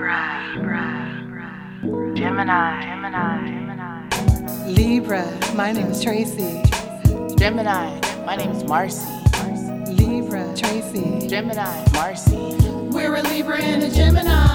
Libra, 0.00 0.54
Libra, 0.56 2.14
Gemini, 2.16 2.82
Gemini, 2.86 3.44
Gemini. 3.44 4.66
Libra, 4.66 5.54
my 5.54 5.72
name 5.72 5.88
is 5.88 6.02
Tracy. 6.02 6.62
Gemini, 7.36 8.00
my 8.24 8.34
name 8.34 8.50
is 8.52 8.64
Marcy. 8.64 9.06
Libra, 9.92 10.56
Tracy. 10.56 11.28
Gemini, 11.28 11.84
Marcy. 11.92 12.56
We're 12.90 13.16
a 13.16 13.22
Libra 13.24 13.60
and 13.60 13.82
a 13.82 13.90
Gemini. 13.90 14.46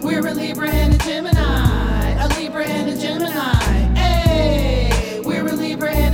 We're 0.00 0.26
a 0.28 0.32
Libra 0.32 0.70
and 0.70 0.94
a 0.94 0.98
Gemini. 1.04 2.24
A 2.24 2.28
Libra 2.40 2.64
and 2.64 2.88
a 2.88 2.96
Gemini. 2.96 3.52
Hey, 3.98 5.20
we're 5.26 5.46
a 5.46 5.52
Libra 5.52 5.90
and 5.92 6.13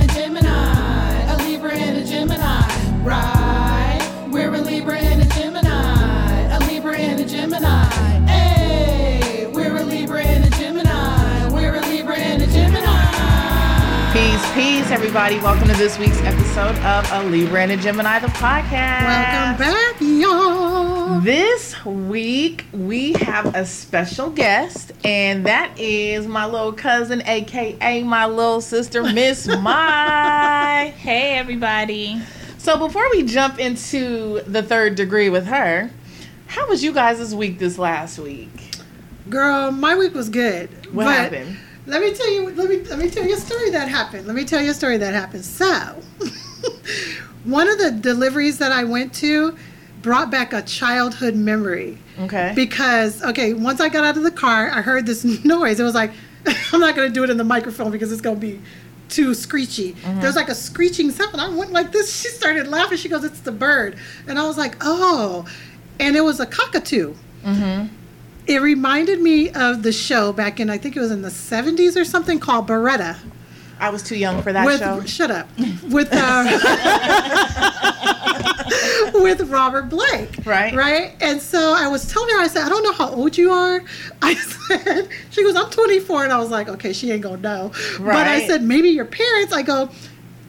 Peace, 14.53 14.91
everybody. 14.91 15.37
Welcome 15.39 15.67
to 15.69 15.75
this 15.75 15.97
week's 15.97 16.19
episode 16.23 16.75
of 16.79 17.09
A 17.11 17.23
Libra 17.29 17.61
and 17.63 17.71
a 17.71 17.77
Gemini, 17.77 18.19
the 18.19 18.27
podcast. 18.27 19.05
Welcome 19.05 19.57
back, 19.57 19.95
y'all. 20.01 21.21
This 21.21 21.85
week 21.85 22.65
we 22.73 23.13
have 23.13 23.55
a 23.55 23.65
special 23.65 24.29
guest, 24.29 24.91
and 25.05 25.45
that 25.45 25.71
is 25.79 26.27
my 26.27 26.45
little 26.45 26.73
cousin, 26.73 27.21
aka 27.25 28.03
my 28.03 28.25
little 28.25 28.59
sister, 28.59 29.03
Miss 29.03 29.47
Mai. 29.61 30.93
Hey 30.97 31.37
everybody. 31.37 32.21
So 32.57 32.77
before 32.77 33.09
we 33.11 33.23
jump 33.23 33.57
into 33.57 34.41
the 34.41 34.61
third 34.61 34.95
degree 34.95 35.29
with 35.29 35.45
her, 35.45 35.89
how 36.47 36.67
was 36.67 36.83
you 36.83 36.91
guys' 36.91 37.33
week 37.33 37.57
this 37.57 37.77
last 37.77 38.19
week? 38.19 38.49
Girl, 39.29 39.71
my 39.71 39.95
week 39.95 40.13
was 40.13 40.27
good. 40.29 40.93
What 40.93 41.07
happened? 41.07 41.57
Let 41.87 42.01
me 42.01 42.13
tell 42.13 42.31
you. 42.31 42.49
Let 42.51 42.69
me 42.69 42.77
let 42.83 42.99
me 42.99 43.09
tell 43.09 43.25
you 43.25 43.35
a 43.35 43.39
story 43.39 43.71
that 43.71 43.87
happened. 43.89 44.27
Let 44.27 44.35
me 44.35 44.45
tell 44.45 44.61
you 44.61 44.71
a 44.71 44.73
story 44.73 44.97
that 44.97 45.13
happened. 45.13 45.43
So, 45.45 46.01
one 47.43 47.67
of 47.67 47.77
the 47.79 47.91
deliveries 47.91 48.57
that 48.59 48.71
I 48.71 48.83
went 48.83 49.13
to 49.15 49.57
brought 50.01 50.31
back 50.31 50.51
a 50.53 50.61
childhood 50.63 51.35
memory 51.35 51.97
Okay. 52.19 52.53
because 52.55 53.21
okay, 53.23 53.53
once 53.53 53.79
I 53.79 53.89
got 53.89 54.03
out 54.03 54.17
of 54.17 54.23
the 54.23 54.31
car, 54.31 54.69
I 54.69 54.81
heard 54.81 55.05
this 55.05 55.23
noise. 55.45 55.79
It 55.79 55.83
was 55.83 55.95
like 55.95 56.11
I'm 56.73 56.79
not 56.79 56.95
gonna 56.95 57.09
do 57.09 57.23
it 57.23 57.29
in 57.29 57.37
the 57.37 57.43
microphone 57.43 57.91
because 57.91 58.11
it's 58.11 58.21
gonna 58.21 58.35
be 58.39 58.59
too 59.09 59.33
screechy. 59.33 59.91
There's 60.21 60.35
like 60.35 60.49
a 60.49 60.55
screeching 60.55 61.11
sound. 61.11 61.39
I 61.41 61.49
went 61.49 61.71
like 61.71 61.91
this. 61.91 62.21
She 62.21 62.29
started 62.29 62.67
laughing. 62.67 62.97
She 62.97 63.09
goes, 63.09 63.23
"It's 63.23 63.41
the 63.41 63.51
bird," 63.51 63.97
and 64.27 64.39
I 64.39 64.43
was 64.47 64.57
like, 64.57 64.75
"Oh," 64.81 65.45
and 65.99 66.15
it 66.15 66.21
was 66.21 66.39
a 66.39 66.45
cockatoo. 66.45 67.13
mm-hmm. 67.43 67.93
It 68.47 68.61
reminded 68.61 69.21
me 69.21 69.49
of 69.51 69.83
the 69.83 69.91
show 69.91 70.33
back 70.33 70.59
in 70.59 70.69
I 70.69 70.77
think 70.77 70.95
it 70.97 70.99
was 70.99 71.11
in 71.11 71.21
the 71.21 71.29
70s 71.29 71.95
or 71.95 72.03
something 72.05 72.39
called 72.39 72.67
Baretta. 72.67 73.17
I 73.79 73.89
was 73.89 74.03
too 74.03 74.15
young 74.15 74.41
for 74.43 74.53
that 74.53 74.65
with 74.65 74.79
show. 74.79 75.03
shut 75.05 75.31
up 75.31 75.47
with 75.89 76.09
uh, 76.11 77.51
with 79.15 79.41
Robert 79.49 79.89
Blake, 79.89 80.37
Right. 80.45 80.73
Right. 80.73 81.15
And 81.19 81.41
so 81.41 81.73
I 81.75 81.87
was 81.87 82.05
telling 82.11 82.29
her, 82.29 82.39
I 82.41 82.47
said, 82.47 82.63
I 82.63 82.69
don't 82.69 82.83
know 82.83 82.93
how 82.93 83.09
old 83.09 83.37
you 83.37 83.51
are. 83.51 83.83
I 84.21 84.35
said, 84.35 85.09
she 85.31 85.43
goes, 85.43 85.55
I'm 85.55 85.69
24, 85.69 86.25
and 86.25 86.33
I 86.33 86.37
was 86.37 86.49
like, 86.51 86.69
okay, 86.69 86.93
she 86.93 87.11
ain't 87.11 87.23
gonna 87.23 87.37
know. 87.37 87.71
Right. 87.99 88.13
But 88.13 88.27
I 88.27 88.45
said, 88.47 88.61
maybe 88.63 88.89
your 88.89 89.05
parents. 89.05 89.51
I 89.51 89.63
go, 89.63 89.89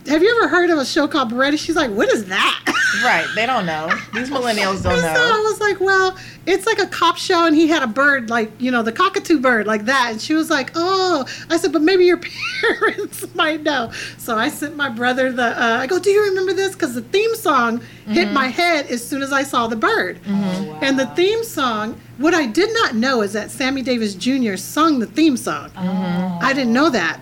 have 0.06 0.22
you 0.22 0.36
ever 0.38 0.48
heard 0.48 0.70
of 0.70 0.78
a 0.78 0.84
show 0.84 1.06
called 1.06 1.30
Baretta? 1.30 1.58
She's 1.58 1.76
like, 1.76 1.90
what 1.90 2.08
is 2.08 2.26
that? 2.26 2.64
Right, 3.02 3.26
they 3.34 3.46
don't 3.46 3.64
know. 3.64 3.88
These 4.12 4.28
millennials 4.30 4.82
don't 4.82 4.92
And 4.92 5.00
so 5.00 5.08
I 5.08 5.40
was 5.48 5.60
like, 5.60 5.80
well, 5.80 6.14
it's 6.46 6.66
like 6.66 6.78
a 6.78 6.86
cop 6.86 7.16
show, 7.16 7.46
and 7.46 7.56
he 7.56 7.66
had 7.66 7.82
a 7.82 7.86
bird, 7.86 8.28
like, 8.28 8.52
you 8.60 8.70
know, 8.70 8.82
the 8.82 8.92
cockatoo 8.92 9.40
bird, 9.40 9.66
like 9.66 9.86
that. 9.86 10.10
And 10.12 10.20
she 10.20 10.34
was 10.34 10.50
like, 10.50 10.72
oh. 10.74 11.26
I 11.48 11.56
said, 11.56 11.72
but 11.72 11.80
maybe 11.80 12.04
your 12.04 12.20
parents 12.60 13.34
might 13.34 13.62
know. 13.62 13.90
So 14.18 14.36
I 14.36 14.50
sent 14.50 14.76
my 14.76 14.90
brother 14.90 15.32
the, 15.32 15.42
uh, 15.42 15.78
I 15.78 15.86
go, 15.86 15.98
do 15.98 16.10
you 16.10 16.22
remember 16.24 16.52
this? 16.52 16.74
Because 16.74 16.94
the 16.94 17.02
theme 17.02 17.34
song 17.34 17.80
hit 18.06 18.26
mm-hmm. 18.26 18.34
my 18.34 18.48
head 18.48 18.86
as 18.86 19.06
soon 19.06 19.22
as 19.22 19.32
I 19.32 19.42
saw 19.42 19.66
the 19.68 19.76
bird. 19.76 20.22
Mm-hmm. 20.24 20.68
Oh, 20.68 20.78
and 20.82 20.98
the 20.98 21.06
theme 21.06 21.42
song, 21.44 21.98
what 22.18 22.34
I 22.34 22.46
did 22.46 22.74
not 22.74 22.94
know 22.94 23.22
is 23.22 23.32
that 23.32 23.50
Sammy 23.50 23.80
Davis 23.80 24.14
Jr. 24.14 24.56
sung 24.56 24.98
the 24.98 25.06
theme 25.06 25.38
song. 25.38 25.70
Mm-hmm. 25.70 26.44
I 26.44 26.52
didn't 26.52 26.74
know 26.74 26.90
that. 26.90 27.20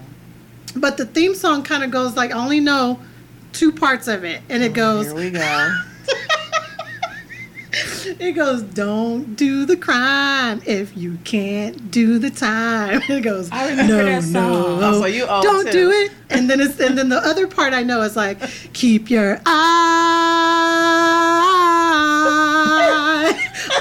But 0.77 0.97
the 0.97 1.07
theme 1.07 1.35
song 1.35 1.63
kind 1.63 1.85
of 1.85 1.91
goes 1.91 2.17
like, 2.17 2.33
I 2.33 2.39
only 2.39 2.61
know 2.61 2.99
two 3.53 3.73
parts 3.73 4.09
of 4.09 4.25
it. 4.25 4.43
And 4.49 4.63
it 4.63 4.73
oh, 4.73 4.75
goes, 4.75 5.07
Here 5.07 5.15
we 5.15 5.31
go. 5.31 5.77
It 8.19 8.33
goes, 8.33 8.63
don't 8.63 9.37
do 9.37 9.65
the 9.65 9.77
crime 9.77 10.61
if 10.67 10.97
you 10.97 11.19
can't 11.25 11.91
do 11.91 12.19
the 12.19 12.31
time. 12.31 13.01
It 13.09 13.21
goes, 13.21 13.49
I 13.53 13.69
remember 13.71 13.97
no, 13.97 14.05
that 14.05 14.23
song. 14.25 14.33
no, 14.33 14.79
Oh, 14.83 15.01
so 15.03 15.07
you 15.07 15.25
old 15.27 15.45
don't 15.45 15.67
too. 15.67 15.73
do 15.73 15.91
it. 15.91 16.11
And 16.31 16.51
then 16.51 16.61
it's 16.61 16.81
and 16.81 16.99
then 16.99 17.09
the 17.09 17.19
other 17.19 17.47
part 17.47 17.73
I 17.73 17.83
know 17.85 18.03
is 18.03 18.17
like, 18.17 18.39
keep 18.73 19.09
your 19.11 19.41
eye 19.47 19.61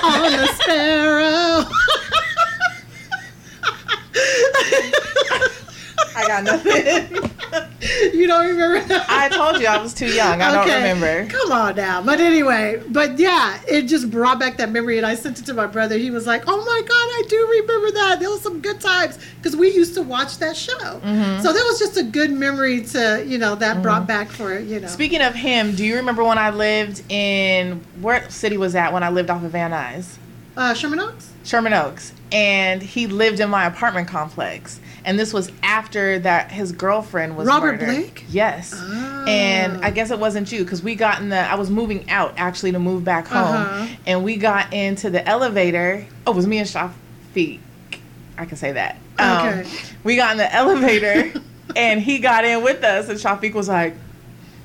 on 0.03 0.31
the 0.31 0.47
sparrow. 0.61 1.28
Got 6.43 6.65
nothing. 6.65 7.31
you 8.13 8.27
don't 8.27 8.47
remember 8.47 8.81
that? 8.87 9.09
I 9.09 9.29
told 9.29 9.61
you 9.61 9.67
I 9.67 9.81
was 9.81 9.93
too 9.93 10.07
young. 10.07 10.41
I 10.41 10.53
don't 10.53 10.65
remember. 10.65 11.25
Come 11.31 11.51
on 11.51 11.75
now. 11.75 12.01
But 12.01 12.19
anyway, 12.19 12.81
but 12.89 13.17
yeah, 13.17 13.59
it 13.67 13.83
just 13.83 14.09
brought 14.11 14.39
back 14.39 14.57
that 14.57 14.71
memory, 14.71 14.97
and 14.97 15.05
I 15.05 15.15
sent 15.15 15.39
it 15.39 15.45
to 15.45 15.53
my 15.53 15.67
brother. 15.67 15.97
He 15.97 16.11
was 16.11 16.27
like, 16.27 16.43
"Oh 16.47 16.57
my 16.57 16.81
god, 16.81 16.91
I 16.91 17.23
do 17.27 17.47
remember 17.61 17.91
that. 17.91 18.19
There 18.19 18.29
was 18.29 18.41
some 18.41 18.61
good 18.61 18.79
times 18.79 19.17
because 19.37 19.55
we 19.55 19.73
used 19.73 19.93
to 19.95 20.01
watch 20.01 20.37
that 20.39 20.55
show. 20.55 20.73
Mm-hmm. 20.73 21.41
So 21.41 21.53
that 21.53 21.65
was 21.69 21.79
just 21.79 21.97
a 21.97 22.03
good 22.03 22.31
memory 22.31 22.81
to 22.85 23.23
you 23.25 23.37
know 23.37 23.55
that 23.55 23.81
brought 23.81 24.07
back 24.07 24.29
for 24.29 24.57
you 24.59 24.79
know. 24.79 24.87
Speaking 24.87 25.21
of 25.21 25.33
him, 25.33 25.75
do 25.75 25.85
you 25.85 25.95
remember 25.95 26.23
when 26.23 26.37
I 26.37 26.49
lived 26.49 27.03
in 27.09 27.81
where 28.01 28.29
city 28.29 28.57
was 28.57 28.73
that 28.73 28.93
when 28.93 29.03
I 29.03 29.09
lived 29.09 29.29
off 29.29 29.43
of 29.43 29.51
Van 29.51 29.71
Nuys? 29.71 30.17
Uh, 30.57 30.73
Sherman 30.73 30.99
Oaks. 30.99 31.33
Sherman 31.43 31.73
Oaks, 31.73 32.13
and 32.31 32.81
he 32.81 33.07
lived 33.07 33.39
in 33.39 33.49
my 33.49 33.65
apartment 33.65 34.07
complex. 34.07 34.79
And 35.05 35.17
this 35.17 35.33
was 35.33 35.51
after 35.63 36.19
that 36.19 36.51
his 36.51 36.71
girlfriend 36.73 37.37
was 37.37 37.47
Robert 37.47 37.79
murdered. 37.79 37.85
Blake? 37.87 38.25
Yes. 38.29 38.73
Ah. 38.75 39.25
And 39.25 39.83
I 39.83 39.89
guess 39.91 40.11
it 40.11 40.19
wasn't 40.19 40.51
you 40.51 40.63
because 40.63 40.83
we 40.83 40.95
got 40.95 41.21
in 41.21 41.29
the. 41.29 41.39
I 41.39 41.55
was 41.55 41.69
moving 41.69 42.09
out 42.09 42.33
actually 42.37 42.73
to 42.73 42.79
move 42.79 43.03
back 43.05 43.27
home, 43.27 43.55
Uh-huh. 43.55 43.87
and 44.05 44.23
we 44.23 44.35
got 44.35 44.73
into 44.73 45.09
the 45.09 45.25
elevator. 45.27 46.05
Oh, 46.27 46.33
it 46.33 46.35
was 46.35 46.45
me 46.47 46.57
and 46.59 46.67
Shafiq. 46.67 47.59
I 48.37 48.45
can 48.45 48.57
say 48.57 48.73
that. 48.73 48.97
Um, 49.17 49.47
Okay. 49.59 49.69
We 50.03 50.15
got 50.17 50.31
in 50.33 50.37
the 50.37 50.53
elevator, 50.53 51.33
and 51.75 52.01
he 52.01 52.19
got 52.19 52.43
in 52.45 52.61
with 52.63 52.83
us, 52.83 53.09
and 53.09 53.17
Shafiq 53.19 53.53
was 53.53 53.67
like. 53.69 53.95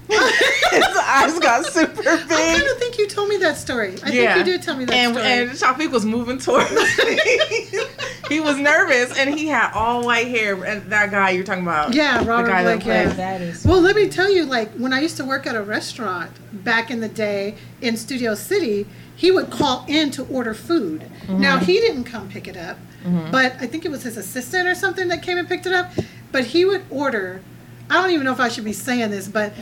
his 0.70 0.97
eyes 0.97 1.38
got 1.38 1.65
super 1.66 2.03
big. 2.03 2.06
I 2.06 2.59
kind 2.59 2.62
of 2.62 2.78
think 2.78 2.98
you 2.98 3.09
told 3.09 3.28
me 3.28 3.38
that 3.38 3.56
story. 3.56 3.94
I 4.03 4.10
think 4.10 4.37
you 4.37 4.44
did 4.44 4.62
tell 4.62 4.76
me 4.76 4.84
that 4.84 4.94
and, 4.94 5.15
story. 5.15 5.26
And 5.26 5.50
Shafiq 5.50 5.91
was 5.91 6.04
moving 6.04 6.38
towards 6.38 6.70
me. 6.70 6.78
he 8.28 8.41
was 8.41 8.59
nervous, 8.59 9.16
and 9.19 9.34
he 9.34 9.47
had 9.48 9.72
all 9.72 10.04
white 10.04 10.28
hair. 10.28 10.62
And 10.65 10.91
that 10.91 11.10
guy 11.10 11.31
you're 11.31 11.44
talking 11.44 11.62
about, 11.62 11.94
Yeah, 11.94 12.19
the 12.19 12.26
Robert 12.26 12.48
guy 12.48 12.62
that 12.65 12.82
Blake, 12.82 12.87
yeah. 12.87 13.09
That 13.15 13.41
is 13.41 13.65
Well, 13.65 13.81
let 13.81 13.97
me 13.97 14.09
tell 14.09 14.31
you, 14.31 14.44
like 14.44 14.72
when 14.72 14.92
I 14.92 15.00
used 15.00 15.16
to 15.16 15.25
work 15.25 15.47
at 15.47 15.56
a 15.56 15.62
restaurant 15.62 16.31
back 16.65 16.91
in 16.91 17.00
the 17.00 17.09
day 17.09 17.56
in 17.81 17.97
Studio 17.97 18.34
City, 18.34 18.86
he 19.16 19.31
would 19.31 19.50
call 19.50 19.84
in 19.88 20.10
to 20.12 20.25
order 20.26 20.54
food. 20.54 21.03
Mm-hmm. 21.03 21.41
Now 21.41 21.59
he 21.59 21.75
didn't 21.75 22.04
come 22.04 22.28
pick 22.28 22.48
it 22.48 22.56
up, 22.56 22.76
mm-hmm. 23.04 23.31
but 23.31 23.54
I 23.60 23.66
think 23.66 23.84
it 23.84 23.91
was 23.91 24.03
his 24.03 24.16
assistant 24.16 24.69
or 24.69 24.75
something 24.75 25.09
that 25.09 25.22
came 25.22 25.38
and 25.38 25.48
picked 25.48 25.66
it 25.66 25.72
up. 25.72 25.91
But 26.32 26.47
he 26.47 26.65
would 26.65 26.84
order. 26.91 27.41
I 27.88 27.94
don't 27.94 28.10
even 28.10 28.25
know 28.25 28.32
if 28.32 28.41
I 28.41 28.48
should 28.48 28.65
be 28.65 28.72
saying 28.72 29.10
this, 29.10 29.28
but 29.28 29.53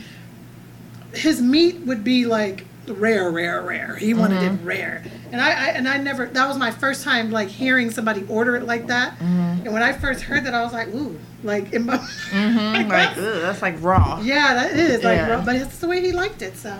his 1.14 1.40
meat 1.40 1.80
would 1.86 2.02
be 2.04 2.26
like 2.26 2.66
rare, 2.88 3.30
rare, 3.30 3.62
rare. 3.62 3.94
He 3.96 4.12
wanted 4.14 4.42
it 4.42 4.50
rare, 4.64 5.04
and 5.30 5.40
I, 5.40 5.50
I 5.50 5.68
and 5.70 5.88
I 5.88 5.98
never. 5.98 6.26
That 6.26 6.48
was 6.48 6.58
my 6.58 6.70
first 6.70 7.04
time 7.04 7.30
like 7.30 7.48
hearing 7.48 7.90
somebody 7.90 8.24
order 8.28 8.56
it 8.56 8.64
like 8.64 8.86
that. 8.88 9.20
And 9.20 9.72
when 9.72 9.82
I 9.82 9.92
first 9.92 10.22
heard 10.22 10.44
that, 10.44 10.54
I 10.54 10.62
was 10.64 10.72
like, 10.72 10.88
ooh, 10.88 11.18
like 11.44 11.72
in 11.72 11.86
my. 11.86 11.96
Mhm, 12.32 12.88
like 12.88 13.10
ugh, 13.16 13.42
that's 13.42 13.62
like 13.62 13.76
raw. 13.82 14.20
Yeah, 14.22 14.54
that 14.54 14.72
is 14.72 15.04
like, 15.04 15.16
Yeah. 15.16 15.42
but 15.44 15.54
it's 15.56 15.78
the 15.78 15.86
way 15.86 16.00
he 16.00 16.12
liked 16.12 16.42
it. 16.42 16.56
So 16.56 16.76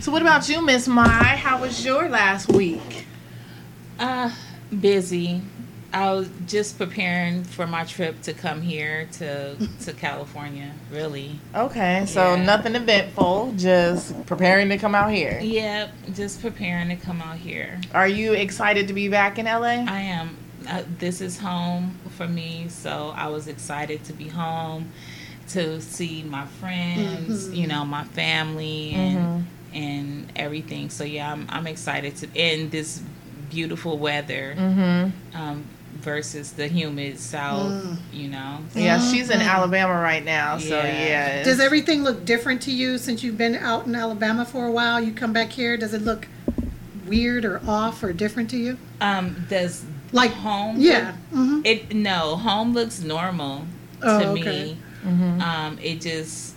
So 0.00 0.10
what 0.12 0.22
about 0.22 0.48
you, 0.48 0.62
Miss 0.64 0.88
Mai? 0.88 1.36
How 1.36 1.60
was 1.60 1.84
your 1.84 2.08
last 2.08 2.50
week? 2.52 3.06
uh 3.98 4.30
busy. 4.80 5.40
I 5.94 6.12
was 6.12 6.28
just 6.46 6.76
preparing 6.76 7.44
for 7.44 7.66
my 7.68 7.84
trip 7.84 8.20
to 8.22 8.34
come 8.34 8.60
here 8.62 9.06
to 9.12 9.54
to 9.84 9.92
California. 9.92 10.72
Really. 10.90 11.38
Okay, 11.54 12.04
so 12.06 12.34
Yeah. 12.34 12.44
nothing 12.44 12.74
eventful, 12.74 13.54
just 13.56 14.26
preparing 14.26 14.68
to 14.70 14.76
come 14.78 14.94
out 14.94 15.12
here. 15.12 15.38
Yep. 15.40 15.90
Just 16.14 16.42
preparing 16.42 16.88
to 16.88 16.96
come 16.96 17.22
out 17.22 17.36
here. 17.36 17.80
Are 17.94 18.08
you 18.08 18.32
excited 18.32 18.88
to 18.88 18.94
be 18.94 19.08
back 19.08 19.38
in 19.38 19.46
LA? 19.46 19.84
I 19.86 20.00
am. 20.00 20.36
Uh, 20.68 20.82
this 20.98 21.20
is 21.20 21.38
home 21.38 21.96
for 22.16 22.26
me, 22.26 22.66
so 22.68 23.12
I 23.14 23.28
was 23.28 23.46
excited 23.48 24.02
to 24.04 24.12
be 24.14 24.28
home, 24.28 24.90
to 25.50 25.80
see 25.80 26.22
my 26.24 26.46
friends, 26.46 27.50
you 27.52 27.66
know, 27.68 27.84
my 27.84 28.04
family, 28.04 28.94
and 28.94 29.46
and 29.72 30.32
everything. 30.34 30.90
So 30.90 31.04
yeah, 31.04 31.30
I'm 31.32 31.46
I'm 31.50 31.66
excited 31.68 32.16
to 32.16 32.28
in 32.34 32.70
this 32.70 33.00
beautiful 33.50 33.96
weather 33.98 34.56
Mm-hmm. 34.58 35.36
um, 35.40 35.64
versus 36.04 36.52
the 36.52 36.68
humid 36.68 37.18
south. 37.18 37.72
Mm. 37.72 37.96
You 38.12 38.28
know. 38.28 38.58
Yeah, 38.74 39.00
she's 39.00 39.30
in 39.30 39.40
Alabama 39.40 39.94
right 39.94 40.24
now, 40.24 40.58
so 40.58 40.76
Yeah. 40.78 41.06
yeah. 41.38 41.42
Does 41.42 41.58
everything 41.58 42.04
look 42.04 42.24
different 42.24 42.62
to 42.62 42.70
you 42.70 42.98
since 42.98 43.22
you've 43.24 43.38
been 43.38 43.56
out 43.56 43.86
in 43.86 43.94
Alabama 43.94 44.44
for 44.44 44.66
a 44.66 44.70
while? 44.70 45.00
You 45.00 45.12
come 45.12 45.32
back 45.32 45.50
here, 45.50 45.76
does 45.76 45.94
it 45.94 46.02
look 46.02 46.28
weird 47.06 47.44
or 47.44 47.60
off 47.66 48.02
or 48.02 48.12
different 48.12 48.50
to 48.50 48.56
you? 48.56 48.78
Um, 49.00 49.44
does 49.48 49.84
Like, 50.12 50.30
home? 50.32 50.76
yeah. 50.78 51.12
hmm 51.32 51.60
It 51.64 51.94
no 51.94 52.36
home 52.36 52.72
looks 52.74 53.00
normal 53.00 53.66
Oh, 54.02 54.18
to 54.20 54.26
okay. 54.28 54.42
me. 54.64 54.78
Mhm. 55.06 55.40
Um, 55.42 55.78
it 55.82 56.00
just 56.00 56.52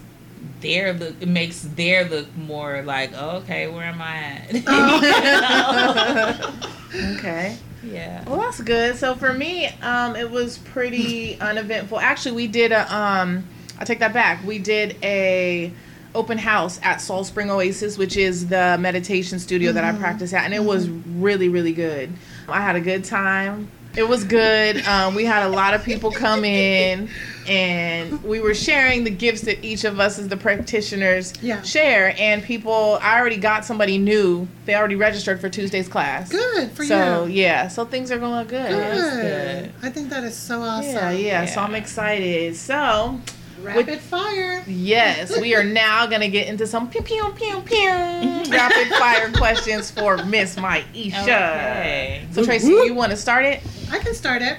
their 0.61 0.93
look 0.93 1.15
it 1.21 1.27
makes 1.27 1.61
their 1.75 2.07
look 2.09 2.27
more 2.37 2.81
like 2.83 3.11
oh, 3.15 3.37
okay, 3.37 3.67
where 3.67 3.83
am 3.85 4.01
I 4.01 4.17
at? 4.17 4.49
okay. 7.17 7.57
Yeah. 7.91 8.23
Well, 8.27 8.39
that's 8.39 8.61
good. 8.61 8.95
So 8.95 9.15
for 9.15 9.33
me, 9.33 9.67
um, 9.81 10.15
it 10.15 10.29
was 10.29 10.57
pretty 10.59 11.39
uneventful. 11.39 11.99
Actually, 11.99 12.35
we 12.35 12.47
did 12.47 12.71
a. 12.71 12.95
Um, 12.95 13.45
I 13.79 13.85
take 13.85 13.99
that 13.99 14.13
back. 14.13 14.43
We 14.45 14.59
did 14.59 14.97
a 15.03 15.71
open 16.15 16.37
house 16.37 16.79
at 16.81 16.99
Salt 16.99 17.27
Spring 17.27 17.49
Oasis, 17.51 17.97
which 17.97 18.17
is 18.17 18.47
the 18.47 18.77
meditation 18.79 19.39
studio 19.39 19.71
that 19.71 19.83
I 19.83 19.93
practice 19.97 20.33
at, 20.33 20.45
and 20.45 20.53
it 20.53 20.63
was 20.63 20.89
really, 20.89 21.49
really 21.49 21.73
good. 21.73 22.11
I 22.47 22.61
had 22.61 22.75
a 22.75 22.81
good 22.81 23.03
time. 23.03 23.69
It 23.95 24.07
was 24.07 24.23
good. 24.23 24.85
Um, 24.85 25.15
we 25.15 25.25
had 25.25 25.43
a 25.43 25.49
lot 25.49 25.73
of 25.73 25.83
people 25.83 26.11
come 26.11 26.43
in, 26.43 27.09
and 27.47 28.21
we 28.23 28.39
were 28.39 28.53
sharing 28.53 29.03
the 29.03 29.09
gifts 29.09 29.41
that 29.41 29.63
each 29.63 29.83
of 29.83 29.99
us 29.99 30.19
as 30.19 30.27
the 30.27 30.37
practitioners 30.37 31.33
Yeah. 31.41 31.61
share. 31.61 32.13
And 32.19 32.43
people, 32.43 32.99
I 33.01 33.19
already 33.19 33.37
got 33.37 33.65
somebody 33.65 33.97
new. 33.97 34.47
They 34.65 34.75
already 34.75 34.95
registered 34.95 35.39
for 35.39 35.49
tuesday's 35.49 35.87
class. 35.87 36.29
Good 36.29 36.71
for 36.71 36.83
So 36.83 37.25
you. 37.25 37.33
yeah, 37.33 37.67
so 37.67 37.85
things 37.85 38.11
are 38.11 38.17
going 38.17 38.47
good. 38.47 38.69
Good. 38.69 39.21
good. 39.21 39.71
I 39.81 39.89
think 39.89 40.09
that 40.09 40.23
is 40.23 40.35
so 40.35 40.61
awesome. 40.61 40.93
Yeah, 40.93 41.11
yeah, 41.11 41.45
So 41.45 41.61
I'm 41.61 41.75
excited. 41.75 42.55
So 42.55 43.19
Rapid 43.61 43.99
fire. 43.99 44.63
yes, 44.67 45.39
we 45.41 45.55
are 45.55 45.63
now 45.63 46.05
gonna 46.05 46.27
get 46.29 46.47
into 46.47 46.67
some 46.67 46.89
pew 46.89 47.01
pew 47.01 47.33
pew 47.35 47.61
pew 47.61 47.87
rapid 48.51 48.87
fire 48.99 49.31
questions 49.31 49.89
for 49.89 50.17
Miss 50.25 50.55
Maisha. 50.57 51.21
Okay. 51.23 52.27
So 52.31 52.43
Tracy, 52.45 52.67
you 52.67 52.93
want 52.93 53.11
to 53.11 53.17
start 53.17 53.45
it? 53.45 53.61
I 53.91 53.99
can 53.99 54.13
start 54.13 54.41
it. 54.41 54.57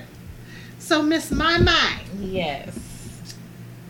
So, 0.81 1.02
Miss 1.02 1.31
My 1.31 1.58
My, 1.58 2.00
Yes. 2.19 2.77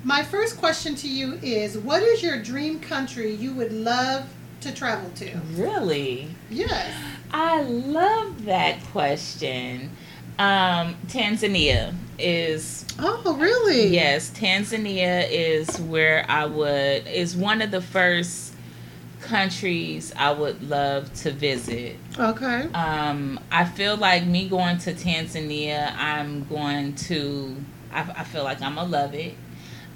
My 0.09 0.23
first 0.23 0.57
question 0.57 0.95
to 0.95 1.07
you 1.07 1.39
is 1.43 1.77
what 1.77 2.03
is 2.03 2.23
your 2.23 2.43
dream 2.43 2.81
country 2.81 3.31
you 3.35 3.53
would 3.53 3.71
love 3.71 4.27
to 4.63 4.73
travel 4.73 5.11
to? 5.11 5.39
Really? 5.53 6.29
Yes. 6.49 6.91
I 7.31 7.61
love 7.63 8.47
that 8.47 8.83
question. 8.85 9.91
Um, 10.39 10.97
Tanzania 11.09 11.95
is 12.19 12.87
Oh, 12.99 13.37
really? 13.39 13.89
yes, 13.89 14.31
Tanzania 14.31 15.29
is 15.31 15.79
where 15.83 16.25
I 16.27 16.47
would 16.47 17.07
is 17.07 17.37
one 17.37 17.61
of 17.61 17.71
the 17.71 17.83
first 17.83 18.55
countries 19.21 20.11
I 20.17 20.33
would 20.33 20.71
love 20.71 21.13
to 21.23 21.33
visit. 21.33 21.97
Okay. 22.19 22.63
Um, 22.73 23.39
I 23.53 23.67
feel 23.67 23.99
like 23.99 24.25
me 24.25 24.49
going 24.49 24.79
to 24.79 24.95
Tanzania, 24.95 25.95
I'm 25.99 26.45
going 26.45 26.95
to. 26.95 27.57
I, 27.93 28.01
I 28.17 28.25
feel 28.25 28.45
like 28.45 28.63
I'm 28.63 28.77
gonna 28.77 28.89
love 28.89 29.13
it. 29.15 29.35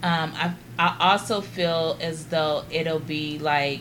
Um, 0.02 0.32
I 0.34 0.54
I 0.78 0.96
also 1.12 1.40
feel 1.40 1.96
as 2.00 2.26
though 2.26 2.64
it'll 2.70 2.98
be 2.98 3.38
like 3.38 3.80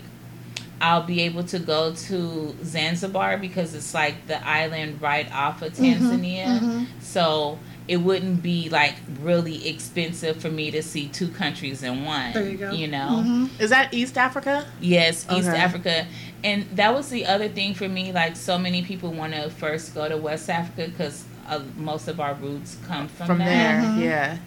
I'll 0.79 1.03
be 1.03 1.21
able 1.21 1.44
to 1.45 1.59
go 1.59 1.94
to 1.94 2.56
Zanzibar 2.63 3.38
because 3.38 3.75
it's 3.75 3.94
like 3.94 4.25
the 4.27 4.45
island 4.47 5.00
right 5.01 5.31
off 5.31 5.62
of 5.62 5.73
Tanzania. 5.73 6.59
mhm. 6.59 6.85
So 7.00 7.59
it 7.88 7.97
wouldn't 7.97 8.41
be 8.41 8.69
like 8.69 8.95
really 9.21 9.68
expensive 9.68 10.38
for 10.38 10.50
me 10.50 10.71
to 10.71 10.81
see 10.81 11.07
two 11.07 11.27
countries 11.27 11.83
in 11.83 12.03
one. 12.06 12.33
There 12.33 12.47
you 12.50 12.57
go. 12.57 12.71
You 12.71 12.88
know. 12.88 13.23
Mhm. 13.25 13.50
Is 13.59 13.69
that 13.69 13.94
East 13.94 14.18
Africa? 14.18 14.65
Yes, 14.79 15.25
East 15.31 15.47
Okay. 15.50 15.57
Africa. 15.57 16.07
And 16.44 16.65
that 16.75 16.94
was 16.95 17.09
the 17.09 17.25
other 17.27 17.47
thing 17.47 17.75
for 17.75 17.88
me. 17.88 18.12
Like, 18.12 18.35
so 18.35 18.57
many 18.57 18.81
people 18.81 19.12
want 19.12 19.33
to 19.33 19.50
first 19.51 19.94
go 19.94 20.09
to 20.09 20.18
West 20.18 20.50
Africa 20.50 20.89
because 20.89 21.23
uh, 21.47 21.59
most 21.77 22.07
of 22.07 22.19
our 22.19 22.33
roots 22.35 22.77
come 22.88 23.07
from, 23.07 23.27
From 23.27 23.38
there. 23.39 23.81
there, 23.81 23.97
yeah. 24.00 24.38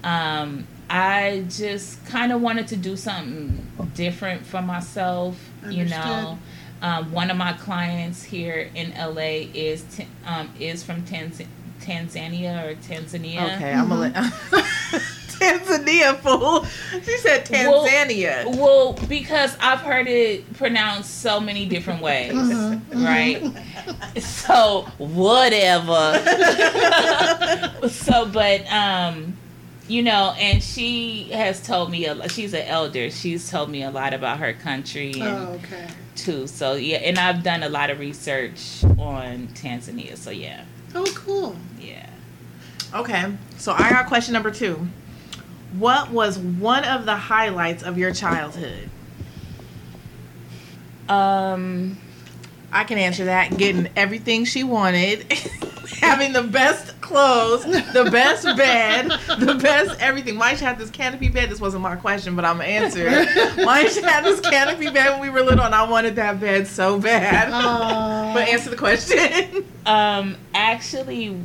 Um, 0.40 0.66
I 0.90 1.44
just 1.48 2.04
kind 2.06 2.32
of 2.32 2.40
wanted 2.40 2.68
to 2.68 2.76
do 2.76 2.96
something 2.96 3.66
different 3.94 4.44
for 4.46 4.62
myself, 4.62 5.36
you 5.68 5.84
know. 5.86 6.38
Um, 6.82 7.12
one 7.12 7.30
of 7.30 7.36
my 7.38 7.54
clients 7.54 8.22
here 8.22 8.70
in 8.74 8.92
LA 8.92 9.48
is 9.54 9.82
t- 9.96 10.06
um, 10.26 10.50
is 10.60 10.82
from 10.84 11.02
Tanz- 11.04 11.40
Tanzania 11.80 12.64
or 12.66 12.74
Tanzania. 12.76 13.54
Okay, 13.56 13.72
I'm 13.72 13.88
gonna 13.88 14.00
let 14.02 14.14
Tanzania 15.34 16.16
fool. 16.18 16.64
She 17.02 17.16
said 17.18 17.46
Tanzania. 17.46 18.44
Well, 18.56 18.92
because 19.08 19.56
I've 19.60 19.80
heard 19.80 20.06
it 20.08 20.52
pronounced 20.54 21.20
so 21.22 21.40
many 21.40 21.64
different 21.66 22.02
ways, 22.02 22.32
Mhm, 22.34 22.80
right? 23.04 23.42
So 24.20 24.82
whatever. 24.98 26.18
so, 27.88 28.26
but 28.26 28.70
um, 28.72 29.36
you 29.88 30.02
know, 30.02 30.34
and 30.38 30.62
she 30.62 31.24
has 31.32 31.64
told 31.64 31.90
me 31.90 32.06
a. 32.06 32.14
lo- 32.14 32.26
She's 32.28 32.54
an 32.54 32.62
elder. 32.66 33.10
She's 33.10 33.50
told 33.50 33.68
me 33.70 33.82
a 33.82 33.90
lot 33.90 34.14
about 34.14 34.38
her 34.38 34.52
country 34.54 35.12
and 35.14 35.22
Oh, 35.22 35.60
okay. 35.64 35.86
too. 36.16 36.46
So 36.46 36.74
yeah, 36.74 36.98
and 36.98 37.18
I've 37.18 37.42
done 37.42 37.62
a 37.62 37.68
lot 37.68 37.90
of 37.90 37.98
research 37.98 38.82
on 38.98 39.48
Tanzania. 39.54 40.16
So 40.16 40.30
yeah, 40.30 40.64
Oh, 40.94 41.04
cool. 41.14 41.56
yeah. 41.80 42.08
Okay, 42.94 43.32
so 43.58 43.72
I 43.72 43.90
got 43.90 44.06
question 44.06 44.32
number 44.32 44.50
two. 44.50 44.86
What 45.78 46.10
was 46.10 46.38
one 46.38 46.84
of 46.84 47.04
the 47.04 47.16
highlights 47.16 47.82
of 47.82 47.98
your 47.98 48.12
childhood? 48.12 48.88
Um. 51.08 51.98
I 52.74 52.82
can 52.84 52.98
answer 52.98 53.26
that. 53.26 53.56
Getting 53.56 53.88
everything 53.96 54.44
she 54.44 54.64
wanted, 54.64 55.32
having 56.00 56.32
the 56.32 56.42
best 56.42 57.00
clothes, 57.00 57.64
the 57.64 58.08
best 58.10 58.44
bed, 58.56 59.10
the 59.38 59.54
best 59.54 60.00
everything. 60.00 60.38
Why 60.38 60.56
she 60.56 60.64
had 60.64 60.76
this 60.76 60.90
canopy 60.90 61.28
bed? 61.28 61.50
This 61.50 61.60
wasn't 61.60 61.84
my 61.84 61.94
question, 61.94 62.34
but 62.34 62.44
I'm 62.44 62.56
gonna 62.56 62.68
answer 62.68 63.06
it. 63.06 63.64
Why 63.64 63.86
she 63.86 64.02
had 64.02 64.24
this 64.24 64.40
canopy 64.40 64.90
bed 64.90 65.12
when 65.12 65.20
we 65.20 65.30
were 65.30 65.42
little, 65.42 65.64
and 65.64 65.74
I 65.74 65.88
wanted 65.88 66.16
that 66.16 66.40
bed 66.40 66.66
so 66.66 66.98
bad. 66.98 67.52
Aw. 67.52 68.34
but 68.34 68.48
answer 68.48 68.70
the 68.70 68.76
question. 68.76 69.64
Um, 69.86 70.36
actually, 70.54 71.38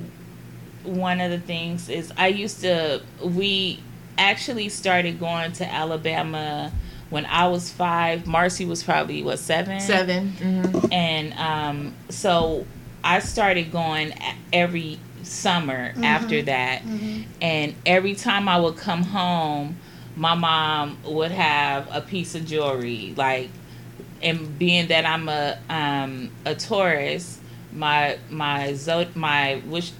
one 0.83 1.21
of 1.21 1.29
the 1.29 1.39
things 1.39 1.89
is 1.89 2.11
I 2.17 2.29
used 2.29 2.61
to. 2.61 3.03
We 3.21 3.83
actually 4.17 4.69
started 4.69 5.19
going 5.19 5.51
to 5.53 5.65
Alabama 5.65 6.71
when 7.09 7.25
I 7.25 7.47
was 7.47 7.71
five. 7.71 8.25
Marcy 8.27 8.65
was 8.65 8.83
probably 8.83 9.23
what 9.23 9.39
seven. 9.39 9.79
7 9.79 10.33
Mm-hmm. 10.39 10.91
And 10.91 11.33
um, 11.33 11.93
so 12.09 12.65
I 13.03 13.19
started 13.19 13.71
going 13.71 14.13
every 14.53 14.99
summer 15.23 15.93
after 16.03 16.41
that, 16.43 16.81
Mhm. 16.83 17.23
and 17.41 17.75
every 17.85 18.15
time 18.15 18.47
I 18.47 18.59
would 18.59 18.77
come 18.77 19.03
home, 19.03 19.77
my 20.15 20.33
mom 20.33 20.97
would 21.05 21.31
have 21.31 21.87
a 21.91 22.01
piece 22.01 22.35
of 22.35 22.45
jewelry 22.45 23.13
like 23.15 23.49
and 24.21 24.57
being 24.59 24.87
that 24.87 25.05
I'm 25.05 25.29
a 25.29 25.57
um 25.69 26.29
a 26.45 26.55
Taurus, 26.55 27.39
my 27.71 28.17
my 28.29 28.69
zod 28.73 29.15
my 29.15 29.61
which 29.67 29.91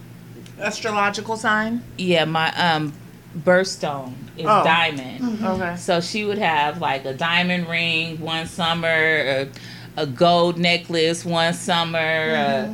Astrological 0.60 1.38
sign. 1.38 1.84
yeah 1.98 2.26
my 2.26 2.52
um 2.56 2.92
birthstone 3.38 4.14
is 4.38 4.46
Oh. 4.48 4.64
diamond. 4.64 5.44
Okay. 5.44 5.76
So 5.78 6.02
she 6.02 6.26
would 6.26 6.38
have 6.38 6.80
like 6.82 7.06
a 7.06 7.14
diamond 7.14 7.68
ring 7.68 8.20
one 8.20 8.48
summer, 8.48 8.88
a, 8.88 9.50
a 9.98 10.06
gold 10.06 10.58
necklace 10.58 11.24
one 11.26 11.54
summer, 11.54 12.00
uh, 12.00 12.74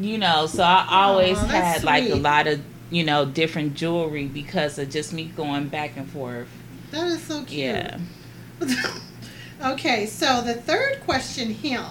you 0.00 0.18
know. 0.18 0.46
So 0.46 0.62
I 0.62 0.86
always 0.90 1.38
Aw, 1.38 1.46
that's 1.46 1.78
had 1.78 1.84
like 1.84 2.10
a 2.10 2.14
lot 2.16 2.46
of 2.46 2.60
you 2.90 3.04
know 3.04 3.24
different 3.24 3.74
jewelry 3.74 4.26
because 4.26 4.78
of 4.78 4.90
just 4.90 5.12
me 5.12 5.24
going 5.36 5.68
back 5.68 5.96
and 5.96 6.08
forth. 6.08 6.48
That 6.90 7.06
is 7.08 7.22
so 7.22 7.44
cute. 7.44 7.58
Yeah. 7.60 7.98
okay, 9.72 10.06
so 10.06 10.42
the 10.42 10.54
third 10.54 11.00
question 11.04 11.50
here. 11.50 11.84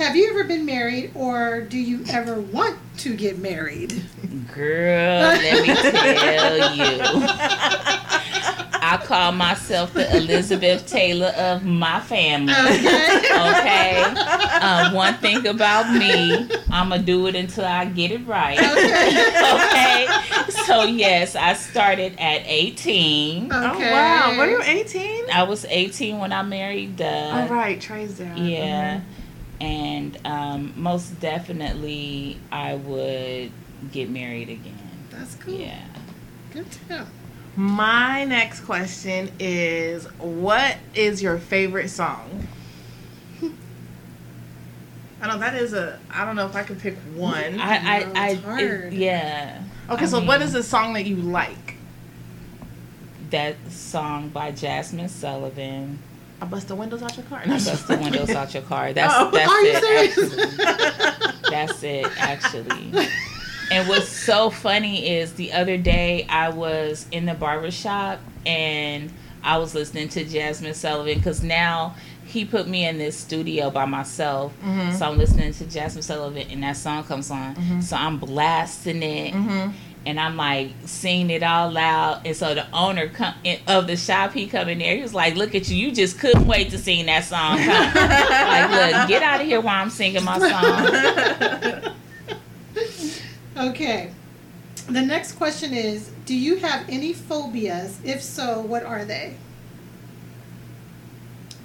Have 0.00 0.16
you 0.16 0.30
ever 0.30 0.44
been 0.44 0.64
married 0.64 1.10
or 1.14 1.60
do 1.60 1.76
you 1.76 2.02
ever 2.08 2.40
want 2.40 2.78
to 3.00 3.14
get 3.14 3.38
married? 3.38 4.02
Girl, 4.54 5.20
let 5.20 5.60
me 5.60 5.74
tell 5.74 6.74
you. 6.74 7.02
I 8.82 8.98
call 9.04 9.32
myself 9.32 9.92
the 9.92 10.16
Elizabeth 10.16 10.86
Taylor 10.86 11.34
of 11.36 11.66
my 11.66 12.00
family. 12.00 12.50
Okay. 12.54 13.18
Okay. 13.18 14.02
Um, 14.62 14.94
one 14.94 15.14
thing 15.18 15.46
about 15.46 15.94
me, 15.94 16.48
I'm 16.70 16.88
gonna 16.88 17.02
do 17.02 17.26
it 17.26 17.36
until 17.36 17.66
I 17.66 17.84
get 17.84 18.10
it 18.10 18.26
right. 18.26 18.58
Okay. 18.58 20.06
okay. 20.06 20.50
So 20.64 20.84
yes, 20.84 21.36
I 21.36 21.52
started 21.52 22.14
at 22.18 22.40
18. 22.46 23.52
Okay. 23.52 23.54
Oh 23.54 23.78
wow. 23.78 24.34
Were 24.38 24.46
you 24.48 24.62
18? 24.62 25.26
I 25.30 25.42
was 25.42 25.66
18 25.66 26.18
when 26.18 26.32
I 26.32 26.42
married 26.42 26.96
Doug. 26.96 27.50
All 27.50 27.54
right, 27.54 27.78
Trey's 27.78 28.16
down. 28.16 28.46
Yeah. 28.46 29.02
And 29.60 30.18
um, 30.24 30.72
most 30.76 31.20
definitely 31.20 32.38
I 32.50 32.74
would 32.76 33.52
get 33.92 34.08
married 34.08 34.48
again. 34.48 34.78
That's 35.10 35.34
cool. 35.36 35.54
Yeah. 35.54 35.84
Good 36.52 36.70
to 36.70 36.88
know. 36.88 37.06
My 37.56 38.24
next 38.24 38.60
question 38.60 39.30
is 39.38 40.04
what 40.18 40.76
is 40.94 41.22
your 41.22 41.38
favorite 41.38 41.88
song? 41.90 42.46
I 45.22 45.28
know 45.28 45.38
that 45.38 45.54
is 45.54 45.74
a 45.74 45.98
I 46.10 46.24
don't 46.24 46.36
know 46.36 46.46
if 46.46 46.56
I 46.56 46.62
can 46.62 46.76
pick 46.80 46.96
one. 47.14 47.34
I, 47.34 47.56
No, 47.58 47.62
I, 47.62 48.06
I, 48.14 48.28
it's 48.30 48.42
hard. 48.42 48.92
yeah. 48.94 49.62
Okay, 49.90 50.04
I 50.04 50.08
so 50.08 50.20
what 50.24 50.38
mean- 50.40 50.48
is 50.48 50.54
a 50.54 50.62
song 50.62 50.94
that 50.94 51.04
you 51.04 51.16
like? 51.16 51.74
That 53.30 53.56
song 53.68 54.30
by 54.30 54.52
Jazmine 54.52 55.10
Sullivan. 55.10 55.98
I 56.40 56.46
bust 56.46 56.68
the 56.68 56.74
windows 56.74 57.02
out 57.02 57.16
your 57.16 57.26
car. 57.26 57.40
I 57.44 57.48
bust 57.48 57.86
the 57.88 57.96
windows 57.98 58.30
out 58.30 58.54
your 58.54 58.62
car. 58.64 58.92
That's 58.92 59.12
Oh. 59.16 59.30
that's 59.30 59.50
Are 59.50 59.60
it. 59.62 61.34
That's 61.50 61.82
it, 61.82 62.06
actually. 62.18 63.08
And 63.70 63.88
what's 63.88 64.08
so 64.08 64.50
funny 64.50 65.08
is 65.08 65.34
the 65.34 65.52
other 65.52 65.76
day 65.76 66.26
I 66.28 66.48
was 66.50 67.06
in 67.12 67.26
the 67.26 67.34
barbershop 67.34 68.18
and 68.46 69.12
I 69.44 69.58
was 69.58 69.74
listening 69.74 70.08
to 70.10 70.24
Jazmine 70.24 70.74
Sullivan 70.74 71.14
because 71.18 71.42
now 71.42 71.94
he 72.24 72.44
put 72.44 72.66
me 72.68 72.86
in 72.86 72.98
this 72.98 73.16
studio 73.16 73.70
by 73.70 73.84
myself. 73.84 74.52
Mhm. 74.64 74.96
So 74.98 75.06
I'm 75.08 75.18
listening 75.18 75.52
to 75.54 75.64
Jazmine 75.64 76.02
Sullivan 76.02 76.46
and 76.50 76.62
that 76.62 76.76
song 76.76 77.04
comes 77.04 77.30
on. 77.30 77.54
Mhm. 77.54 77.82
So 77.82 77.96
I'm 77.96 78.18
blasting 78.18 79.02
it 79.02 79.34
Mm-hmm. 79.34 79.70
And 80.06 80.18
I'm 80.18 80.36
like 80.36 80.70
singing 80.86 81.30
it 81.30 81.42
all 81.42 81.70
loud. 81.70 82.26
And 82.26 82.36
so 82.36 82.54
the 82.54 82.66
owner 82.72 83.08
come 83.08 83.34
in, 83.44 83.58
of 83.66 83.86
the 83.86 83.96
shop, 83.96 84.32
he 84.32 84.46
come 84.46 84.68
in 84.68 84.78
there. 84.78 84.96
He 84.96 85.02
was 85.02 85.14
like, 85.14 85.36
"Look 85.36 85.54
at 85.54 85.68
you! 85.68 85.76
You 85.76 85.92
just 85.92 86.18
couldn't 86.18 86.46
wait 86.46 86.70
to 86.70 86.78
sing 86.78 87.06
that 87.06 87.24
song. 87.24 87.58
Like, 87.60 88.70
look, 88.70 89.08
get 89.08 89.22
out 89.22 89.40
of 89.40 89.46
here 89.46 89.60
while 89.60 89.82
I'm 89.82 89.90
singing 89.90 90.24
my 90.24 90.38
song." 90.38 91.94
Okay. 93.60 94.10
The 94.86 95.02
next 95.02 95.32
question 95.32 95.74
is 95.74 96.10
Do 96.24 96.34
you 96.34 96.56
have 96.56 96.88
any 96.88 97.12
phobias? 97.12 97.98
If 98.04 98.22
so, 98.22 98.60
what 98.60 98.82
are 98.82 99.04
they? 99.04 99.36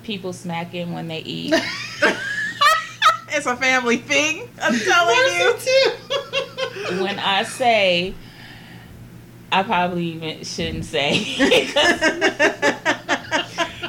People 0.03 0.33
smacking 0.33 0.93
when 0.93 1.07
they 1.07 1.19
eat. 1.19 1.53
it's 3.29 3.45
a 3.45 3.55
family 3.55 3.97
thing. 3.97 4.49
I'm 4.61 4.77
telling 4.77 5.15
you. 5.15 5.55
Too. 5.57 7.03
when 7.03 7.17
I 7.17 7.43
say, 7.43 8.13
I 9.55 9.63
probably 9.63 10.03
even 10.07 10.43
shouldn't 10.43 10.83
say, 10.83 11.23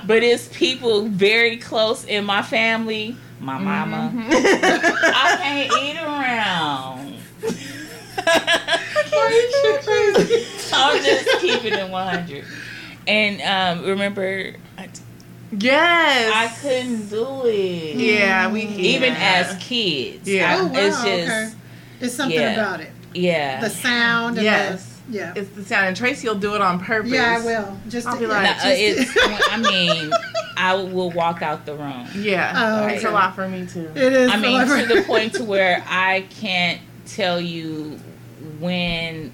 but 0.07 0.23
it's 0.23 0.47
people 0.57 1.09
very 1.09 1.57
close 1.57 2.05
in 2.05 2.25
my 2.25 2.43
family. 2.43 3.17
My 3.41 3.59
mama. 3.59 4.13
I 4.31 5.37
can't 5.43 5.73
eat 5.83 5.97
around. 6.01 7.17
I'm 10.73 11.03
just 11.05 11.41
keeping 11.41 11.73
it 11.75 11.91
100. 11.91 12.45
And 13.09 13.79
um, 13.81 13.85
remember, 13.87 14.55
yes. 15.59 16.33
I 16.35 16.49
couldn't 16.61 17.09
do 17.09 17.43
it. 17.47 17.97
Yeah, 17.97 18.51
we 18.53 18.63
Even 18.63 19.13
yeah. 19.15 19.45
as 19.49 19.57
kids. 19.63 20.29
Yeah. 20.29 20.57
I- 20.57 20.61
Oh, 20.61 20.67
wow. 20.67 20.73
it's 20.75 21.03
just, 21.03 21.07
okay. 21.07 21.53
It's 22.01 22.15
something 22.15 22.39
yeah. 22.41 22.53
about 22.53 22.81
it. 22.81 22.91
yeah. 23.15 23.61
The 23.61 23.71
sound 23.71 24.37
and 24.39 24.45
Yes. 24.45 24.85
the. 24.87 24.96
Yeah. 25.09 25.33
It's 25.37 25.51
the 25.51 25.65
sound, 25.65 25.87
and 25.87 25.97
Tracy 25.97 26.27
will 26.29 26.35
do 26.35 26.55
it 26.55 26.61
on 26.61 26.81
purpose. 26.81 27.13
Yeah, 27.13 27.39
I 27.41 27.45
will. 27.45 27.79
Just 27.89 28.07
I'll 28.07 28.15
to- 28.15 28.21
be 28.21 28.27
yeah, 28.27 28.33
like- 28.33 28.43
No, 28.43 28.53
just 28.53 28.65
uh, 28.67 28.69
to- 28.69 28.77
it's, 28.77 29.51
I 29.53 29.57
mean, 29.59 30.13
I 30.57 30.75
will 30.75 31.11
walk 31.13 31.43
out 31.43 31.65
the 31.67 31.75
room. 31.75 32.07
Yeah, 32.15 32.53
Oh, 32.57 32.87
it's 32.87 33.05
okay. 33.05 33.09
a 33.09 33.15
lot 33.15 33.35
for 33.35 33.47
me 33.49 33.67
too. 33.67 33.91
it 33.95 34.13
is. 34.13 34.31
I 34.31 34.37
mean, 34.39 34.67
forever. 34.67 34.87
to 34.89 34.95
the 35.01 35.03
point 35.07 35.35
to 35.35 35.45
where 35.45 35.85
I 35.89 36.23
can't 36.31 36.81
tell 37.07 37.41
you 37.41 37.99
when 38.59 39.33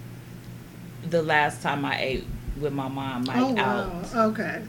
the 1.09 1.23
last 1.23 1.62
time 1.62 1.85
I 1.85 2.00
ate 2.00 2.25
with 2.61 2.73
my 2.73 2.88
mom, 2.88 3.25
like 3.25 3.38
oh 3.38 3.57
out. 3.57 3.93
wow. 4.14 4.26
Okay. 4.29 4.62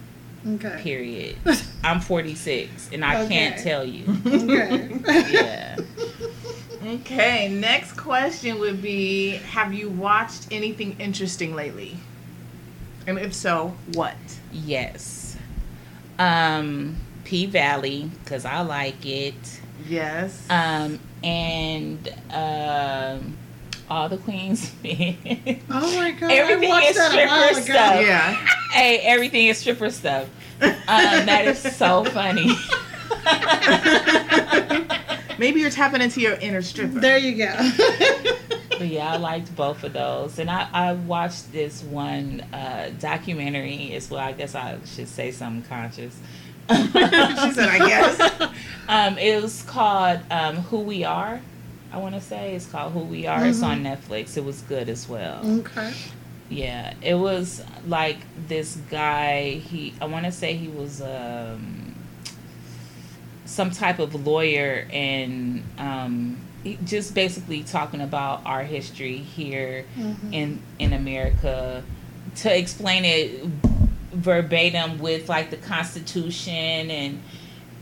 Okay. 0.48 0.80
Period. 0.82 1.36
I'm 1.84 2.00
46, 2.02 2.90
and 2.94 3.04
I 3.04 3.28
can't 3.28 3.58
tell 3.60 3.84
you. 3.86 4.06
Okay. 4.26 4.90
Yeah. 5.34 5.76
Okay, 6.86 7.48
next 7.48 7.94
question 7.94 8.60
would 8.60 8.82
be: 8.82 9.32
Have 9.32 9.74
you 9.74 9.90
watched 9.90 10.48
anything 10.52 10.96
interesting 11.00 11.56
lately? 11.56 11.98
And 13.08 13.18
if 13.18 13.34
so, 13.34 13.74
what? 13.94 14.16
Yes. 14.52 15.38
Um, 16.20 16.98
P 17.24 17.46
Valley, 17.46 18.12
because 18.24 18.46
I 18.46 18.62
like 18.62 19.06
it. 19.06 19.62
Yes. 19.88 20.46
Um, 20.50 21.00
and 21.24 22.13
um, 22.32 23.38
all 23.90 24.10
the 24.10 24.18
Queens 24.18 24.72
men. 24.84 25.18
Oh 25.70 25.96
my 25.96 26.12
god. 26.12 26.32
Everything 26.32 26.72
I 26.72 26.82
is 26.82 26.96
that 26.96 27.12
stripper 27.12 27.62
stuff. 27.62 28.02
yeah. 28.06 28.34
hey, 28.72 29.00
everything 29.00 29.48
is 29.48 29.58
stripper 29.58 29.90
stuff. 29.90 30.28
Um, 30.62 30.72
that 30.88 31.46
is 31.46 31.60
so 31.60 32.04
funny. 32.06 32.56
Maybe 35.38 35.62
you're 35.62 35.70
tapping 35.70 36.02
into 36.02 36.22
your 36.22 36.34
inner 36.34 36.62
stripper. 36.62 37.00
There 37.00 37.18
you 37.18 37.38
go. 37.38 37.54
but 38.70 38.88
yeah, 38.88 39.13
I 39.13 39.18
liked 39.18 39.56
both 39.56 39.84
of 39.84 39.94
those, 39.94 40.40
and 40.40 40.50
I, 40.50 40.68
I 40.74 40.94
watched 40.94 41.52
this 41.52 41.84
one 41.84 42.42
uh, 42.54 42.92
documentary 43.00 43.94
as 43.94 44.10
well. 44.10 44.22
I 44.22 44.32
guess 44.34 44.56
I 44.56 44.78
should 44.86 45.08
say 45.08 45.32
something 45.32 45.68
conscious. 45.70 46.20
she 46.70 46.75
said, 47.52 47.70
"I 47.70 47.88
guess." 47.88 48.54
Um, 48.86 49.18
it 49.18 49.42
was 49.42 49.62
called 49.62 50.20
um, 50.30 50.58
Who 50.58 50.82
We 50.82 51.06
Are. 51.06 51.40
I 51.94 51.98
want 51.98 52.16
to 52.16 52.22
say 52.22 52.54
it's 52.54 52.66
called 52.66 52.92
Who 52.92 53.00
We 53.00 53.28
Are. 53.28 53.46
It's 53.46 53.63
on 53.63 53.82
Netflix. 53.82 54.36
It 54.36 54.44
was 54.44 54.62
good 54.63 54.90
as 54.90 55.08
well. 55.08 55.40
okay. 55.60 55.94
Yeah, 56.50 56.94
it 57.02 57.16
was 57.16 57.63
like 57.88 58.18
this 58.48 58.75
guy. 58.92 59.52
He, 59.52 59.94
I 60.02 60.06
want 60.06 60.25
to 60.25 60.34
say 60.34 60.56
he 60.56 60.68
was 60.68 61.02
um, 61.02 61.83
some 63.54 63.70
type 63.70 64.00
of 64.00 64.26
lawyer, 64.26 64.88
and 64.92 65.64
um, 65.78 66.38
just 66.86 67.14
basically 67.14 67.62
talking 67.64 68.02
about 68.02 68.42
our 68.46 68.64
history 68.64 69.18
here 69.18 69.86
Mhm. 69.98 70.34
in 70.34 70.60
in 70.80 70.94
America 70.94 71.84
to 72.38 72.58
explain 72.58 73.06
it 73.06 73.46
verbatim 74.12 74.98
with 74.98 75.30
like 75.30 75.52
the 75.52 75.58
Constitution, 75.58 76.90
and 76.90 77.22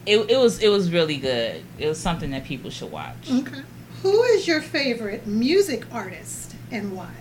it 0.06 0.18
it 0.30 0.38
was 0.38 0.60
it 0.60 0.68
was 0.70 0.92
really 0.92 1.18
good. 1.18 1.63
It 1.78 1.88
was 1.88 2.00
something 2.00 2.32
that 2.32 2.44
people 2.44 2.70
should 2.70 2.92
watch. 2.92 3.30
Okay. 3.32 3.62
Who 4.04 4.24
is 4.24 4.48
your 4.48 4.62
favorite 4.62 5.25
music 5.25 5.86
artist 5.94 6.56
and 6.70 6.92
why? 6.98 7.13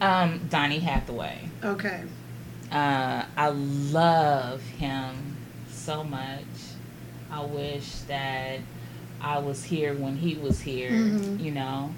Um, 0.00 0.40
Donny 0.48 0.78
Hathaway. 0.78 1.38
Okay. 1.64 2.02
Uh, 2.70 3.24
I 3.36 3.48
love 3.48 4.62
him 4.78 5.36
so 5.72 6.04
much. 6.04 6.44
I 7.32 7.44
wish 7.44 7.88
that 8.08 8.58
I 9.20 9.38
was 9.38 9.64
here 9.64 9.94
when 9.94 10.16
he 10.16 10.34
was 10.36 10.60
here, 10.60 10.90
Mhm. 10.90 11.40
you 11.40 11.50
know. 11.52 11.90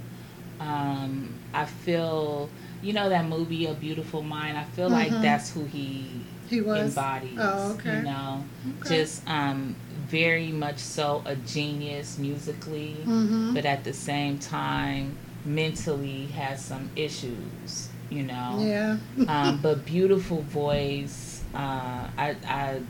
Um, 0.60 1.34
I 1.54 1.64
feel, 1.64 2.48
you 2.82 2.92
know, 2.92 3.08
that 3.08 3.26
movie, 3.26 3.66
A 3.66 3.74
Beautiful 3.74 4.22
Mind, 4.22 4.56
I 4.56 4.64
feel 4.64 4.88
like 4.88 5.10
Mhm. 5.12 5.22
that's 5.22 5.50
who 5.52 5.64
he 5.64 6.06
He 6.48 6.60
was. 6.60 6.78
embodies, 6.96 7.38
Oh, 7.38 7.72
okay. 7.74 7.96
you 7.98 8.02
know. 8.02 8.44
Okay. 8.80 8.98
Just 8.98 9.22
um, 9.28 9.74
very 10.08 10.48
much 10.52 10.78
so 10.78 11.22
a 11.24 11.34
genius 11.36 12.18
musically, 12.18 12.96
Mm-hmm. 13.06 13.54
but 13.54 13.64
at 13.64 13.84
the 13.84 13.92
same 13.92 14.38
time, 14.38 15.16
mentally 15.44 16.26
has 16.26 16.62
some 16.64 16.90
issues, 16.94 17.88
you 18.10 18.22
know 18.22 18.58
Yeah. 18.60 18.96
um, 19.28 19.58
but 19.62 19.84
beautiful 19.86 20.42
voice. 20.42 21.42
Uh, 21.54 22.06
I, 22.16 22.36
I, 22.46 22.80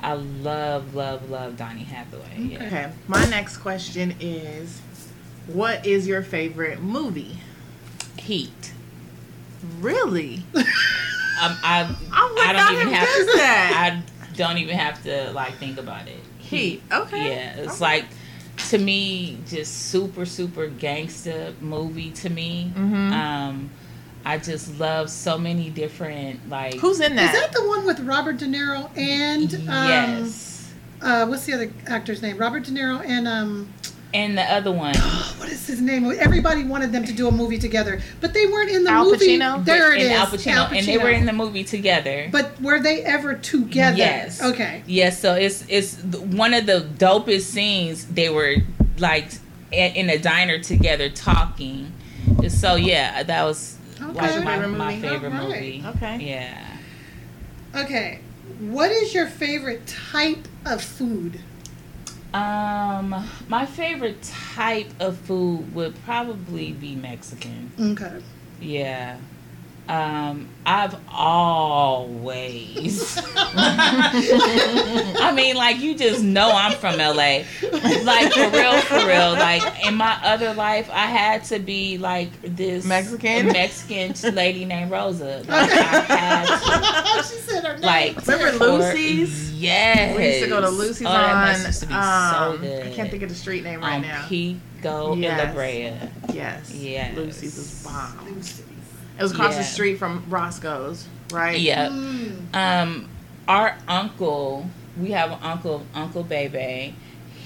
I 0.00 0.12
love, 0.14 0.94
love, 0.94 1.28
love 1.30 1.56
Donny 1.56 1.82
Hathaway. 1.84 2.38
Yeah. 2.38 2.64
Okay. 2.66 2.92
My 3.08 3.24
next 3.26 3.58
question 3.58 4.14
is: 4.20 4.80
What 5.46 5.84
is 5.86 6.06
your 6.06 6.22
favorite 6.22 6.80
movie? 6.80 7.38
Heat. 8.18 8.72
Really? 9.80 10.42
Um, 11.40 11.56
I, 11.62 11.96
I 12.12 12.52
don't 12.52 12.72
even 12.80 12.92
have 12.92 13.06
to. 13.06 13.24
that. 13.36 14.02
I 14.26 14.32
don't 14.36 14.58
even 14.58 14.76
have 14.76 15.00
to 15.04 15.30
like 15.30 15.54
think 15.58 15.78
about 15.78 16.08
it. 16.08 16.18
Heat. 16.38 16.82
Okay. 16.90 17.28
Yeah, 17.30 17.52
it's 17.58 17.74
Okay. 17.74 17.80
like 17.84 18.04
to 18.70 18.78
me 18.78 19.38
just 19.46 19.72
super, 19.88 20.26
super 20.26 20.66
gangster 20.66 21.54
movie 21.60 22.10
to 22.10 22.28
me. 22.28 22.72
Mhm. 22.74 23.12
Um, 23.12 23.70
I 24.28 24.36
just 24.36 24.78
love 24.78 25.08
so 25.08 25.38
many 25.38 25.70
different 25.70 26.50
like. 26.50 26.74
Who's 26.74 27.00
in 27.00 27.12
Is 27.12 27.16
that? 27.16 27.32
that 27.32 27.52
the 27.54 27.66
one 27.66 27.86
with 27.86 27.98
Robert 28.00 28.36
De 28.36 28.44
Niro 28.44 28.90
and 28.94 29.54
um, 29.54 29.88
yes. 29.88 30.70
uh, 31.00 31.24
what's 31.24 31.46
the 31.46 31.54
other 31.54 31.72
actor's 31.86 32.20
name? 32.20 32.36
Robert 32.36 32.64
De 32.64 32.70
Niro 32.70 33.02
and 33.06 33.26
um, 33.26 33.72
and 34.12 34.36
the 34.36 34.42
other 34.42 34.70
one. 34.70 34.94
what 35.38 35.48
is 35.48 35.66
his 35.66 35.80
name? 35.80 36.12
Everybody 36.18 36.62
wanted 36.62 36.92
them 36.92 37.06
to 37.06 37.12
do 37.14 37.26
a 37.26 37.32
movie 37.32 37.56
together, 37.56 38.02
but 38.20 38.34
they 38.34 38.44
weren't 38.44 38.70
in 38.70 38.84
the 38.84 38.90
Al 38.90 39.06
movie. 39.06 39.38
Pacino? 39.38 39.64
There 39.64 39.94
it 39.94 40.02
and 40.02 40.12
is. 40.12 40.18
Al 40.18 40.26
Pacino, 40.26 40.76
and 40.76 40.86
they 40.86 40.98
were 40.98 41.08
in 41.08 41.24
the 41.24 41.32
movie 41.32 41.64
together. 41.64 42.28
But 42.30 42.60
were 42.60 42.80
they 42.80 43.02
ever 43.04 43.32
together? 43.32 43.96
Yes. 43.96 44.42
Okay. 44.42 44.82
Yes, 44.86 45.18
so 45.18 45.36
it's 45.36 45.64
it's 45.70 46.02
one 46.02 46.52
of 46.52 46.66
the 46.66 46.86
dopest 46.98 47.44
scenes. 47.44 48.04
They 48.04 48.28
were 48.28 48.56
like 48.98 49.30
in 49.72 50.10
a 50.10 50.18
diner 50.18 50.58
together 50.58 51.08
talking. 51.08 51.94
So 52.48 52.74
yeah, 52.74 53.22
that 53.22 53.44
was 53.44 53.77
like 54.00 54.16
Okay. 54.16 54.44
my, 54.44 54.54
Favorite 54.56 54.68
my 54.68 54.94
movie? 54.94 55.08
favorite 55.08 55.32
Alright. 55.32 55.48
movie. 55.48 55.84
Okay. 55.96 56.16
Yeah. 56.20 56.76
Okay. 57.74 58.20
What 58.60 58.90
is 58.90 59.12
your 59.14 59.26
favorite 59.26 59.86
type 59.86 60.46
of 60.64 60.82
food? 60.82 61.40
Um, 62.34 63.26
my 63.48 63.64
favorite 63.66 64.22
type 64.54 64.88
of 65.00 65.16
food 65.18 65.74
would 65.74 65.94
probably 66.04 66.72
be 66.72 66.94
Mexican. 66.94 67.70
Okay. 67.80 68.20
Yeah. 68.60 69.16
Um, 69.88 70.48
I've 70.66 70.94
always. 71.10 73.18
I 75.20 75.32
mean, 75.34 75.56
like 75.56 75.78
you 75.80 75.94
just 75.96 76.22
know 76.22 76.50
I'm 76.52 76.76
from 76.76 76.98
LA. 76.98 77.44
Like 78.04 78.32
for 78.32 78.48
real, 78.50 78.80
for 78.82 79.06
real. 79.06 79.32
Like 79.32 79.86
in 79.86 79.94
my 79.94 80.18
other 80.24 80.54
life, 80.54 80.88
I 80.92 81.06
had 81.06 81.44
to 81.44 81.58
be 81.58 81.98
like 81.98 82.30
this 82.42 82.84
Mexican? 82.84 83.46
Mexican 83.48 84.14
lady 84.34 84.64
named 84.64 84.90
Rosa. 84.90 85.44
Like 85.46 85.70
I 85.70 86.14
had 86.14 87.22
she 87.22 87.36
said 87.36 87.64
her 87.64 87.74
name. 87.74 87.82
like 87.82 88.26
Remember 88.26 88.64
or- 88.64 88.78
Lucy's? 88.78 89.52
Yes. 89.52 90.16
We 90.16 90.26
used 90.26 90.42
to 90.44 90.48
go 90.48 90.60
to 90.60 90.68
Lucy's 90.70 91.06
oh, 91.06 91.12
that 91.12 91.56
on. 91.58 91.66
used 91.66 91.80
to 91.80 91.86
be 91.86 91.94
um, 91.94 92.32
so 92.56 92.58
good. 92.62 92.86
I 92.86 92.92
can't 92.94 93.10
think 93.10 93.22
of 93.22 93.28
the 93.28 93.34
street 93.34 93.64
name 93.64 93.80
right 93.80 93.96
on 93.96 94.02
now. 94.02 94.26
Pico 94.28 95.14
Yes. 95.16 95.40
in 95.40 95.48
La 95.48 95.54
Brea. 95.54 95.92
yes. 96.34 96.72
Yes. 96.74 97.16
Lucy's 97.16 97.56
was 97.56 97.82
bomb. 97.84 98.34
Lucy's. 98.34 98.60
It 99.18 99.22
was 99.22 99.32
across 99.32 99.56
the 99.56 99.64
street 99.64 99.96
from 99.96 100.24
Roscoe's, 100.28 101.06
right? 101.32 101.58
Yeah. 101.58 101.88
Mm. 101.88 102.54
Um, 102.54 103.08
our 103.48 103.76
uncle, 103.88 104.68
we 104.96 105.10
have 105.10 105.32
an 105.32 105.38
uncle, 105.42 105.84
Uncle 105.94 106.22
Bebe. 106.22 106.94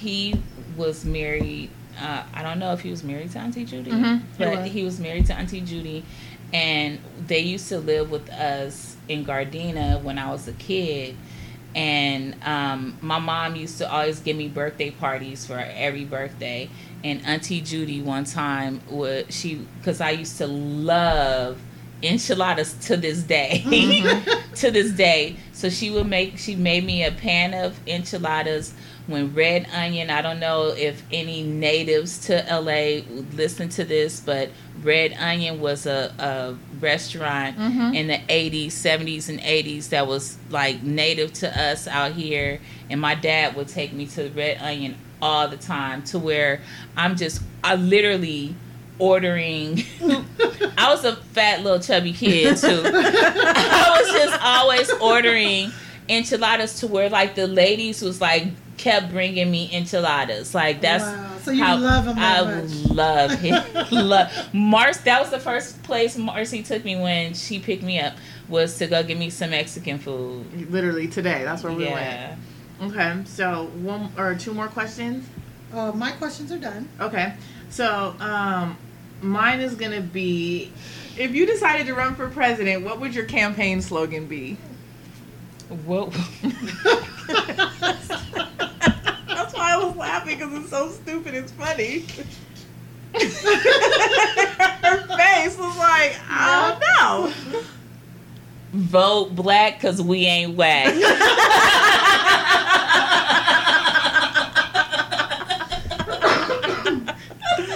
He 0.03 0.35
was 0.77 1.05
married. 1.05 1.71
Uh, 2.01 2.23
I 2.35 2.43
don't 2.43 2.59
know 2.59 2.73
if 2.73 2.81
he 2.81 2.91
was 2.91 3.05
married 3.05 3.31
to 3.33 3.39
Auntie 3.39 3.65
Judy, 3.65 3.91
Mhm, 3.91 4.21
he 4.21 4.25
but 4.45 4.59
was. 4.59 4.71
he 4.73 4.85
was 4.85 4.99
married 4.99 5.27
to 5.27 5.35
Auntie 5.35 5.61
Judy, 5.61 6.05
and 6.53 6.99
they 7.27 7.39
used 7.41 7.69
to 7.69 7.79
live 7.79 8.11
with 8.11 8.29
us 8.31 8.97
in 9.09 9.25
Gardena 9.25 10.03
when 10.03 10.19
I 10.19 10.31
was 10.33 10.49
a 10.49 10.53
kid. 10.55 11.17
And 11.75 12.35
um, 12.45 12.99
my 13.01 13.19
mom 13.19 13.57
used 13.57 13.79
to 13.79 13.91
always 13.91 14.21
give 14.21 14.37
me 14.37 14.49
birthday 14.49 14.91
parties 14.91 15.47
for 15.47 15.59
every 15.59 16.05
birthday. 16.05 16.69
And 17.05 17.25
Auntie 17.25 17.61
Judy 17.61 18.03
one 18.03 18.25
time 18.25 18.81
would 18.91 19.33
she 19.33 19.67
because 19.79 20.01
I 20.01 20.11
used 20.11 20.37
to 20.39 20.47
love 20.47 21.59
enchiladas 22.03 22.75
to 22.87 22.97
this 22.97 23.23
day 23.23 23.63
to 24.57 24.71
this 24.73 24.91
day 24.91 25.37
so 25.53 25.71
she 25.71 25.89
would 25.89 26.07
make 26.09 26.37
she 26.37 26.57
made 26.57 26.85
me 26.85 27.05
a 27.05 27.13
pan 27.13 27.55
of 27.55 27.79
enchiladas 27.87 28.75
when 29.09 29.35
red 29.35 29.67
onion 29.75 30.11
i 30.11 30.23
don't 30.23 30.39
know 30.39 30.69
if 30.69 31.03
any 31.13 31.43
natives 31.43 32.19
to 32.27 32.35
la 32.51 32.63
would 33.15 33.35
listen 33.35 33.69
to 33.69 33.85
this 33.85 34.21
but 34.21 34.49
red 34.83 35.13
onion 35.19 35.61
was 35.61 35.87
a, 35.87 36.13
a 36.19 36.55
restaurant 36.81 37.57
Mhm. 37.59 37.95
in 37.97 38.07
the 38.07 38.19
80s 38.29 38.69
70s 38.69 39.29
and 39.29 39.41
80s 39.41 39.89
that 39.91 40.07
was 40.07 40.37
like 40.51 40.83
native 40.83 41.33
to 41.35 41.61
us 41.61 41.89
out 41.89 42.13
here 42.13 42.61
and 42.91 43.01
my 43.01 43.15
dad 43.17 43.57
would 43.57 43.69
take 43.69 43.93
me 43.93 44.07
to 44.07 44.29
red 44.31 44.59
onion 44.61 44.95
all 45.21 45.49
the 45.49 45.57
time 45.57 46.03
to 46.05 46.19
where 46.19 46.61
i'm 46.97 47.17
just 47.17 47.43
i 47.65 47.75
literally 47.75 48.55
ordering 48.99 49.83
i 50.79 50.87
was 50.91 51.05
a 51.05 51.17
fat 51.17 51.63
little 51.63 51.81
chubby 51.81 52.13
kid 52.13 52.57
too 52.57 52.83
I 52.85 53.99
was 54.01 54.13
just 54.13 54.41
always 54.43 54.91
ordering 55.01 55.73
enchiladas 56.09 56.81
to 56.81 56.87
where 56.87 57.09
like 57.09 57.35
the 57.35 57.47
ladies 57.47 58.03
was 58.03 58.21
like 58.21 58.47
kept 58.83 59.11
bringing 59.11 59.51
me 59.51 59.71
enchiladas. 59.73 60.55
Like 60.55 60.81
that's 60.81 61.05
Wow. 61.05 61.29
So 61.43 61.51
you 61.51 61.63
how 61.65 61.77
love 61.77 62.07
'em 62.09 62.17
that 62.17 62.43
I 62.47 62.61
much. 62.61 62.71
love 62.91 63.31
him. 63.41 63.63
love 63.91 64.31
Mars. 64.55 64.99
That 64.99 65.21
was 65.21 65.31
the 65.31 65.41
first 65.41 65.83
place 65.83 66.17
Marcy 66.17 66.63
took 66.63 66.85
me 66.85 66.97
when 66.97 67.35
she 67.35 67.59
picked 67.59 67.83
me 67.83 67.99
up 68.01 68.15
was 68.49 68.77
to 68.79 68.87
go 68.87 69.03
get 69.03 69.19
me 69.19 69.31
some 69.31 69.51
Mexican 69.51 69.99
food. 69.99 70.71
Literally 70.71 71.09
today. 71.09 71.43
That's 71.45 71.63
where 71.63 71.73
we 71.73 71.85
Yeah. 71.85 72.35
went. 72.81 72.93
Okay. 72.95 73.23
So 73.25 73.71
one 73.83 74.11
or 74.19 74.35
two 74.35 74.53
more 74.55 74.69
questions. 74.69 75.27
Uh, 75.73 75.91
my 75.93 76.11
questions 76.13 76.53
are 76.53 76.59
done. 76.59 76.89
Okay. 77.01 77.33
So 77.71 78.15
um, 78.21 78.77
mine 79.23 79.61
is 79.61 79.75
gonna 79.75 80.01
be, 80.01 80.71
if 81.17 81.35
you 81.35 81.47
decided 81.47 81.87
to 81.87 81.95
run 81.95 82.15
for 82.15 82.29
president, 82.29 82.85
what 82.85 83.01
would 83.01 83.15
your 83.15 83.25
campaign 83.25 83.81
slogan 83.83 84.27
be? 84.27 84.57
What? 85.87 86.13
That's 89.29 89.55
why 89.55 89.73
I 89.75 89.77
was 89.83 89.92
laughing 90.03 90.37
because 90.37 90.53
it's 90.55 90.69
so 90.69 90.91
stupid. 90.91 91.33
It's 91.33 91.53
funny. 91.53 92.01
Her 94.83 95.07
face 95.17 95.57
was 95.57 95.79
like, 95.79 96.19
I 96.29 96.77
don't 96.81 96.81
know. 96.91 97.63
Vote 98.73 99.37
black 99.37 99.75
because 99.75 100.03
we 100.03 100.27
ain't 100.27 100.57
whack. 100.57 100.93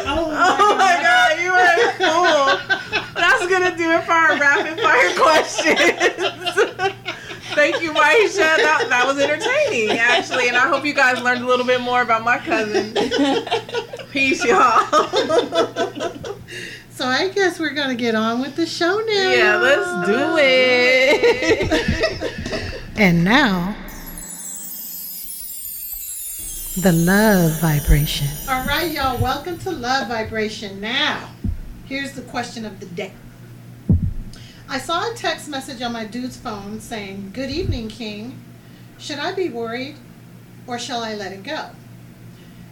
Oh 0.08 0.30
my 0.30 0.38
oh 0.48 0.76
god, 1.02 1.38
you 1.42 1.52
are 1.52 1.76
a 1.84 1.92
fool. 1.92 2.46
That's 3.14 3.46
gonna 3.46 3.76
do 3.76 3.90
it 3.90 4.04
for 4.04 4.12
our 4.12 4.38
rapid 4.38 4.80
fire 4.80 5.14
questions. 5.16 6.95
Thank 7.56 7.82
you, 7.82 7.90
Maisha. 7.92 8.36
That, 8.36 8.86
that 8.90 9.06
was 9.06 9.18
entertaining, 9.18 9.96
actually, 9.98 10.48
and 10.48 10.56
I 10.58 10.68
hope 10.68 10.84
you 10.84 10.92
guys 10.92 11.22
learned 11.22 11.42
a 11.42 11.46
little 11.46 11.64
bit 11.64 11.80
more 11.80 12.02
about 12.02 12.22
my 12.22 12.36
cousin. 12.36 12.94
Peace, 14.12 14.44
y'all. 14.44 14.86
So 16.90 17.06
I 17.06 17.28
guess 17.28 17.58
we're 17.58 17.74
gonna 17.74 17.94
get 17.94 18.14
on 18.14 18.40
with 18.40 18.56
the 18.56 18.66
show 18.66 18.98
now. 19.06 19.30
yeah, 19.30 19.56
let's 19.56 20.06
do 20.06 20.36
it. 20.38 21.70
And 22.96 23.24
now, 23.24 23.76
the 26.82 26.92
love 26.92 27.60
vibration. 27.60 28.26
All 28.48 28.66
right, 28.66 28.90
y'all. 28.90 29.18
Welcome 29.18 29.58
to 29.60 29.70
Love 29.70 30.08
Vibration. 30.08 30.80
Now, 30.80 31.30
here's 31.84 32.12
the 32.12 32.22
question 32.22 32.64
of 32.64 32.80
the 32.80 32.86
day. 32.86 33.12
I 34.68 34.78
saw 34.78 35.08
a 35.08 35.14
text 35.14 35.48
message 35.48 35.80
on 35.80 35.92
my 35.92 36.04
dude's 36.04 36.36
phone 36.36 36.80
saying, 36.80 37.30
"Good 37.32 37.50
evening, 37.50 37.88
King. 37.88 38.42
Should 38.98 39.20
I 39.20 39.32
be 39.32 39.48
worried, 39.48 39.94
or 40.66 40.76
shall 40.76 41.04
I 41.04 41.14
let 41.14 41.30
it 41.32 41.44
go?" 41.44 41.70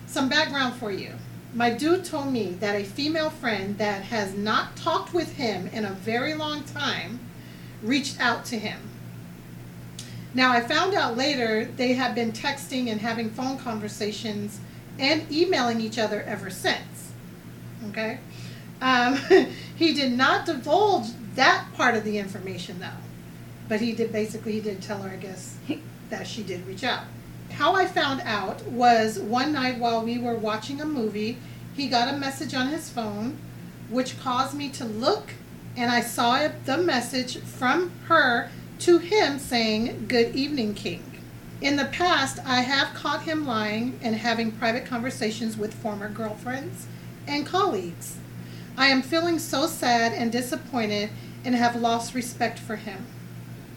Some 0.06 0.28
background 0.28 0.74
for 0.74 0.90
you. 0.90 1.12
My 1.54 1.70
dude 1.70 2.04
told 2.04 2.32
me 2.32 2.56
that 2.58 2.74
a 2.74 2.82
female 2.82 3.30
friend 3.30 3.78
that 3.78 4.02
has 4.04 4.34
not 4.34 4.74
talked 4.74 5.14
with 5.14 5.34
him 5.34 5.68
in 5.68 5.84
a 5.84 5.92
very 5.92 6.34
long 6.34 6.64
time 6.64 7.20
reached 7.80 8.20
out 8.20 8.44
to 8.46 8.58
him. 8.58 8.80
Now, 10.34 10.50
I 10.50 10.62
found 10.62 10.94
out 10.94 11.16
later 11.16 11.64
they 11.64 11.92
have 11.92 12.16
been 12.16 12.32
texting 12.32 12.90
and 12.90 13.00
having 13.00 13.30
phone 13.30 13.56
conversations 13.56 14.58
and 14.98 15.30
emailing 15.30 15.80
each 15.80 15.98
other 15.98 16.22
ever 16.22 16.50
since. 16.50 17.12
Okay? 17.90 18.18
Um, 18.82 19.14
he 19.76 19.94
did 19.94 20.10
not 20.10 20.44
divulge 20.44 21.10
that 21.34 21.66
part 21.74 21.94
of 21.94 22.04
the 22.04 22.18
information, 22.18 22.80
though. 22.80 23.00
But 23.68 23.80
he 23.80 23.92
did 23.92 24.12
basically, 24.12 24.52
he 24.52 24.60
did 24.60 24.82
tell 24.82 25.02
her, 25.02 25.10
I 25.10 25.16
guess, 25.16 25.56
that 26.10 26.26
she 26.26 26.42
did 26.42 26.66
reach 26.66 26.84
out. 26.84 27.04
How 27.52 27.74
I 27.74 27.86
found 27.86 28.20
out 28.22 28.64
was 28.66 29.18
one 29.18 29.52
night 29.52 29.78
while 29.78 30.04
we 30.04 30.18
were 30.18 30.34
watching 30.34 30.80
a 30.80 30.86
movie, 30.86 31.38
he 31.74 31.88
got 31.88 32.12
a 32.12 32.16
message 32.16 32.54
on 32.54 32.68
his 32.68 32.90
phone, 32.90 33.38
which 33.88 34.18
caused 34.20 34.54
me 34.54 34.68
to 34.70 34.84
look, 34.84 35.30
and 35.76 35.90
I 35.90 36.00
saw 36.00 36.48
the 36.64 36.78
message 36.78 37.38
from 37.38 37.90
her 38.06 38.50
to 38.80 38.98
him 38.98 39.38
saying, 39.38 40.06
Good 40.08 40.34
evening, 40.34 40.74
King. 40.74 41.20
In 41.60 41.76
the 41.76 41.86
past, 41.86 42.38
I 42.44 42.60
have 42.60 42.94
caught 42.94 43.22
him 43.22 43.46
lying 43.46 43.98
and 44.02 44.16
having 44.16 44.52
private 44.52 44.84
conversations 44.84 45.56
with 45.56 45.72
former 45.72 46.08
girlfriends 46.08 46.86
and 47.26 47.46
colleagues. 47.46 48.18
I 48.76 48.88
am 48.88 49.02
feeling 49.02 49.38
so 49.38 49.66
sad 49.66 50.12
and 50.12 50.32
disappointed 50.32 51.10
and 51.44 51.54
have 51.54 51.76
lost 51.76 52.14
respect 52.14 52.58
for 52.58 52.76
him. 52.76 53.06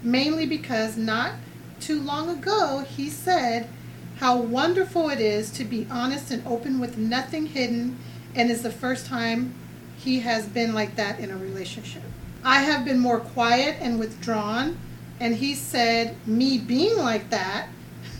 Mainly 0.02 0.46
because 0.46 0.96
not 0.96 1.32
too 1.80 2.00
long 2.00 2.28
ago 2.28 2.84
he 2.88 3.08
said 3.08 3.68
how 4.16 4.36
wonderful 4.36 5.08
it 5.10 5.20
is 5.20 5.50
to 5.52 5.64
be 5.64 5.86
honest 5.90 6.30
and 6.30 6.44
open 6.46 6.80
with 6.80 6.98
nothing 6.98 7.46
hidden 7.46 7.96
and 8.34 8.50
is 8.50 8.62
the 8.62 8.70
first 8.70 9.06
time 9.06 9.54
he 9.96 10.20
has 10.20 10.46
been 10.46 10.74
like 10.74 10.96
that 10.96 11.20
in 11.20 11.30
a 11.30 11.36
relationship. 11.36 12.02
I 12.44 12.62
have 12.62 12.84
been 12.84 12.98
more 12.98 13.20
quiet 13.20 13.76
and 13.80 13.98
withdrawn, 13.98 14.78
and 15.20 15.34
he 15.34 15.54
said 15.54 16.16
me 16.26 16.58
being 16.58 16.96
like 16.96 17.30
that 17.30 17.68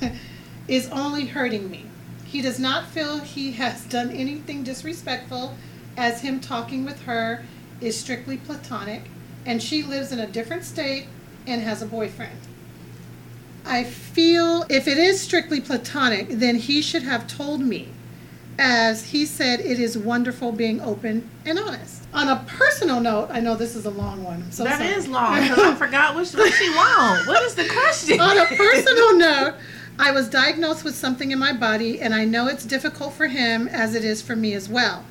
is 0.68 0.88
only 0.90 1.26
hurting 1.26 1.70
me. 1.70 1.86
He 2.24 2.42
does 2.42 2.58
not 2.58 2.88
feel 2.88 3.20
he 3.20 3.52
has 3.52 3.84
done 3.84 4.10
anything 4.10 4.64
disrespectful, 4.64 5.54
as 5.98 6.20
him 6.22 6.38
talking 6.40 6.84
with 6.84 7.02
her 7.02 7.44
is 7.80 7.98
strictly 7.98 8.36
platonic, 8.36 9.02
and 9.44 9.62
she 9.62 9.82
lives 9.82 10.12
in 10.12 10.20
a 10.20 10.26
different 10.26 10.64
state 10.64 11.06
and 11.46 11.60
has 11.60 11.82
a 11.82 11.86
boyfriend. 11.86 12.38
I 13.66 13.84
feel 13.84 14.64
if 14.70 14.86
it 14.86 14.96
is 14.96 15.20
strictly 15.20 15.60
platonic, 15.60 16.28
then 16.30 16.54
he 16.56 16.80
should 16.80 17.02
have 17.02 17.26
told 17.26 17.60
me, 17.60 17.88
as 18.58 19.06
he 19.06 19.26
said, 19.26 19.60
it 19.60 19.78
is 19.78 19.98
wonderful 19.98 20.52
being 20.52 20.80
open 20.80 21.28
and 21.44 21.58
honest. 21.58 22.04
On 22.14 22.28
a 22.28 22.44
personal 22.46 23.00
note, 23.00 23.28
I 23.30 23.40
know 23.40 23.54
this 23.56 23.76
is 23.76 23.84
a 23.84 23.90
long 23.90 24.24
one. 24.24 24.50
So 24.50 24.64
That 24.64 24.78
sorry. 24.78 24.90
is 24.90 25.08
long 25.08 25.42
because 25.42 25.58
I 25.58 25.74
forgot 25.74 26.14
what, 26.14 26.28
what 26.30 26.52
she 26.54 26.70
want. 26.70 27.26
What 27.26 27.42
is 27.42 27.54
the 27.54 27.68
question? 27.68 28.20
On 28.20 28.38
a 28.38 28.46
personal 28.46 29.16
note, 29.18 29.54
I 29.98 30.12
was 30.12 30.28
diagnosed 30.28 30.84
with 30.84 30.94
something 30.94 31.32
in 31.32 31.38
my 31.38 31.52
body, 31.52 32.00
and 32.00 32.14
I 32.14 32.24
know 32.24 32.46
it's 32.46 32.64
difficult 32.64 33.12
for 33.14 33.26
him 33.26 33.66
as 33.68 33.94
it 33.94 34.04
is 34.04 34.22
for 34.22 34.36
me 34.36 34.54
as 34.54 34.68
well. 34.68 35.04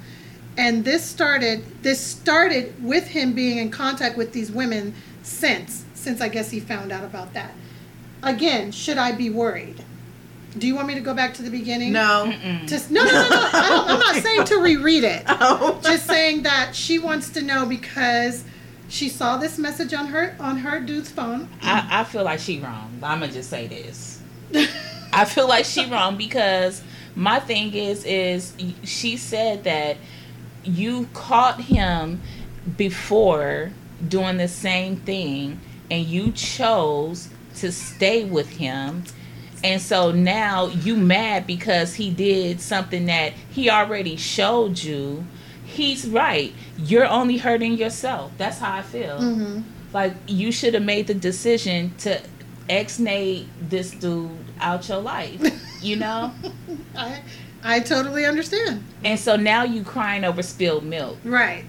And 0.57 0.83
this 0.83 1.05
started 1.05 1.63
this 1.83 2.03
started 2.03 2.83
with 2.83 3.07
him 3.07 3.33
being 3.33 3.59
in 3.59 3.69
contact 3.69 4.17
with 4.17 4.33
these 4.33 4.51
women 4.51 4.93
since 5.23 5.85
since 5.93 6.19
I 6.19 6.29
guess 6.29 6.49
he 6.49 6.59
found 6.59 6.91
out 6.91 7.03
about 7.03 7.33
that. 7.33 7.51
Again, 8.23 8.71
should 8.71 8.97
I 8.97 9.11
be 9.11 9.29
worried? 9.29 9.83
Do 10.57 10.65
you 10.65 10.73
want 10.75 10.87
me 10.87 10.95
to 10.95 11.01
go 11.01 11.13
back 11.13 11.35
to 11.35 11.43
the 11.43 11.51
beginning? 11.51 11.93
no. 11.93 12.33
Just 12.65 12.89
no, 12.89 13.03
no, 13.03 13.11
no, 13.11 13.29
no. 13.29 13.49
I 13.53 13.69
don't, 13.69 13.89
I'm 13.89 13.99
not 13.99 14.15
saying 14.23 14.45
to 14.45 14.55
reread 14.57 15.03
it. 15.03 15.23
Oh. 15.39 15.79
Just 15.83 16.07
saying 16.07 16.43
that 16.43 16.75
she 16.75 16.97
wants 16.97 17.29
to 17.31 17.41
know 17.41 17.65
because 17.65 18.43
she 18.89 19.09
saw 19.09 19.37
this 19.37 19.59
message 19.59 19.93
on 19.93 20.07
her 20.07 20.35
on 20.39 20.57
her 20.57 20.79
dude's 20.79 21.11
phone. 21.11 21.47
I, 21.61 22.01
I 22.01 22.03
feel 22.03 22.23
like 22.23 22.39
she 22.39 22.59
wrong. 22.59 22.97
I'm 23.03 23.19
gonna 23.19 23.31
just 23.31 23.49
say 23.49 23.67
this. 23.67 24.21
I 25.13 25.25
feel 25.25 25.47
like 25.47 25.65
she 25.65 25.85
wrong 25.85 26.17
because 26.17 26.81
my 27.15 27.39
thing 27.39 27.73
is 27.73 28.03
is 28.05 28.53
she 28.83 29.17
said 29.17 29.63
that 29.65 29.97
you 30.67 31.07
caught 31.13 31.61
him 31.61 32.21
before 32.75 33.71
doing 34.07 34.37
the 34.37 34.47
same 34.47 34.97
thing 34.97 35.59
and 35.89 36.05
you 36.05 36.31
chose 36.33 37.29
to 37.55 37.71
stay 37.71 38.25
with 38.25 38.49
him. 38.49 39.03
And 39.63 39.81
so 39.81 40.11
now 40.11 40.67
you 40.67 40.95
mad 40.95 41.47
because 41.47 41.95
he 41.95 42.11
did 42.11 42.61
something 42.61 43.05
that 43.05 43.33
he 43.49 43.69
already 43.69 44.15
showed 44.15 44.77
you. 44.83 45.25
He's 45.65 46.07
right. 46.07 46.53
You're 46.77 47.07
only 47.07 47.37
hurting 47.37 47.77
yourself. 47.77 48.31
That's 48.37 48.59
how 48.59 48.75
i 48.75 48.81
feel. 48.81 49.17
Mm-hmm. 49.19 49.61
like 49.93 50.13
you 50.27 50.51
should 50.51 50.73
have 50.73 50.83
made 50.83 51.07
the 51.07 51.13
decision 51.13 51.93
to 51.99 52.21
ex-nate 52.69 53.47
this 53.61 53.91
dude 53.91 54.29
out 54.59 54.89
your 54.89 54.99
life 54.99 55.41
you 55.81 55.95
know? 55.95 56.31
I 56.95 57.21
I 57.63 57.79
totally 57.79 58.25
understand. 58.25 58.83
and 59.03 59.19
so 59.19 59.35
now 59.35 59.63
you 59.63 59.83
crying 59.83 60.23
over 60.23 60.41
spilled 60.43 60.83
milk 60.83 61.17
Right. 61.23 61.65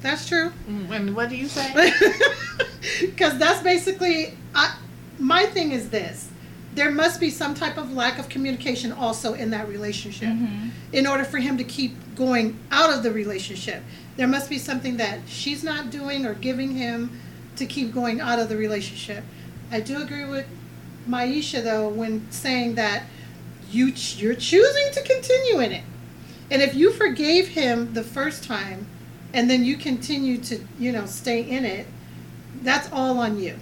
That's 0.00 0.28
true. 0.28 0.52
Mm, 0.68 0.90
and 0.90 1.16
what 1.16 1.28
do 1.28 1.36
you 1.36 1.48
say? 1.48 1.92
Because 3.00 3.36
that's 3.38 3.62
basically, 3.62 4.36
I, 4.54 4.76
my 5.18 5.46
thing 5.46 5.72
is 5.72 5.90
this. 5.90 6.28
There 6.74 6.90
must 6.90 7.18
be 7.20 7.30
some 7.30 7.54
type 7.54 7.76
of 7.76 7.92
lack 7.92 8.18
of 8.20 8.28
communication 8.28 8.92
also 8.92 9.34
in 9.34 9.50
that 9.50 9.68
relationship. 9.68 10.28
Mm-hmm. 10.28 10.68
In 10.92 11.06
order 11.06 11.24
for 11.24 11.38
him 11.38 11.58
to 11.58 11.64
keep 11.64 11.92
going 12.14 12.56
out 12.70 12.92
of 12.92 13.02
the 13.02 13.10
relationship, 13.10 13.82
there 14.16 14.28
must 14.28 14.48
be 14.48 14.58
something 14.58 14.96
that 14.98 15.20
she's 15.26 15.64
not 15.64 15.90
doing 15.90 16.24
or 16.24 16.34
giving 16.34 16.76
him 16.76 17.18
to 17.56 17.66
keep 17.66 17.92
going 17.92 18.20
out 18.20 18.38
of 18.38 18.48
the 18.48 18.56
relationship. 18.56 19.24
I 19.72 19.80
do 19.80 20.00
agree 20.00 20.24
with 20.24 20.46
Maisha 21.08 21.62
though 21.62 21.88
when 21.88 22.30
saying 22.30 22.76
that 22.76 23.04
you 23.70 23.92
ch- 23.92 24.16
you're 24.16 24.34
choosing 24.34 24.92
to 24.92 25.02
continue 25.02 25.60
in 25.60 25.72
it. 25.72 25.84
And 26.50 26.62
if 26.62 26.74
you 26.74 26.92
forgave 26.92 27.48
him 27.48 27.92
the 27.94 28.02
first 28.02 28.44
time 28.44 28.86
and 29.34 29.50
then 29.50 29.64
you 29.64 29.76
continue 29.76 30.38
to, 30.38 30.60
you 30.78 30.92
know, 30.92 31.06
stay 31.06 31.42
in 31.42 31.64
it, 31.64 31.86
that's 32.62 32.90
all 32.92 33.18
on 33.18 33.38
you. 33.38 33.56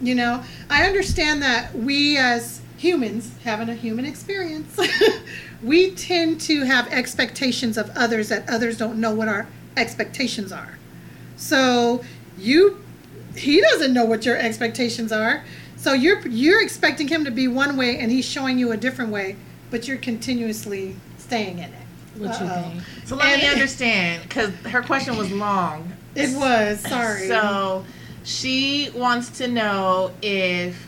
You 0.00 0.16
know, 0.16 0.42
I 0.68 0.84
understand 0.84 1.42
that 1.42 1.74
we 1.74 2.16
as 2.16 2.60
humans, 2.76 3.32
having 3.44 3.68
a 3.68 3.74
human 3.74 4.04
experience, 4.04 4.76
we 5.62 5.92
tend 5.92 6.40
to 6.40 6.64
have 6.64 6.88
expectations 6.92 7.78
of 7.78 7.90
others 7.96 8.28
that 8.30 8.48
others 8.50 8.76
don't 8.76 9.00
know 9.00 9.14
what 9.14 9.28
our 9.28 9.46
expectations 9.76 10.50
are. 10.50 10.78
So 11.36 12.02
you, 12.36 12.82
he 13.36 13.60
doesn't 13.60 13.94
know 13.94 14.04
what 14.04 14.26
your 14.26 14.36
expectations 14.36 15.12
are. 15.12 15.44
So 15.82 15.94
you're 15.94 16.20
you're 16.28 16.62
expecting 16.62 17.08
him 17.08 17.24
to 17.24 17.32
be 17.32 17.48
one 17.48 17.76
way, 17.76 17.98
and 17.98 18.08
he's 18.10 18.24
showing 18.24 18.56
you 18.56 18.70
a 18.70 18.76
different 18.76 19.10
way, 19.10 19.34
but 19.68 19.88
you're 19.88 19.96
continuously 19.96 20.94
staying 21.18 21.58
in 21.58 21.64
it. 21.64 21.86
what 22.18 22.38
you 22.40 22.46
Uh-oh. 22.46 22.62
think 22.70 22.82
So 23.04 23.16
let 23.16 23.40
me 23.42 23.48
understand 23.48 24.22
because 24.22 24.50
her 24.70 24.80
question 24.80 25.16
was 25.16 25.32
long. 25.32 25.92
It 26.14 26.36
was 26.36 26.78
sorry. 26.80 27.26
So 27.26 27.84
she 28.22 28.90
wants 28.94 29.30
to 29.38 29.48
know 29.48 30.12
if 30.22 30.86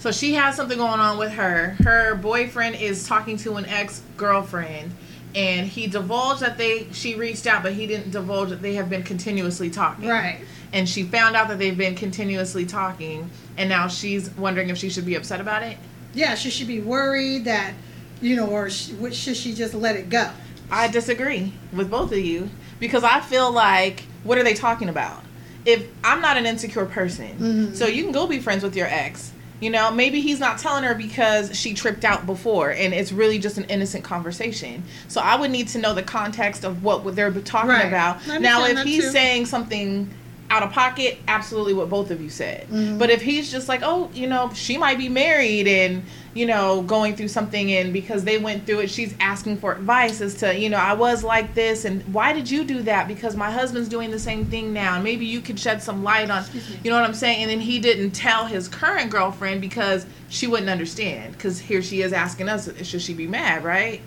so 0.00 0.10
she 0.10 0.34
has 0.34 0.56
something 0.56 0.78
going 0.78 0.98
on 0.98 1.16
with 1.16 1.30
her. 1.32 1.76
Her 1.84 2.16
boyfriend 2.16 2.74
is 2.74 3.06
talking 3.06 3.36
to 3.38 3.54
an 3.54 3.66
ex 3.66 4.02
girlfriend, 4.16 4.90
and 5.36 5.64
he 5.68 5.86
divulged 5.86 6.40
that 6.42 6.58
they 6.58 6.88
she 6.90 7.14
reached 7.14 7.46
out, 7.46 7.62
but 7.62 7.74
he 7.74 7.86
didn't 7.86 8.10
divulge 8.10 8.48
that 8.48 8.62
they 8.62 8.74
have 8.74 8.90
been 8.90 9.04
continuously 9.04 9.70
talking. 9.70 10.08
right. 10.08 10.40
And 10.72 10.88
she 10.88 11.04
found 11.04 11.36
out 11.36 11.46
that 11.46 11.60
they've 11.60 11.78
been 11.78 11.94
continuously 11.94 12.66
talking, 12.66 13.30
and 13.56 13.68
now 13.68 13.88
she's 13.88 14.30
wondering 14.30 14.68
if 14.70 14.78
she 14.78 14.88
should 14.90 15.06
be 15.06 15.14
upset 15.14 15.40
about 15.40 15.62
it. 15.62 15.76
Yeah, 16.14 16.34
she 16.34 16.50
should 16.50 16.52
she 16.58 16.64
be 16.64 16.80
worried 16.80 17.44
that, 17.46 17.72
you 18.20 18.36
know, 18.36 18.46
or 18.48 18.70
sh- 18.70 18.90
should 19.12 19.36
she 19.36 19.54
just 19.54 19.74
let 19.74 19.96
it 19.96 20.08
go? 20.08 20.30
I 20.70 20.88
disagree 20.88 21.52
with 21.72 21.90
both 21.90 22.12
of 22.12 22.18
you 22.18 22.48
because 22.80 23.04
I 23.04 23.20
feel 23.20 23.50
like 23.52 24.04
what 24.22 24.38
are 24.38 24.42
they 24.44 24.54
talking 24.54 24.88
about? 24.88 25.22
If 25.64 25.86
I'm 26.02 26.20
not 26.20 26.36
an 26.36 26.46
insecure 26.46 26.84
person, 26.86 27.70
Mhm. 27.72 27.76
so 27.76 27.86
you 27.86 28.02
can 28.02 28.12
go 28.12 28.26
be 28.26 28.38
friends 28.38 28.62
with 28.62 28.76
your 28.76 28.86
ex. 28.86 29.32
You 29.60 29.70
know, 29.70 29.90
maybe 29.90 30.20
he's 30.20 30.40
not 30.40 30.58
telling 30.58 30.84
her 30.84 30.94
because 30.94 31.56
she 31.58 31.74
tripped 31.74 32.04
out 32.04 32.26
before 32.26 32.70
and 32.70 32.92
it's 32.92 33.12
really 33.12 33.38
just 33.38 33.56
an 33.56 33.64
innocent 33.64 34.04
conversation. 34.04 34.82
So 35.08 35.20
I 35.20 35.36
would 35.36 35.50
need 35.50 35.68
to 35.68 35.78
know 35.78 35.94
the 35.94 36.02
context 36.02 36.64
of 36.64 36.82
what 36.82 37.14
they're 37.16 37.30
talking 37.30 37.70
Right. 37.70 37.86
about. 37.86 38.18
Now, 38.40 38.64
if 38.66 38.80
he's 38.82 39.04
too. 39.04 39.10
saying 39.10 39.46
something 39.46 40.10
out 40.54 40.62
of 40.62 40.70
pocket, 40.70 41.18
absolutely 41.26 41.74
what 41.74 41.90
both 41.90 42.12
of 42.12 42.20
you 42.22 42.30
said. 42.30 42.68
Mhm. 42.70 42.96
But 42.96 43.10
if 43.10 43.20
he's 43.20 43.50
just 43.50 43.68
like, 43.68 43.80
oh, 43.82 44.08
you 44.14 44.28
know, 44.28 44.52
she 44.54 44.78
might 44.78 44.98
be 44.98 45.08
married 45.08 45.66
and, 45.66 46.04
you 46.32 46.46
know, 46.46 46.82
going 46.82 47.16
through 47.16 47.26
something 47.26 47.72
and 47.72 47.92
because 47.92 48.22
they 48.22 48.38
went 48.38 48.64
through 48.64 48.78
it, 48.80 48.90
she's 48.90 49.14
asking 49.18 49.56
for 49.56 49.72
advice 49.72 50.20
as 50.20 50.34
to, 50.36 50.56
you 50.56 50.70
know, 50.70 50.76
I 50.76 50.92
was 50.92 51.24
like 51.24 51.54
this 51.56 51.84
and 51.84 52.02
why 52.14 52.32
did 52.32 52.48
you 52.48 52.62
do 52.62 52.82
that? 52.82 53.08
Because 53.08 53.34
my 53.34 53.50
husband's 53.50 53.88
doing 53.88 54.12
the 54.12 54.18
same 54.18 54.44
thing 54.44 54.72
now. 54.72 54.94
And 54.94 55.02
maybe 55.02 55.26
you 55.26 55.40
could 55.40 55.58
shed 55.58 55.82
some 55.82 56.04
light 56.04 56.30
on, 56.30 56.44
you 56.84 56.90
know 56.92 56.96
what 57.00 57.04
I'm 57.04 57.14
saying? 57.14 57.42
And 57.42 57.50
then 57.50 57.60
he 57.60 57.80
didn't 57.80 58.12
tell 58.12 58.46
his 58.46 58.68
current 58.68 59.10
girlfriend 59.10 59.60
because 59.60 60.06
she 60.28 60.46
wouldn't 60.46 60.70
understand. 60.70 61.32
Because 61.32 61.58
here 61.58 61.82
she 61.82 62.00
is 62.02 62.12
asking 62.12 62.48
us, 62.48 62.70
should 62.86 63.02
she 63.02 63.12
be 63.12 63.26
mad, 63.26 63.64
right? 63.64 64.00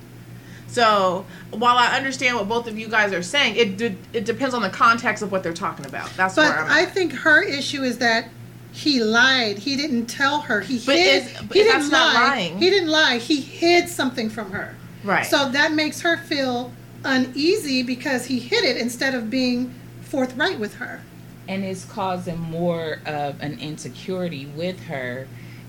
So 0.68 1.26
while 1.52 1.78
I 1.78 1.96
understand 1.96 2.36
what 2.38 2.48
both 2.50 2.68
of 2.68 2.78
you 2.78 2.88
guys 2.88 3.14
are 3.14 3.24
saying, 3.24 3.56
it 3.56 3.78
de- 3.78 3.96
it 4.14 4.26
depends 4.26 4.54
on 4.54 4.62
the 4.62 4.70
context 4.70 5.24
of 5.24 5.32
what 5.32 5.44
they're 5.44 5.54
talking 5.54 5.86
about. 5.86 6.10
That's 6.18 6.36
But 6.36 6.50
where 6.50 6.60
I'm 6.66 6.72
I 6.72 6.82
at. 6.82 6.94
think 6.94 7.14
her 7.14 7.42
issue 7.42 7.84
is 7.84 7.98
that 8.00 8.30
he 8.74 9.02
lied. 9.04 9.58
He 9.60 9.76
didn't 9.76 10.06
tell 10.08 10.42
her. 10.42 10.62
He 10.62 10.80
But 10.86 10.98
hid. 10.98 11.24
is- 11.24 11.32
but 11.48 11.56
he 11.58 11.64
didn't 11.64 11.90
not 11.90 12.14
lie. 12.14 12.22
lying. 12.30 12.58
He 12.60 12.70
didn't 12.70 12.90
lie. 12.90 13.18
He 13.18 13.40
hid 13.42 13.90
something 13.90 14.30
from 14.30 14.52
her. 14.52 14.76
right. 15.04 15.26
So 15.26 15.50
that 15.50 15.72
makes 15.74 16.02
her 16.02 16.18
feel 16.18 16.72
uneasy 17.06 17.82
because 17.84 18.26
he 18.26 18.40
hid 18.40 18.66
it 18.66 18.78
instead 18.78 19.16
of 19.16 19.30
being 19.30 19.74
forthright 20.02 20.60
with 20.60 20.76
her. 20.76 21.02
and 21.50 21.64
it's 21.64 21.86
causing 21.86 22.38
more 22.38 23.00
of 23.06 23.40
an 23.42 23.58
insecurity 23.62 24.46
with 24.48 24.78
her 24.88 25.26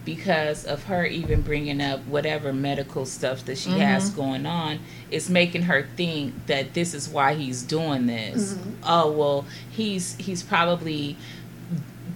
because 0.09 0.64
of 0.64 0.85
her 0.85 1.05
even 1.05 1.42
bringing 1.42 1.83
up 1.83 2.01
whatever 2.07 2.51
medical 2.51 3.05
stuff 3.05 3.44
that 3.44 3.59
she 3.59 3.73
has 3.73 4.09
mm-hmm. 4.09 4.16
going 4.16 4.47
on 4.47 4.79
it's 5.11 5.29
making 5.29 5.61
her 5.61 5.87
think 5.97 6.47
that 6.47 6.73
this 6.73 6.94
is 6.94 7.11
why 7.11 7.35
he's 7.35 7.62
doing 7.62 8.07
this. 8.07 8.55
Mm-hmm. 8.55 8.71
Oh 8.85 9.12
well 9.12 9.44
he's 9.71 10.16
he's 10.16 10.42
probably 10.42 11.18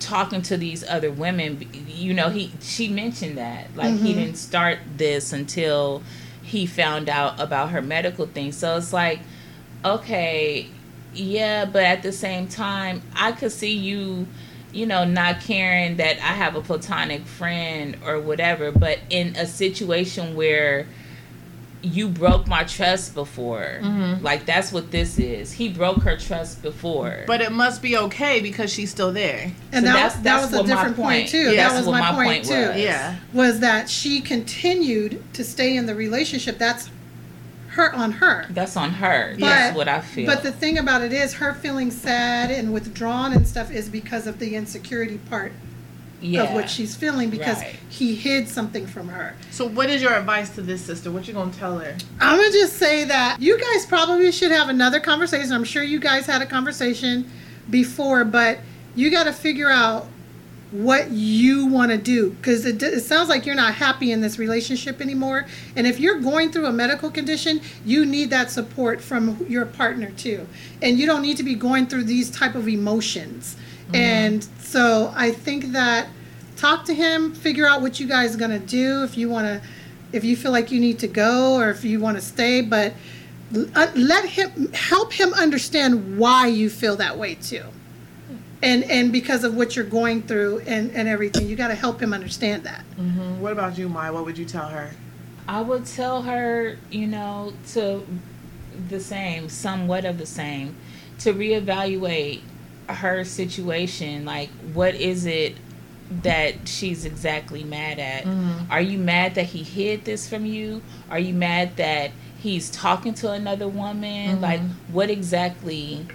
talking 0.00 0.40
to 0.40 0.56
these 0.56 0.82
other 0.88 1.10
women 1.10 1.68
you 1.86 2.14
know 2.14 2.30
he 2.30 2.50
she 2.62 2.88
mentioned 2.88 3.36
that 3.36 3.76
like 3.76 3.92
he 3.92 4.12
mm-hmm. 4.12 4.20
didn't 4.20 4.36
start 4.36 4.78
this 4.96 5.34
until 5.34 6.02
he 6.42 6.64
found 6.64 7.10
out 7.10 7.38
about 7.38 7.72
her 7.72 7.82
medical 7.82 8.26
thing. 8.26 8.52
So 8.52 8.78
it's 8.78 8.94
like 8.94 9.20
okay 9.84 10.66
yeah 11.12 11.66
but 11.66 11.82
at 11.82 12.02
the 12.02 12.12
same 12.12 12.48
time 12.48 13.02
i 13.14 13.32
could 13.32 13.52
see 13.52 13.76
you 13.76 14.26
you 14.72 14.86
know 14.86 15.04
not 15.04 15.40
caring 15.40 15.96
that 15.96 16.16
i 16.18 16.32
have 16.32 16.56
a 16.56 16.60
platonic 16.62 17.22
friend 17.26 17.96
or 18.06 18.18
whatever 18.20 18.72
but 18.72 18.98
in 19.10 19.34
a 19.36 19.46
situation 19.46 20.34
where 20.34 20.86
you 21.84 22.06
broke 22.08 22.46
my 22.46 22.62
trust 22.62 23.12
before. 23.12 23.80
Mm-hmm. 23.82 24.22
Like 24.24 24.46
that's 24.46 24.70
what 24.70 24.92
this 24.92 25.18
is. 25.18 25.50
He 25.50 25.68
broke 25.68 26.02
her 26.04 26.16
trust 26.16 26.62
before. 26.62 27.24
But 27.26 27.40
it 27.40 27.50
must 27.50 27.82
be 27.82 27.96
okay 27.96 28.40
because 28.40 28.72
she's 28.72 28.88
still 28.88 29.12
there. 29.12 29.50
And 29.72 29.84
So 29.84 29.92
that, 29.92 29.94
that's- 29.94 30.14
that 30.14 30.22
that's 30.22 30.52
was 30.52 30.60
a 30.60 30.62
different 30.62 30.94
point, 30.94 31.22
point- 31.22 31.28
too. 31.30 31.50
yeah, 31.50 31.68
that 31.70 31.76
was 31.76 31.86
my, 31.86 31.98
my 32.00 32.12
point, 32.12 32.28
point 32.28 32.44
too. 32.44 32.68
was. 32.68 32.76
Yeah. 32.76 33.16
Was 33.32 33.58
that 33.58 33.90
she 33.90 34.20
continued 34.20 35.24
to 35.32 35.42
stay 35.42 35.76
in 35.76 35.86
the 35.86 35.94
relationship. 35.96 36.56
That's 36.56 36.88
her 37.72 37.94
on 37.94 38.12
her. 38.12 38.46
that's 38.50 38.76
on 38.76 38.90
her. 38.90 39.34
But- 39.38 39.46
that's 39.46 39.76
what 39.76 39.88
I 39.88 40.00
feel. 40.00 40.26
But 40.26 40.42
the 40.42 40.52
thing 40.52 40.78
about 40.78 41.02
it 41.02 41.12
is, 41.12 41.34
her 41.34 41.54
feeling 41.54 41.90
sad 41.90 42.50
and 42.50 42.72
withdrawn 42.72 43.32
and 43.32 43.46
stuff 43.46 43.70
is 43.70 43.88
because 43.88 44.26
of 44.26 44.38
the 44.38 44.54
insecurity 44.56 45.18
part 45.18 45.52
yeah. 46.20 46.44
of 46.44 46.52
what 46.52 46.70
she's 46.70 46.94
feeling 46.94 47.30
because 47.30 47.58
Right. 47.58 47.76
he 47.88 48.14
hid 48.14 48.48
something 48.48 48.86
from 48.86 49.08
her. 49.08 49.34
So 49.50 49.66
what 49.66 49.90
is 49.90 50.00
your 50.02 50.12
advice 50.14 50.50
to 50.50 50.62
this 50.62 50.80
sister? 50.82 51.10
What 51.10 51.26
you 51.26 51.34
gonna 51.34 51.52
tell 51.52 51.78
her? 51.78 51.96
I'm 52.20 52.36
gonna 52.38 52.52
just 52.52 52.74
say 52.76 53.04
that 53.04 53.38
you 53.40 53.58
guys 53.58 53.86
probably 53.86 54.30
should 54.32 54.52
have 54.52 54.68
another 54.68 55.00
conversation. 55.00 55.52
I'm 55.52 55.64
sure 55.64 55.82
you 55.82 55.98
guys 55.98 56.26
had 56.26 56.40
a 56.42 56.46
conversation 56.46 57.30
before, 57.70 58.24
but 58.24 58.58
you 58.94 59.10
got 59.10 59.24
to 59.24 59.32
figure 59.32 59.70
out 59.70 60.06
what 60.72 61.10
you 61.10 61.66
want 61.66 61.90
to 61.92 61.98
do 61.98 62.30
because 62.30 62.64
it, 62.64 62.82
it 62.82 63.00
sounds 63.00 63.28
like 63.28 63.44
you're 63.46 63.54
not 63.54 63.74
happy 63.74 64.10
in 64.10 64.20
this 64.20 64.38
relationship 64.38 65.00
anymore. 65.00 65.46
And 65.76 65.86
if 65.86 66.00
you're 66.00 66.18
going 66.20 66.50
through 66.50 66.66
a 66.66 66.72
medical 66.72 67.10
condition, 67.10 67.60
you 67.84 68.04
need 68.06 68.30
that 68.30 68.50
support 68.50 69.00
from 69.00 69.46
your 69.48 69.66
partner 69.66 70.10
too. 70.10 70.46
And 70.80 70.98
you 70.98 71.06
don't 71.06 71.22
need 71.22 71.36
to 71.36 71.42
be 71.42 71.54
going 71.54 71.86
through 71.86 72.04
these 72.04 72.30
type 72.30 72.54
of 72.54 72.68
emotions. 72.68 73.56
And 73.94 74.42
so 74.58 75.12
I 75.14 75.30
think 75.30 75.66
that 75.72 76.08
talk 76.56 76.86
to 76.86 76.94
him, 76.94 77.34
figure 77.34 77.66
out 77.66 77.82
what 77.82 78.00
you 78.00 78.06
guys 78.06 78.34
are 78.34 78.38
gonna 78.38 78.58
do 78.58 79.04
if 79.04 79.18
you 79.18 79.28
want 79.28 79.46
to 79.46 79.60
if 80.12 80.24
you 80.24 80.36
feel 80.36 80.52
like 80.52 80.70
you 80.70 80.78
need 80.78 80.98
to 80.98 81.08
go 81.08 81.54
or 81.54 81.70
if 81.70 81.84
you 81.84 81.98
want 81.98 82.18
to 82.18 82.22
stay, 82.22 82.60
but 82.60 82.92
uh, 83.74 83.90
let 83.94 84.26
him 84.26 84.72
help 84.72 85.12
him 85.12 85.32
understand 85.34 86.18
why 86.18 86.46
you 86.46 86.68
feel 86.68 86.96
that 86.96 87.16
way 87.16 87.34
too. 87.34 87.64
And 88.62 88.84
and 88.84 89.10
because 89.12 89.42
of 89.42 89.56
what 89.56 89.74
you're 89.74 89.84
going 89.84 90.22
through 90.22 90.60
and 90.60 90.90
and 90.92 91.08
everything, 91.08 91.48
you 91.48 91.56
got 91.56 91.68
to 91.68 91.74
help 91.74 92.00
him 92.00 92.12
understand 92.14 92.64
that. 92.64 92.84
Mm-hmm. 92.96 93.40
What 93.40 93.52
about 93.52 93.76
you, 93.76 93.88
Mai? 93.88 94.10
What 94.10 94.24
would 94.24 94.38
you 94.38 94.44
tell 94.44 94.68
her? 94.68 94.90
I 95.48 95.60
would 95.60 95.86
tell 95.86 96.22
her, 96.22 96.78
you 96.90 97.08
know, 97.08 97.52
to 97.72 98.06
the 98.88 99.00
same, 99.00 99.48
somewhat 99.48 100.04
of 100.04 100.18
the 100.18 100.26
same, 100.26 100.76
to 101.18 101.32
reevaluate 101.32 102.42
her 102.88 103.24
situation. 103.24 104.24
Like, 104.24 104.50
what 104.72 104.94
is 104.94 105.26
it 105.26 105.56
that 106.22 106.68
she's 106.68 107.04
exactly 107.04 107.64
mad 107.64 107.98
at? 107.98 108.24
Mm-hmm. 108.24 108.70
Are 108.70 108.80
you 108.80 108.98
mad 108.98 109.34
that 109.34 109.46
he 109.46 109.62
hid 109.62 110.04
this 110.04 110.28
from 110.28 110.46
you? 110.46 110.82
Are 111.10 111.18
you 111.18 111.34
mad 111.34 111.76
that 111.76 112.12
he's 112.38 112.70
talking 112.70 113.14
to 113.14 113.32
another 113.32 113.66
woman? 113.66 114.40
Like, 114.40 114.60
mm-hmm. 114.60 114.92
what 114.92 115.10
exactly? 115.10 116.06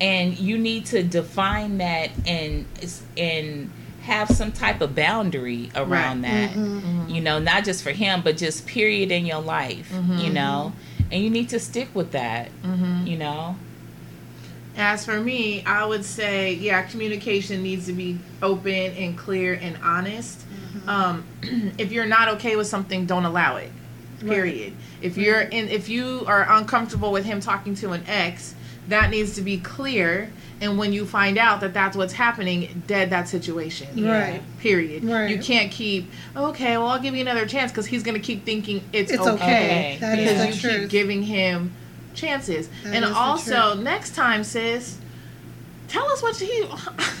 And 0.00 0.38
you 0.38 0.56
need 0.56 0.86
to 0.86 1.02
define 1.02 1.78
that 1.78 2.10
and 2.26 2.66
and 3.16 3.70
have 4.02 4.28
some 4.30 4.50
type 4.50 4.80
of 4.80 4.94
boundary 4.94 5.70
around 5.76 6.22
that. 6.22 6.50
Mm-hmm, 6.50 6.78
mm-hmm. 6.78 7.10
You 7.10 7.20
know 7.20 7.38
not 7.38 7.64
just 7.64 7.82
for 7.82 7.90
him 7.90 8.22
but 8.22 8.36
just 8.36 8.66
period 8.66 9.12
in 9.12 9.26
your 9.26 9.42
life 9.42 9.90
you 9.92 9.98
mm-hmm. 9.98 10.32
know? 10.32 10.72
And 11.12 11.22
you 11.22 11.28
need 11.28 11.48
to 11.50 11.58
stick 11.58 11.88
with 11.94 12.12
that 12.12 12.50
you 13.06 13.16
know? 13.18 13.56
As 14.76 15.04
for 15.04 15.20
me, 15.20 15.64
I 15.64 15.84
would 15.84 16.04
say, 16.04 16.54
yeah, 16.54 16.82
communication 16.82 17.62
needs 17.62 17.86
to 17.86 17.92
be 17.92 18.18
open 18.40 18.72
and 18.72 19.18
clear 19.18 19.54
and 19.54 19.76
honest. 19.82 20.42
Um, 20.86 21.24
if 21.78 21.92
you're 21.92 22.06
not 22.06 22.28
okay 22.28 22.56
with 22.56 22.66
something, 22.66 23.04
don't 23.04 23.24
allow 23.24 23.56
it. 23.56 23.70
Period. 24.20 24.74
If 25.00 25.16
you're 25.16 25.40
in, 25.40 25.68
if 25.68 25.88
you 25.88 26.24
are 26.26 26.46
uncomfortable 26.50 27.10
with 27.10 27.24
him 27.24 27.40
talking 27.40 27.74
to 27.76 27.92
an 27.92 28.04
ex, 28.06 28.54
that 28.90 29.10
needs 29.10 29.34
to 29.36 29.42
be 29.42 29.58
clear. 29.58 30.30
And 30.60 30.76
when 30.76 30.92
you 30.92 31.06
find 31.06 31.38
out 31.38 31.60
that 31.62 31.72
that's 31.72 31.96
what's 31.96 32.12
happening, 32.12 32.82
dead 32.86 33.08
that 33.10 33.28
situation. 33.28 34.06
Right. 34.06 34.42
Period. 34.58 35.02
Right. 35.04 35.30
You 35.30 35.38
can't 35.38 35.72
keep 35.72 36.10
okay. 36.36 36.76
Well, 36.76 36.88
I'll 36.88 36.98
give 37.00 37.14
you 37.14 37.22
another 37.22 37.46
chance 37.46 37.72
because 37.72 37.86
he's 37.86 38.02
gonna 38.02 38.18
keep 38.20 38.44
thinking 38.44 38.82
it's, 38.92 39.10
It's 39.10 39.20
okay. 39.26 39.32
okay. 39.34 39.98
That 40.00 40.18
is 40.18 40.28
because 40.30 40.38
the 40.38 40.68
you 40.68 40.74
truth. 40.74 40.80
keep 40.82 40.90
giving 40.90 41.22
him 41.22 41.72
chances. 42.14 42.68
That 42.84 42.94
and 42.94 43.04
also, 43.06 43.74
next 43.74 44.14
time, 44.14 44.44
sis, 44.44 44.98
tell 45.88 46.06
us 46.12 46.22
what 46.22 46.36
he. 46.36 46.64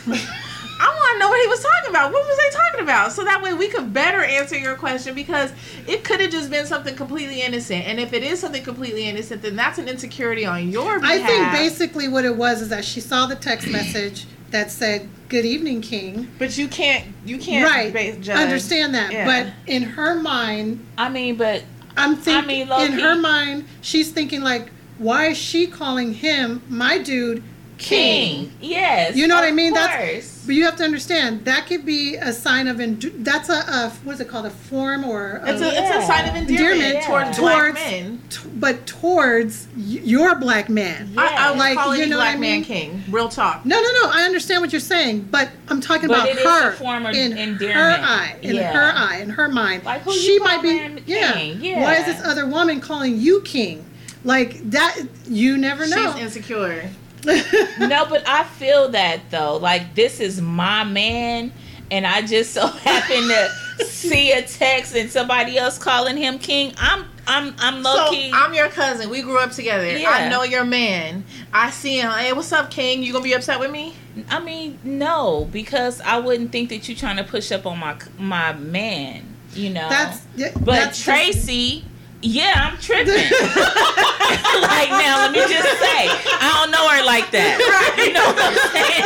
I 0.80 0.86
want 0.88 1.12
to 1.12 1.18
know 1.18 1.28
what 1.28 1.40
he 1.40 1.46
was 1.46 1.62
talking 1.62 1.90
about. 1.90 2.12
What 2.12 2.26
was 2.26 2.38
they 2.38 2.56
talking 2.56 2.80
about? 2.80 3.12
So 3.12 3.24
that 3.24 3.42
way 3.42 3.52
we 3.52 3.68
could 3.68 3.92
better 3.92 4.24
answer 4.24 4.56
your 4.56 4.76
question 4.76 5.14
because 5.14 5.52
it 5.86 6.04
could 6.04 6.20
have 6.20 6.30
just 6.30 6.50
been 6.50 6.66
something 6.66 6.96
completely 6.96 7.42
innocent. 7.42 7.84
And 7.84 8.00
if 8.00 8.14
it 8.14 8.22
is 8.22 8.40
something 8.40 8.64
completely 8.64 9.06
innocent, 9.06 9.42
then 9.42 9.56
that's 9.56 9.78
an 9.78 9.88
insecurity 9.88 10.46
on 10.46 10.70
your 10.70 11.04
I 11.04 11.18
think 11.18 11.52
basically 11.52 12.08
what 12.08 12.24
it 12.24 12.34
was 12.34 12.62
is 12.62 12.70
that 12.70 12.84
she 12.84 13.00
saw 13.00 13.26
the 13.26 13.36
text 13.36 13.68
message 13.68 14.26
that 14.50 14.70
said 14.70 15.08
"Good 15.28 15.44
evening, 15.44 15.82
King." 15.82 16.28
But 16.38 16.56
you 16.56 16.66
can't. 16.66 17.06
You 17.24 17.38
can't. 17.38 17.68
right. 17.70 17.92
ba- 17.92 18.18
judge. 18.18 18.38
Understand 18.38 18.94
that, 18.94 19.12
Yeah. 19.12 19.26
but 19.26 19.52
in 19.72 19.82
her 19.82 20.14
mind, 20.20 20.84
i 20.96 21.08
mean 21.08 21.36
but 21.36 21.62
I'm 21.96 22.16
thinking 22.16 22.68
mean, 22.68 22.80
in 22.80 22.92
her 22.98 23.16
mind, 23.16 23.66
she's 23.80 24.10
thinking 24.10 24.40
like, 24.40 24.70
why 24.98 25.26
is 25.26 25.38
she 25.38 25.66
calling 25.66 26.14
him, 26.14 26.62
my 26.68 26.98
dude, 26.98 27.42
king? 27.80 28.50
king 28.50 28.52
yes 28.60 29.16
You 29.16 29.26
know 29.26 29.34
what 29.34 29.44
I 29.44 29.50
mean? 29.52 29.72
That's- 29.72 30.10
course. 30.12 30.36
But 30.46 30.54
you 30.54 30.64
have 30.64 30.76
to 30.76 30.84
understand 30.84 31.44
that 31.44 31.66
could 31.66 31.84
be 31.86 32.16
a 32.16 32.32
sign 32.32 32.66
of 32.66 32.78
endu- 32.78 33.12
that's 33.24 33.48
a, 33.50 33.52
a 33.52 33.90
what 34.04 34.14
is 34.14 34.20
it 34.20 34.28
called 34.28 34.46
a 34.46 34.50
form 34.50 35.04
or 35.04 35.36
a, 35.44 35.52
It's 35.52 35.62
a, 35.62 35.68
it's 35.68 36.04
a 36.04 36.06
sign 36.06 36.28
of 36.28 36.34
endearment, 36.34 36.82
Endearment 36.82 37.04
towards, 37.04 37.36
towards- 37.38 37.72
black 37.72 37.74
men. 37.74 38.22
t- 38.30 38.48
but 38.54 38.86
towards 38.86 39.68
y- 39.76 40.00
your 40.02 40.34
black 40.36 40.68
man. 40.68 41.12
I, 41.16 41.50
I 41.52 41.54
Like, 41.56 41.76
call 41.78 41.94
you 41.94 42.02
any 42.02 42.10
know 42.10 42.16
what 42.18 42.22
black 42.24 42.36
I 42.36 42.38
man 42.38 42.52
mean? 42.60 42.64
king. 42.64 43.02
Real 43.10 43.28
talk. 43.28 43.64
No, 43.66 43.76
no, 43.80 43.88
no. 44.02 44.10
I 44.12 44.22
understand 44.24 44.62
what 44.62 44.72
you're 44.72 44.80
saying, 44.80 45.28
but 45.30 45.50
I'm 45.68 45.80
talking 45.80 46.08
But 46.08 46.16
about 46.20 46.28
it 46.30 46.38
is 46.38 46.42
her 46.42 46.70
a 46.70 46.72
form 46.72 47.06
of 47.06 47.14
in 47.14 47.32
her 47.58 47.98
eye, 48.00 48.36
in 48.42 48.54
Yeah. 48.56 48.72
her 48.72 48.92
eye, 48.98 49.18
in 49.20 49.30
her 49.30 49.48
mind. 49.48 49.84
Like, 49.84 50.02
who 50.02 50.12
she 50.12 50.34
you 50.34 50.40
might 50.42 50.62
be, 50.62 50.78
calling 50.78 51.04
yeah. 51.06 51.32
king? 51.34 51.58
Yeah. 51.62 51.82
Why 51.82 51.96
is 51.96 52.06
this 52.06 52.24
other 52.24 52.46
woman 52.46 52.80
calling 52.80 53.18
you 53.20 53.42
king? 53.42 53.84
Like 54.24 54.58
that, 54.70 54.98
you 55.28 55.56
never 55.58 55.86
know. 55.86 56.12
She's 56.14 56.22
insecure. 56.22 56.90
no 57.78 58.06
but 58.06 58.26
i 58.28 58.44
feel 58.44 58.88
that 58.88 59.20
though 59.30 59.56
like 59.56 59.94
this 59.94 60.20
is 60.20 60.40
my 60.40 60.84
man 60.84 61.52
and 61.90 62.06
i 62.06 62.22
just 62.22 62.52
so 62.52 62.66
happen 62.66 63.28
to 63.28 63.84
see 63.84 64.32
a 64.32 64.42
text 64.42 64.94
and 64.94 65.10
somebody 65.10 65.56
else 65.58 65.78
calling 65.78 66.16
him 66.16 66.38
king 66.38 66.72
i'm 66.78 67.04
i'm 67.26 67.54
i'm 67.58 67.82
low 67.82 67.96
So 68.06 68.10
key 68.10 68.30
I'm 68.32 68.54
your 68.54 68.68
cousin. 68.68 69.10
We 69.10 69.22
grew 69.22 69.38
up 69.38 69.52
together. 69.52 69.84
I 69.84 70.28
know 70.28 70.42
your 70.42 70.64
man. 70.64 71.24
I 71.52 71.70
see 71.70 71.98
him. 72.00 72.10
Hey, 72.10 72.32
what's 72.32 72.52
up, 72.52 72.70
King? 72.70 73.02
You 73.02 73.12
gonna 73.12 73.22
be 73.22 73.34
upset 73.34 73.60
with 73.60 73.70
me? 73.70 73.94
I 74.28 74.40
mean, 74.40 74.78
no, 74.82 75.48
because 75.52 76.00
I 76.00 76.18
wouldn't 76.18 76.50
think 76.50 76.70
that 76.70 76.88
you're 76.88 76.96
trying 76.96 77.18
to 77.18 77.24
push 77.24 77.52
up 77.52 77.66
on 77.66 77.78
my 77.78 77.96
my 78.18 78.52
man. 78.54 79.24
You 79.54 79.70
know, 79.70 79.88
That's 79.88 80.22
yeah, 80.36 80.50
but 80.54 80.64
that's 80.66 80.96
just- 80.96 81.04
Tracy, 81.04 81.84
yeah, 82.22 82.52
I'm 82.72 82.78
tripping. 82.78 83.14
like 83.14 84.90
now, 84.90 85.26
let 85.26 85.32
me 85.32 85.40
just 85.40 85.78
say, 85.78 86.08
I 86.08 86.52
don't 86.62 86.70
know 86.70 86.79
like 87.10 87.30
that. 87.32 87.58
You 88.00 88.12
know 88.14 88.24
what 88.24 88.38
I'm 88.38 88.56
saying? 88.70 89.02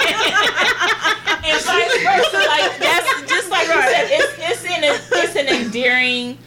and 1.45 1.59
vice 1.65 1.97
versa. 2.05 2.41
Like 2.47 2.79
that's 2.79 3.11
just 3.33 3.49
like 3.51 3.67
you 3.67 3.81
said. 3.81 4.07
It's 4.13 4.33
it's 4.39 4.65
in 4.65 4.85
a, 4.85 4.93
it's 5.25 5.37
an 5.37 5.49
endearing 5.49 6.39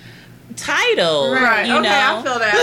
title. 0.55 1.31
Right, 1.33 1.65
You 1.67 1.73
okay, 1.77 1.83
know. 1.83 1.89
I 1.89 2.23
feel 2.23 2.39
that. 2.39 2.53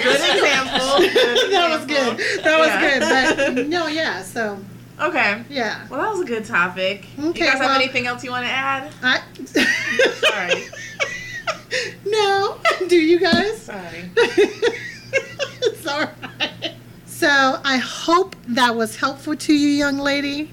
good 0.02 0.20
example. 0.36 0.98
Good 0.98 1.50
that 1.52 1.70
was 1.70 1.82
example. 1.84 2.16
good. 2.16 2.44
That 2.44 2.58
was 2.58 2.68
Yeah. 2.68 3.34
good. 3.36 3.54
But 3.56 3.68
no, 3.68 3.86
yeah. 3.86 4.22
So 4.22 4.58
Okay. 5.00 5.42
yeah, 5.48 5.86
Well, 5.88 6.00
that 6.02 6.10
was 6.10 6.20
a 6.20 6.24
good 6.26 6.44
topic. 6.44 7.06
you 7.16 7.32
guys 7.32 7.50
have 7.52 7.60
well- 7.60 7.70
anything 7.76 8.06
else 8.06 8.22
you 8.24 8.30
want 8.30 8.44
to 8.46 8.50
add? 8.52 8.90
I. 9.02 9.20
Sorry. 10.26 10.64
no, 12.04 12.58
do 12.88 12.96
you 12.96 13.18
guys? 13.20 13.62
Sorry. 13.62 14.10
it's 14.16 15.86
all 15.86 16.00
right. 16.00 16.74
So 17.20 17.60
I 17.64 17.76
hope 17.76 18.34
that 18.48 18.76
was 18.76 18.96
helpful 18.96 19.36
to 19.36 19.52
you, 19.52 19.68
young 19.68 19.98
lady. 19.98 20.50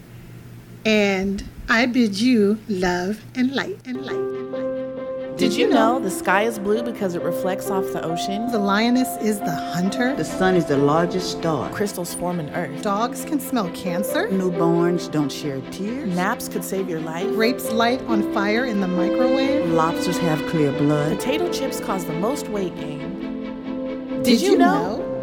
And 0.84 1.42
I 1.70 1.86
bid 1.86 2.20
you 2.20 2.60
love 2.68 3.24
and 3.36 3.56
light 3.56 3.80
and 3.86 4.06
light 4.06 4.18
and 4.18 4.52
light. 4.52 5.38
Did 5.38 5.54
you 5.54 5.70
know 5.70 5.98
the 5.98 6.12
sky 6.12 6.42
is 6.42 6.60
blue 6.60 6.84
because 6.84 7.16
it 7.16 7.22
reflects 7.22 7.70
off 7.70 7.86
the 7.94 8.04
ocean? 8.04 8.52
The 8.52 8.60
lioness 8.60 9.08
is 9.22 9.40
the 9.40 9.56
hunter. 9.56 10.14
The 10.18 10.26
sun 10.26 10.56
is 10.56 10.66
the 10.66 10.76
largest 10.76 11.38
star. 11.38 11.72
Crystals 11.72 12.14
form 12.16 12.38
in 12.42 12.50
earth. 12.50 12.82
Dogs 12.82 13.24
can 13.24 13.40
smell 13.40 13.70
cancer. 13.70 14.28
Newborns 14.28 15.10
don't 15.10 15.32
share 15.32 15.62
tears. 15.72 16.14
Naps 16.14 16.50
could 16.50 16.66
save 16.66 16.90
your 16.90 17.00
life. 17.00 17.30
Grapes 17.30 17.72
light 17.72 18.02
on 18.08 18.34
fire 18.34 18.66
in 18.66 18.82
the 18.82 18.90
microwave. 18.90 19.70
Lobsters 19.70 20.18
have 20.18 20.46
clear 20.50 20.74
blood. 20.74 21.18
Potato 21.18 21.50
chips 21.50 21.80
cause 21.80 22.04
the 22.04 22.12
most 22.12 22.50
weight 22.50 22.76
gain. 22.76 24.22
Did 24.22 24.42
you 24.42 24.58
know? 24.58 25.17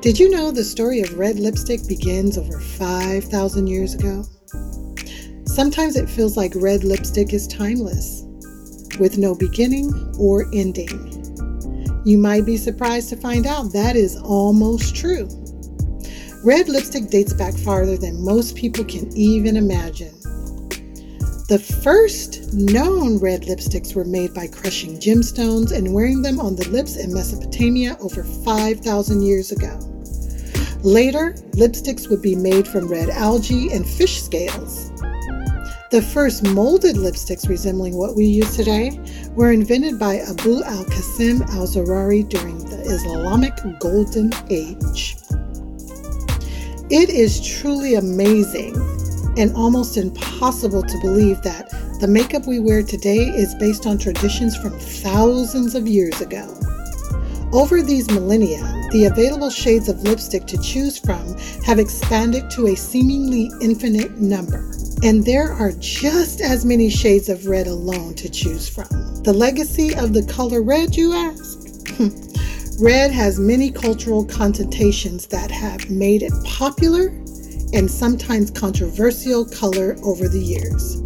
Did 0.00 0.18
you 0.18 0.30
know 0.30 0.50
the 0.50 0.64
story 0.64 1.02
of 1.02 1.18
red 1.18 1.38
lipstick 1.38 1.86
begins 1.86 2.38
over 2.38 2.58
5,000 2.58 3.66
years 3.66 3.94
ago? 3.94 4.24
Sometimes 5.44 5.94
it 5.94 6.08
feels 6.08 6.38
like 6.38 6.54
red 6.56 6.84
lipstick 6.84 7.34
is 7.34 7.46
timeless. 7.46 8.24
with 8.98 9.18
no 9.18 9.34
beginning 9.34 9.92
or 10.18 10.46
ending. 10.52 10.90
You 12.04 12.18
might 12.18 12.46
be 12.46 12.56
surprised 12.58 13.08
to 13.10 13.16
find 13.16 13.46
out 13.46 13.72
that 13.72 13.96
is 13.96 14.16
almost 14.16 14.94
true. 14.96 15.28
Red 16.44 16.68
lipstick 16.68 17.08
dates 17.08 17.32
back 17.32 17.54
farther 17.54 17.96
than 17.96 18.24
most 18.24 18.56
people 18.56 18.84
can 18.84 19.10
even 19.16 19.56
imagine. 19.56 20.19
The 21.50 21.58
first 21.58 22.54
known 22.54 23.18
red 23.18 23.42
lipsticks 23.42 23.96
were 23.96 24.04
made 24.04 24.32
by 24.32 24.46
crushing 24.46 25.00
gemstones 25.00 25.72
and 25.72 25.92
wearing 25.92 26.22
them 26.22 26.38
on 26.38 26.54
the 26.54 26.68
lips 26.68 26.94
in 26.94 27.12
Mesopotamia 27.12 27.96
over 27.98 28.22
5,000 28.22 29.20
years 29.20 29.50
ago. 29.50 29.76
Later, 30.84 31.34
lipsticks 31.54 32.08
would 32.08 32.22
be 32.22 32.36
made 32.36 32.68
from 32.68 32.86
red 32.86 33.10
algae 33.10 33.72
and 33.72 33.84
fish 33.84 34.22
scales. 34.22 34.92
The 35.90 36.08
first 36.14 36.44
molded 36.44 36.94
lipsticks 36.94 37.48
resembling 37.48 37.96
what 37.96 38.14
we 38.14 38.26
use 38.26 38.54
today 38.54 39.00
were 39.34 39.50
invented 39.50 39.98
by 39.98 40.18
Abu 40.20 40.62
al 40.62 40.84
Qasim 40.84 41.40
al 41.56 41.66
Zahrawi 41.66 42.28
during 42.28 42.58
the 42.58 42.80
Islamic 42.82 43.54
Golden 43.80 44.32
Age. 44.50 45.16
It 46.90 47.10
is 47.10 47.44
truly 47.44 47.96
amazing 47.96 48.99
and 49.36 49.54
almost 49.54 49.96
impossible 49.96 50.82
to 50.82 51.00
believe 51.00 51.42
that 51.42 51.70
the 52.00 52.08
makeup 52.08 52.46
we 52.46 52.58
wear 52.58 52.82
today 52.82 53.18
is 53.18 53.54
based 53.54 53.86
on 53.86 53.98
traditions 53.98 54.56
from 54.56 54.78
thousands 54.78 55.74
of 55.74 55.86
years 55.86 56.20
ago. 56.20 56.56
Over 57.52 57.82
these 57.82 58.08
millennia, 58.10 58.62
the 58.92 59.06
available 59.06 59.50
shades 59.50 59.88
of 59.88 60.02
lipstick 60.02 60.46
to 60.46 60.58
choose 60.58 60.98
from 60.98 61.36
have 61.64 61.78
expanded 61.78 62.48
to 62.52 62.68
a 62.68 62.76
seemingly 62.76 63.50
infinite 63.60 64.18
number. 64.18 64.72
And 65.02 65.24
there 65.24 65.52
are 65.52 65.72
just 65.78 66.40
as 66.40 66.64
many 66.64 66.88
shades 66.90 67.28
of 67.28 67.46
red 67.46 67.66
alone 67.66 68.14
to 68.14 68.28
choose 68.28 68.68
from. 68.68 68.88
The 69.22 69.32
legacy 69.32 69.94
of 69.94 70.12
the 70.12 70.22
color 70.24 70.62
red, 70.62 70.94
you 70.94 71.12
ask? 71.12 71.58
Hmm. 71.96 72.10
red 72.82 73.10
has 73.10 73.38
many 73.38 73.70
cultural 73.70 74.24
connotations 74.24 75.26
that 75.26 75.50
have 75.50 75.90
made 75.90 76.22
it 76.22 76.32
popular 76.44 77.10
and 77.72 77.90
sometimes 77.90 78.50
controversial 78.50 79.44
color 79.44 79.96
over 80.02 80.28
the 80.28 80.40
years. 80.40 81.02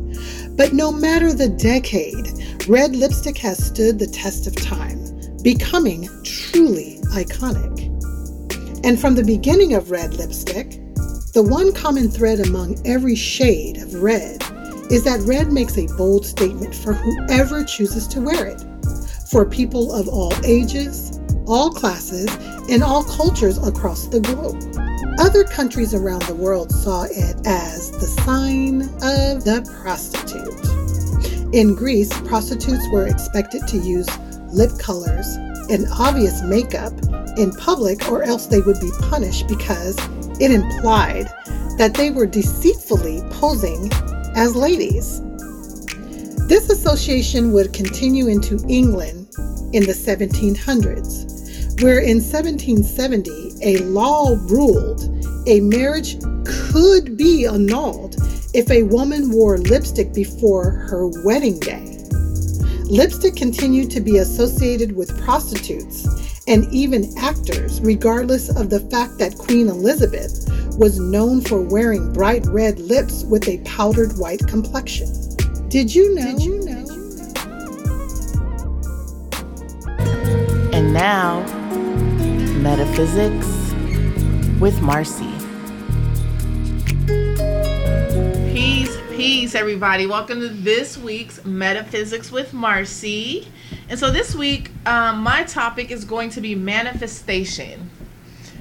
But 0.57 0.73
no 0.73 0.93
matter 0.93 1.33
the 1.33 1.49
decade, 1.49 2.69
red 2.69 2.95
lipstick 2.95 3.39
has 3.39 3.65
stood 3.65 3.99
the 3.99 4.07
test 4.07 4.47
of 4.47 4.55
time, 4.57 4.99
becoming 5.43 6.09
truly 6.23 6.99
iconic. 7.13 7.91
And 8.85 9.01
from 9.01 9.15
the 9.15 9.25
beginning 9.25 9.75
of 9.75 9.91
red 9.91 10.15
lipstick, 10.15 10.73
the 11.33 11.43
one 11.43 11.73
common 11.73 12.09
thread 12.09 12.41
among 12.41 12.81
every 12.87 13.17
shade 13.17 13.79
of 13.79 13.95
red 13.95 14.43
is 14.91 15.03
that 15.05 15.21
red 15.23 15.51
makes 15.53 15.77
a 15.79 15.87
bold 15.97 16.25
statement 16.25 16.75
for 16.75 16.93
whoever 16.93 17.65
chooses 17.65 18.07
to 18.09 18.21
wear 18.21 18.47
it. 18.47 18.63
For 19.31 19.45
people 19.45 19.93
of 19.93 20.09
all 20.09 20.33
ages, 20.45 21.19
all 21.47 21.71
classes, 21.71 22.29
and 22.71 22.83
all 22.83 23.03
cultures 23.05 23.59
across 23.59 24.07
the 24.07 24.21
globe. 24.21 24.84
Other 25.25 25.43
countries 25.43 25.95
around 25.95 26.21
the 26.25 26.35
world 26.35 26.71
saw 26.71 27.05
it 27.05 27.35
as 27.47 27.91
the 27.93 28.07
sign 28.23 28.83
of 28.83 29.43
the 29.43 29.67
prostitute. 29.81 31.55
In 31.55 31.75
Greece, 31.75 32.13
prostitutes 32.29 32.87
were 32.93 33.07
expected 33.07 33.67
to 33.69 33.79
use 33.79 34.07
lip 34.53 34.73
colors 34.79 35.27
and 35.71 35.87
obvious 35.99 36.43
makeup 36.43 36.93
in 37.39 37.53
public, 37.53 38.07
or 38.13 38.23
else 38.23 38.45
they 38.49 38.61
would 38.61 38.79
be 38.81 38.91
punished 39.01 39.49
because 39.49 39.97
it 40.41 40.51
implied 40.51 41.33
that 41.79 41.95
they 41.95 42.11
were 42.11 42.27
deceitfully 42.27 43.23
posing 43.31 43.91
as 44.37 44.55
ladies. 44.55 45.23
This 46.49 46.69
association 46.69 47.51
would 47.53 47.73
continue 47.73 48.29
into 48.29 48.63
England 48.69 49.33
in 49.73 49.87
the 49.87 49.97
1700s, 49.97 51.83
where 51.83 52.01
in 52.01 52.21
1770 52.21 53.55
a 53.63 53.79
law 53.85 54.37
ruled 54.43 55.14
a 55.47 55.61
marriage 55.61 56.17
could 56.47 57.17
be 57.17 57.47
annulled 57.47 58.17
if 58.55 58.71
a 58.71 58.85
woman 58.85 59.31
wore 59.31 59.59
lipstick 59.59 60.15
before 60.15 60.71
her 60.71 61.09
wedding 61.25 61.59
day. 61.61 61.91
Lipstick 62.85 63.37
continued 63.37 63.91
to 63.91 64.01
be 64.01 64.19
associated 64.19 64.95
with 64.95 65.19
prostitutes 65.23 66.07
and 66.47 66.67
even 66.73 67.13
actors, 67.19 67.81
regardless 67.81 68.49
of 68.55 68.71
the 68.71 68.81
fact 68.91 69.19
that 69.19 69.37
Queen 69.37 69.69
Elizabeth 69.69 70.49
was 70.79 70.99
known 70.99 71.41
for 71.41 71.63
wearing 71.63 72.13
bright 72.13 72.45
red 72.47 72.79
lips 72.79 73.25
with 73.25 73.49
a 73.49 73.59
powdered 73.65 74.17
white 74.19 74.47
complexion. 74.47 75.09
Did 75.69 75.95
you 75.95 76.15
know? 76.15 76.33
Did 76.33 76.43
you 76.43 76.61
know? 76.61 76.85
And 80.73 80.93
now, 80.93 81.41
Metaphysics 82.61 83.65
with 84.61 84.81
Marcy. 84.81 85.34
Peace, 89.25 89.55
everybody. 89.55 90.05
Welcome 90.05 90.41
to 90.41 90.49
this 90.51 90.99
week's 90.99 91.43
Metaphysics 91.47 92.31
with 92.31 92.53
Marcy. 92.53 93.49
And 93.89 93.99
so 93.99 94.11
this 94.11 94.35
week, 94.35 94.71
um, 94.85 95.23
my 95.23 95.45
topic 95.45 95.91
is 95.91 96.05
going 96.05 96.29
to 96.29 96.43
be 96.43 96.55
manifestation 96.55 97.89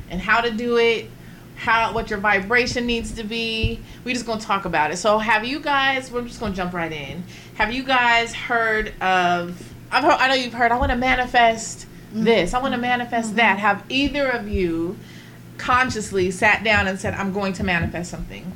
and 0.09 0.21
how 0.21 0.39
to 0.39 0.51
do 0.51 0.77
it, 0.77 1.09
how 1.57 1.91
what 1.93 2.09
your 2.09 2.19
vibration 2.19 2.85
needs 2.85 3.11
to 3.15 3.25
be. 3.25 3.81
We're 4.05 4.13
just 4.13 4.25
gonna 4.25 4.39
talk 4.39 4.63
about 4.63 4.91
it. 4.91 4.95
So 4.95 5.17
have 5.17 5.43
you 5.43 5.59
guys? 5.59 6.09
We're 6.09 6.21
just 6.21 6.39
gonna 6.39 6.55
jump 6.55 6.71
right 6.71 6.93
in. 6.93 7.25
Have 7.55 7.73
you 7.73 7.83
guys 7.83 8.33
heard 8.33 8.93
of? 9.01 9.73
I've 9.91 10.05
heard, 10.05 10.13
I 10.13 10.29
know 10.29 10.35
you've 10.35 10.53
heard. 10.53 10.71
I 10.71 10.79
want 10.79 10.91
to 10.91 10.97
manifest 10.97 11.87
this. 12.13 12.53
I 12.53 12.61
want 12.61 12.73
to 12.73 12.79
manifest 12.79 13.35
that. 13.35 13.59
Have 13.59 13.83
either 13.89 14.29
of 14.29 14.47
you 14.47 14.95
consciously 15.57 16.31
sat 16.31 16.63
down 16.63 16.87
and 16.87 16.97
said, 16.97 17.15
"I'm 17.15 17.33
going 17.33 17.51
to 17.51 17.65
manifest 17.65 18.09
something"? 18.09 18.53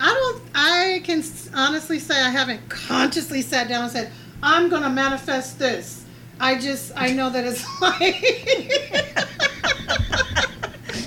I 0.00 0.06
don't. 0.06 0.42
I 0.54 1.00
can 1.04 1.22
honestly 1.54 1.98
say 1.98 2.20
I 2.20 2.30
haven't 2.30 2.68
consciously 2.68 3.42
sat 3.42 3.68
down 3.68 3.84
and 3.84 3.92
said 3.92 4.12
I'm 4.42 4.68
going 4.68 4.82
to 4.82 4.90
manifest 4.90 5.58
this. 5.58 6.04
I 6.40 6.58
just 6.58 6.92
I 6.96 7.12
know 7.12 7.30
that 7.30 7.44
it's 7.44 7.64
like 7.80 8.20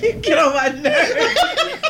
Get 0.22 0.38
on 0.40 0.54
my 0.54 0.70
nerves. 0.70 1.82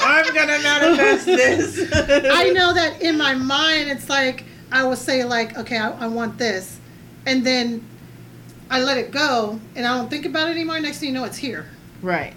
I'm 0.00 0.34
gonna 0.34 0.58
manifest 0.62 1.26
this. 1.26 1.90
I 2.32 2.50
know 2.50 2.72
that 2.74 3.00
in 3.00 3.16
my 3.18 3.34
mind 3.34 3.90
it's 3.90 4.08
like 4.08 4.44
I 4.72 4.84
will 4.84 4.96
say 4.96 5.24
like 5.24 5.56
okay 5.58 5.78
I, 5.78 5.90
I 5.90 6.06
want 6.08 6.38
this, 6.38 6.78
and 7.26 7.44
then 7.44 7.86
I 8.70 8.80
let 8.80 8.98
it 8.98 9.10
go 9.10 9.60
and 9.76 9.86
I 9.86 9.96
don't 9.96 10.08
think 10.10 10.26
about 10.26 10.48
it 10.48 10.52
anymore. 10.52 10.80
Next 10.80 10.98
thing 10.98 11.10
you 11.10 11.14
know, 11.14 11.24
it's 11.24 11.36
here. 11.36 11.66
Right. 12.02 12.34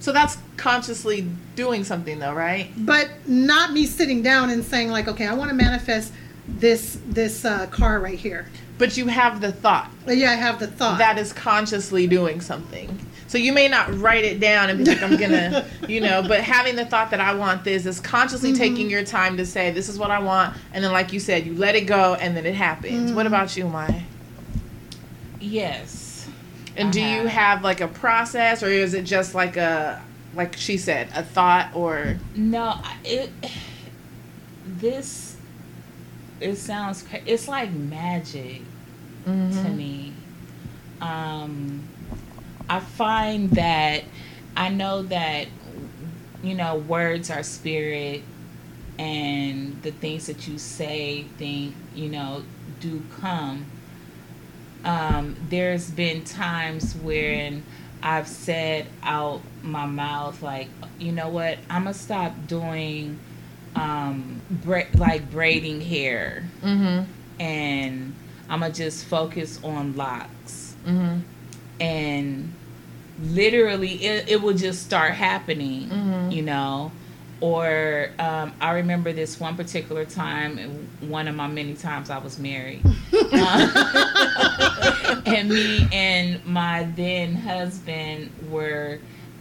So 0.00 0.12
that's 0.12 0.38
consciously 0.56 1.26
doing 1.54 1.84
something, 1.84 2.18
though, 2.18 2.34
right? 2.34 2.70
But 2.76 3.10
not 3.26 3.72
me 3.72 3.86
sitting 3.86 4.22
down 4.22 4.50
and 4.50 4.64
saying 4.64 4.90
like 4.90 5.08
okay 5.08 5.26
I 5.26 5.34
want 5.34 5.50
to 5.50 5.56
manifest 5.56 6.12
this 6.48 6.98
this 7.06 7.44
uh, 7.44 7.66
car 7.66 8.00
right 8.00 8.18
here. 8.18 8.46
But 8.78 8.96
you 8.96 9.06
have 9.06 9.40
the 9.40 9.52
thought. 9.52 9.90
Yeah, 10.06 10.32
I 10.32 10.34
have 10.34 10.58
the 10.58 10.66
thought. 10.66 10.98
That 10.98 11.18
is 11.18 11.32
consciously 11.32 12.06
doing 12.06 12.40
something. 12.40 12.98
So 13.28 13.38
you 13.38 13.52
may 13.52 13.68
not 13.68 13.92
write 13.98 14.24
it 14.24 14.38
down 14.38 14.70
and 14.70 14.78
be 14.78 14.84
like, 14.84 15.02
I'm 15.02 15.16
gonna, 15.16 15.66
you 15.88 16.00
know, 16.00 16.22
but 16.22 16.40
having 16.40 16.76
the 16.76 16.84
thought 16.86 17.10
that 17.10 17.20
I 17.20 17.34
want 17.34 17.64
this 17.64 17.84
is 17.84 17.98
consciously 18.00 18.52
taking 18.52 18.88
your 18.88 19.04
time 19.04 19.36
to 19.38 19.46
say, 19.46 19.72
this 19.72 19.88
is 19.88 19.98
what 19.98 20.10
I 20.10 20.20
want. 20.20 20.56
And 20.72 20.84
then, 20.84 20.92
like 20.92 21.12
you 21.12 21.18
said, 21.18 21.44
you 21.44 21.54
let 21.54 21.74
it 21.74 21.82
go 21.82 22.14
and 22.14 22.36
then 22.36 22.46
it 22.46 22.54
happens. 22.54 23.12
What 23.12 23.26
about 23.26 23.56
you, 23.56 23.66
Mai? 23.66 24.04
Yes. 25.40 26.05
And 26.76 26.88
I 26.88 26.92
do 26.92 27.00
you 27.00 27.22
have. 27.22 27.28
have 27.28 27.64
like 27.64 27.80
a 27.80 27.88
process 27.88 28.62
or 28.62 28.68
is 28.68 28.94
it 28.94 29.04
just 29.04 29.34
like 29.34 29.56
a, 29.56 30.02
like 30.34 30.56
she 30.56 30.76
said, 30.76 31.08
a 31.14 31.22
thought 31.22 31.74
or. 31.74 32.16
No, 32.34 32.78
it. 33.04 33.30
This. 34.66 35.36
It 36.40 36.56
sounds. 36.56 37.02
Cra- 37.02 37.22
it's 37.24 37.48
like 37.48 37.70
magic 37.72 38.62
to 39.24 39.30
me. 39.70 40.12
Um, 41.00 41.82
I 42.68 42.80
find 42.80 43.50
that 43.52 44.04
I 44.56 44.68
know 44.68 45.02
that 45.04 45.46
you 46.42 46.54
know 46.54 46.76
words 46.76 47.30
are 47.30 47.42
spirit, 47.42 48.22
and 48.98 49.82
the 49.82 49.90
things 49.90 50.26
that 50.26 50.46
you 50.46 50.58
say, 50.58 51.24
think, 51.38 51.74
you 51.94 52.08
know, 52.08 52.42
do 52.80 53.02
come. 53.20 53.66
Um, 54.86 55.36
there's 55.50 55.90
been 55.90 56.22
times 56.24 56.94
when 56.96 57.62
I've 58.02 58.28
said 58.28 58.86
out 59.02 59.40
my 59.62 59.84
mouth 59.84 60.40
like, 60.42 60.68
you 60.98 61.10
know 61.12 61.28
what, 61.28 61.58
I'm 61.68 61.82
gonna 61.84 61.94
stop 61.94 62.32
doing 62.46 63.18
um, 63.74 64.40
bra- 64.50 64.84
like 64.94 65.30
braiding 65.30 65.80
hair, 65.80 66.44
Mm-hmm. 66.62 67.10
and 67.42 68.14
I'm 68.48 68.60
gonna 68.60 68.72
just 68.72 69.04
focus 69.06 69.58
on 69.64 69.96
locks 69.96 70.74
Mm-hmm. 70.86 71.18
and 71.80 72.52
literally 73.22 73.94
it, 74.04 74.28
it 74.28 74.40
will 74.42 74.54
just 74.54 74.84
start 74.84 75.12
happening 75.14 75.88
Mhm. 75.88 76.32
you 76.32 76.42
know 76.42 76.92
or 77.40 78.10
um, 78.18 78.52
I 78.60 78.72
remember 78.76 79.12
this 79.12 79.38
one 79.38 79.56
particular 79.56 80.04
time, 80.04 80.88
one 81.00 81.28
of 81.28 81.34
my 81.34 81.46
many 81.46 81.74
times 81.74 82.10
I 82.10 82.18
was 82.18 82.38
married, 82.38 82.82
Uh, 83.12 84.12
and 85.26 85.48
me 85.48 85.86
and 85.92 86.44
my 86.46 86.84
then 86.96 87.34
husband 87.34 88.30
were 88.50 88.98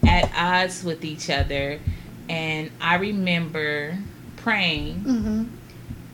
at 0.07 0.31
odds 0.35 0.83
with 0.83 1.03
each 1.05 1.29
other, 1.29 1.79
and 2.29 2.69
I 2.81 2.95
remember 2.95 3.97
praying, 4.37 4.95
Mm-hmm. 5.01 5.43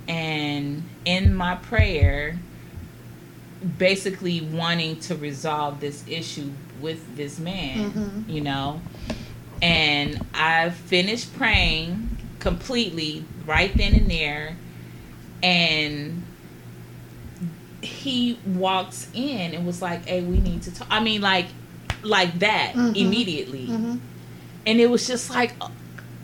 and 0.07 0.83
in 1.05 1.35
my 1.35 1.55
prayer, 1.55 2.37
basically 3.77 4.41
wanting 4.41 4.99
to 5.01 5.15
resolve 5.15 5.79
this 5.79 6.03
issue 6.07 6.49
with 6.79 7.15
this 7.15 7.39
man, 7.39 7.91
Mhm. 7.91 8.29
you 8.33 8.41
know. 8.41 8.81
And 9.61 10.25
I 10.33 10.69
finished 10.71 11.35
praying 11.35 12.17
completely 12.39 13.23
right 13.45 13.75
then 13.77 13.93
and 13.95 14.09
there. 14.09 14.55
And 15.43 16.23
he 17.81 18.37
walks 18.45 19.07
in 19.13 19.53
and 19.53 19.65
was 19.65 19.81
like, 19.81 20.05
Hey, 20.05 20.21
we 20.23 20.39
need 20.39 20.61
to 20.63 20.73
talk. 20.73 20.87
I 20.89 20.99
mean, 20.99 21.21
like, 21.21 21.47
like 22.03 22.39
that 22.39 22.73
Mhm. 22.73 22.95
immediately. 22.95 23.67
Mm-hmm. 23.67 23.97
And 24.67 24.79
it 24.79 24.89
was 24.89 25.07
just 25.07 25.29
like, 25.29 25.53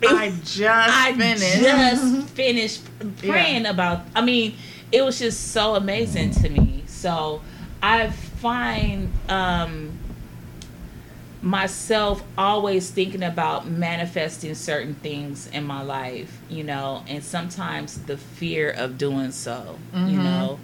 I 0.06 0.30
just 0.44 0.60
I 0.60 1.12
finished. 1.14 1.58
just 1.60 2.28
finished 2.30 2.82
praying 3.18 3.66
about. 3.66 4.02
I 4.14 4.20
mean, 4.20 4.54
it 4.92 5.02
was 5.04 5.18
just 5.18 5.48
so 5.52 5.74
amazing 5.74 6.30
to 6.34 6.48
me. 6.48 6.84
So 6.86 7.42
I 7.82 8.08
find 8.10 9.10
um, 9.28 9.97
myself 11.42 12.22
always 12.36 12.90
thinking 12.90 13.22
about 13.22 13.68
manifesting 13.68 14.54
certain 14.54 14.94
things 14.94 15.46
in 15.48 15.64
my 15.64 15.82
life, 15.82 16.40
you 16.48 16.64
know, 16.64 17.04
and 17.06 17.22
sometimes 17.22 17.98
the 18.06 18.16
fear 18.16 18.70
of 18.70 18.98
doing 18.98 19.30
so, 19.30 19.78
you 19.92 20.18
Mhm. 20.18 20.24
know, 20.24 20.58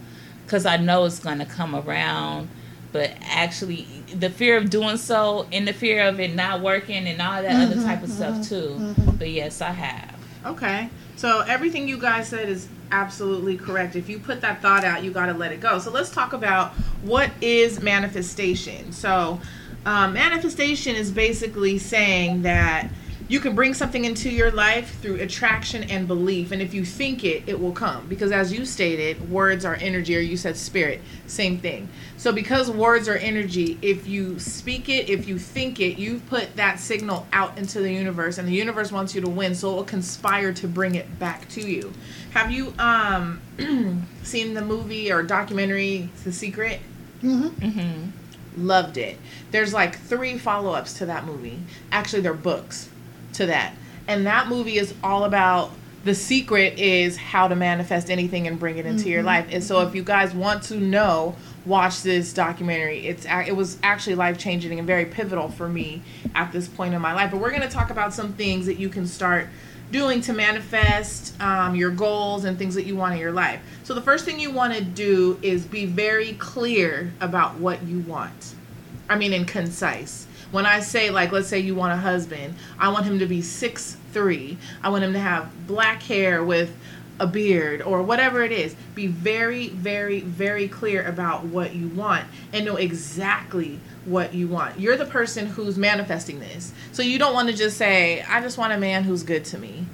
because 0.45 0.67
I 0.67 0.77
know 0.77 1.05
it's 1.05 1.21
going 1.21 1.39
to 1.39 1.45
come 1.45 1.75
around. 1.77 2.49
But 2.93 3.11
actually, 3.23 3.89
the 4.15 4.31
fear 4.31 4.57
of 4.57 4.71
doing 4.71 4.99
so 4.99 5.49
and 5.53 5.67
the 5.67 5.73
fear 5.73 6.07
of 6.07 6.21
it 6.21 6.33
not 6.35 6.61
working 6.61 7.09
and 7.09 7.21
all 7.21 7.43
that 7.43 7.67
other 7.67 7.75
mm-hmm, 7.75 7.85
type 7.85 8.05
of 8.05 8.11
stuff 8.11 8.35
mm-hmm, 8.35 8.43
too. 8.43 8.77
Mm-hmm. 8.79 9.17
But 9.17 9.31
yes, 9.31 9.61
I 9.61 9.71
have. 9.71 10.15
Okay. 10.47 10.89
So 11.17 11.41
everything 11.41 11.89
you 11.89 11.99
guys 11.99 12.29
said 12.29 12.49
is 12.49 12.69
absolutely 12.93 13.57
correct. 13.57 13.97
If 13.97 14.09
you 14.09 14.21
put 14.21 14.41
that 14.43 14.63
thought 14.63 14.85
out, 14.85 15.03
you 15.03 15.11
got 15.11 15.27
to 15.27 15.35
let 15.35 15.51
it 15.51 15.61
go. 15.61 15.81
So 15.81 15.91
let's 15.91 16.11
talk 16.11 16.33
about 16.35 16.73
what 17.03 17.31
is 17.41 17.83
manifestation. 17.83 18.93
So 18.93 19.41
um, 19.87 20.15
manifestation 20.15 20.97
is 20.97 21.11
basically 21.11 21.79
saying 21.79 22.43
that 22.43 22.91
you 23.27 23.41
can 23.41 23.55
bring 23.55 23.73
something 23.73 24.05
into 24.05 24.29
your 24.29 24.51
life 24.51 25.01
through 25.01 25.17
attraction 25.17 25.85
and 25.85 26.07
belief. 26.07 26.53
And 26.53 26.61
if 26.61 26.75
you 26.75 26.85
think 26.85 27.25
it, 27.25 27.45
it 27.47 27.59
will 27.59 27.73
come. 27.73 28.07
Because 28.07 28.33
as 28.33 28.53
you 28.53 28.67
stated, 28.67 29.31
words 29.31 29.65
are 29.65 29.77
energy, 29.77 30.15
or 30.17 30.21
you 30.21 30.37
said 30.37 30.59
spirit, 30.59 31.01
same 31.27 31.59
thing. 31.59 31.89
So 32.19 32.33
because 32.33 32.71
words 32.71 33.09
are 33.09 33.17
energy, 33.17 33.79
if 33.81 34.07
you 34.07 34.39
speak 34.39 34.91
it, 34.91 35.09
if 35.09 35.27
you 35.27 35.39
think 35.39 35.81
it, 35.81 35.99
you've 35.99 36.27
put 36.27 36.55
that 36.57 36.79
signal 36.79 37.27
out 37.33 37.57
into 37.57 37.81
the 37.81 37.93
universe, 37.93 38.37
and 38.37 38.47
the 38.47 38.53
universe 38.53 38.93
wants 38.93 39.15
you 39.15 39.23
to 39.23 39.31
win, 39.31 39.55
so 39.55 39.73
it 39.73 39.77
will 39.77 39.85
conspire 39.85 40.53
to 40.53 40.69
bring 40.69 40.95
it 40.95 41.19
back 41.19 41.49
to 41.51 41.63
you. 41.63 41.93
Have 42.33 42.51
you 42.51 42.75
um 42.79 43.41
seen 44.23 44.53
the 44.53 44.63
movie 44.63 45.11
or 45.11 45.23
documentary 45.23 46.11
The 46.25 46.33
Secret? 46.33 46.81
Mm-hmm. 47.23 48.11
Loved 48.57 48.97
it. 48.97 49.19
There's 49.51 49.75
like 49.75 49.99
three 49.99 50.39
follow-ups 50.39 50.95
to 50.95 51.07
that 51.07 51.25
movie. 51.25 51.59
Actually, 51.91 52.23
they're 52.23 52.35
books 52.35 52.89
to 53.35 53.47
that. 53.47 53.75
And 54.07 54.27
that 54.27 54.49
movie 54.49 54.79
is 54.79 54.95
all 55.03 55.25
about 55.25 55.73
the 56.05 56.15
secret 56.15 56.79
is 56.79 57.17
how 57.17 57.49
to 57.49 57.57
manifest 57.57 58.11
anything 58.11 58.47
and 58.47 58.59
bring 58.59 58.77
it 58.77 58.85
into 58.85 59.09
your 59.09 59.21
mm-hmm. 59.21 59.27
life. 59.27 59.47
And 59.51 59.65
so 59.65 59.81
if 59.81 59.95
you 59.95 60.05
guys 60.05 60.35
want 60.35 60.63
to 60.65 60.77
know, 60.77 61.35
watch 61.65 62.03
this 62.03 62.35
documentary. 62.35 63.07
It's 63.07 63.25
it 63.25 63.57
was 63.57 63.79
actually 63.83 64.17
life-changing 64.17 64.79
and 64.79 64.87
very 64.87 65.07
pivotal 65.07 65.49
for 65.49 65.67
me 65.67 66.03
at 66.35 66.53
this 66.53 66.69
point 66.69 66.93
in 66.93 67.01
my 67.01 67.15
life. 67.15 67.31
But 67.31 67.41
we're 67.41 67.51
going 67.51 67.63
to 67.63 67.69
talk 67.69 67.91
about 67.91 68.13
some 68.13 68.35
things 68.35 68.67
that 68.67 68.79
you 68.79 68.91
can 68.91 69.07
start 69.07 69.49
doing 69.95 70.21
to 70.21 70.33
manifest 70.33 71.41
um, 71.41 71.77
your 71.77 71.93
goals 71.93 72.47
and 72.47 72.59
things 72.59 72.75
that 72.75 72.83
you 72.83 72.97
want 72.97 73.15
in 73.15 73.21
your 73.21 73.31
life. 73.31 73.61
So 73.85 73.95
the 73.95 74.03
first 74.03 74.25
thing 74.25 74.41
you 74.41 74.51
want 74.51 74.75
to 74.75 74.83
do 74.83 75.39
is 75.41 75.67
be 75.67 75.87
very 75.87 76.33
clear 76.33 77.13
about 77.21 77.59
what 77.59 77.81
you 77.85 78.01
want. 78.01 78.57
I 79.09 79.17
mean, 79.17 79.33
and 79.33 79.47
concise. 79.47 80.27
When 80.51 80.67
I 80.67 80.81
say, 80.81 81.11
like, 81.11 81.31
let's 81.31 81.47
say 81.47 81.61
you 81.61 81.77
want 81.77 81.93
a 81.93 81.97
husband, 81.97 82.57
I 82.77 82.89
want 82.89 83.05
him 83.05 83.21
to 83.21 83.27
be 83.27 83.41
six 83.41 83.97
three. 84.13 84.59
I 84.83 84.89
want 84.89 85.05
him 85.05 85.13
to 85.13 85.21
have 85.21 85.49
black 85.69 86.03
hair 86.03 86.43
with 86.43 86.75
a 87.21 87.27
beard 87.27 87.81
or 87.83 88.03
whatever 88.03 88.43
it 88.43 88.53
is. 88.53 88.75
Be 88.95 89.07
very, 89.07 89.69
very, 89.69 90.21
very 90.21 90.69
clear 90.69 91.07
about 91.07 91.45
what 91.45 91.75
you 91.75 91.89
want 91.89 92.27
and 92.53 92.65
know 92.65 92.77
exactly 92.77 93.79
what 94.05 94.35
you 94.35 94.49
want. 94.49 94.79
You're 94.79 94.97
the 94.97 95.07
person 95.07 95.47
who's 95.47 95.79
manifesting 95.79 96.41
this. 96.41 96.73
So 96.93 97.03
you 97.03 97.19
don't 97.19 97.35
want 97.35 97.49
to 97.49 97.57
just 97.57 97.77
say, 97.77 98.23
I 98.23 98.41
just 98.41 98.59
want 98.59 98.73
a 98.73 98.79
man 98.79 99.05
who's 99.05 99.23
good 99.23 99.45
to 99.47 99.59
me. 99.59 99.87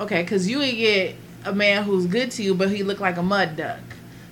Okay, 0.00 0.22
because 0.22 0.48
you 0.48 0.58
would 0.58 0.74
get 0.74 1.14
a 1.44 1.52
man 1.52 1.84
who's 1.84 2.06
good 2.06 2.30
to 2.32 2.42
you, 2.42 2.54
but 2.54 2.70
he 2.70 2.82
look 2.82 3.00
like 3.00 3.16
a 3.16 3.22
mud 3.22 3.56
duck. 3.56 3.80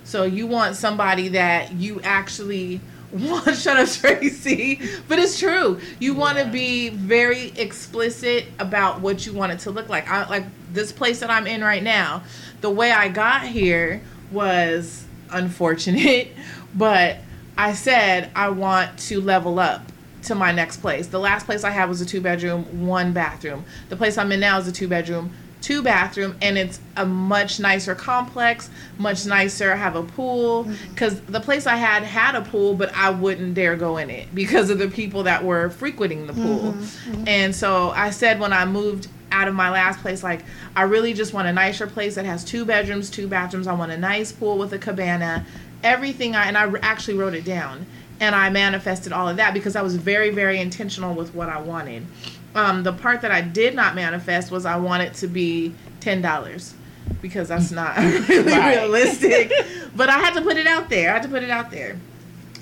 So 0.03 0.23
you 0.23 0.47
want 0.47 0.75
somebody 0.75 1.29
that 1.29 1.73
you 1.73 2.01
actually 2.01 2.81
want. 3.11 3.55
Shut 3.55 3.77
up, 3.77 3.89
Tracy. 3.89 4.81
But 5.07 5.19
it's 5.19 5.39
true. 5.39 5.79
You 5.99 6.13
want 6.13 6.37
to 6.37 6.45
be 6.45 6.89
very 6.89 7.49
explicit 7.57 8.45
about 8.59 9.01
what 9.01 9.25
you 9.25 9.33
want 9.33 9.51
it 9.51 9.59
to 9.59 9.71
look 9.71 9.89
like. 9.89 10.09
I 10.09 10.27
like 10.29 10.45
this 10.73 10.91
place 10.91 11.19
that 11.19 11.29
I'm 11.29 11.47
in 11.47 11.61
right 11.61 11.83
now. 11.83 12.23
The 12.61 12.69
way 12.69 12.91
I 12.91 13.09
got 13.09 13.43
here 13.43 14.01
was 14.31 15.05
unfortunate, 15.31 16.29
but 16.75 17.17
I 17.57 17.73
said 17.73 18.31
I 18.35 18.49
want 18.49 18.97
to 18.99 19.21
level 19.21 19.59
up 19.59 19.91
to 20.23 20.35
my 20.35 20.51
next 20.51 20.77
place. 20.77 21.07
The 21.07 21.19
last 21.19 21.45
place 21.45 21.63
I 21.63 21.71
had 21.71 21.89
was 21.89 22.01
a 22.01 22.05
two 22.05 22.21
bedroom, 22.21 22.85
one 22.85 23.11
bathroom. 23.11 23.65
The 23.89 23.95
place 23.95 24.17
I'm 24.17 24.31
in 24.31 24.39
now 24.39 24.59
is 24.59 24.67
a 24.67 24.71
two 24.71 24.87
bedroom, 24.87 25.33
two 25.61 25.81
bathroom, 25.81 26.35
and 26.41 26.57
it's 26.57 26.79
a 26.97 27.05
much 27.05 27.59
nicer 27.59 27.95
complex, 27.95 28.69
much 28.97 29.25
nicer. 29.25 29.75
Have 29.75 29.95
a 29.95 30.03
pool 30.03 30.65
mm-hmm. 30.65 30.93
because 30.93 31.21
the 31.21 31.39
place 31.39 31.67
I 31.67 31.75
had 31.75 32.03
had 32.03 32.35
a 32.35 32.41
pool, 32.41 32.73
but 32.73 32.93
I 32.93 33.11
wouldn't 33.11 33.53
dare 33.53 33.75
go 33.75 33.97
in 33.97 34.09
it 34.09 34.33
because 34.33 34.69
of 34.69 34.79
the 34.79 34.89
people 34.89 35.23
that 35.23 35.43
were 35.43 35.69
frequenting 35.69 36.27
the 36.27 36.33
pool. 36.33 36.73
Mm-hmm, 36.73 37.11
mm-hmm. 37.11 37.27
And 37.27 37.55
so 37.55 37.91
I 37.91 38.09
said 38.09 38.39
when 38.39 38.53
I 38.53 38.65
moved 38.65 39.07
out 39.31 39.47
of 39.47 39.55
my 39.55 39.69
last 39.69 39.99
place, 40.01 40.23
like 40.23 40.43
I 40.75 40.83
really 40.83 41.13
just 41.13 41.33
want 41.33 41.47
a 41.47 41.53
nicer 41.53 41.87
place 41.87 42.15
that 42.15 42.25
has 42.25 42.43
two 42.43 42.65
bedrooms, 42.65 43.09
two 43.09 43.27
bathrooms. 43.27 43.67
I 43.67 43.73
want 43.73 43.91
a 43.91 43.97
nice 43.97 44.31
pool 44.31 44.57
with 44.57 44.73
a 44.73 44.79
cabana, 44.79 45.45
everything. 45.83 46.35
I 46.35 46.45
and 46.45 46.57
I 46.57 46.71
actually 46.81 47.17
wrote 47.17 47.33
it 47.33 47.45
down 47.45 47.85
and 48.21 48.35
I 48.35 48.49
manifested 48.51 49.11
all 49.11 49.27
of 49.27 49.37
that 49.37 49.53
because 49.53 49.75
I 49.75 49.81
was 49.81 49.95
very, 49.95 50.29
very 50.29 50.59
intentional 50.59 51.13
with 51.13 51.33
what 51.33 51.49
I 51.49 51.59
wanted. 51.59 52.05
Um, 52.53 52.83
the 52.83 52.93
part 52.93 53.21
that 53.21 53.31
I 53.31 53.41
did 53.41 53.75
not 53.75 53.95
manifest 53.95 54.51
was 54.51 54.65
I 54.65 54.75
wanted 54.75 55.07
it 55.09 55.13
to 55.15 55.27
be 55.27 55.73
ten 55.99 56.21
dollars 56.21 56.73
because 57.21 57.47
that's 57.49 57.71
not 57.71 57.97
really 58.27 58.51
Right. 58.51 58.75
realistic. 58.77 59.51
But 59.95 60.09
I 60.09 60.19
had 60.19 60.33
to 60.35 60.41
put 60.41 60.57
it 60.57 60.67
out 60.67 60.89
there. 60.89 61.09
I 61.11 61.13
had 61.13 61.23
to 61.23 61.29
put 61.29 61.43
it 61.43 61.49
out 61.49 61.71
there. 61.71 61.97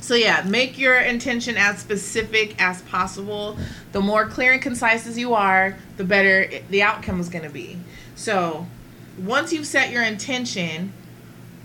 So 0.02 0.16
yeah, 0.16 0.42
make 0.46 0.78
your 0.78 0.98
intention 0.98 1.58
as 1.58 1.80
specific 1.80 2.60
as 2.62 2.82
possible. 2.84 3.58
The 3.92 4.02
more 4.02 4.26
clear 4.28 4.54
and 4.54 4.62
concise 4.62 5.06
as 5.08 5.18
you 5.18 5.34
are, 5.34 5.76
the 5.98 6.04
better 6.04 6.50
the 6.70 6.82
outcome 6.84 7.20
is 7.20 7.30
going 7.30 7.44
to 7.44 7.50
be. 7.50 7.78
So, 8.16 8.66
once 9.18 9.52
you've 9.54 9.68
set 9.68 9.92
your 9.92 10.04
intention, 10.04 10.94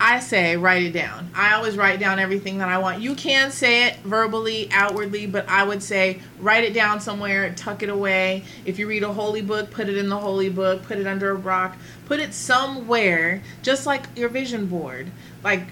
I 0.01 0.19
say 0.21 0.57
write 0.57 0.83
it 0.83 0.93
down. 0.93 1.31
I 1.35 1.55
always 1.55 1.77
write 1.77 2.01
down 2.01 2.19
everything 2.19 2.59
that 2.59 2.69
I 2.69 2.79
want. 2.79 3.01
You 3.01 3.15
can 3.15 3.51
say 3.51 3.87
it 3.87 3.99
verbally, 3.99 4.69
outwardly, 4.73 5.27
but 5.27 5.49
I 5.49 5.63
would 5.63 5.83
say 5.83 6.21
write 6.41 6.65
it 6.65 6.75
down 6.75 7.01
somewhere, 7.01 7.53
tuck 7.55 7.83
it 7.83 7.89
away. 7.89 8.45
If 8.65 8.79
you 8.79 8.87
read 8.87 9.05
a 9.05 9.13
holy 9.13 9.41
book, 9.41 9.71
put 9.71 9.89
it 9.89 9.97
in 9.97 10.09
the 10.09 10.19
holy 10.19 10.49
book, 10.49 10.83
put 10.83 10.99
it 10.99 11.07
under 11.07 11.31
a 11.31 11.35
rock, 11.35 11.77
put 12.07 12.21
it 12.21 12.35
somewhere, 12.35 13.43
just 13.63 13.87
like 13.87 14.05
your 14.17 14.29
vision 14.29 14.67
board. 14.67 15.11
Like 15.43 15.63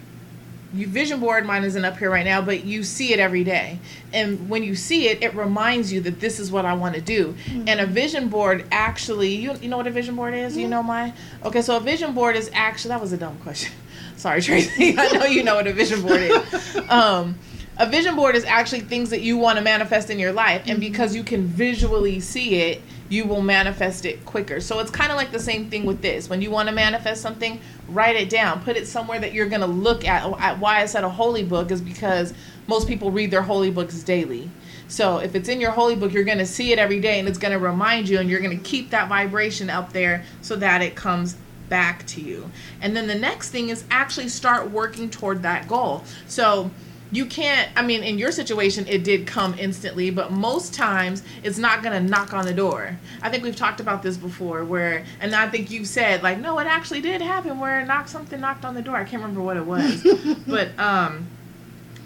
you 0.75 0.87
vision 0.87 1.21
board 1.21 1.45
mine 1.45 1.65
isn't 1.65 1.85
up 1.85 1.99
here 1.99 2.11
right 2.11 2.25
now 2.25 2.41
but 2.41 2.65
you 2.65 2.83
see 2.83 3.13
it 3.13 3.19
every 3.19 3.45
day 3.45 3.79
and 4.13 4.49
when 4.49 4.63
you 4.63 4.75
see 4.75 5.09
it 5.09 5.23
it 5.23 5.35
reminds 5.35 5.93
you 5.93 6.01
that 6.01 6.19
this 6.21 6.41
is 6.41 6.51
what 6.51 6.65
i 6.65 6.73
want 6.73 6.95
to 6.95 7.01
do 7.01 7.35
mm-hmm. 7.45 7.69
and 7.69 7.81
a 7.81 7.87
vision 7.87 8.29
board 8.29 8.65
actually 8.71 9.35
you, 9.35 9.55
you 9.57 9.69
know 9.69 9.77
what 9.77 9.87
a 9.87 9.91
vision 9.91 10.17
board 10.17 10.35
is 10.35 10.57
you 10.57 10.63
mm-hmm. 10.63 10.71
know 10.71 10.83
my 10.83 11.13
okay 11.45 11.61
so 11.61 11.77
a 11.77 11.81
vision 11.81 12.15
board 12.15 12.37
is 12.37 12.51
actually 12.55 12.89
that 12.89 13.01
was 13.01 13.13
a 13.13 13.19
dumb 13.19 13.37
question 13.39 13.73
sorry 14.17 14.43
tracy. 14.43 14.95
I 14.99 15.13
know 15.13 15.25
you 15.25 15.43
know 15.43 15.57
what 15.57 15.67
a 15.67 15.73
vision 15.73 16.03
board 16.03 16.21
is. 16.21 16.77
Um, 16.89 17.39
a 17.79 17.89
vision 17.89 18.17
board 18.17 18.37
is 18.37 18.45
actually 18.45 18.81
things 18.81 19.11
that 19.11 19.23
you 19.23 19.39
want 19.39 19.59
to 19.59 19.65
manifest 19.65 20.11
in 20.11 20.19
your 20.19 20.33
life 20.33 20.63
and 20.67 20.79
because 20.79 21.17
you 21.17 21.25
can 21.25 21.47
visually 21.47 22.21
see 22.21 22.57
it 22.57 22.83
you 23.09 23.27
will 23.27 23.43
manifest 23.43 24.07
it 24.07 24.25
quicker. 24.25 24.59
So 24.59 24.81
it's 24.81 24.91
kind 24.91 25.13
of 25.13 25.19
like 25.19 25.33
the 25.33 25.39
same 25.39 25.69
thing 25.69 25.85
with 25.85 26.01
this. 26.01 26.31
When 26.31 26.41
you 26.41 26.51
want 26.51 26.71
to 26.71 26.75
manifest 26.75 27.21
something 27.21 27.61
write 27.89 28.17
it 28.17 28.31
down. 28.31 28.63
Put 28.63 28.77
it 28.77 28.87
somewhere 28.87 29.21
that 29.21 29.33
you're 29.33 29.49
going 29.49 29.61
to 29.61 29.67
look 29.67 30.05
at. 30.05 30.25
at 30.41 30.59
why 30.59 30.81
i 30.81 30.87
said 30.87 31.05
a 31.05 31.09
holy 31.09 31.45
book 31.45 31.71
is 31.71 31.81
because 31.81 32.33
most 32.67 32.89
people 32.89 33.11
read 33.11 33.31
their 33.31 33.43
holy 33.43 33.71
books 33.71 34.03
daily. 34.03 34.51
So 34.89 35.19
if 35.19 35.35
it's 35.35 35.49
in 35.49 35.61
your 35.61 35.71
holy 35.71 35.97
book, 35.97 36.13
you're 36.13 36.25
going 36.25 36.39
to 36.39 36.47
see 36.47 36.73
it 36.73 36.79
every 36.79 37.01
day 37.01 37.19
and 37.19 37.29
it's 37.29 37.39
going 37.39 37.53
to 37.53 37.59
remind 37.59 38.09
you 38.09 38.19
and 38.19 38.29
you're 38.29 38.41
going 38.41 38.57
to 38.57 38.65
keep 38.65 38.91
that 38.91 39.09
vibration 39.09 39.71
up 39.71 39.93
there 39.93 40.25
so 40.41 40.57
that 40.57 40.83
it 40.83 40.95
comes 40.95 41.37
back 41.69 42.07
to 42.09 42.21
you. 42.21 42.51
And 42.81 42.97
then 42.97 43.07
the 43.07 43.15
next 43.15 43.51
thing 43.51 43.69
is 43.69 43.85
actually 43.91 44.29
start 44.29 44.71
working 44.71 45.11
toward 45.11 45.43
that 45.43 45.69
goal. 45.69 46.05
So 46.27 46.71
you 47.13 47.27
can't 47.27 47.69
i 47.77 47.83
mean 47.83 48.03
in 48.03 48.19
your 48.19 48.33
situation 48.33 48.87
it 48.89 49.05
did 49.05 49.27
come 49.27 49.55
instantly 49.59 50.11
but 50.11 50.33
most 50.33 50.75
times 50.75 51.23
it's 51.45 51.59
not 51.59 51.83
going 51.83 51.93
to 51.93 52.11
knock 52.11 52.33
on 52.33 52.47
the 52.47 52.55
door 52.55 52.99
i 53.21 53.29
think 53.29 53.45
we've 53.45 53.55
talked 53.55 53.81
about 53.81 54.03
this 54.03 54.17
before 54.17 54.65
where 54.65 55.05
and 55.21 55.35
i 55.35 55.47
think 55.47 55.71
you've 55.71 55.87
said 55.87 56.23
like 56.23 56.39
no 56.39 56.59
it 56.59 56.67
actually 56.67 57.03
did 57.03 57.21
happen 57.21 57.61
where 57.61 57.81
it 57.81 57.87
knocked 57.87 58.09
something 58.09 58.41
knocked 58.41 58.65
on 58.65 58.75
the 58.75 58.83
door 58.83 58.97
i 58.97 59.05
can't 59.05 59.23
remember 59.23 59.43
what 59.43 59.57
it 59.57 59.67
was 59.67 60.05
but 60.47 60.77
um 60.79 61.27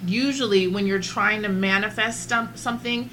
usually 0.05 0.67
when 0.67 0.87
you're 0.87 1.01
trying 1.01 1.43
to 1.43 1.49
manifest 1.49 2.29
something 2.55 3.09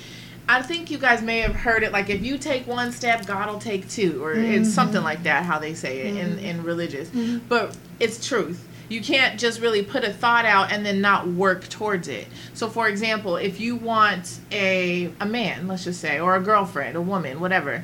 I 0.47 0.61
think 0.61 0.91
you 0.91 0.97
guys 0.97 1.21
may 1.21 1.39
have 1.39 1.55
heard 1.55 1.83
it 1.83 1.91
like 1.91 2.09
if 2.09 2.21
you 2.21 2.37
take 2.37 2.67
one 2.67 2.91
step, 2.91 3.25
God 3.25 3.49
will 3.49 3.59
take 3.59 3.89
two, 3.89 4.23
or 4.23 4.33
it's 4.33 4.43
mm-hmm. 4.43 4.63
something 4.65 5.01
like 5.03 5.23
that, 5.23 5.45
how 5.45 5.57
they 5.57 5.73
say 5.73 6.01
it 6.01 6.17
in, 6.17 6.31
mm-hmm. 6.31 6.45
in 6.45 6.63
religious. 6.63 7.09
Mm-hmm. 7.09 7.47
But 7.47 7.77
it's 7.99 8.25
truth. 8.25 8.67
You 8.89 9.01
can't 9.01 9.39
just 9.39 9.61
really 9.61 9.81
put 9.81 10.03
a 10.03 10.11
thought 10.11 10.45
out 10.45 10.71
and 10.71 10.85
then 10.85 10.99
not 10.99 11.27
work 11.27 11.69
towards 11.69 12.09
it. 12.09 12.27
So, 12.53 12.69
for 12.69 12.89
example, 12.89 13.37
if 13.37 13.59
you 13.59 13.77
want 13.77 14.39
a, 14.51 15.11
a 15.21 15.25
man, 15.25 15.67
let's 15.67 15.85
just 15.85 16.01
say, 16.01 16.19
or 16.19 16.35
a 16.35 16.41
girlfriend, 16.41 16.97
a 16.97 17.01
woman, 17.01 17.39
whatever, 17.39 17.83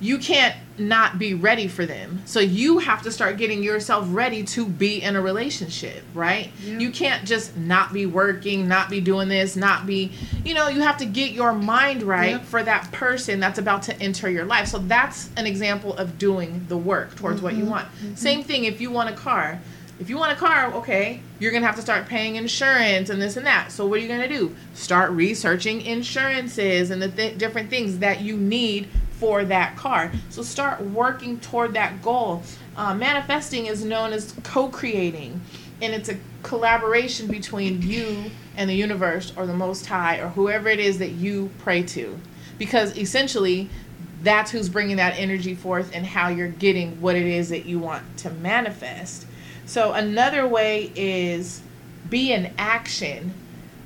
you 0.00 0.18
can't 0.18 0.54
not 0.76 1.18
be 1.18 1.34
ready 1.34 1.68
for 1.68 1.86
them. 1.86 2.20
So 2.24 2.40
you 2.40 2.78
have 2.78 3.02
to 3.02 3.12
start 3.12 3.36
getting 3.36 3.62
yourself 3.62 4.06
ready 4.10 4.42
to 4.44 4.66
be 4.66 5.00
in 5.00 5.14
a 5.14 5.20
relationship, 5.20 6.02
right? 6.14 6.50
You 6.64 6.90
can't 6.90 7.24
just 7.24 7.56
not 7.56 7.92
be 7.92 8.06
working, 8.06 8.66
not 8.66 8.90
be 8.90 9.00
doing 9.00 9.28
this, 9.28 9.54
not 9.54 9.86
be, 9.86 10.10
you 10.44 10.52
know, 10.52 10.68
you 10.68 10.80
have 10.80 10.98
to 10.98 11.06
get 11.06 11.32
your 11.32 11.52
mind 11.52 12.02
right 12.02 12.32
Yep. 12.32 12.44
for 12.44 12.62
that 12.62 12.90
person 12.90 13.38
that's 13.38 13.58
about 13.58 13.82
to 13.84 14.00
enter 14.00 14.28
your 14.28 14.44
life. 14.44 14.68
So 14.68 14.78
that's 14.78 15.30
an 15.36 15.46
example 15.46 15.94
of 15.96 16.18
doing 16.18 16.64
the 16.68 16.76
work 16.76 17.14
towards 17.14 17.40
what 17.40 17.54
you 17.54 17.62
mm-hmm. 17.62 17.70
want. 17.70 17.86
Mm-hmm. 17.86 18.14
Same 18.16 18.42
thing 18.42 18.64
if 18.64 18.80
you 18.80 18.90
want 18.90 19.10
a 19.10 19.12
car. 19.12 19.60
If 20.00 20.10
you 20.10 20.18
want 20.18 20.32
a 20.32 20.34
car, 20.34 20.72
okay, 20.74 21.20
you're 21.38 21.52
gonna 21.52 21.66
have 21.66 21.76
to 21.76 21.82
start 21.82 22.08
paying 22.08 22.34
insurance 22.34 23.10
and 23.10 23.22
this 23.22 23.36
and 23.36 23.46
that. 23.46 23.70
So 23.70 23.86
what 23.86 24.00
are 24.00 24.02
you 24.02 24.08
gonna 24.08 24.26
do? 24.26 24.56
Start 24.74 25.12
researching 25.12 25.82
insurances 25.82 26.90
and 26.90 27.00
the 27.00 27.08
th- 27.08 27.38
different 27.38 27.70
things 27.70 27.98
that 27.98 28.20
you 28.20 28.36
need 28.36 28.88
for 29.24 29.42
that 29.42 29.74
car. 29.74 30.12
So 30.28 30.42
start 30.42 30.82
working 30.82 31.40
toward 31.40 31.72
that 31.72 32.02
goal. 32.02 32.42
Uh, 32.76 32.94
manifesting 32.94 33.64
is 33.64 33.82
known 33.82 34.12
as 34.12 34.34
co-creating, 34.42 35.40
and 35.80 35.94
it's 35.94 36.10
a 36.10 36.18
collaboration 36.42 37.28
between 37.28 37.80
you 37.80 38.30
and 38.54 38.68
the 38.68 38.74
universe 38.74 39.32
or 39.34 39.46
the 39.46 39.54
Most 39.54 39.86
High 39.86 40.18
or 40.18 40.28
whoever 40.28 40.68
it 40.68 40.78
is 40.78 40.98
that 40.98 41.12
you 41.12 41.50
pray 41.56 41.82
to, 41.84 42.20
because 42.58 42.94
essentially 42.98 43.70
that's 44.22 44.50
who's 44.50 44.68
bringing 44.68 44.96
that 44.98 45.18
energy 45.18 45.54
forth 45.54 45.90
and 45.94 46.04
how 46.04 46.28
you're 46.28 46.48
getting 46.48 47.00
what 47.00 47.16
it 47.16 47.24
is 47.24 47.48
that 47.48 47.64
you 47.64 47.78
want 47.78 48.04
to 48.18 48.30
manifest. 48.30 49.26
So 49.64 49.94
another 49.94 50.46
way 50.46 50.92
is 50.94 51.62
be 52.10 52.30
in 52.30 52.52
action, 52.58 53.32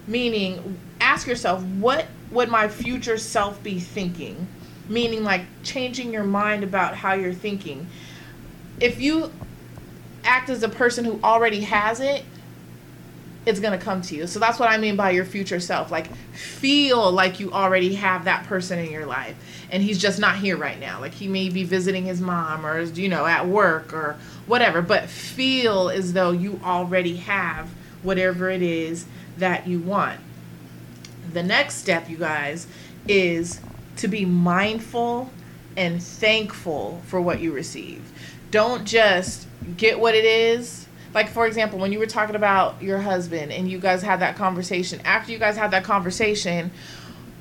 meaning 0.09 0.80
ask 1.01 1.28
yourself, 1.28 1.62
what 1.62 2.07
would 2.32 2.49
my 2.49 2.66
future 2.66 3.18
self 3.18 3.62
be 3.62 3.78
thinking? 3.78 4.49
Meaning 4.89 5.24
like 5.24 5.43
changing 5.62 6.12
your 6.12 6.24
mind 6.24 6.64
about 6.64 6.95
how 6.97 7.12
you're 7.14 7.34
thinking. 7.34 7.86
If 8.80 9.01
you 9.01 9.32
act 10.24 10.49
as 10.51 10.62
a 10.62 10.68
person 10.68 11.05
who 11.05 11.20
already 11.22 11.61
has 11.62 12.01
it, 12.01 12.24
it's 13.47 13.61
going 13.61 13.78
to 13.78 13.82
come 13.82 14.03
to 14.03 14.14
you. 14.14 14.26
So 14.26 14.39
that's 14.39 14.59
what 14.59 14.68
I 14.68 14.76
mean 14.76 14.97
by 14.97 15.11
your 15.11 15.24
future 15.24 15.61
self. 15.61 15.91
Like 15.91 16.14
feel 16.34 17.11
like 17.11 17.41
you 17.41 17.53
already 17.53 17.95
have 17.95 18.24
that 18.24 18.45
person 18.47 18.78
in 18.78 18.91
your 18.91 19.07
life 19.07 19.36
and 19.70 19.82
he's 19.82 19.99
just 19.99 20.18
not 20.18 20.36
here 20.36 20.57
right 20.57 20.78
now. 20.78 21.01
Like 21.01 21.14
he 21.14 21.28
may 21.28 21.49
be 21.49 21.64
visiting 21.64 22.05
his 22.05 22.20
mom 22.20 22.66
or 22.66 22.80
you 22.82 23.09
know 23.09 23.26
at 23.26 23.47
work 23.47 23.93
or 23.93 24.16
whatever, 24.47 24.82
but 24.82 25.09
feel 25.09 25.89
as 25.89 26.12
though 26.12 26.30
you 26.30 26.61
already 26.64 27.16
have 27.16 27.68
whatever 28.03 28.51
it 28.51 28.62
is 28.62 29.07
that 29.39 29.66
you 29.66 29.80
want. 29.80 30.20
The 31.32 31.43
next 31.43 31.76
step, 31.76 32.09
you 32.09 32.16
guys, 32.16 32.66
is 33.07 33.61
to 33.99 34.09
be 34.09 34.24
mindful 34.24 35.30
and 35.76 36.03
thankful 36.03 37.01
for 37.07 37.20
what 37.20 37.40
you 37.40 37.53
receive. 37.53 38.03
Don't 38.51 38.84
just 38.84 39.46
get 39.76 39.99
what 40.01 40.14
it 40.14 40.24
is. 40.24 40.86
Like, 41.14 41.28
for 41.28 41.46
example, 41.46 41.78
when 41.78 41.92
you 41.92 41.99
were 41.99 42.07
talking 42.07 42.36
about 42.36 42.82
your 42.82 42.99
husband 42.99 43.53
and 43.53 43.70
you 43.70 43.78
guys 43.78 44.03
had 44.03 44.20
that 44.20 44.36
conversation, 44.36 45.01
after 45.05 45.32
you 45.32 45.38
guys 45.38 45.57
had 45.57 45.70
that 45.70 45.84
conversation, 45.84 46.70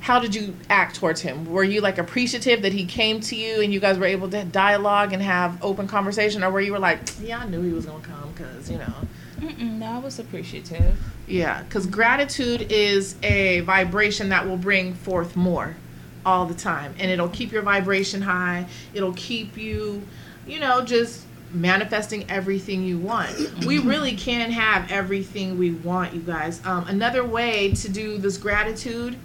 how 0.00 0.20
did 0.20 0.34
you 0.34 0.54
act 0.70 0.96
towards 0.96 1.20
him? 1.20 1.44
Were 1.50 1.64
you 1.64 1.80
like 1.80 1.98
appreciative 1.98 2.62
that 2.62 2.72
he 2.72 2.84
came 2.86 3.20
to 3.22 3.36
you 3.36 3.60
and 3.60 3.72
you 3.72 3.80
guys 3.80 3.98
were 3.98 4.06
able 4.06 4.30
to 4.30 4.44
dialogue 4.44 5.12
and 5.12 5.20
have 5.22 5.62
open 5.62 5.88
conversation? 5.88 6.44
Or 6.44 6.50
were 6.50 6.60
you 6.60 6.72
were 6.72 6.78
like, 6.78 7.00
yeah, 7.20 7.40
I 7.40 7.46
knew 7.48 7.62
he 7.62 7.72
was 7.72 7.86
going 7.86 8.02
to 8.02 8.08
come 8.08 8.32
because, 8.32 8.70
you 8.70 8.78
know, 8.78 8.92
Mm-mm, 9.40 9.78
no, 9.78 9.86
I 9.86 9.98
was 9.98 10.18
appreciative. 10.18 10.98
yeah, 11.26 11.62
because 11.62 11.86
gratitude 11.86 12.72
is 12.72 13.16
a 13.22 13.60
vibration 13.60 14.30
that 14.30 14.46
will 14.46 14.56
bring 14.56 14.94
forth 14.94 15.36
more 15.36 15.76
all 16.24 16.46
the 16.46 16.54
time. 16.54 16.94
And 16.98 17.10
it'll 17.10 17.28
keep 17.28 17.52
your 17.52 17.62
vibration 17.62 18.22
high. 18.22 18.66
It'll 18.94 19.14
keep 19.14 19.56
you, 19.56 20.02
you 20.46 20.60
know, 20.60 20.84
just 20.84 21.24
manifesting 21.52 22.28
everything 22.30 22.84
you 22.84 22.98
want. 22.98 23.64
we 23.64 23.78
really 23.78 24.14
can 24.14 24.50
have 24.50 24.90
everything 24.90 25.58
we 25.58 25.70
want, 25.72 26.14
you 26.14 26.20
guys. 26.20 26.64
Um, 26.66 26.86
another 26.88 27.24
way 27.24 27.72
to 27.72 27.88
do 27.88 28.18
this 28.18 28.36
gratitude, 28.36 29.16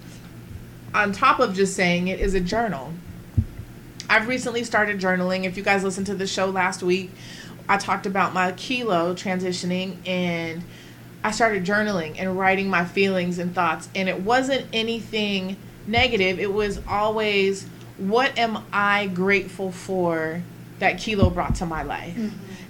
on 0.94 1.12
top 1.12 1.40
of 1.40 1.54
just 1.54 1.76
saying 1.76 2.08
it, 2.08 2.20
is 2.20 2.34
a 2.34 2.40
journal. 2.40 2.94
I've 4.10 4.28
recently 4.28 4.64
started 4.64 5.00
journaling. 5.00 5.46
If 5.46 5.58
you 5.58 5.64
guys 5.64 5.84
listened 5.84 6.08
to 6.08 6.16
the 6.16 6.28
show 6.28 6.46
last 6.48 6.84
week, 6.84 7.12
I 7.68 7.78
talked 7.78 8.06
about 8.06 8.34
my 8.34 8.52
kilo 8.54 9.14
transitioning 9.14 9.96
and 10.08 10.64
I 11.24 11.32
started 11.32 11.64
journaling 11.64 12.16
and 12.20 12.38
writing 12.38 12.70
my 12.70 12.84
feelings 12.84 13.40
and 13.40 13.56
thoughts. 13.56 13.90
And 13.96 14.10
it 14.10 14.22
wasn't 14.22 14.68
anything 14.74 15.58
negative, 15.88 16.40
it 16.40 16.52
was 16.52 16.80
always 16.88 17.66
what 17.98 18.38
am 18.38 18.64
I 18.72 19.08
grateful 19.08 19.72
for 19.72 20.42
that 20.80 21.00
kilo 21.00 21.30
brought 21.30 21.56
to 21.56 21.66
my 21.66 21.84
life. 21.84 22.18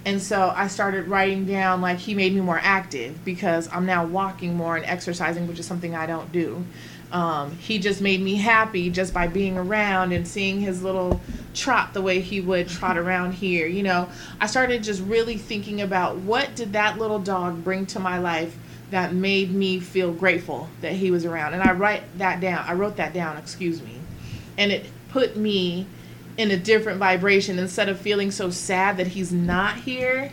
And 0.05 0.21
so 0.21 0.53
I 0.55 0.67
started 0.67 1.07
writing 1.07 1.45
down 1.45 1.81
like 1.81 1.97
he 1.97 2.13
made 2.13 2.33
me 2.33 2.41
more 2.41 2.59
active 2.61 3.23
because 3.23 3.69
I'm 3.71 3.85
now 3.85 4.05
walking 4.05 4.55
more 4.55 4.75
and 4.75 4.85
exercising, 4.85 5.47
which 5.47 5.59
is 5.59 5.65
something 5.65 5.95
I 5.95 6.05
don't 6.05 6.31
do. 6.31 6.65
Um, 7.13 7.51
he 7.57 7.79
just 7.79 8.01
made 8.01 8.21
me 8.21 8.35
happy 8.35 8.89
just 8.89 9.13
by 9.13 9.27
being 9.27 9.57
around 9.57 10.11
and 10.11 10.27
seeing 10.27 10.59
his 10.59 10.81
little 10.81 11.21
trot 11.53 11.93
the 11.93 12.01
way 12.01 12.19
he 12.19 12.41
would 12.41 12.67
trot 12.67 12.97
around 13.03 13.33
here. 13.33 13.67
You 13.67 13.83
know, 13.83 14.09
I 14.41 14.47
started 14.47 14.83
just 14.83 15.01
really 15.03 15.37
thinking 15.37 15.81
about 15.81 16.17
what 16.17 16.55
did 16.55 16.73
that 16.73 16.97
little 16.97 17.19
dog 17.19 17.63
bring 17.63 17.85
to 17.87 17.99
my 17.99 18.17
life 18.17 18.57
that 18.93 19.11
made 19.11 19.51
me 19.51 19.79
feel 19.79 20.13
grateful 20.13 20.69
that 20.81 20.91
he 20.93 21.09
was 21.09 21.25
around. 21.25 21.55
And 21.55 21.63
I 21.63 21.71
write 21.71 22.03
that 22.19 22.39
down. 22.39 22.63
I 22.67 22.73
wrote 22.73 22.97
that 22.97 23.11
down, 23.11 23.37
excuse 23.37 23.81
me. 23.81 23.97
And 24.55 24.71
it 24.71 24.85
put 25.09 25.35
me 25.35 25.87
in 26.37 26.51
a 26.51 26.57
different 26.57 26.99
vibration 26.99 27.57
instead 27.57 27.89
of 27.89 27.99
feeling 27.99 28.29
so 28.29 28.51
sad 28.51 28.97
that 28.97 29.07
he's 29.07 29.33
not 29.33 29.77
here, 29.77 30.31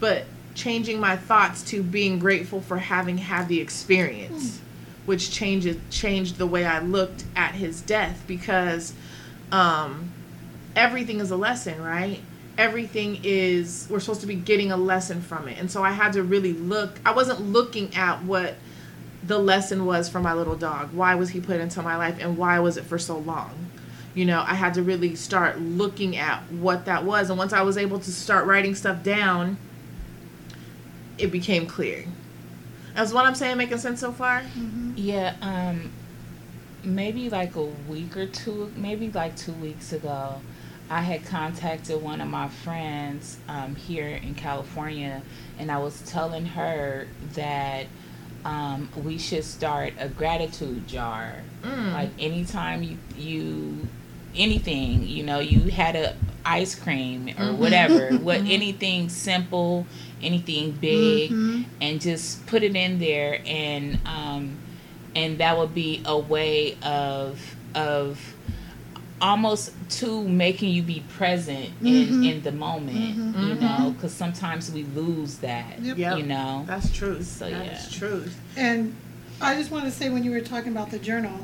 but 0.00 0.26
changing 0.54 1.00
my 1.00 1.16
thoughts 1.16 1.62
to 1.62 1.82
being 1.82 2.18
grateful 2.18 2.60
for 2.60 2.76
having 2.76 3.16
had 3.16 3.48
the 3.48 3.58
experience, 3.58 4.60
which 5.06 5.30
changed 5.30 5.78
changed 5.90 6.36
the 6.36 6.46
way 6.46 6.66
I 6.66 6.80
looked 6.80 7.24
at 7.34 7.54
his 7.54 7.80
death 7.80 8.22
because 8.26 8.92
um, 9.50 10.12
everything 10.76 11.20
is 11.20 11.30
a 11.30 11.36
lesson, 11.36 11.82
right? 11.82 12.20
Everything 12.56 13.18
is 13.24 13.86
we're 13.90 14.00
supposed 14.00 14.20
to 14.20 14.26
be 14.26 14.34
getting 14.36 14.70
a 14.70 14.76
lesson 14.76 15.20
from 15.20 15.48
it, 15.48 15.58
and 15.58 15.70
so 15.70 15.82
I 15.82 15.90
had 15.90 16.12
to 16.14 16.22
really 16.22 16.52
look. 16.52 17.00
I 17.04 17.12
wasn't 17.12 17.40
looking 17.40 17.94
at 17.94 18.22
what 18.22 18.54
the 19.26 19.38
lesson 19.38 19.86
was 19.86 20.08
for 20.08 20.20
my 20.20 20.34
little 20.34 20.56
dog. 20.56 20.92
Why 20.92 21.14
was 21.14 21.30
he 21.30 21.40
put 21.40 21.60
into 21.60 21.82
my 21.82 21.96
life, 21.96 22.16
and 22.20 22.36
why 22.36 22.58
was 22.60 22.76
it 22.76 22.84
for 22.84 22.98
so 22.98 23.18
long? 23.18 23.50
you 24.16 24.24
know 24.24 24.44
i 24.46 24.54
had 24.54 24.74
to 24.74 24.80
really 24.80 25.16
start 25.16 25.58
looking 25.58 26.16
at 26.16 26.40
what 26.52 26.84
that 26.84 27.04
was 27.04 27.30
and 27.30 27.36
once 27.36 27.52
i 27.52 27.62
was 27.62 27.76
able 27.76 27.98
to 27.98 28.12
start 28.12 28.46
writing 28.46 28.72
stuff 28.72 29.02
down 29.02 29.56
it 31.18 31.32
became 31.32 31.66
clear 31.66 32.04
is 32.96 33.12
what 33.12 33.26
i'm 33.26 33.34
saying 33.34 33.56
making 33.56 33.76
sense 33.76 33.98
so 33.98 34.12
far 34.12 34.44
Yeah, 34.94 35.34
um, 35.42 35.90
maybe 36.84 37.28
like 37.28 37.56
a 37.56 37.64
week 37.64 38.16
or 38.16 38.26
two, 38.26 38.72
maybe 38.76 39.10
like 39.10 39.36
two 39.36 39.52
weeks 39.54 39.92
ago, 39.92 40.40
I 40.90 41.00
had 41.00 41.24
contacted 41.24 42.02
one 42.02 42.20
of 42.20 42.28
my 42.28 42.48
friends 42.48 43.38
um, 43.48 43.74
here 43.74 44.08
in 44.08 44.34
California, 44.34 45.22
and 45.58 45.70
I 45.70 45.78
was 45.78 46.02
telling 46.02 46.46
her 46.46 47.08
that 47.34 47.86
um, 48.44 48.90
we 49.02 49.16
should 49.16 49.44
start 49.44 49.94
a 49.98 50.08
gratitude 50.08 50.86
jar. 50.86 51.36
Mm. 51.62 51.92
Like 51.92 52.10
anytime 52.18 52.82
you, 52.82 52.98
you 53.16 53.88
anything, 54.36 55.06
you 55.06 55.22
know, 55.22 55.38
you 55.38 55.70
had 55.70 55.96
a 55.96 56.16
ice 56.44 56.74
cream 56.74 57.34
or 57.38 57.54
whatever, 57.54 58.16
what 58.18 58.40
anything 58.40 59.08
simple, 59.08 59.86
anything 60.22 60.72
big, 60.72 61.30
and 61.80 62.00
just 62.00 62.46
put 62.46 62.62
it 62.62 62.76
in 62.76 62.98
there, 62.98 63.40
and 63.46 63.98
um, 64.04 64.58
and 65.16 65.38
that 65.38 65.56
would 65.56 65.74
be 65.74 66.02
a 66.04 66.18
way 66.18 66.76
of 66.82 67.40
of 67.74 68.33
almost 69.24 69.72
to 69.88 70.22
making 70.28 70.68
you 70.68 70.82
be 70.82 71.02
present 71.16 71.70
in 71.80 71.86
mm-hmm. 71.86 72.22
in 72.24 72.42
the 72.42 72.52
moment, 72.52 72.98
mm-hmm. 72.98 73.48
you 73.48 73.54
mm-hmm. 73.54 73.82
know, 73.82 73.90
because 73.92 74.12
sometimes 74.12 74.70
we 74.70 74.82
lose 74.94 75.38
that, 75.38 75.80
Yep. 75.80 75.96
Yep. 75.96 76.18
you 76.18 76.24
know. 76.24 76.64
That's 76.66 76.92
true. 76.92 77.22
So, 77.22 77.48
That 77.48 77.64
yeah. 77.64 77.72
is 77.72 77.90
truth. 77.90 78.38
And 78.54 78.94
I 79.40 79.54
just 79.54 79.70
want 79.70 79.86
to 79.86 79.90
say 79.90 80.10
when 80.10 80.24
you 80.24 80.30
were 80.30 80.42
talking 80.42 80.72
about 80.72 80.90
the 80.90 80.98
journal, 80.98 81.38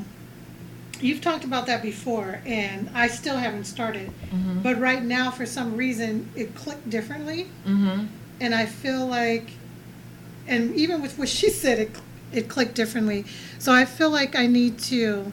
you've 1.01 1.23
talked 1.23 1.45
about 1.45 1.67
that 1.69 1.83
before, 1.83 2.43
and 2.45 2.91
I 2.95 3.09
still 3.09 3.39
haven't 3.39 3.65
started. 3.65 4.11
But 4.63 4.79
right 4.79 5.03
now, 5.03 5.31
for 5.31 5.47
some 5.47 5.75
reason, 5.75 6.29
it 6.37 6.55
clicked 6.55 6.91
differently, 6.91 7.47
Mm-hmm. 7.67 8.07
and 8.43 8.55
I 8.55 8.67
feel 8.67 9.07
like, 9.07 9.53
and 10.47 10.75
even 10.75 11.01
with 11.01 11.19
what 11.19 11.31
she 11.31 11.49
said, 11.49 11.79
it 11.79 11.91
it 12.33 12.49
clicked 12.49 12.75
differently. 12.75 13.25
So 13.59 13.73
I 13.73 13.85
feel 13.87 14.11
like 14.11 14.37
I 14.37 14.47
need 14.47 14.79
to. 14.91 15.33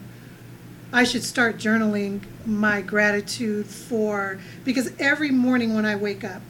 I 0.92 1.04
should 1.04 1.22
start 1.22 1.58
journaling 1.58 2.22
my 2.46 2.80
gratitude 2.80 3.66
for 3.66 4.38
because 4.64 4.92
every 4.98 5.30
morning 5.30 5.74
when 5.74 5.84
I 5.84 5.96
wake 5.96 6.24
up, 6.24 6.40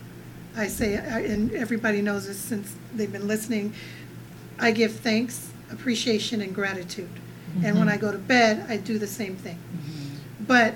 I 0.57 0.69
say, 0.69 0.95
and 0.95 1.53
everybody 1.53 2.03
knows 2.03 2.27
this 2.27 2.39
since 2.39 2.75
they've 2.95 3.11
been 3.11 3.27
listening, 3.27 3.75
I 4.59 4.71
give 4.71 4.93
thanks, 4.93 5.51
appreciation, 5.71 6.41
and 6.41 6.55
gratitude. 6.55 7.11
And 7.65 7.79
when 7.79 7.87
mm-hmm. 7.87 7.89
I 7.89 7.97
go 7.97 8.13
to 8.13 8.19
bed, 8.19 8.67
I 8.69 8.77
do 8.77 8.99
the 8.99 9.07
same 9.07 9.37
thing. 9.37 9.57
Mm-hmm. 9.57 10.45
But 10.45 10.75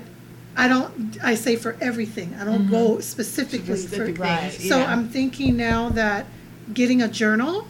I 0.55 0.67
don't, 0.67 1.17
I 1.23 1.35
say 1.35 1.55
for 1.55 1.77
everything. 1.81 2.35
I 2.39 2.45
don't 2.45 2.69
go 2.69 2.91
mm-hmm. 2.91 3.01
specifically 3.01 3.75
for 3.75 3.77
Specific 3.77 4.17
things. 4.17 4.55
things, 4.55 4.69
So 4.69 4.77
yeah. 4.79 4.91
I'm 4.91 5.09
thinking 5.09 5.57
now 5.57 5.89
that 5.89 6.25
getting 6.73 7.01
a 7.01 7.07
journal, 7.07 7.67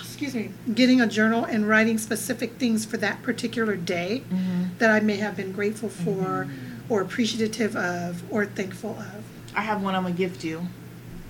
excuse 0.00 0.34
me, 0.34 0.50
getting 0.74 1.00
a 1.00 1.06
journal 1.06 1.44
and 1.44 1.68
writing 1.68 1.98
specific 1.98 2.54
things 2.54 2.84
for 2.84 2.96
that 2.98 3.22
particular 3.22 3.76
day 3.76 4.22
mm-hmm. 4.28 4.64
that 4.78 4.90
I 4.90 5.00
may 5.00 5.16
have 5.16 5.36
been 5.36 5.52
grateful 5.52 5.88
for 5.88 6.46
mm-hmm. 6.46 6.92
or 6.92 7.00
appreciative 7.00 7.76
of 7.76 8.22
or 8.32 8.46
thankful 8.46 8.90
of. 8.98 9.24
I 9.54 9.62
have 9.62 9.82
one 9.82 9.94
I'm 9.94 10.02
gonna 10.02 10.14
gift 10.14 10.44
you. 10.44 10.66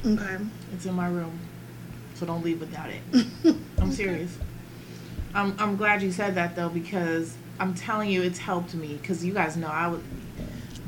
Okay. 0.04 0.36
It's 0.72 0.86
in 0.86 0.94
my 0.94 1.08
room, 1.08 1.38
so 2.14 2.26
don't 2.26 2.44
leave 2.44 2.60
without 2.60 2.90
it. 2.90 3.26
I'm 3.78 3.92
serious. 3.92 4.38
I'm 5.34 5.54
I'm 5.58 5.76
glad 5.76 6.02
you 6.02 6.12
said 6.12 6.34
that 6.36 6.56
though 6.56 6.68
because 6.68 7.36
I'm 7.60 7.74
telling 7.74 8.10
you 8.10 8.22
it's 8.22 8.38
helped 8.38 8.74
me 8.74 8.98
because 9.00 9.24
you 9.24 9.32
guys 9.32 9.56
know 9.56 9.68
I 9.68 9.88
would 9.88 10.02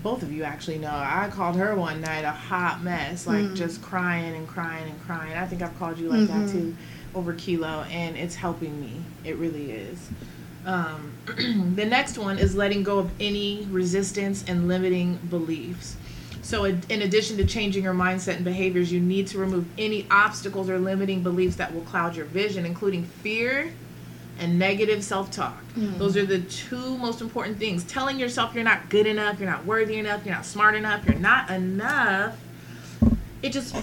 Both 0.03 0.23
of 0.23 0.33
you 0.33 0.45
actually 0.45 0.79
know 0.79 0.91
I 0.91 1.29
called 1.31 1.57
her 1.57 1.75
one 1.75 2.01
night 2.01 2.25
a 2.25 2.31
hot 2.31 2.83
mess, 2.83 3.27
like 3.27 3.45
mm. 3.45 3.57
just 3.57 3.83
crying 3.83 4.35
and 4.35 4.49
crying 4.49 4.89
and 4.89 5.01
crying. 5.03 5.37
I 5.37 5.47
think 5.47 5.63
I've 5.63 5.79
called 5.79 5.99
you 5.99 6.09
like 6.09 6.29
that 6.29 6.49
mm-hmm. 6.49 6.53
too, 6.53 6.77
over 7.15 7.33
kilo, 7.35 7.85
and 7.91 8.17
it's 8.17 8.35
helping 8.35 8.81
me. 8.81 9.03
It 9.25 9.37
really 9.37 9.73
is. 9.73 10.11
Um, 10.67 11.13
the 11.77 11.87
next 11.87 12.19
one 12.19 12.39
is 12.39 12.55
letting 12.55 12.83
go 12.83 12.99
of 12.99 13.11
any 13.21 13.67
resistance 13.71 14.45
and 14.47 14.69
limiting 14.69 15.17
beliefs. 15.29 15.97
So, 16.43 16.65
in 16.65 16.83
in 16.89 17.03
addition 17.03 17.37
to 17.39 17.45
changing 17.45 17.85
your 17.85 17.95
mindset 17.95 18.37
and 18.37 18.45
behaviors, 18.45 18.91
you 18.91 19.01
need 19.01 19.27
to 19.29 19.39
remove 19.39 19.67
any 19.79 20.07
obstacles 20.11 20.69
or 20.69 20.79
limiting 20.79 21.23
beliefs 21.23 21.57
that 21.57 21.75
will 21.75 21.83
cloud 21.83 22.17
your 22.17 22.27
vision, 22.27 22.67
including 22.67 23.05
fear 23.05 23.73
and 24.41 24.59
negative 24.59 25.05
self 25.05 25.31
talk. 25.31 25.63
Those 25.77 26.17
are 26.17 26.27
the 26.27 26.41
two 26.41 26.97
most 26.99 27.21
important 27.21 27.59
things. 27.59 27.85
Telling 27.85 28.19
yourself 28.19 28.55
you're 28.55 28.65
not 28.65 28.89
good 28.89 29.07
enough, 29.07 29.39
you're 29.39 29.51
not 29.51 29.65
worthy 29.65 29.99
enough, 29.99 30.25
you're 30.25 30.35
not 30.35 30.47
smart 30.47 30.75
enough, 30.75 31.07
you're 31.07 31.19
not 31.19 31.51
enough. 31.51 32.37
It 33.43 33.53
just 33.53 33.75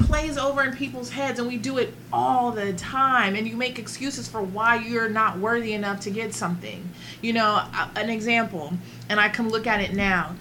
plays 0.00 0.38
over 0.38 0.62
in 0.62 0.76
people's 0.76 1.10
heads, 1.10 1.38
and 1.38 1.48
we 1.48 1.56
do 1.56 1.78
it 1.78 1.94
all 2.12 2.52
the 2.52 2.72
time. 2.72 3.34
And 3.34 3.46
you 3.46 3.56
make 3.56 3.78
excuses 3.78 4.28
for 4.28 4.42
why 4.42 4.76
you're 4.76 5.08
not 5.08 5.38
worthy 5.38 5.72
enough 5.72 6.00
to 6.00 6.10
get 6.10 6.34
something. 6.34 6.88
You 7.20 7.32
know, 7.32 7.64
an 7.96 8.10
example, 8.10 8.72
and 9.08 9.18
I 9.20 9.28
can 9.28 9.48
look 9.48 9.66
at 9.66 9.80
it 9.80 9.94
now 9.94 10.34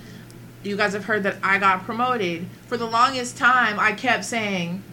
you 0.64 0.76
guys 0.76 0.94
have 0.94 1.06
heard 1.06 1.24
that 1.24 1.38
I 1.44 1.58
got 1.58 1.84
promoted. 1.84 2.46
For 2.68 2.78
the 2.78 2.86
longest 2.86 3.38
time, 3.38 3.80
I 3.80 3.94
kept 3.94 4.26
saying, 4.26 4.84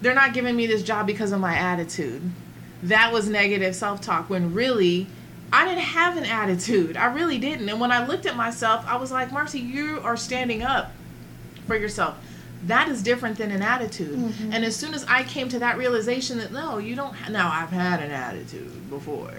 they're 0.00 0.14
not 0.14 0.34
giving 0.34 0.56
me 0.56 0.66
this 0.66 0.82
job 0.82 1.06
because 1.06 1.32
of 1.32 1.40
my 1.40 1.54
attitude. 1.54 2.22
That 2.82 3.12
was 3.12 3.28
negative 3.28 3.76
self 3.76 4.00
talk 4.00 4.28
when 4.28 4.52
really, 4.52 5.06
I 5.52 5.64
didn't 5.64 5.84
have 5.84 6.16
an 6.16 6.24
attitude. 6.24 6.96
I 6.96 7.12
really 7.12 7.38
didn't. 7.38 7.68
And 7.68 7.80
when 7.80 7.92
I 7.92 8.04
looked 8.06 8.26
at 8.26 8.36
myself, 8.36 8.84
I 8.88 8.96
was 8.96 9.12
like, 9.12 9.30
Marcy, 9.30 9.60
you 9.60 10.00
are 10.02 10.16
standing 10.16 10.62
up 10.62 10.92
for 11.66 11.76
yourself. 11.76 12.16
That 12.66 12.88
is 12.88 13.02
different 13.02 13.38
than 13.38 13.50
an 13.50 13.62
attitude. 13.62 14.18
And 14.52 14.64
as 14.64 14.76
soon 14.76 14.94
as 14.94 15.04
I 15.08 15.24
came 15.24 15.48
to 15.48 15.58
that 15.60 15.76
realization 15.78 16.38
that 16.38 16.52
no, 16.52 16.78
you 16.78 16.94
don't. 16.94 17.14
Ha- 17.14 17.30
now 17.30 17.50
I've 17.50 17.70
had 17.70 18.00
an 18.00 18.10
attitude 18.10 18.88
before, 18.88 19.32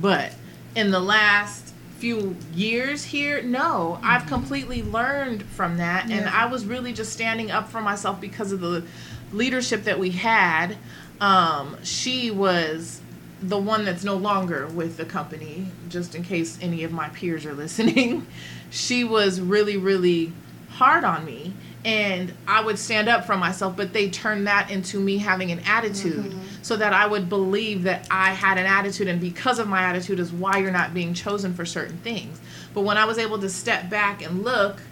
but 0.00 0.32
in 0.74 0.90
the 0.90 1.00
last 1.00 1.72
few 1.98 2.36
years 2.54 3.04
here, 3.04 3.42
no, 3.42 3.98
I've 4.02 4.26
completely 4.26 4.82
learned 4.82 5.42
from 5.44 5.78
that, 5.78 6.10
and 6.10 6.28
I 6.28 6.46
was 6.46 6.66
really 6.66 6.92
just 6.92 7.12
standing 7.12 7.50
up 7.50 7.70
for 7.70 7.80
myself 7.80 8.20
because 8.20 8.52
of 8.52 8.60
the 8.60 8.84
leadership 9.32 9.84
that 9.84 9.98
we 9.98 10.10
had. 10.10 10.76
Um, 11.20 11.78
she 11.82 12.30
was 12.30 13.00
the 13.40 13.58
one 13.58 13.84
that's 13.84 14.04
no 14.04 14.16
longer 14.16 14.66
with 14.66 14.96
the 14.96 15.04
company, 15.04 15.68
just 15.88 16.14
in 16.14 16.22
case 16.22 16.58
any 16.60 16.84
of 16.84 16.92
my 16.92 17.08
peers 17.10 17.46
are 17.46 17.54
listening. 17.54 18.26
she 18.70 19.04
was 19.04 19.40
really, 19.40 19.76
really 19.76 20.32
hard 20.70 21.04
on 21.04 21.24
me. 21.24 21.54
And 21.86 22.34
I 22.48 22.62
would 22.62 22.80
stand 22.80 23.08
up 23.08 23.26
for 23.26 23.36
myself, 23.36 23.76
but 23.76 23.92
they 23.92 24.10
turned 24.10 24.48
that 24.48 24.72
into 24.72 24.98
me 24.98 25.18
having 25.18 25.52
an 25.52 25.60
attitude 25.60 26.32
mm-hmm. 26.32 26.40
so 26.60 26.76
that 26.76 26.92
I 26.92 27.06
would 27.06 27.28
believe 27.28 27.84
that 27.84 28.08
I 28.10 28.30
had 28.32 28.58
an 28.58 28.66
attitude, 28.66 29.06
and 29.06 29.20
because 29.20 29.60
of 29.60 29.68
my 29.68 29.82
attitude, 29.82 30.18
is 30.18 30.32
why 30.32 30.58
you're 30.58 30.72
not 30.72 30.92
being 30.92 31.14
chosen 31.14 31.54
for 31.54 31.64
certain 31.64 31.98
things. 31.98 32.40
But 32.74 32.80
when 32.80 32.98
I 32.98 33.04
was 33.04 33.18
able 33.18 33.38
to 33.38 33.48
step 33.48 33.88
back 33.88 34.20
and 34.20 34.42
look, 34.42 34.82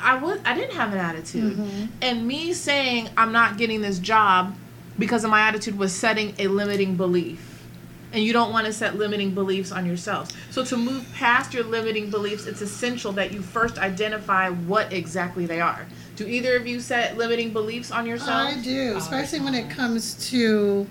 I 0.00 0.14
was 0.14 0.38
I 0.44 0.54
didn't 0.54 0.76
have 0.76 0.92
an 0.92 1.00
attitude, 1.00 1.56
mm-hmm. 1.56 1.86
and 2.00 2.28
me 2.28 2.52
saying 2.52 3.08
I'm 3.16 3.32
not 3.32 3.58
getting 3.58 3.80
this 3.82 3.98
job 3.98 4.56
because 5.00 5.24
of 5.24 5.30
my 5.30 5.40
attitude 5.40 5.76
was 5.76 5.92
setting 5.92 6.34
a 6.38 6.46
limiting 6.46 6.96
belief. 6.96 7.46
And 8.12 8.24
you 8.24 8.32
don't 8.32 8.52
want 8.52 8.66
to 8.66 8.72
set 8.72 8.96
limiting 8.96 9.34
beliefs 9.34 9.70
on 9.70 9.86
yourself. 9.86 10.30
So 10.50 10.64
to 10.64 10.76
move 10.76 11.08
past 11.14 11.54
your 11.54 11.62
limiting 11.62 12.10
beliefs, 12.10 12.46
it's 12.46 12.60
essential 12.60 13.12
that 13.12 13.32
you 13.32 13.40
first 13.40 13.78
identify 13.78 14.48
what 14.50 14.92
exactly 14.92 15.46
they 15.46 15.60
are. 15.60 15.86
Do 16.20 16.26
either 16.26 16.54
of 16.54 16.66
you 16.66 16.80
set 16.80 17.16
limiting 17.16 17.50
beliefs 17.50 17.90
on 17.90 18.04
yourself? 18.04 18.52
I 18.52 18.60
do, 18.60 18.92
oh, 18.94 18.98
especially 18.98 19.40
when 19.40 19.54
it 19.54 19.70
comes 19.70 20.28
to, 20.28 20.86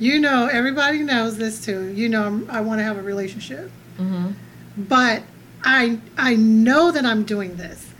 you 0.00 0.18
know, 0.18 0.48
everybody 0.48 1.04
knows 1.04 1.36
this 1.36 1.64
too. 1.64 1.92
You 1.92 2.08
know, 2.08 2.24
I'm- 2.24 2.48
I 2.50 2.62
want 2.62 2.80
to 2.80 2.82
have 2.82 2.96
a 2.96 3.02
relationship, 3.02 3.70
mm-hmm. 3.96 4.32
but 4.76 5.22
I 5.62 6.00
I 6.18 6.34
know 6.34 6.90
that 6.90 7.06
I'm 7.06 7.22
doing 7.22 7.54
this. 7.58 7.90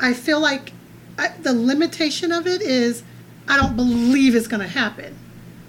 I 0.00 0.12
feel 0.12 0.40
like 0.40 0.72
I, 1.16 1.28
the 1.40 1.52
limitation 1.52 2.32
of 2.32 2.48
it 2.48 2.62
is 2.62 3.04
I 3.46 3.56
don't 3.56 3.76
believe 3.76 4.34
it's 4.34 4.48
going 4.48 4.62
to 4.62 4.66
happen. 4.66 5.16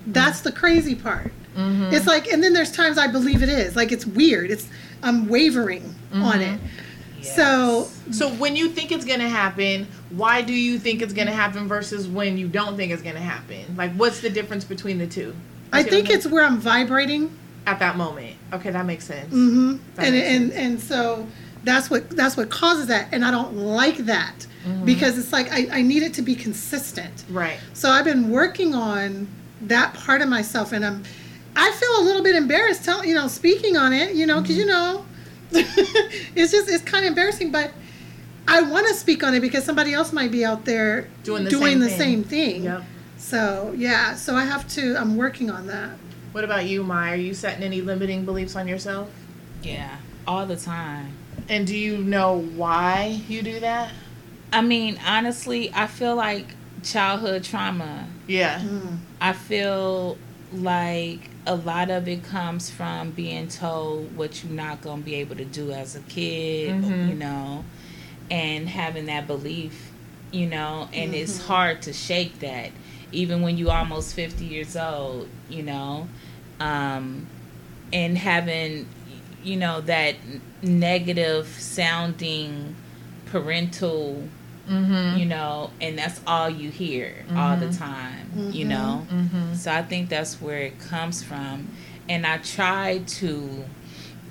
That's 0.08 0.42
the 0.42 0.52
crazy 0.52 0.96
part. 0.96 1.32
Mm-hmm. 1.56 1.94
It's 1.94 2.08
like, 2.08 2.26
and 2.28 2.44
then 2.44 2.54
there's 2.54 2.72
times 2.72 2.98
I 2.98 3.06
believe 3.06 3.44
it 3.44 3.50
is. 3.50 3.76
Like 3.76 3.92
it's 3.92 4.08
weird. 4.08 4.50
It's 4.50 4.68
I'm 5.04 5.28
wavering 5.28 5.94
on 6.12 6.40
mm-hmm. 6.40 6.56
it. 6.56 6.60
So 7.22 7.88
So 8.12 8.30
when 8.30 8.56
you 8.56 8.70
think 8.70 8.92
it's 8.92 9.06
gonna 9.06 9.30
happen, 9.30 9.88
why 10.10 10.42
do 10.42 10.54
you 10.54 10.80
think 10.80 11.02
it's 11.02 11.14
gonna 11.14 11.32
happen 11.32 11.68
versus 11.68 12.08
when 12.08 12.38
you 12.38 12.48
don't 12.48 12.76
think 12.78 12.92
it's 12.92 13.02
gonna 13.04 13.20
happen? 13.20 13.76
Like, 13.78 13.94
what's 13.94 14.20
the 14.22 14.30
difference 14.30 14.64
between 14.66 14.98
the 14.98 15.08
two? 15.08 15.36
I 15.72 15.80
You 15.80 15.84
see 15.84 15.86
what 15.88 15.92
think 15.94 16.08
mean? 16.10 16.18
it's 16.18 16.28
where 16.28 16.44
I'm 16.44 16.58
vibrating. 16.60 17.32
at 17.68 17.78
that 17.80 17.98
moment. 17.98 18.36
Okay, 18.54 18.72
that 18.72 18.86
makes 18.86 19.06
sense. 19.06 19.32
Mm-hmm. 19.34 19.78
That 19.96 20.06
And, 20.08 20.16
and 20.16 20.52
and 20.54 20.80
so 20.82 21.28
that's 21.64 21.90
what 21.90 22.10
that's 22.10 22.36
what 22.38 22.50
causes 22.50 22.88
that, 22.88 23.10
and 23.12 23.24
I 23.24 23.32
don't 23.32 23.56
like 23.56 23.98
that 23.98 24.46
Mm-hmm. 24.68 24.84
because 24.84 25.18
it's 25.18 25.32
like 25.32 25.50
I, 25.54 25.68
I 25.80 25.82
need 25.82 26.04
it 26.04 26.14
to 26.16 26.22
be 26.22 26.36
consistent. 26.36 27.24
Right. 27.30 27.58
So 27.74 27.90
I've 27.90 28.04
been 28.04 28.30
working 28.30 28.76
on 28.76 29.28
that 29.62 29.94
part 29.94 30.22
of 30.22 30.28
myself, 30.28 30.74
and 30.74 30.86
I'm 30.86 31.04
I 31.56 31.72
feel 31.72 32.02
a 32.02 32.04
little 32.04 32.22
bit 32.22 32.36
embarrassed 32.36 32.84
telling 32.84 33.08
you 33.08 33.16
know 33.16 33.28
speaking 33.30 33.78
on 33.78 33.94
it, 33.94 34.16
you 34.16 34.26
know, 34.26 34.42
because 34.42 34.58
you 34.58 34.66
know 34.66 35.06
it's 36.36 36.52
just 36.52 36.70
it's 36.70 36.84
kind 36.84 37.06
of 37.06 37.10
embarrassing, 37.10 37.52
but. 37.52 37.72
I 38.52 38.62
want 38.64 38.88
to 38.88 38.96
speak 38.96 39.24
on 39.24 39.36
it 39.36 39.42
because 39.42 39.64
somebody 39.64 39.94
else 39.94 40.12
might 40.12 40.32
be 40.32 40.44
out 40.44 40.66
there 40.66 41.08
Doing 41.24 41.44
the 41.44 41.52
doing 41.52 41.64
same 41.74 41.80
the 41.82 41.88
thing. 41.90 41.98
same 42.00 42.24
thing. 42.24 42.64
Yep. 42.64 42.84
So 43.18 43.76
yeah, 43.78 44.16
so 44.16 44.34
I 44.34 44.44
have 44.44 44.68
to. 44.70 44.96
I'm 44.96 45.18
working 45.18 45.52
on 45.52 45.68
that. 45.68 45.92
What 46.32 46.44
about 46.44 46.66
you, 46.66 46.84
Mai? 46.84 47.12
Are 47.12 47.16
you 47.16 47.36
setting 47.36 47.62
any 47.62 47.82
limiting 47.82 48.26
beliefs 48.26 48.56
on 48.56 48.68
yourself? 48.68 49.12
Yeah, 49.62 49.98
all 50.26 50.48
the 50.48 50.56
time. 50.56 51.14
And 51.48 51.68
do 51.68 51.78
you 51.78 52.00
know 52.00 52.40
why 52.56 53.22
you 53.28 53.44
do 53.44 53.60
that? 53.60 53.92
I 54.52 54.62
mean, 54.62 55.00
honestly, 55.06 55.72
I 55.72 55.86
feel 55.86 56.16
like 56.16 56.48
childhood 56.82 57.44
trauma. 57.44 58.08
Yeah. 58.26 58.62
Hmm. 58.62 58.96
I 59.22 59.34
feel 59.34 60.18
like 60.52 61.30
a 61.50 61.56
lot 61.56 61.90
of 61.90 62.08
it 62.08 62.24
comes 62.24 62.70
from 62.70 63.10
being 63.10 63.48
told 63.48 64.16
what 64.16 64.44
you're 64.44 64.54
not 64.54 64.82
going 64.82 65.00
to 65.00 65.04
be 65.06 65.16
able 65.16 65.36
to 65.36 65.46
do 65.46 65.72
as 65.72 65.96
a 65.96 66.00
kid, 66.02 66.76
Mhm. 66.84 67.10
you 67.10 67.16
know, 67.16 67.66
and 68.30 68.70
having 68.70 69.08
that 69.08 69.26
belief 69.28 69.92
you 70.32 70.46
know, 70.46 70.88
and 70.94 71.16
it's 71.16 71.40
hard 71.48 71.82
to 71.82 71.92
shake 71.92 72.38
that, 72.42 72.70
even 73.12 73.42
when 73.42 73.58
you're 73.58 73.72
almost 73.72 74.14
fifty 74.14 74.46
years 74.46 74.78
old, 74.78 75.28
you 75.50 75.64
know, 75.64 76.08
um, 76.60 77.26
and 77.92 78.16
having, 78.16 78.86
you 79.44 79.56
know, 79.56 79.82
that 79.82 80.14
negative 80.62 81.48
sounding 81.58 82.76
parental, 83.26 84.24
Mm-hmm. 84.70 85.18
you 85.18 85.26
know, 85.26 85.72
and 85.82 85.98
that's 85.98 86.22
all 86.28 86.48
you 86.48 86.70
hear 86.70 87.26
all 87.36 87.58
the 87.58 87.66
mm-hmm. 87.66 87.84
time, 87.84 88.52
you 88.52 88.66
mm-hmm. 88.66 88.70
know. 88.70 89.54
So 89.56 89.72
I 89.72 89.82
think 89.82 90.10
that's 90.10 90.40
where 90.40 90.60
it 90.60 90.80
comes 90.80 91.24
from, 91.24 91.70
and 92.08 92.24
I 92.24 92.38
try 92.38 93.00
to, 93.00 93.66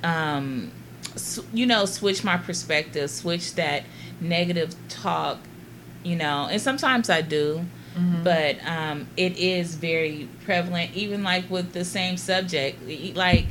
um, 0.04 0.70
s- 1.16 1.40
you 1.52 1.66
know, 1.66 1.86
switch 1.86 2.22
my 2.22 2.36
perspective, 2.36 3.10
switch 3.10 3.56
that 3.56 3.82
negative 4.20 4.76
talk, 4.88 5.38
you 6.04 6.14
know, 6.14 6.46
and 6.48 6.60
sometimes 6.62 7.10
I 7.10 7.20
do, 7.22 7.64
but 8.22 8.64
um, 8.64 9.08
it 9.16 9.36
is 9.38 9.74
very 9.74 10.28
prevalent, 10.44 10.94
even 10.94 11.24
like 11.24 11.50
with 11.50 11.72
the 11.72 11.84
same 11.84 12.16
subject, 12.16 12.80
like. 13.16 13.46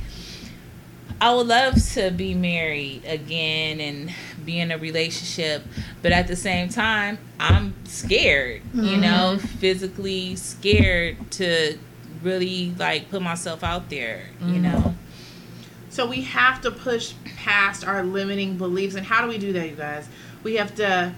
I 1.19 1.33
would 1.33 1.47
love 1.47 1.73
to 1.93 2.11
be 2.11 2.35
married 2.35 3.03
again 3.05 3.79
and 3.79 4.13
be 4.47 4.59
in 4.59 4.71
a 4.71 4.77
relationship, 4.79 5.63
but 6.01 6.11
at 6.11 6.27
the 6.27 6.35
same 6.35 6.69
time, 6.69 7.19
I'm 7.39 7.75
scared, 7.85 8.63
you 8.73 8.81
mm-hmm. 8.81 9.01
know, 9.01 9.37
physically 9.37 10.35
scared 10.35 11.29
to 11.31 11.77
really 12.23 12.73
like 12.79 13.11
put 13.11 13.21
myself 13.21 13.63
out 13.63 13.91
there, 13.91 14.23
you 14.41 14.53
mm-hmm. 14.53 14.63
know. 14.63 14.95
So 15.89 16.07
we 16.07 16.21
have 16.21 16.61
to 16.61 16.71
push 16.71 17.13
past 17.37 17.85
our 17.85 18.03
limiting 18.03 18.57
beliefs. 18.57 18.95
And 18.95 19.05
how 19.05 19.21
do 19.21 19.27
we 19.27 19.37
do 19.37 19.53
that, 19.53 19.69
you 19.69 19.75
guys? 19.75 20.07
We 20.43 20.55
have 20.55 20.75
to 20.75 21.13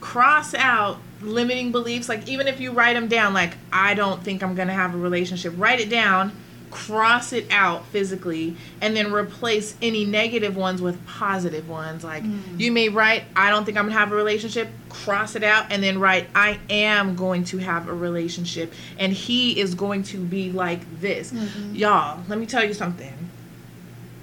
cross 0.00 0.54
out 0.54 0.98
limiting 1.20 1.72
beliefs. 1.72 2.08
Like, 2.08 2.28
even 2.28 2.46
if 2.46 2.60
you 2.60 2.72
write 2.72 2.94
them 2.94 3.08
down, 3.08 3.34
like, 3.34 3.54
I 3.72 3.94
don't 3.94 4.22
think 4.22 4.42
I'm 4.42 4.54
going 4.54 4.68
to 4.68 4.74
have 4.74 4.94
a 4.94 4.98
relationship, 4.98 5.54
write 5.56 5.80
it 5.80 5.90
down, 5.90 6.32
cross 6.70 7.32
it 7.32 7.46
out 7.50 7.84
physically, 7.86 8.56
and 8.80 8.96
then 8.96 9.12
replace 9.12 9.74
any 9.82 10.04
negative 10.04 10.56
ones 10.56 10.80
with 10.80 11.04
positive 11.06 11.68
ones. 11.68 12.04
Like, 12.04 12.22
mm. 12.22 12.40
you 12.58 12.72
may 12.72 12.88
write, 12.88 13.24
I 13.34 13.50
don't 13.50 13.64
think 13.64 13.76
I'm 13.76 13.84
going 13.84 13.94
to 13.94 13.98
have 13.98 14.12
a 14.12 14.16
relationship, 14.16 14.68
cross 14.88 15.34
it 15.34 15.42
out, 15.42 15.66
and 15.70 15.82
then 15.82 15.98
write, 15.98 16.28
I 16.34 16.58
am 16.68 17.16
going 17.16 17.44
to 17.46 17.58
have 17.58 17.88
a 17.88 17.94
relationship, 17.94 18.72
and 18.98 19.12
he 19.12 19.58
is 19.58 19.74
going 19.74 20.04
to 20.04 20.18
be 20.18 20.52
like 20.52 21.00
this. 21.00 21.32
Mm-hmm. 21.32 21.74
Y'all, 21.74 22.22
let 22.28 22.38
me 22.38 22.46
tell 22.46 22.64
you 22.64 22.74
something. 22.74 23.14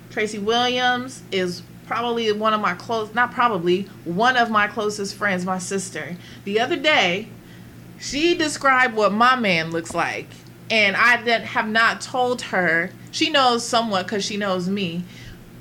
Tracy 0.10 0.40
Williams 0.40 1.22
is 1.32 1.62
probably 1.86 2.32
one 2.32 2.54
of 2.54 2.60
my 2.60 2.74
close 2.74 3.14
not 3.14 3.32
probably 3.32 3.84
one 4.04 4.36
of 4.36 4.50
my 4.50 4.68
closest 4.68 5.16
friends, 5.16 5.46
my 5.46 5.58
sister. 5.58 6.18
The 6.44 6.60
other 6.60 6.76
day, 6.76 7.30
she 8.00 8.36
described 8.36 8.96
what 8.96 9.14
my 9.14 9.36
man 9.36 9.72
looks 9.72 9.94
like, 9.94 10.28
and 10.70 10.96
I 10.96 11.22
that 11.24 11.44
have 11.46 11.68
not 11.68 12.02
told 12.02 12.42
her. 12.44 12.92
She 13.12 13.30
knows 13.30 13.66
somewhat 13.66 14.06
because 14.06 14.24
she 14.26 14.38
knows 14.38 14.68
me. 14.70 15.04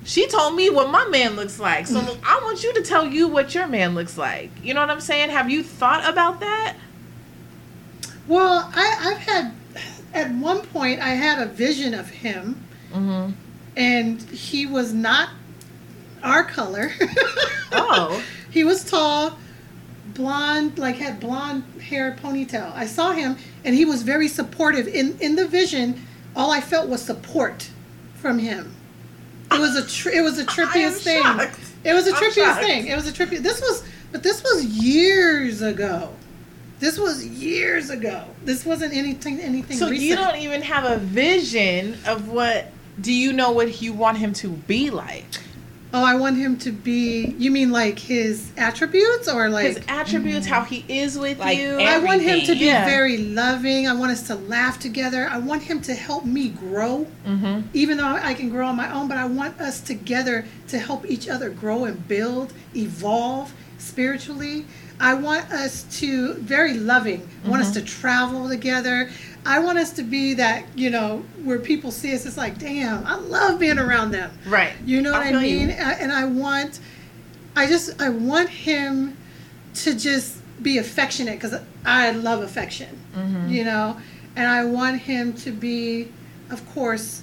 She 0.04 0.26
told 0.28 0.54
me 0.54 0.70
what 0.70 0.90
my 0.90 1.04
man 1.09 1.34
looks 1.36 1.59
like, 1.59 1.86
so 1.86 1.98
I 2.24 2.40
want 2.44 2.62
you 2.62 2.72
to 2.74 2.82
tell 2.82 3.07
you 3.07 3.26
what 3.28 3.54
your 3.54 3.66
man 3.66 3.94
looks 3.94 4.16
like. 4.18 4.50
You 4.62 4.74
know 4.74 4.80
what 4.80 4.90
I'm 4.90 5.00
saying? 5.00 5.30
Have 5.30 5.50
you 5.50 5.62
thought 5.62 6.09
about 6.09 6.40
that? 6.40 6.76
Well, 8.28 8.70
I, 8.74 8.96
I've 9.12 9.18
had, 9.18 9.52
at 10.14 10.32
one 10.34 10.61
point, 10.62 11.00
I 11.00 11.11
had 11.11 11.40
a 11.42 11.46
vision 11.50 11.94
of 11.94 12.09
him, 12.11 12.62
Mm-hmm. 12.92 13.32
and 13.76 14.22
he 14.22 14.64
was 14.66 14.92
not 14.94 15.30
our 16.22 16.44
color. 16.44 16.90
Oh. 17.72 18.22
he 18.50 18.62
was 18.64 18.84
tall, 18.88 19.36
blonde, 20.14 20.78
like 20.78 20.96
had 20.96 21.18
blonde 21.20 21.64
hair 21.82 22.16
ponytail. 22.22 22.72
I 22.74 22.86
saw 22.86 23.11
him, 23.12 23.36
and 23.66 23.74
he 23.74 23.84
was 23.84 24.02
very 24.02 24.28
supportive. 24.28 24.88
In 24.88 25.18
in 25.20 25.36
the 25.36 25.46
vision, 25.46 26.06
all 26.34 26.50
I 26.50 26.60
felt 26.62 26.88
was 26.88 27.02
support 27.02 27.68
from 28.14 28.38
him. 28.38 28.74
It 29.52 29.58
was 29.60 29.76
a 29.76 29.86
tr- 29.86 30.10
it 30.10 30.22
was 30.22 30.36
the 30.38 30.44
trippiest 30.56 31.02
thing. 31.02 31.22
shocked. 31.22 31.58
It 31.84 31.92
was 31.92 32.06
a 32.06 32.12
trippiest 32.12 32.60
thing. 32.60 32.86
It 32.86 32.96
was 32.96 33.06
a 33.06 33.12
trippy. 33.12 33.38
This 33.38 33.60
was, 33.60 33.84
but 34.12 34.22
this 34.22 34.42
was 34.42 34.64
years 34.64 35.60
ago. 35.62 36.12
This 36.78 36.98
was 36.98 37.24
years 37.26 37.90
ago. 37.90 38.24
This 38.44 38.64
wasn't 38.66 38.94
anything 38.94 39.40
anything. 39.40 39.76
So 39.76 39.88
recent. 39.88 40.08
you 40.08 40.16
don't 40.16 40.36
even 40.36 40.62
have 40.62 40.84
a 40.84 40.98
vision 40.98 41.98
of 42.06 42.28
what. 42.28 42.72
Do 42.98 43.12
you 43.12 43.32
know 43.34 43.50
what 43.50 43.82
you 43.82 43.92
want 43.92 44.16
him 44.18 44.32
to 44.34 44.48
be 44.48 44.88
like? 44.90 45.24
Oh, 45.95 46.05
I 46.05 46.16
want 46.16 46.37
him 46.37 46.59
to 46.59 46.72
be. 46.72 47.34
You 47.39 47.51
mean 47.51 47.70
like 47.70 47.99
his 47.99 48.51
attributes 48.57 49.28
or 49.28 49.49
like? 49.49 49.66
His 49.66 49.80
attributes, 49.89 50.47
how 50.47 50.62
he 50.62 50.84
is 50.89 51.16
with 51.16 51.39
Like 51.39 51.57
you. 51.59 51.78
I 51.78 51.99
want 51.99 52.22
him 52.22 52.41
to 52.47 52.53
be 52.55 52.66
Yeah. 52.66 52.84
very 52.84 53.18
loving. 53.18 53.87
I 53.89 53.95
want 53.95 54.11
us 54.12 54.26
to 54.26 54.34
laugh 54.34 54.78
together. 54.80 55.28
I 55.30 55.39
want 55.39 55.62
him 55.62 55.80
to 55.82 55.95
help 55.95 56.24
me 56.24 56.49
grow, 56.49 57.07
mm-hmm. 57.26 57.62
even 57.72 57.97
though 57.99 58.05
I 58.07 58.34
can 58.34 58.51
grow 58.51 58.66
on 58.66 58.76
my 58.76 58.93
own. 58.93 59.07
But 59.09 59.16
I 59.18 59.26
want 59.26 59.61
us 59.61 59.80
together 59.80 60.45
to 60.68 60.78
help 60.78 61.07
each 61.09 61.28
other 61.28 61.51
grow 61.51 61.84
and 61.84 62.07
build, 62.09 62.53
evolve 62.74 63.55
spiritually. 63.78 64.66
I 64.99 65.14
want 65.14 65.51
us 65.53 65.84
to 66.01 66.34
very 66.34 66.74
loving. 66.74 67.26
I 67.45 67.49
want 67.49 67.62
us 67.62 67.68
Mm-hmm. 67.70 67.84
to 67.87 67.93
travel 67.93 68.49
together. 68.49 69.11
I 69.47 69.61
want 69.61 69.78
us 69.78 69.92
to 69.92 70.03
be 70.03 70.34
that 70.34 70.64
you 70.76 70.90
know 70.90 71.24
where 71.44 71.59
people 71.59 71.90
see 71.90 72.14
us. 72.14 72.26
It's 72.26 72.36
like, 72.36 72.59
damn, 72.59 73.07
I 73.07 73.14
love 73.16 73.59
being 73.61 73.78
around 73.78 74.11
them. 74.11 74.30
Right. 74.47 74.72
You 74.84 75.01
know 75.03 75.12
what 75.12 75.22
I, 75.22 75.30
you. 75.30 75.38
mean? 75.40 75.70
A- 75.70 75.74
And 76.03 76.11
I 76.12 76.24
want, 76.24 76.80
I 77.55 77.66
just, 77.66 78.01
I 78.03 78.09
want 78.09 78.49
him 78.49 79.16
to 79.74 79.94
just 79.94 80.38
be 80.62 80.78
affectionate 80.78 81.34
because 81.40 81.55
I 81.84 82.11
love 82.11 82.42
affection, 82.42 82.99
Mm-hmm. 83.14 83.49
you 83.51 83.64
know? 83.64 83.97
And 84.34 84.47
I 84.49 84.64
want 84.64 85.01
him 85.01 85.32
to 85.34 85.51
be, 85.51 86.09
of 86.51 86.68
course, 86.74 87.22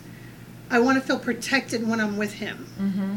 I 0.71 0.79
want 0.79 0.99
to 0.99 1.05
feel 1.05 1.19
protected 1.19 1.87
when 1.87 1.99
I'm 1.99 2.17
with 2.17 2.33
him. 2.33 2.65
Mm-hmm. 2.79 3.15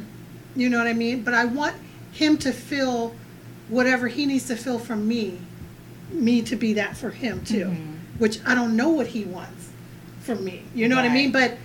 You 0.60 0.68
know 0.68 0.78
what 0.78 0.86
I 0.86 0.92
mean? 0.92 1.22
But 1.22 1.32
I 1.34 1.44
want 1.46 1.74
him 2.12 2.36
to 2.38 2.52
feel 2.52 3.14
whatever 3.68 4.08
he 4.08 4.26
needs 4.26 4.46
to 4.48 4.56
feel 4.56 4.78
from 4.78 5.06
me, 5.08 5.38
me 6.10 6.42
to 6.42 6.56
be 6.56 6.74
that 6.74 6.96
for 6.96 7.10
him 7.10 7.42
too, 7.44 7.74
which 8.18 8.38
I 8.46 8.54
don't 8.54 8.76
know 8.76 8.90
what 8.90 9.06
he 9.08 9.24
wants 9.24 9.70
from 10.20 10.44
me. 10.44 10.62
You 10.74 10.88
know 10.88 10.96
what 10.96 11.04
I 11.04 11.12
mean? 11.12 11.32
But 11.32 11.56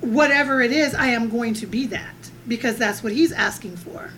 whatever 0.00 0.60
it 0.60 0.72
is, 0.72 0.94
I 0.94 1.08
am 1.08 1.30
going 1.30 1.54
to 1.54 1.66
be 1.66 1.86
that 1.88 2.14
because 2.46 2.76
that's 2.76 3.02
what 3.02 3.12
he's 3.12 3.32
asking 3.32 3.76
for. 3.76 4.10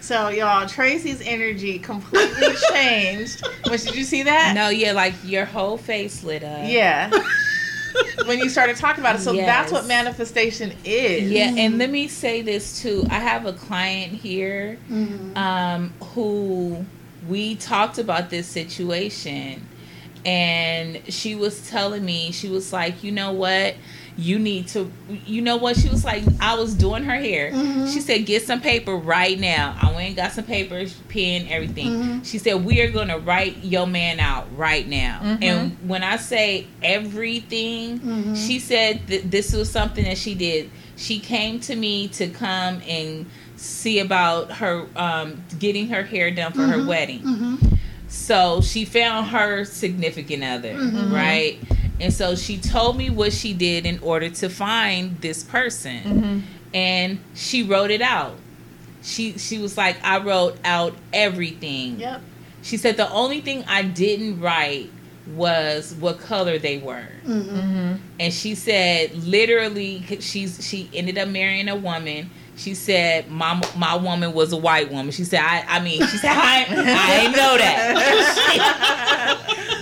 So 0.00 0.28
y'all, 0.30 0.68
Tracy's 0.68 1.22
energy 1.24 1.78
completely 1.78 2.54
changed. 2.72 3.46
Which 3.68 3.84
did 3.84 3.94
you 3.94 4.04
see 4.04 4.24
that? 4.24 4.52
No, 4.54 4.68
yeah, 4.68 4.92
like 4.92 5.14
your 5.24 5.44
whole 5.44 5.78
face 5.78 6.24
lit 6.24 6.42
up. 6.42 6.68
Yeah. 6.68 7.10
when 8.26 8.38
you 8.38 8.48
started 8.48 8.76
talking 8.76 9.00
about 9.02 9.16
it, 9.16 9.20
so 9.20 9.32
that's 9.32 9.70
what 9.70 9.86
manifestation 9.86 10.72
is. 10.84 11.30
Yeah, 11.30 11.54
and 11.56 11.78
let 11.78 11.90
me 11.90 12.08
say 12.08 12.42
this 12.42 12.82
too. 12.82 13.06
I 13.10 13.20
have 13.20 13.46
a 13.46 13.52
client 13.52 14.12
here 14.12 14.78
um, 15.36 15.92
who 16.14 16.84
we 17.28 17.54
talked 17.56 17.98
about 17.98 18.30
this 18.30 18.46
situation, 18.46 19.66
and 20.24 21.02
she 21.12 21.34
was 21.34 21.68
telling 21.68 22.04
me, 22.04 22.32
she 22.32 22.48
was 22.48 22.72
like, 22.72 23.02
you 23.02 23.12
know 23.12 23.32
what? 23.32 23.74
You 24.16 24.38
need 24.38 24.68
to, 24.68 24.92
you 25.08 25.40
know 25.40 25.56
what? 25.56 25.76
She 25.76 25.88
was 25.88 26.04
like, 26.04 26.22
I 26.38 26.54
was 26.54 26.74
doing 26.74 27.02
her 27.04 27.14
hair. 27.14 27.50
Mm-hmm. 27.50 27.86
She 27.86 28.00
said, 28.00 28.26
get 28.26 28.42
some 28.42 28.60
paper 28.60 28.94
right 28.94 29.38
now. 29.38 29.76
I 29.80 29.86
went 29.86 30.08
and 30.08 30.16
got 30.16 30.32
some 30.32 30.44
papers 30.44 30.94
pen, 31.08 31.46
everything. 31.48 31.86
Mm-hmm. 31.86 32.22
She 32.22 32.36
said, 32.38 32.62
we 32.62 32.82
are 32.82 32.90
going 32.90 33.08
to 33.08 33.18
write 33.18 33.64
your 33.64 33.86
man 33.86 34.20
out 34.20 34.46
right 34.54 34.86
now. 34.86 35.20
Mm-hmm. 35.22 35.42
And 35.42 35.88
when 35.88 36.02
I 36.04 36.18
say 36.18 36.66
everything, 36.82 38.34
she 38.34 38.58
said 38.58 39.06
that 39.06 39.30
this 39.30 39.54
was 39.54 39.70
something 39.70 40.04
that 40.04 40.18
she 40.18 40.34
did. 40.34 40.70
She 40.96 41.18
came 41.18 41.58
to 41.60 41.74
me 41.74 42.08
to 42.08 42.28
come 42.28 42.82
and 42.86 43.26
see 43.56 43.98
about 43.98 44.52
her 44.52 44.86
um, 44.94 45.42
getting 45.58 45.88
her 45.88 46.02
hair 46.02 46.30
done 46.30 46.52
for 46.52 46.62
her 46.62 46.86
wedding. 46.86 47.78
So 48.12 48.60
she 48.60 48.84
found 48.84 49.28
her 49.28 49.64
significant 49.64 50.44
other, 50.44 50.74
mm-hmm. 50.74 50.96
Mm-hmm. 50.96 51.14
right? 51.14 51.58
And 51.98 52.12
so 52.12 52.36
she 52.36 52.58
told 52.58 52.98
me 52.98 53.08
what 53.08 53.32
she 53.32 53.54
did 53.54 53.86
in 53.86 53.98
order 54.00 54.28
to 54.28 54.50
find 54.50 55.18
this 55.22 55.42
person. 55.42 56.02
Mm-hmm. 56.02 56.38
And 56.74 57.20
she 57.34 57.62
wrote 57.62 57.90
it 57.90 58.02
out. 58.02 58.36
She 59.02 59.38
she 59.38 59.58
was 59.58 59.78
like, 59.78 59.96
I 60.04 60.18
wrote 60.18 60.58
out 60.62 60.94
everything. 61.12 62.00
Yep. 62.00 62.20
She 62.60 62.76
said 62.76 62.98
the 62.98 63.10
only 63.10 63.40
thing 63.40 63.64
I 63.66 63.82
didn't 63.82 64.40
write 64.40 64.90
was 65.34 65.94
what 65.94 66.20
color 66.20 66.58
they 66.58 66.78
were. 66.78 67.08
And 68.20 68.32
she 68.32 68.54
said 68.54 69.14
literally 69.14 70.04
she's 70.20 70.64
she 70.66 70.90
ended 70.92 71.16
up 71.16 71.28
marrying 71.28 71.68
a 71.68 71.76
woman. 71.76 72.30
She 72.56 72.74
said 72.74 73.30
my 73.30 73.60
my 73.76 73.96
woman 73.96 74.32
was 74.32 74.52
a 74.52 74.56
white 74.56 74.90
woman. 74.90 75.10
She 75.10 75.24
said 75.24 75.40
I 75.40 75.64
I 75.68 75.80
mean 75.80 76.06
she 76.06 76.16
said 76.18 76.32
I 76.32 76.66
I 76.68 77.20
didn't 77.20 77.36
know 77.36 77.58
that. 77.58 77.88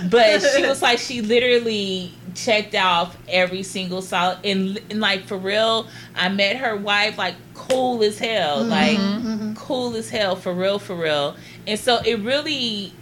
but 0.11 0.39
she 0.41 0.65
was 0.65 0.81
like 0.81 0.99
she 0.99 1.21
literally 1.21 2.11
checked 2.33 2.75
off 2.75 3.17
every 3.27 3.61
single 3.61 4.01
solid 4.01 4.37
and, 4.45 4.79
and 4.89 5.01
like 5.01 5.25
for 5.25 5.35
real 5.37 5.85
i 6.15 6.29
met 6.29 6.55
her 6.55 6.77
wife 6.77 7.17
like 7.17 7.35
cool 7.71 8.03
as 8.03 8.17
hell. 8.19 8.59
Mm-hmm, 8.59 8.69
like 8.69 8.97
mm-hmm. 8.97 9.53
cool 9.53 9.95
as 9.95 10.09
hell 10.09 10.35
for 10.35 10.53
real 10.53 10.79
for 10.79 10.95
real. 10.95 11.35
And 11.67 11.79
so 11.79 11.97
it 11.97 12.19
really 12.19 12.93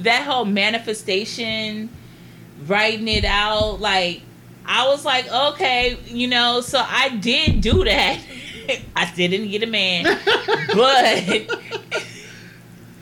that 0.00 0.26
whole 0.26 0.44
manifestation 0.44 1.88
writing 2.66 3.06
it 3.06 3.24
out 3.24 3.80
like 3.80 4.20
i 4.66 4.88
was 4.88 5.04
like 5.04 5.32
okay 5.32 5.96
you 6.06 6.26
know 6.26 6.60
so 6.60 6.84
i 6.84 7.08
did 7.08 7.60
do 7.60 7.84
that 7.84 8.18
i 8.96 9.06
still 9.06 9.28
didn't 9.30 9.48
get 9.48 9.62
a 9.62 9.66
man 9.66 10.04
but 10.74 11.58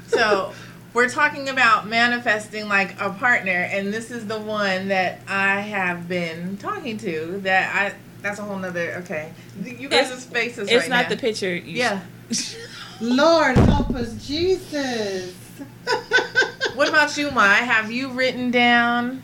So 0.08 0.52
we're 0.94 1.08
talking 1.08 1.48
about 1.48 1.86
manifesting 1.88 2.68
like 2.68 2.98
a 3.00 3.10
partner, 3.10 3.50
and 3.70 3.92
this 3.92 4.10
is 4.10 4.26
the 4.26 4.38
one 4.38 4.88
that 4.88 5.20
I 5.28 5.60
have 5.60 6.08
been 6.08 6.56
talking 6.56 6.96
to. 6.98 7.40
That 7.42 7.74
I 7.74 7.94
that's 8.22 8.38
a 8.38 8.42
whole 8.42 8.58
nother. 8.58 8.94
Okay, 9.04 9.32
you 9.62 9.88
guys' 9.88 10.06
It's- 10.06 10.24
faces. 10.24 10.68
it's 10.70 10.82
right 10.82 10.88
not 10.88 11.02
now. 11.04 11.08
the 11.10 11.16
picture 11.16 11.54
you 11.54 11.78
Yeah. 11.78 12.00
Lord 13.00 13.56
help 13.56 13.90
us, 13.90 14.14
Jesus. 14.26 15.34
What 16.74 16.90
about 16.90 17.16
you, 17.16 17.30
Mai? 17.30 17.54
Have 17.54 17.90
you 17.90 18.10
written 18.10 18.50
down 18.50 19.22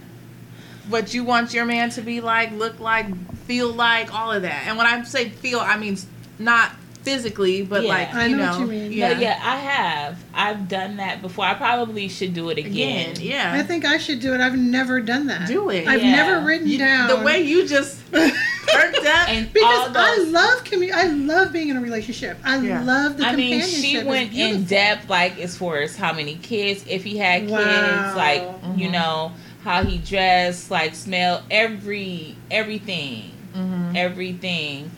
what 0.89 1.13
you 1.13 1.23
want 1.23 1.53
your 1.53 1.67
man 1.67 1.91
to 1.91 2.01
be 2.01 2.23
like, 2.23 2.51
look 2.53 2.81
like, 2.81 3.07
feel 3.45 3.71
like, 3.71 4.13
all 4.15 4.33
of 4.33 4.41
that? 4.43 4.65
And 4.67 4.79
when 4.79 4.87
I 4.87 5.03
say 5.05 5.29
feel, 5.29 5.61
I 5.61 5.77
mean 5.77 5.99
not 6.45 6.73
physically, 7.03 7.63
but 7.63 7.83
Yeah. 7.83 7.89
like 7.89 8.15
I 8.15 8.27
you 8.27 8.37
know 8.37 8.45
know, 8.45 8.51
what 8.53 8.61
you 8.61 8.67
mean. 8.67 8.93
Yeah. 8.93 9.19
yeah, 9.19 9.41
I 9.43 9.57
have. 9.57 10.19
I've 10.33 10.69
done 10.69 10.99
that 10.99 11.21
before. 11.21 11.45
I 11.45 11.55
probably 11.55 12.07
should 12.09 12.33
do 12.33 12.49
it 12.51 12.59
again. 12.59 13.11
Again, 13.11 13.17
yeah. 13.21 13.53
I 13.55 13.65
think 13.65 13.85
I 13.85 13.99
should 13.99 14.21
do 14.21 14.35
it. 14.35 14.41
I've 14.41 14.57
never 14.57 15.01
done 15.01 15.27
that. 15.27 15.49
Do 15.49 15.71
it. 15.71 15.89
I've 15.89 16.01
Yeah. 16.03 16.13
never 16.13 16.47
written 16.47 16.69
You- 16.69 16.79
down 16.79 17.09
the 17.09 17.17
way 17.25 17.41
you 17.43 17.67
just 17.67 17.99
perked 18.13 19.05
up. 19.05 19.29
And 19.29 19.47
all 19.65 19.89
because 19.89 19.97
I 19.97 20.17
love 20.29 20.63
commu- 20.63 20.93
I 20.93 21.09
love 21.09 21.53
being 21.53 21.71
in 21.71 21.77
a 21.77 21.81
relationship. 21.81 22.39
I 22.45 22.59
Yeah. 22.61 22.83
love 22.85 23.17
the 23.17 23.27
I 23.27 23.35
mean, 23.35 23.63
she 23.63 24.03
went 24.05 24.33
in 24.33 24.63
depth, 24.65 25.11
like 25.11 25.41
as 25.41 25.57
far 25.57 25.79
as 25.79 25.97
how 25.97 26.13
many 26.13 26.37
kids, 26.37 26.85
if 26.89 27.03
he 27.03 27.17
had 27.19 27.49
Wow. 27.51 27.59
kids, 27.59 28.17
like 28.17 28.43
you 28.77 28.89
Mhm. 28.89 28.93
know 28.93 29.33
how 29.65 29.83
he 29.85 29.99
dressed, 29.99 30.71
like 30.71 30.95
smell, 30.95 31.43
every 31.51 32.37
everything, 32.49 33.33
Mhm. 33.57 33.97
everything. 33.97 34.91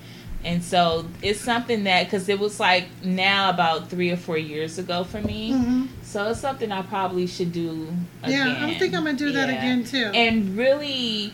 And 0.44 0.62
so 0.62 1.06
it's 1.22 1.40
something 1.40 1.84
that 1.84 2.04
because 2.04 2.28
it 2.28 2.38
was 2.38 2.60
like 2.60 2.86
now 3.02 3.48
about 3.48 3.88
three 3.88 4.10
or 4.10 4.16
four 4.16 4.36
years 4.36 4.78
ago 4.78 5.04
for 5.04 5.20
me. 5.20 5.52
Mhm. 5.52 5.88
So 6.02 6.28
it's 6.28 6.40
something 6.40 6.70
I 6.70 6.82
probably 6.82 7.26
should 7.26 7.52
do 7.52 7.88
again. 8.22 8.46
Yeah, 8.46 8.66
I 8.66 8.74
think 8.74 8.94
I'm 8.94 9.04
gonna 9.04 9.16
do 9.16 9.32
that 9.32 9.48
again 9.48 9.84
too. 9.84 10.10
And 10.14 10.56
really 10.56 11.32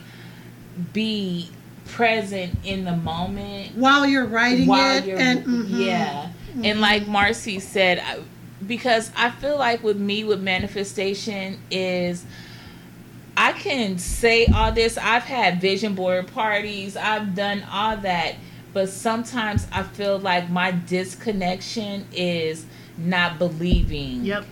be 0.93 1.51
present 1.87 2.55
in 2.65 2.85
the 2.85 2.97
moment 2.97 3.77
while 3.77 4.07
you're 4.07 4.27
writing 4.27 4.67
while 4.67 4.99
it, 4.99 5.05
you're 5.05 5.19
and 5.19 5.45
mhm. 5.45 5.67
yeah 5.71 6.29
and 6.63 6.81
like 6.81 7.07
marcy 7.09 7.59
said 7.59 7.99
I, 7.99 8.21
because 8.65 9.11
i 9.17 9.31
feel 9.31 9.59
like 9.59 9.83
with 9.83 9.99
me 9.99 10.23
with 10.23 10.41
manifestation 10.41 11.59
is 11.69 12.25
i 13.37 13.53
can 13.53 13.99
say 13.99 14.47
all 14.47 14.71
this 14.71 14.97
i've 14.99 15.25
had 15.25 15.61
vision 15.61 15.97
board 15.97 16.29
parties 16.33 16.97
i've 16.97 17.35
done 17.35 17.65
all 17.71 17.97
that 17.99 18.37
but 18.73 18.89
sometimes 18.89 19.67
i 19.73 19.83
feel 19.83 20.19
like 20.19 20.49
my 20.51 20.71
disconnection 20.71 22.07
is 22.13 22.65
not 22.99 23.39
believing 23.39 24.25
Yep. 24.25 24.45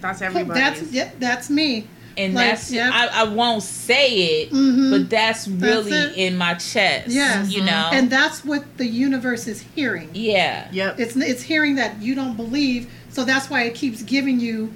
That's 0.00 0.20
everybody. 0.22 0.58
that's 0.60 0.82
yeah, 0.92 1.10
that's 1.20 1.48
me. 1.48 1.86
and 2.16 2.34
Like, 2.34 2.50
that's 2.50 2.72
yep. 2.72 2.90
I, 2.92 3.06
I 3.08 3.24
won't 3.24 3.62
say 3.62 4.42
it 4.42 4.50
Mhm. 4.50 4.90
but 4.90 5.08
that's 5.10 5.46
really 5.48 5.92
it. 5.92 6.16
in 6.16 6.36
my 6.36 6.54
chest 6.54 7.08
Yes. 7.08 7.52
you 7.52 7.62
know 7.64 7.90
And 7.92 8.10
that's 8.10 8.44
what 8.44 8.76
the 8.78 8.86
universe 8.86 9.46
is 9.46 9.64
hearing. 9.74 10.10
yeah 10.14 10.68
Yep. 10.72 10.98
It's 11.00 11.16
it's 11.16 11.42
hearing 11.42 11.76
that 11.76 12.00
you 12.02 12.14
don't 12.14 12.36
believe, 12.36 12.90
so 13.10 13.24
that's 13.24 13.48
why 13.50 13.62
it 13.64 13.74
keeps 13.74 14.02
giving 14.02 14.40
you 14.40 14.72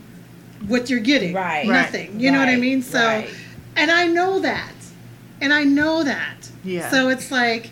what 0.69 0.89
you're 0.89 1.01
getting. 1.01 1.35
Right. 1.35 1.67
Nothing. 1.67 2.19
You 2.21 2.31
know 2.33 2.39
what 2.39 2.49
I 2.49 2.57
mean? 2.57 2.81
So, 2.83 2.99
right. 3.05 3.29
and 3.77 3.91
I 3.91 4.07
know 4.07 4.41
that, 4.41 4.73
and 5.41 5.53
I 5.53 5.65
know 5.65 6.03
that. 6.03 6.51
Yeah. 6.65 6.91
So 6.91 7.09
it's 7.11 7.31
like, 7.31 7.71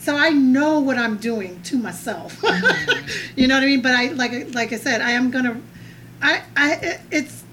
so 0.00 0.16
I 0.16 0.30
know 0.30 0.80
what 0.80 0.98
I'm 0.98 1.16
doing 1.16 1.62
to 1.62 1.76
myself. 1.76 2.40
Mm. 2.50 3.36
you 3.36 3.46
know 3.46 3.54
what 3.54 3.62
I 3.62 3.66
mean? 3.66 3.82
But 3.82 3.94
I 3.94 4.08
like 4.08 4.54
like 4.54 4.72
I 4.72 4.76
said, 4.76 5.00
I 5.00 5.12
am 5.12 5.30
gonna. 5.30 5.60
I 6.20 6.42
I 6.56 6.98
it's 7.10 7.44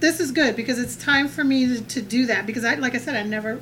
this 0.00 0.20
is 0.20 0.32
good 0.32 0.56
because 0.56 0.78
it's 0.78 0.96
time 0.96 1.28
for 1.28 1.44
me 1.44 1.66
to, 1.66 1.82
to 1.82 2.02
do 2.02 2.26
that 2.26 2.46
because 2.46 2.64
I 2.64 2.74
like 2.74 2.94
I 2.94 2.98
said 2.98 3.14
I 3.14 3.22
never 3.22 3.60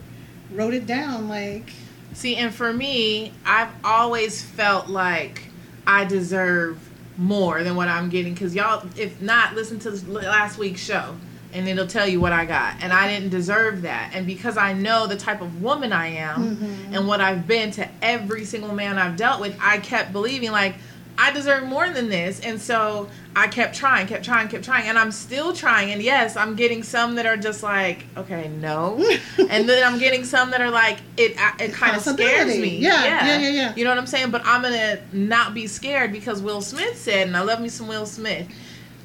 wrote 0.53 0.75
it 0.75 0.87
down 0.87 1.29
like 1.29 1.73
See, 2.15 2.37
and 2.37 2.55
for 2.55 2.73
me, 2.73 3.33
I've 3.45 3.71
always 3.83 4.41
felt 4.41 4.89
like 4.89 5.43
I 5.85 6.05
deserve 6.05 6.79
more 7.17 7.65
than 7.65 7.75
what 7.75 7.89
I'm 7.89 8.09
getting. 8.09 8.35
Because 8.35 8.55
y'all, 8.55 8.87
if 8.97 9.21
not, 9.21 9.55
listen 9.55 9.81
to 9.81 9.91
last 10.09 10.57
week's 10.57 10.81
show, 10.81 11.17
and 11.55 11.69
it'll 11.69 11.87
tell 11.87 12.07
you 12.07 12.21
what 12.21 12.33
I 12.33 12.45
got. 12.45 12.83
And 12.83 12.93
I 12.93 13.09
didn't 13.09 13.31
deserve 13.31 13.83
that. 13.83 14.11
And 14.13 14.27
because 14.27 14.57
I 14.57 14.73
know 14.73 15.07
the 15.07 15.17
type 15.17 15.41
of 15.41 15.63
woman 15.63 15.93
I 15.93 16.09
am 16.09 16.57
mm-hmm. 16.57 16.95
and 16.95 17.07
what 17.07 17.21
I've 17.21 17.47
been 17.47 17.71
to 17.73 17.89
every 18.03 18.45
single 18.45 18.75
man 18.75 18.99
I've 18.99 19.17
dealt 19.17 19.41
with, 19.41 19.57
I 19.61 19.79
kept 19.79 20.13
believing 20.13 20.51
like 20.51 20.75
I 21.17 21.31
deserve 21.31 21.65
more 21.65 21.89
than 21.89 22.09
this. 22.09 22.41
And 22.41 22.61
so 22.61 23.09
I 23.37 23.47
kept 23.47 23.77
trying, 23.77 24.07
kept 24.07 24.25
trying, 24.25 24.49
kept 24.49 24.65
trying, 24.65 24.89
and 24.89 24.99
I'm 24.99 25.13
still 25.13 25.53
trying. 25.53 25.93
And 25.93 26.03
yes, 26.03 26.37
I'm 26.37 26.57
getting 26.57 26.83
some 26.83 27.15
that 27.17 27.27
are 27.27 27.37
just 27.37 27.63
like, 27.63 28.05
okay, 28.17 28.49
no, 28.49 28.97
and 29.39 29.69
then 29.69 29.85
I'm 29.85 29.99
getting 29.99 30.25
some 30.25 30.51
that 30.51 30.61
are 30.61 30.71
like, 30.71 30.99
it 31.17 31.39
uh, 31.39 31.53
it 31.61 31.73
kind 31.73 31.97
of 31.97 32.03
scares 32.03 32.59
me. 32.59 32.79
Yeah, 32.79 33.05
yeah, 33.05 33.39
yeah, 33.39 33.49
yeah. 33.49 33.75
You 33.77 33.85
know 33.85 33.91
what 33.91 33.99
I'm 33.99 34.07
saying? 34.07 34.31
But 34.31 34.43
I'm 34.45 34.63
gonna 34.63 34.99
not 35.13 35.55
be 35.55 35.67
scared 35.67 36.13
because 36.13 36.43
Will 36.43 36.61
Smith 36.61 36.99
said, 36.99 37.29
and 37.29 37.37
I 37.37 37.43
love 37.43 37.61
me 37.61 37.69
some 37.69 37.87
Will 37.87 38.07
Smith. 38.07 38.49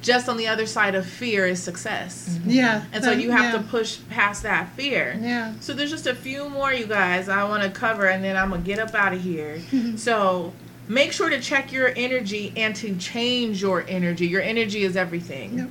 Just 0.02 0.30
on 0.30 0.38
the 0.38 0.48
other 0.48 0.66
side 0.66 0.96
of 0.96 1.06
fear 1.06 1.46
is 1.46 1.62
success, 1.62 2.40
yeah. 2.46 2.86
and 2.94 3.04
so 3.04 3.12
you 3.12 3.32
have 3.32 3.54
yeah. 3.54 3.62
to 3.62 3.68
push 3.68 4.00
past 4.10 4.44
that 4.44 4.72
fear. 4.74 5.18
Yeah. 5.20 5.54
So 5.60 5.74
there's 5.74 5.90
just 5.92 6.08
a 6.08 6.16
few 6.16 6.48
more 6.48 6.72
you 6.72 6.86
guys 6.86 7.28
I 7.28 7.44
want 7.44 7.64
to 7.64 7.70
cover, 7.70 8.08
and 8.08 8.24
then 8.24 8.38
I'm 8.38 8.52
gonna 8.52 8.62
get 8.62 8.80
up 8.80 8.96
out 8.96 9.14
of 9.14 9.22
here. 9.22 9.62
so 9.98 10.54
make 10.88 11.12
sure 11.12 11.30
to 11.30 11.40
check 11.42 11.72
your 11.74 11.92
energy 11.98 12.54
and 12.56 12.74
to 12.78 12.96
change 12.96 13.62
your 13.62 13.84
energy. 13.90 14.26
Your 14.28 14.42
energy 14.42 14.84
is 14.84 14.96
everything. 14.96 15.58
Yep. 15.60 15.70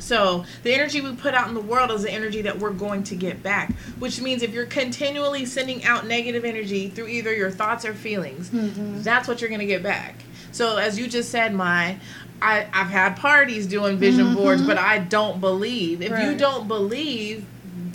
So 0.00 0.44
the 0.62 0.72
energy 0.74 1.00
we 1.00 1.14
put 1.16 1.34
out 1.34 1.48
in 1.48 1.54
the 1.54 1.60
world 1.60 1.90
is 1.90 2.02
the 2.02 2.10
energy 2.12 2.42
that 2.42 2.58
we're 2.58 2.70
going 2.70 3.02
to 3.04 3.16
get 3.16 3.42
back. 3.42 3.72
Which 3.98 4.20
means 4.20 4.42
if 4.42 4.52
you're 4.52 4.66
continually 4.66 5.44
sending 5.44 5.84
out 5.84 6.06
negative 6.06 6.44
energy 6.44 6.88
through 6.88 7.08
either 7.08 7.34
your 7.34 7.50
thoughts 7.50 7.84
or 7.84 7.94
feelings, 7.94 8.50
Mm-hmm. 8.50 9.02
that's 9.02 9.26
what 9.26 9.40
you're 9.40 9.50
going 9.50 9.60
to 9.60 9.66
get 9.66 9.82
back. 9.82 10.14
So 10.52 10.76
as 10.76 10.98
you 10.98 11.08
just 11.08 11.30
said, 11.30 11.52
my 11.54 11.98
I, 12.40 12.66
I've 12.72 12.88
had 12.88 13.16
parties 13.16 13.66
doing 13.66 13.96
vision 13.98 14.34
boards, 14.34 14.62
but 14.62 14.78
I 14.78 14.98
don't 14.98 15.40
believe. 15.40 16.02
If 16.02 16.10
you 16.10 16.16
Mm-hmm. 16.16 16.36
Don't 16.38 16.68
believe, 16.68 17.44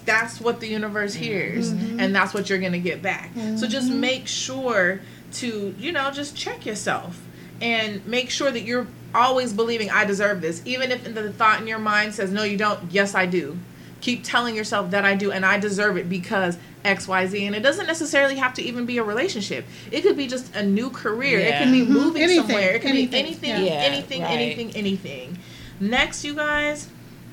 that's 0.06 0.42
what 0.42 0.60
the 0.60 0.68
universe 0.68 1.14
hears, 1.14 1.72
Mm-hmm. 1.74 2.00
and 2.00 2.16
that's 2.16 2.34
what 2.34 2.50
you're 2.50 2.60
going 2.60 2.74
to 2.74 2.80
get 2.80 3.02
back. 3.02 3.32
So 3.58 3.68
just 3.68 3.90
make 3.92 4.28
sure 4.28 5.00
to, 5.34 5.74
you 5.80 5.92
know, 5.92 6.12
just 6.12 6.36
check 6.36 6.66
yourself 6.66 7.22
and 7.62 8.06
make 8.06 8.30
sure 8.30 8.52
that 8.52 8.62
you're 8.62 8.88
always 9.16 9.54
believing 9.54 9.90
I 9.92 10.06
deserve 10.06 10.42
this, 10.42 10.62
even 10.66 10.92
if 10.92 11.04
the 11.14 11.32
thought 11.32 11.62
in 11.62 11.68
your 11.68 11.80
mind 11.80 12.14
says 12.14 12.32
no, 12.32 12.44
you 12.44 12.58
don't. 12.58 12.92
Yes, 12.92 13.16
I 13.16 13.26
do. 13.26 13.58
Keep 14.04 14.26
telling 14.26 14.54
yourself 14.54 14.92
that 14.92 15.06
I 15.06 15.16
do, 15.16 15.32
and 15.32 15.46
I 15.46 15.58
deserve 15.58 15.96
it 15.96 16.10
because 16.10 16.58
X, 16.84 17.08
Y, 17.08 17.26
Z. 17.26 17.46
And 17.46 17.56
it 17.56 17.62
doesn't 17.62 17.88
necessarily 17.88 18.36
have 18.36 18.54
to 18.56 18.62
even 18.62 18.86
be 18.86 18.98
a 18.98 19.04
relationship. 19.04 19.64
It 19.92 20.02
could 20.02 20.18
be 20.18 20.28
just 20.28 20.54
a 20.54 20.62
new 20.62 20.90
career. 20.90 21.40
It 21.40 21.58
could 21.58 21.72
be 21.72 21.86
moving 21.86 22.22
Anything, 22.24 22.48
somewhere. 22.48 22.72
It 22.72 22.82
could 22.82 22.90
anything, 22.92 23.12
be 23.12 23.18
anything, 23.18 23.50
yeah. 23.50 23.60
Yeah, 23.60 23.72
anything, 23.76 24.22
right. 24.24 24.32
anything, 24.32 24.72
anything. 24.76 25.38
Next, 25.80 26.26
you 26.26 26.34
guys, 26.36 26.90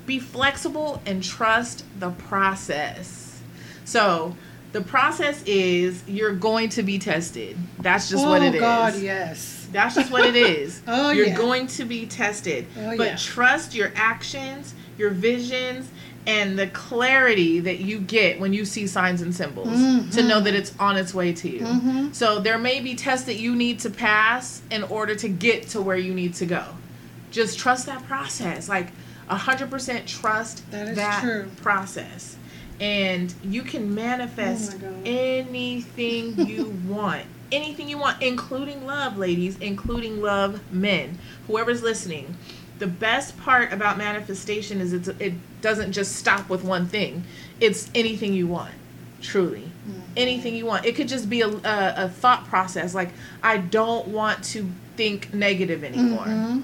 be 0.07 0.21
flexible 0.21 1.03
and 1.07 1.25
trust 1.25 1.85
the 1.99 2.11
process. 2.11 3.41
So. 3.85 4.37
The 4.73 4.83
process 4.83 5.43
is 5.47 6.05
you're 6.07 6.37
going 6.37 6.69
to 6.69 6.85
be 6.85 7.01
tested. 7.01 7.57
That's 7.81 8.09
just 8.09 8.25
oh 8.25 8.31
what 8.31 8.41
it 8.41 8.55
is. 8.55 8.61
Oh 8.61 8.65
God, 8.65 8.95
yes. 9.01 9.69
That's 9.73 9.97
just 9.97 10.13
what 10.13 10.25
it 10.25 10.37
is. 10.37 10.81
Oh, 10.87 11.11
You're 11.11 11.27
yeah. 11.27 11.37
going 11.37 11.67
to 11.67 11.85
be 11.85 12.07
tested. 12.07 12.69
Oh, 12.79 12.97
but 12.97 13.07
yeah. 13.09 13.17
trust 13.17 13.75
your 13.75 13.91
actions, 13.97 14.75
your 14.97 15.11
visions, 15.11 15.91
and 16.27 16.59
the 16.59 16.67
clarity 16.69 17.61
that 17.61 17.79
you 17.81 17.99
get 17.99 18.39
when 18.39 18.53
you 18.53 18.65
see 18.65 18.87
signs 18.87 19.23
and 19.23 19.35
symbols 19.35 19.69
to 20.15 20.23
know 20.23 20.41
that 20.41 20.55
it's 20.55 20.73
on 20.79 20.97
its 20.97 21.15
way 21.15 21.33
to 21.33 21.49
you. 21.49 21.61
Mhm. 21.61 22.15
So 22.15 22.39
there 22.41 22.59
may 22.59 22.81
be 22.81 22.95
tests 22.95 23.27
that 23.27 23.37
you 23.39 23.57
need 23.57 23.79
to 23.81 23.91
pass 23.91 24.61
in 24.71 24.83
order 24.85 25.15
to 25.15 25.29
get 25.29 25.69
to 25.71 25.81
where 25.81 25.97
you 25.97 26.13
need 26.15 26.35
to 26.35 26.47
go. 26.47 26.63
Just 27.31 27.59
trust 27.59 27.87
that 27.87 28.07
process. 28.07 28.69
Like 28.69 28.89
100% 29.31 30.07
trust 30.07 30.71
That 30.71 30.89
is 30.89 30.99
true. 31.21 31.47
process. 31.63 32.37
And 32.81 33.33
you 33.45 33.63
can 33.63 33.95
manifest 33.95 34.77
Oh 34.83 34.87
anything 35.05 36.35
you 36.47 36.75
want. 36.87 37.25
Anything 37.53 37.89
you 37.89 37.99
want, 37.99 38.23
including 38.23 38.87
love, 38.87 39.19
ladies, 39.19 39.57
including 39.61 40.23
love, 40.23 40.61
men. 40.73 41.19
Whoever's 41.49 41.83
listening, 41.83 42.37
the 42.81 42.87
best 42.87 43.39
part 43.39 43.73
about 43.73 43.99
manifestation 43.99 44.81
is 44.81 44.93
it's, 44.93 45.09
it 45.09 45.35
doesn't 45.61 45.93
just 45.93 46.17
stop 46.17 46.49
with 46.49 46.65
one 46.65 46.87
thing. 46.87 47.23
It's 47.61 47.91
anything 47.95 48.33
you 48.33 48.47
want, 48.47 48.75
truly. 49.21 49.71
Mm-hmm. 49.89 50.01
Anything 50.17 50.57
you 50.57 50.65
want. 50.67 50.87
It 50.87 50.97
could 50.97 51.07
just 51.07 51.29
be 51.31 51.43
a, 51.43 51.49
a, 51.49 51.95
a 51.97 52.09
thought 52.09 52.47
process. 52.47 52.95
Like, 52.95 53.11
I 53.43 53.59
don't 53.59 54.09
want 54.09 54.43
to 54.45 54.69
think 54.97 55.33
negative 55.35 55.85
anymore. 55.85 56.25
Mm-hmm. 56.25 56.61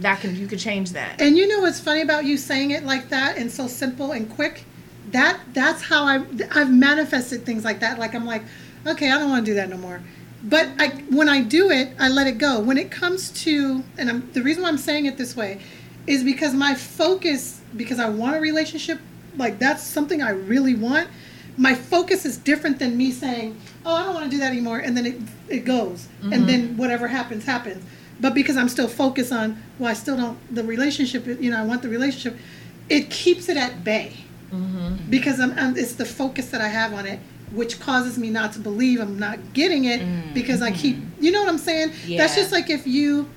That 0.00 0.20
can 0.20 0.34
you 0.34 0.46
could 0.46 0.58
change 0.58 0.90
that. 0.92 1.20
And 1.20 1.36
you 1.36 1.46
know 1.46 1.60
what's 1.60 1.78
funny 1.78 2.00
about 2.00 2.24
you 2.24 2.36
saying 2.36 2.72
it 2.72 2.84
like 2.84 3.10
that 3.10 3.36
and 3.36 3.50
so 3.50 3.68
simple 3.68 4.12
and 4.12 4.28
quick? 4.28 4.64
That 5.12 5.38
that's 5.52 5.82
how 5.82 6.04
I 6.04 6.24
I've 6.52 6.72
manifested 6.72 7.44
things 7.44 7.64
like 7.64 7.80
that. 7.80 7.98
Like 7.98 8.14
I'm 8.14 8.24
like, 8.24 8.42
okay, 8.86 9.10
I 9.10 9.18
don't 9.18 9.28
want 9.28 9.44
to 9.44 9.50
do 9.50 9.54
that 9.56 9.68
no 9.68 9.76
more. 9.76 10.00
But 10.42 10.68
I 10.78 10.88
when 11.10 11.28
I 11.28 11.42
do 11.42 11.70
it, 11.70 11.92
I 11.98 12.08
let 12.08 12.26
it 12.26 12.38
go. 12.38 12.60
When 12.60 12.78
it 12.78 12.90
comes 12.90 13.30
to 13.44 13.84
and 13.98 14.08
I'm, 14.08 14.32
the 14.32 14.42
reason 14.42 14.62
why 14.62 14.68
I'm 14.70 14.78
saying 14.78 15.06
it 15.06 15.18
this 15.18 15.36
way 15.36 15.60
is 16.06 16.24
because 16.24 16.54
my 16.54 16.74
focus 16.74 17.60
because 17.76 18.00
I 18.00 18.08
want 18.08 18.36
a 18.36 18.40
relationship 18.40 19.00
like 19.36 19.58
that's 19.58 19.82
something 19.82 20.22
I 20.22 20.30
really 20.30 20.74
want. 20.74 21.08
My 21.56 21.74
focus 21.74 22.24
is 22.24 22.38
different 22.38 22.78
than 22.78 22.96
me 22.96 23.10
saying, 23.10 23.60
"Oh, 23.84 23.94
I 23.94 24.04
don't 24.04 24.14
want 24.14 24.24
to 24.24 24.30
do 24.30 24.38
that 24.38 24.50
anymore," 24.50 24.78
and 24.78 24.96
then 24.96 25.06
it 25.06 25.16
it 25.48 25.64
goes, 25.64 26.08
and 26.22 26.48
then 26.48 26.68
mm-hmm. 26.68 26.76
whatever 26.78 27.08
happens 27.08 27.44
happens. 27.44 27.84
But 28.20 28.34
because 28.34 28.56
I'm 28.56 28.68
still 28.68 28.88
focused 28.88 29.32
on, 29.32 29.62
well, 29.78 29.90
I 29.90 29.94
still 29.94 30.16
don't 30.16 30.38
the 30.54 30.64
relationship. 30.64 31.26
You 31.26 31.50
know, 31.50 31.58
I 31.58 31.64
want 31.64 31.82
the 31.82 31.88
relationship. 31.88 32.38
It 32.88 33.10
keeps 33.10 33.48
it 33.48 33.56
at 33.56 33.84
bay 33.84 34.16
mm-hmm. 34.52 35.10
because 35.10 35.40
I'm, 35.40 35.52
I'm 35.58 35.76
it's 35.76 35.94
the 35.94 36.04
focus 36.04 36.50
that 36.50 36.60
I 36.60 36.68
have 36.68 36.92
on 36.92 37.06
it, 37.06 37.20
which 37.52 37.80
causes 37.80 38.18
me 38.18 38.30
not 38.30 38.52
to 38.54 38.58
believe 38.60 39.00
I'm 39.00 39.18
not 39.18 39.52
getting 39.52 39.84
it 39.84 40.34
because 40.34 40.62
I 40.62 40.70
keep. 40.70 40.96
You 41.18 41.32
know 41.32 41.40
what 41.40 41.48
I'm 41.48 41.58
saying? 41.58 41.92
Yeah. 42.06 42.18
That's 42.18 42.34
just 42.34 42.52
like 42.52 42.70
if 42.70 42.86
you, 42.86 43.28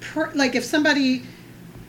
pr- 0.00 0.30
like 0.34 0.54
if 0.54 0.64
somebody 0.64 1.22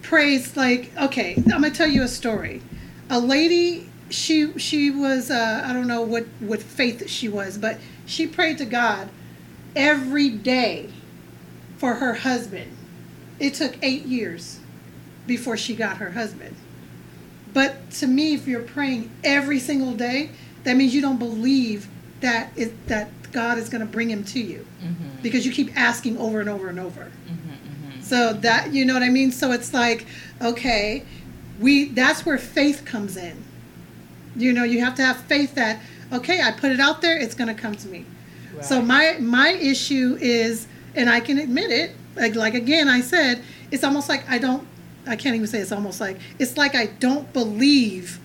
prays 0.01 0.55
like 0.57 0.91
okay 1.01 1.33
i'm 1.37 1.61
gonna 1.61 1.71
tell 1.71 1.87
you 1.87 2.03
a 2.03 2.07
story 2.07 2.61
a 3.09 3.17
lady 3.17 3.89
she 4.09 4.51
she 4.59 4.91
was 4.91 5.31
uh, 5.31 5.63
i 5.65 5.71
don't 5.71 5.87
know 5.87 6.01
what 6.01 6.25
what 6.39 6.61
faith 6.61 7.09
she 7.09 7.29
was 7.29 7.57
but 7.57 7.79
she 8.05 8.27
prayed 8.27 8.57
to 8.57 8.65
god 8.65 9.07
every 9.77 10.29
day 10.29 10.89
for 11.77 11.95
her 11.95 12.13
husband 12.13 12.69
it 13.39 13.53
took 13.53 13.75
eight 13.81 14.05
years 14.05 14.59
before 15.25 15.55
she 15.55 15.73
got 15.73 15.97
her 15.97 16.11
husband 16.11 16.53
but 17.53 17.89
to 17.89 18.05
me 18.05 18.33
if 18.33 18.45
you're 18.45 18.61
praying 18.61 19.09
every 19.23 19.57
single 19.59 19.93
day 19.93 20.29
that 20.63 20.75
means 20.75 20.93
you 20.93 21.01
don't 21.01 21.19
believe 21.19 21.87
that 22.21 22.51
it 22.55 22.87
that 22.87 23.09
god 23.31 23.57
is 23.57 23.69
going 23.69 23.81
to 23.81 23.87
bring 23.87 24.09
him 24.09 24.23
to 24.23 24.39
you 24.39 24.65
mm-hmm. 24.83 25.21
because 25.21 25.45
you 25.45 25.51
keep 25.51 25.75
asking 25.77 26.17
over 26.17 26.39
and 26.39 26.49
over 26.49 26.69
and 26.69 26.79
over 26.79 27.11
mm-hmm, 27.27 27.49
mm-hmm. 27.49 28.01
so 28.01 28.33
that 28.33 28.73
you 28.73 28.85
know 28.85 28.93
what 28.93 29.03
I 29.03 29.09
mean. 29.09 29.31
So 29.31 29.51
it's 29.51 29.73
like, 29.73 30.05
okay, 30.41 31.03
we 31.59 31.89
that's 31.89 32.25
where 32.25 32.37
faith 32.37 32.85
comes 32.85 33.17
in. 33.17 33.43
You 34.35 34.53
know, 34.53 34.63
you 34.63 34.79
have 34.79 34.95
to 34.95 35.03
have 35.03 35.17
faith 35.17 35.55
that 35.55 35.81
okay, 36.11 36.41
I 36.41 36.51
put 36.51 36.71
it 36.71 36.79
out 36.79 37.01
there, 37.01 37.17
it's 37.17 37.35
going 37.35 37.53
to 37.53 37.59
come 37.59 37.75
to 37.75 37.87
me. 37.87 38.05
So 38.61 38.81
my 38.81 39.17
my 39.19 39.49
issue 39.49 40.17
is, 40.21 40.67
and 40.95 41.09
I 41.09 41.19
can 41.19 41.39
admit 41.39 41.71
it. 41.71 41.95
Like 42.15 42.35
like 42.35 42.53
again, 42.53 42.87
I 42.87 43.01
said 43.01 43.41
it's 43.71 43.83
almost 43.83 44.09
like 44.09 44.29
I 44.29 44.37
don't. 44.37 44.67
I 45.05 45.17
can't 45.17 45.35
even 45.35 45.47
say 45.47 45.59
it's 45.59 45.71
almost 45.71 45.99
like 45.99 46.17
it's 46.39 46.55
like 46.55 46.75
I 46.75 46.85
don't 46.85 47.31
believe 47.33 48.19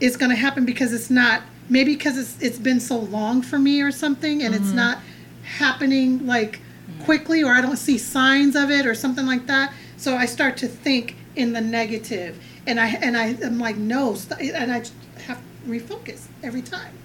it's 0.00 0.16
going 0.16 0.30
to 0.30 0.36
happen 0.36 0.64
because 0.64 0.92
it's 0.92 1.10
not 1.10 1.42
maybe 1.68 1.94
because 1.94 2.18
it's 2.18 2.40
it's 2.40 2.58
been 2.58 2.80
so 2.80 2.98
long 2.98 3.42
for 3.42 3.58
me 3.58 3.80
or 3.80 3.90
something 3.90 4.42
and 4.42 4.54
it's 4.54 4.66
mm-hmm. 4.66 4.76
not 4.76 4.98
happening 5.44 6.26
like 6.26 6.60
quickly 7.04 7.42
or 7.42 7.52
I 7.52 7.60
don't 7.60 7.76
see 7.76 7.98
signs 7.98 8.56
of 8.56 8.70
it 8.70 8.86
or 8.86 8.94
something 8.94 9.26
like 9.26 9.46
that. 9.46 9.72
So 9.96 10.16
I 10.16 10.26
start 10.26 10.56
to 10.58 10.68
think 10.68 11.16
in 11.36 11.52
the 11.52 11.60
negative 11.60 12.42
and 12.66 12.78
I 12.78 12.88
and 12.88 13.16
I 13.16 13.36
am 13.42 13.58
like 13.58 13.76
no 13.76 14.16
and 14.38 14.72
I 14.72 14.84
have 15.26 15.38
to 15.38 15.66
refocus 15.66 16.26
every 16.42 16.62
time. 16.62 16.96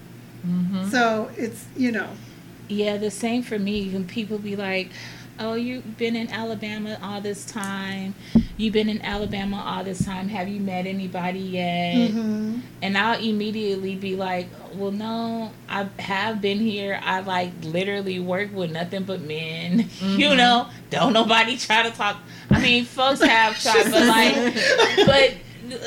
Mm-hmm. 0.46 0.88
So 0.88 1.30
it's 1.36 1.66
you 1.76 1.92
know. 1.92 2.10
Yeah, 2.68 2.98
the 2.98 3.10
same 3.10 3.42
for 3.42 3.58
me. 3.58 3.80
Even 3.80 4.06
people 4.06 4.38
be 4.38 4.54
like, 4.54 4.90
"Oh, 5.40 5.54
you've 5.54 5.96
been 5.96 6.14
in 6.14 6.28
Alabama 6.30 6.98
all 7.02 7.20
this 7.20 7.44
time. 7.44 8.14
You've 8.56 8.74
been 8.74 8.88
in 8.90 9.00
Alabama 9.02 9.62
all 9.66 9.82
this 9.84 10.04
time. 10.04 10.28
Have 10.28 10.48
you 10.48 10.60
met 10.60 10.86
anybody 10.86 11.40
yet?" 11.40 12.10
mhm. 12.10 12.60
And 12.82 12.96
I'll 12.98 13.18
immediately 13.18 13.96
be 13.96 14.16
like, 14.16 14.48
"Well, 14.74 14.92
no, 14.92 15.50
I 15.68 15.88
have 15.98 16.40
been 16.40 16.58
here. 16.60 17.00
I 17.02 17.20
like 17.20 17.52
literally 17.62 18.20
work 18.20 18.54
with 18.54 18.70
nothing 18.70 19.04
but 19.04 19.20
men. 19.22 19.88
You 20.02 20.34
know, 20.36 20.68
don't 20.90 21.12
nobody 21.14 21.56
try 21.56 21.82
to 21.82 21.90
talk. 21.90 22.18
I 22.50 22.60
mean, 22.60 22.84
folks 22.84 23.22
have 23.22 23.58
tried, 23.62 23.90
but 23.90 24.06
like, 24.06 25.06
but." 25.06 25.34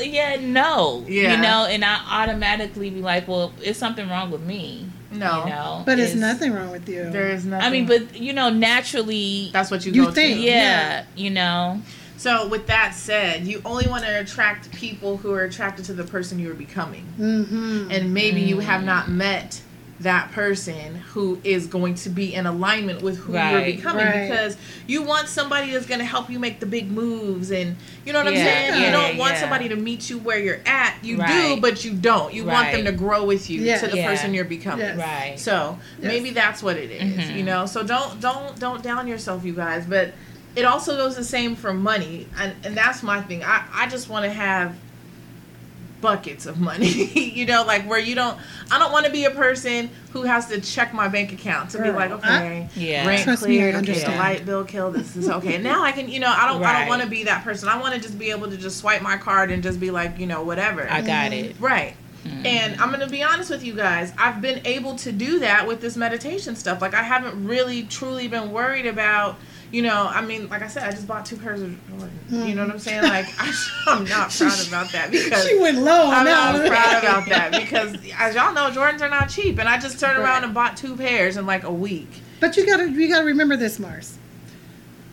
Yeah, 0.02 0.38
no. 0.40 1.04
Yeah. 1.10 1.36
You 1.36 1.42
know, 1.42 1.66
and 1.66 1.84
I 1.84 2.00
automatically 2.10 2.90
be 2.90 3.02
like, 3.02 3.28
well, 3.28 3.52
it's 3.62 3.78
something 3.78 4.08
wrong 4.08 4.32
with 4.32 4.40
me? 4.42 4.86
No. 5.14 5.44
You 5.46 5.50
know? 5.50 5.84
but 5.86 6.00
it's 6.00 6.12
It's- 6.14 6.20
nothing 6.20 6.54
wrong 6.54 6.72
with 6.72 6.88
you 6.90 7.10
There 7.10 7.30
is 7.30 7.46
nothing. 7.46 7.66
I 7.66 7.70
mean, 7.70 7.86
but 7.86 8.16
you 8.20 8.34
know, 8.34 8.50
naturally, 8.50 9.50
that's 9.54 9.70
what 9.72 9.86
you, 9.86 9.92
You 9.92 10.06
go 10.06 10.12
think. 10.12 10.38
to. 10.38 10.42
yeah, 10.42 11.06
you 11.16 11.30
know, 11.30 11.82
So 12.18 12.48
with 12.48 12.68
that 12.68 12.94
said, 12.96 13.46
you 13.46 13.62
only 13.66 13.86
want 13.88 14.04
to 14.06 14.20
attract 14.20 14.72
people 14.72 15.18
who 15.18 15.34
are 15.34 15.44
attracted 15.44 15.84
to 15.86 15.94
the 15.94 16.04
person 16.06 16.40
you 16.40 16.50
are 16.52 16.56
becoming. 16.56 17.06
mm-hmm. 17.20 17.92
and 17.92 18.14
maybe 18.14 18.42
you 18.42 18.60
have 18.60 18.84
not 18.84 19.10
met 19.10 19.62
that 20.00 20.32
person 20.32 20.96
who 20.96 21.40
is 21.44 21.68
going 21.68 21.94
to 21.96 22.10
be 22.10 22.34
in 22.34 22.46
alignment 22.46 23.02
with 23.02 23.18
who 23.18 23.34
you're 23.34 23.62
becoming 23.64 24.04
Right. 24.06 24.28
because 24.28 24.58
you 24.88 25.04
want 25.04 25.28
somebody 25.28 25.72
that's 25.72 25.86
going 25.86 26.00
to 26.00 26.06
help 26.06 26.30
you 26.30 26.40
make 26.40 26.60
the 26.60 26.66
big 26.66 26.92
moves 26.92 27.52
and 27.52 27.76
you 28.04 28.12
know 28.12 28.20
what 28.20 28.28
I'm 28.28 28.36
saying? 28.36 28.74
yeah, 28.74 28.86
you 28.86 28.92
don't 28.92 29.18
want 29.18 29.36
yeah. 29.36 29.40
somebody 29.42 29.70
to 29.70 29.76
meet 29.76 30.10
you 30.10 30.18
where 30.18 30.40
you're 30.40 30.60
at. 30.66 30.96
You 31.04 31.18
do, 31.26 31.58
but 31.62 31.86
you 31.86 31.94
don't. 31.94 32.34
You 32.34 32.44
want 32.46 32.72
them 32.72 32.86
to 32.86 32.92
grow 32.92 33.24
with 33.24 33.50
you 33.50 33.62
Yeah. 33.62 33.78
to 33.80 33.88
the 33.88 33.98
Yeah. 33.98 34.08
person 34.10 34.34
you're 34.34 34.46
becoming. 34.46 34.86
Yes. 34.86 34.98
right. 34.98 35.40
So 35.40 35.78
Yes. 36.00 36.08
maybe 36.12 36.32
that's 36.32 36.62
what 36.64 36.76
it 36.78 36.90
is, 36.92 37.26
Mhm. 37.30 37.38
you 37.38 37.44
know. 37.44 37.66
So 37.66 37.84
don't 37.84 38.20
don't 38.20 38.60
don't 38.60 38.82
down 38.84 39.08
yourself, 39.08 39.46
you 39.46 39.54
guys. 39.54 39.86
But 39.86 40.14
it 40.56 40.66
also 40.66 40.98
goes 40.98 41.16
the 41.16 41.24
same 41.24 41.56
for 41.56 41.74
money, 41.74 42.28
and 42.40 42.54
and 42.64 42.76
that's 42.76 43.04
my 43.04 43.22
thing. 43.22 43.44
I 43.44 43.64
I 43.74 43.88
just 43.88 44.10
want 44.10 44.26
to 44.26 44.32
have 44.32 44.76
buckets 46.04 46.46
of 46.46 46.60
money, 46.60 46.88
you 47.34 47.46
know, 47.48 47.64
like 47.64 47.88
where 47.90 47.98
you 47.98 48.14
don't. 48.14 48.38
I 48.70 48.78
don't 48.78 48.92
want 48.92 49.06
to 49.08 49.12
be 49.12 49.24
a 49.24 49.32
person 49.32 49.90
who 50.12 50.24
has 50.24 50.48
to 50.48 50.62
check 50.62 50.94
my 50.94 51.08
bank 51.08 51.32
account 51.32 51.72
to 51.72 51.82
be 51.82 51.90
like, 51.90 52.12
okay, 52.12 52.70
Yeah. 52.76 53.08
rent 53.08 53.24
Trust 53.24 53.48
me, 53.48 53.58
I 53.58 53.72
cleared, 53.72 53.90
okay, 53.90 54.04
the 54.04 54.18
light 54.18 54.46
bill 54.46 54.66
killed. 54.66 54.94
This 54.94 55.16
is 55.16 55.30
okay. 55.30 55.58
now 55.58 55.82
I 55.82 55.94
can, 55.94 56.10
you 56.10 56.20
know, 56.20 56.32
I 56.32 56.48
don't 56.48 56.62
I 56.62 56.82
don't 56.82 56.90
want 56.90 57.02
to 57.02 57.08
be 57.08 57.24
that 57.24 57.44
person. 57.44 57.70
I 57.70 57.80
want 57.80 57.96
to 57.96 58.02
just 58.02 58.20
be 58.20 58.30
able 58.30 58.50
to 58.50 58.58
just 58.58 58.78
swipe 58.78 59.02
my 59.02 59.18
card 59.18 59.50
and 59.50 59.64
just 59.64 59.80
be 59.80 59.90
like, 59.90 60.20
you 60.20 60.28
know, 60.28 60.44
whatever. 60.44 60.88
I 60.88 61.02
got 61.02 61.34
it. 61.34 61.56
Mm-hmm. 61.56 61.64
Right. 61.64 61.96
Mm. 62.26 62.46
And 62.46 62.82
I'm 62.82 62.90
going 62.90 63.02
to 63.02 63.10
be 63.10 63.24
honest 63.24 63.50
with 63.50 63.64
you 63.64 63.74
guys. 63.74 64.14
I've 64.18 64.42
been 64.42 64.62
able 64.66 64.96
to 64.98 65.12
do 65.12 65.40
that 65.40 65.68
with 65.68 65.82
this 65.82 65.98
meditation 65.98 66.56
stuff. 66.56 66.82
Like, 66.82 66.94
I 66.94 67.04
haven't 67.04 67.46
really 67.46 67.84
truly 67.84 68.28
been 68.28 68.52
worried 68.52 68.86
about, 68.86 69.38
you 69.74 69.82
know, 69.82 70.08
I 70.08 70.22
mean, 70.22 70.48
like 70.50 70.62
I 70.62 70.68
said, 70.68 70.84
I 70.84 70.92
just 70.92 71.08
bought 71.08 71.26
two 71.26 71.36
pairs 71.36 71.60
of 71.60 71.70
Jordans. 71.70 72.48
You 72.48 72.54
know 72.54 72.62
what 72.64 72.72
I'm 72.74 72.80
saying? 72.80 73.02
Mm. 73.02 73.10
Like, 73.10 73.26
I, 73.40 73.52
I'm 73.88 74.04
not 74.06 74.30
proud 74.30 74.68
about 74.68 74.92
that 74.92 75.10
because. 75.10 75.48
she 75.48 75.58
went 75.60 75.80
low 75.80 76.12
I'm 76.12 76.26
not 76.26 76.68
proud 76.68 77.04
about 77.04 77.26
that 77.30 77.52
because, 77.52 77.96
as 78.18 78.36
y'all 78.36 78.54
know, 78.54 78.70
Jordans 78.70 79.02
are 79.02 79.10
not 79.10 79.30
cheap, 79.30 79.58
and 79.58 79.68
I 79.68 79.80
just 79.80 80.00
turned 80.00 80.20
around 80.20 80.44
and 80.44 80.54
bought 80.54 80.78
two 80.78 80.96
pairs 80.96 81.38
in 81.38 81.48
like 81.48 81.64
a 81.64 81.74
week. 81.74 82.22
But 82.40 82.56
you 82.56 82.68
gotta 82.68 82.90
you 82.92 83.10
gotta 83.10 83.26
remember 83.26 83.58
this, 83.58 83.80
Mars. 83.80 84.20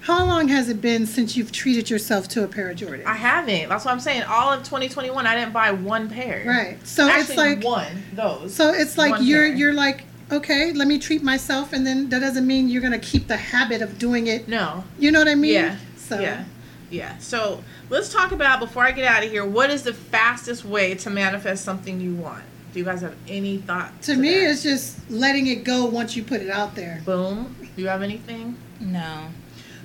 How 0.03 0.25
long 0.27 0.49
has 0.49 0.69
it 0.69 0.81
been 0.81 1.07
since 1.07 1.37
you've 1.37 1.53
treated 1.53 1.89
yourself 1.89 2.29
to 2.29 2.45
a 2.45 2.49
pair 2.49 2.69
of 2.71 2.77
Jordans? 2.77 3.05
I 3.07 3.15
haven't. 3.15 3.69
That's 3.71 3.85
what 3.87 3.93
I'm 3.93 4.01
saying. 4.01 4.25
All 4.25 4.53
of 4.53 4.61
2021, 4.61 5.27
I 5.27 5.37
didn't 5.37 5.53
buy 5.53 5.71
one 5.73 6.11
pair. 6.11 6.45
right. 6.47 6.87
So 6.87 7.09
Actually, 7.09 7.21
it's 7.21 7.37
like 7.37 7.65
one. 7.65 8.03
Those. 8.13 8.55
so 8.55 8.73
it's 8.75 8.99
like 8.99 9.13
One 9.13 9.25
you're 9.27 9.47
pair. 9.47 9.57
you're 9.57 9.75
like 9.75 10.05
okay, 10.33 10.73
let 10.73 10.89
me 10.89 10.99
treat 10.99 11.23
myself, 11.23 11.73
and 11.73 11.87
then 11.87 12.09
that 12.11 12.21
doesn't 12.21 12.47
mean 12.47 12.69
you're 12.69 12.83
gonna 12.83 12.99
keep 12.99 13.29
the 13.29 13.37
habit 13.37 13.83
of 13.83 13.99
doing 13.99 14.27
it. 14.27 14.49
no. 14.49 14.85
You 14.99 15.11
know 15.11 15.19
what 15.19 15.29
I 15.29 15.35
mean? 15.35 15.55
Yeah. 15.55 15.77
So 15.97 16.21
Yeah. 16.21 16.45
Yeah. 16.91 17.17
So 17.19 17.63
let's 17.89 18.13
talk 18.13 18.33
about 18.33 18.59
before 18.59 18.85
I 18.85 18.93
get 18.93 19.05
out 19.05 19.25
of 19.25 19.31
here. 19.31 19.45
What 19.45 19.71
is 19.71 19.83
the 19.83 19.95
fastest 19.95 20.65
way 20.65 20.95
to 20.97 21.11
manifest 21.11 21.65
something 21.65 22.01
you 22.01 22.15
want? 22.15 22.43
Do 22.73 22.79
you 22.79 22.85
guys 22.85 23.01
have 23.01 23.15
any 23.29 23.59
thought? 23.59 24.01
to 24.03 24.17
me, 24.17 24.31
that? 24.31 24.51
it's 24.51 24.63
just 24.63 25.11
letting 25.11 25.47
it 25.47 25.65
go 25.65 25.87
once 25.87 26.17
you 26.17 26.23
put 26.23 26.41
it 26.41 26.51
out 26.51 26.75
there. 26.75 27.03
boom. 27.05 27.57
Do 27.77 27.83
you 27.83 27.89
have 27.89 28.03
anything? 28.03 28.57
No. 28.81 29.29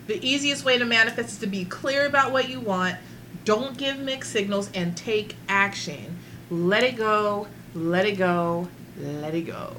The 0.07 0.23
easiest 0.23 0.65
way 0.65 0.77
to 0.77 0.85
manifest 0.85 1.29
is 1.29 1.37
to 1.39 1.47
be 1.47 1.65
clear 1.65 2.05
about 2.05 2.31
what 2.31 2.49
you 2.49 2.59
want. 2.59 2.97
Don't 3.43 3.77
give 3.77 3.99
mixed 3.99 4.31
signals 4.31 4.69
and 4.73 4.95
take 4.95 5.35
action. 5.47 6.17
Let 6.49 6.83
it 6.83 6.95
go. 6.95 7.47
Let 7.73 8.05
it 8.05 8.17
go. 8.17 8.67
Let 8.97 9.33
it 9.33 9.41
go. 9.41 9.75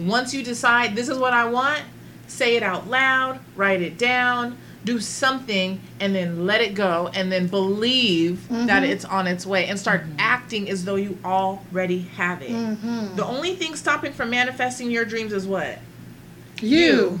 Once 0.00 0.32
you 0.34 0.42
decide 0.42 0.96
this 0.96 1.08
is 1.08 1.18
what 1.18 1.32
I 1.32 1.44
want, 1.44 1.82
say 2.26 2.56
it 2.56 2.62
out 2.62 2.88
loud, 2.88 3.38
write 3.56 3.82
it 3.82 3.98
down, 3.98 4.56
do 4.84 4.98
something, 4.98 5.80
and 6.00 6.14
then 6.14 6.46
let 6.46 6.60
it 6.62 6.74
go, 6.74 7.10
and 7.12 7.30
then 7.30 7.48
believe 7.48 8.48
that 8.48 8.82
it's 8.82 9.04
on 9.04 9.26
its 9.26 9.44
way 9.44 9.66
and 9.66 9.78
start 9.78 10.04
acting 10.18 10.70
as 10.70 10.84
though 10.84 10.94
you 10.94 11.18
already 11.24 12.00
have 12.00 12.40
it. 12.40 12.50
Mm-hmm. 12.50 13.16
The 13.16 13.24
only 13.24 13.54
thing 13.56 13.74
stopping 13.74 14.12
from 14.12 14.30
manifesting 14.30 14.90
your 14.90 15.04
dreams 15.04 15.32
is 15.32 15.46
what? 15.46 15.78
You. 16.62 17.20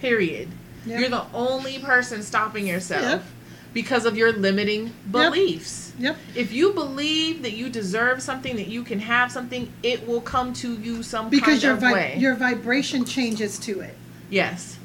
Period. 0.00 0.48
Yep. 0.84 1.00
You're 1.00 1.08
the 1.08 1.26
only 1.34 1.78
person 1.78 2.22
stopping 2.22 2.66
yourself 2.66 3.02
Yep. 3.02 3.24
Because 3.72 4.04
of 4.06 4.16
your 4.16 4.32
limiting 4.32 4.92
beliefs. 5.10 5.92
Yep. 5.98 6.16
If 6.34 6.52
you 6.52 6.72
believe 6.72 7.42
that 7.42 7.52
you 7.52 7.68
deserve 7.68 8.22
something, 8.22 8.56
that 8.56 8.68
you 8.68 8.82
can 8.84 9.00
have 9.00 9.30
something, 9.32 9.72
it 9.82 10.06
will 10.06 10.20
come 10.20 10.52
to 10.54 10.74
you 10.74 11.02
some 11.02 11.28
Because 11.28 11.46
kind 11.54 11.62
your 11.62 11.72
of 11.74 11.80
vi- 11.80 11.92
way. 11.92 12.14
your 12.18 12.34
vibration 12.34 13.04
changes 13.04 13.58
to 13.60 13.80
it. 13.80 13.96
yes. 14.30 14.78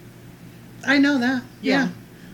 I 0.86 0.98
know 0.98 1.18
that. 1.20 1.44
Yeah. 1.62 1.84
Yeah. 1.86 1.90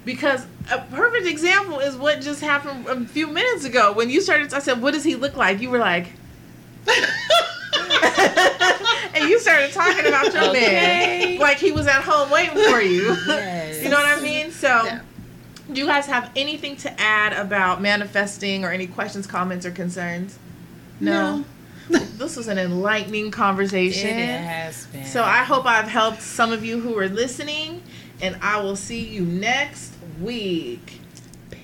Because 0.05 0.45
a 0.71 0.79
perfect 0.79 1.27
example 1.27 1.79
is 1.79 1.95
what 1.95 2.19
just 2.21 2.41
happened 2.41 2.87
a 2.87 3.05
few 3.05 3.27
minutes 3.27 3.63
ago 3.63 3.91
when 3.93 4.09
you 4.09 4.21
started. 4.21 4.51
I 4.55 4.59
said, 4.59 4.81
"What 4.81 4.93
does 4.95 5.03
he 5.03 5.15
look 5.15 5.35
like?" 5.37 5.61
You 5.61 5.69
were 5.69 5.77
like, 5.77 6.07
and 9.13 9.29
you 9.29 9.39
started 9.39 9.71
talking 9.71 10.05
about 10.07 10.33
your 10.33 10.43
Okay. 10.45 11.35
man 11.35 11.39
like 11.39 11.57
he 11.57 11.71
was 11.71 11.85
at 11.87 12.01
home 12.01 12.29
waiting 12.31 12.55
for 12.71 12.81
you. 12.81 13.15
Yes. 13.27 13.83
you 13.83 13.89
know 13.89 13.97
what 13.97 14.17
I 14.17 14.21
mean? 14.21 14.51
So, 14.51 14.67
Yeah. 14.85 15.01
Do 15.71 15.79
you 15.79 15.85
guys 15.85 16.05
have 16.07 16.31
anything 16.35 16.75
to 16.77 16.99
add 16.99 17.33
about 17.33 17.81
manifesting 17.81 18.65
or 18.65 18.71
any 18.71 18.87
questions, 18.87 19.27
comments, 19.27 19.65
or 19.65 19.71
concerns? 19.71 20.37
No. 20.99 21.45
this 21.89 22.35
was 22.35 22.47
an 22.47 22.57
enlightening 22.57 23.31
conversation. 23.31 24.09
It 24.17 24.41
has 24.41 24.85
been. 24.87 25.05
So 25.05 25.23
I 25.23 25.43
hope 25.43 25.65
I've 25.65 25.87
helped 25.87 26.21
some 26.21 26.51
of 26.51 26.63
you 26.65 26.79
who 26.79 26.97
are 26.97 27.07
listening, 27.07 27.81
and 28.21 28.35
I 28.41 28.59
will 28.61 28.75
see 28.75 28.99
you 28.99 29.21
next 29.21 29.93
week. 30.21 30.99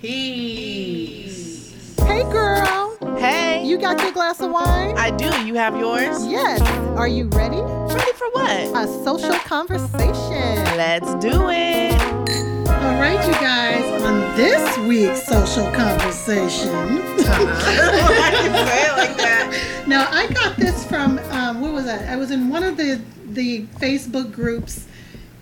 Peace. 0.02 1.96
Hey, 2.00 2.24
girl. 2.24 2.98
Hey, 3.18 3.66
You 3.66 3.78
got 3.78 4.00
your 4.02 4.12
glass 4.12 4.40
of 4.42 4.52
wine? 4.52 4.98
I 4.98 5.12
do. 5.12 5.26
You 5.46 5.56
have 5.56 5.78
yours? 5.78 6.26
Yes. 6.28 6.62
Are 6.98 7.08
you 7.08 7.28
ready? 7.30 7.58
Ready 7.60 8.12
for 8.14 8.30
what? 8.32 8.50
A 8.52 8.88
social 9.04 9.34
conversation. 9.40 10.64
Let's 10.78 11.16
do 11.16 11.50
it. 11.50 12.55
All 12.86 13.02
right, 13.02 13.28
you 13.28 13.34
guys, 13.34 14.04
on 14.04 14.36
this 14.38 14.78
week's 14.78 15.24
social 15.24 15.72
conversation. 15.72 16.70
Why 16.70 18.30
you 18.44 18.50
say 18.52 18.86
it 18.86 18.96
like 18.96 19.18
that? 19.18 19.84
Now, 19.88 20.08
I 20.12 20.28
got 20.28 20.56
this 20.56 20.86
from 20.86 21.18
um, 21.32 21.62
what 21.62 21.74
was 21.74 21.86
that? 21.86 22.08
I 22.08 22.16
was 22.16 22.30
in 22.30 22.48
one 22.48 22.62
of 22.62 22.78
the 22.78 23.02
the 23.26 23.64
Facebook 23.80 24.32
groups, 24.32 24.86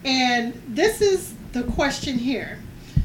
and 0.06 0.54
this 0.70 1.02
is 1.02 1.34
the 1.52 1.64
question 1.64 2.18
here. 2.18 2.60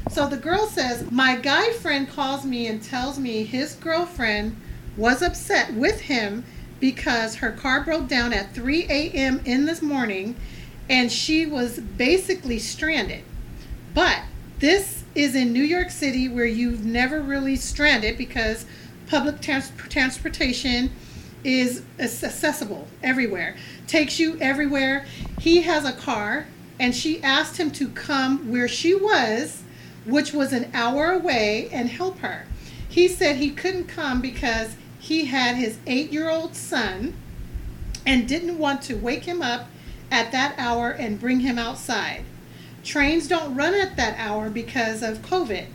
So 0.09 0.25
the 0.25 0.37
girl 0.37 0.67
says, 0.67 1.11
"My 1.11 1.35
guy 1.35 1.73
friend 1.73 2.09
calls 2.09 2.45
me 2.45 2.67
and 2.67 2.81
tells 2.81 3.19
me 3.19 3.43
his 3.43 3.75
girlfriend 3.75 4.55
was 4.95 5.21
upset 5.21 5.73
with 5.73 5.99
him 5.99 6.45
because 6.79 7.35
her 7.35 7.51
car 7.51 7.83
broke 7.83 8.07
down 8.07 8.31
at 8.31 8.55
3 8.55 8.85
a.m. 8.89 9.41
in 9.43 9.65
this 9.65 9.81
morning, 9.81 10.37
and 10.89 11.11
she 11.11 11.45
was 11.45 11.77
basically 11.77 12.57
stranded. 12.57 13.25
But 13.93 14.21
this 14.59 15.03
is 15.15 15.35
in 15.35 15.53
New 15.53 15.63
York 15.63 15.89
City 15.89 16.27
where 16.27 16.45
you've 16.45 16.85
never 16.85 17.21
really 17.21 17.55
stranded 17.55 18.17
because 18.17 18.65
public 19.07 19.41
trans- 19.41 19.71
transportation 19.89 20.91
is 21.43 21.83
accessible 21.97 22.87
everywhere, 23.01 23.55
takes 23.87 24.19
you 24.19 24.37
everywhere. 24.39 25.05
He 25.39 25.61
has 25.61 25.85
a 25.85 25.93
car, 25.93 26.47
and 26.79 26.93
she 26.93 27.23
asked 27.23 27.57
him 27.57 27.71
to 27.71 27.87
come 27.89 28.51
where 28.51 28.67
she 28.67 28.93
was, 28.93 29.63
which 30.05 30.33
was 30.33 30.51
an 30.51 30.69
hour 30.73 31.11
away, 31.11 31.69
and 31.71 31.89
help 31.89 32.19
her. 32.19 32.45
He 32.87 33.07
said 33.07 33.37
he 33.37 33.51
couldn't 33.51 33.85
come 33.85 34.21
because 34.21 34.75
he 34.99 35.25
had 35.25 35.55
his 35.55 35.77
eight 35.87 36.11
year 36.11 36.29
old 36.29 36.55
son 36.55 37.13
and 38.05 38.27
didn't 38.27 38.57
want 38.57 38.81
to 38.83 38.95
wake 38.95 39.23
him 39.23 39.41
up 39.41 39.67
at 40.11 40.31
that 40.31 40.55
hour 40.57 40.91
and 40.91 41.19
bring 41.19 41.41
him 41.41 41.57
outside. 41.57 42.25
Trains 42.83 43.27
don't 43.27 43.55
run 43.55 43.73
at 43.73 43.95
that 43.97 44.17
hour 44.17 44.49
because 44.49 45.03
of 45.03 45.19
COVID. 45.19 45.67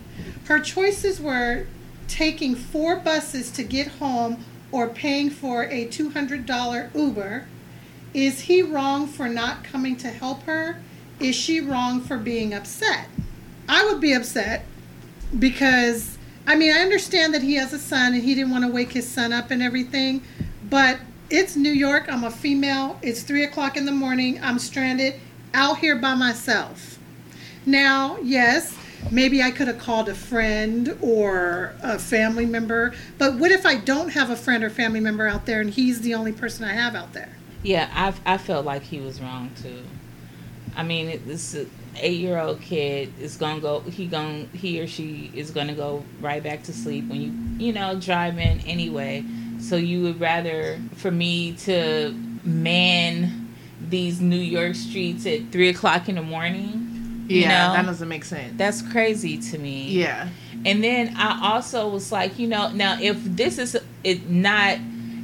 Her 0.47 0.61
choices 0.61 1.21
were 1.21 1.67
taking 2.09 2.55
four 2.55 2.97
buses 2.97 3.51
to 3.53 3.63
get 3.63 3.87
home 3.87 4.45
or 4.71 4.89
paying 4.89 5.31
for 5.31 5.65
a 5.65 5.87
$200 5.87 6.95
Uber. 6.95 7.47
Is 8.13 8.41
he 8.43 8.63
wrong 8.63 9.07
for 9.07 9.29
not 9.29 9.65
coming 9.65 9.97
to 9.97 10.09
help 10.09 10.43
her? 10.45 10.81
Is 11.21 11.35
she 11.35 11.61
wrong 11.61 12.01
for 12.01 12.19
being 12.19 12.53
upset? 12.53 13.09
I 13.69 13.85
would 13.85 14.01
be 14.01 14.13
upset 14.13 14.67
because, 15.39 16.19
I 16.47 16.57
mean, 16.57 16.75
I 16.75 16.81
understand 16.81 17.35
that 17.35 17.43
he 17.43 17.55
has 17.55 17.73
a 17.73 17.79
son 17.79 18.15
and 18.15 18.23
he 18.23 18.35
didn't 18.35 18.51
want 18.51 18.65
to 18.65 18.71
wake 18.71 18.93
his 18.93 19.09
son 19.09 19.33
up 19.33 19.51
and 19.51 19.63
everything, 19.63 20.23
but 20.69 20.99
it's 21.31 21.57
New 21.57 21.73
York. 21.73 22.07
I'm 22.09 22.25
a 22.25 22.31
female. 22.31 22.99
It's 23.03 23.23
three 23.23 23.45
o'clock 23.45 23.77
in 23.77 23.87
the 23.87 23.93
morning. 23.93 24.41
I'm 24.43 24.59
stranded 24.59 25.15
out 25.55 25.79
here 25.79 25.97
by 25.97 26.15
myself. 26.15 26.93
Now, 27.67 28.19
yes, 28.23 28.77
maybe 29.11 29.43
I 29.43 29.51
could 29.51 29.69
have 29.69 29.79
called 29.79 30.09
a 30.09 30.15
friend 30.15 30.97
or 31.01 31.75
a 31.83 31.99
family 31.99 32.47
member, 32.47 32.95
but 33.19 33.37
what 33.37 33.51
if 33.51 33.65
I 33.65 33.77
don't 33.77 34.11
have 34.11 34.31
a 34.31 34.37
friend 34.37 34.62
or 34.62 34.71
family 34.71 35.01
member 35.01 35.27
out 35.27 35.47
there 35.47 35.61
and 35.61 35.71
he's 35.71 36.01
the 36.01 36.15
only 36.15 36.33
person 36.33 36.65
I 36.65 36.73
have 36.73 36.95
out 36.95 37.12
there? 37.12 37.31
Yeah, 37.62 37.89
I 37.95 38.35
I 38.35 38.39
felt 38.39 38.67
like 38.67 38.83
he 38.83 39.01
was 39.01 39.21
wrong 39.21 39.51
too. 39.62 39.83
I 40.77 40.83
mean, 40.83 41.23
this 41.27 41.57
eight 41.97 42.21
year 42.21 42.39
old 42.39 42.61
kid 42.61 43.12
is 43.19 43.37
gonna 43.37 43.61
go. 43.61 43.81
He 43.81 44.07
gon' 44.07 44.51
he 44.53 44.81
or 44.81 44.87
she 44.87 45.31
is 45.35 45.51
gonna 45.51 45.75
go 45.75 46.05
right 46.21 46.43
back 46.43 46.62
to 46.65 46.73
sleep 46.73 47.09
when 47.09 47.21
you 47.21 47.67
you 47.67 47.73
know 47.73 47.99
driving 47.99 48.61
anyway. 48.67 49.25
So 49.61 49.77
you 49.77 50.03
would 50.03 50.21
rather 50.21 50.79
for 50.97 51.11
me 51.11 51.53
to 51.65 52.12
man 52.45 53.49
these 53.89 54.21
New 54.21 54.37
York 54.37 54.75
streets 54.75 55.27
at 55.27 55.51
three 55.51 55.69
o'clock 55.69 56.09
in 56.09 56.17
the 56.17 56.23
morning? 56.23 56.84
You 57.27 57.41
Yeah, 57.41 57.68
know? 57.68 57.75
that 57.75 57.87
doesn't 57.87 58.09
make 58.09 58.25
sense. 58.25 58.55
That's 58.57 58.83
crazy 58.83 59.39
to 59.39 59.59
me. 59.59 59.91
yeah. 59.91 60.29
And 60.66 60.83
then 60.83 61.14
I 61.16 61.53
also 61.53 61.89
was 61.89 62.11
like, 62.11 62.39
you 62.39 62.47
know, 62.49 62.70
now 62.70 62.99
if 63.01 63.22
this 63.22 63.59
is 63.59 63.77
it 64.03 64.31
not 64.31 64.79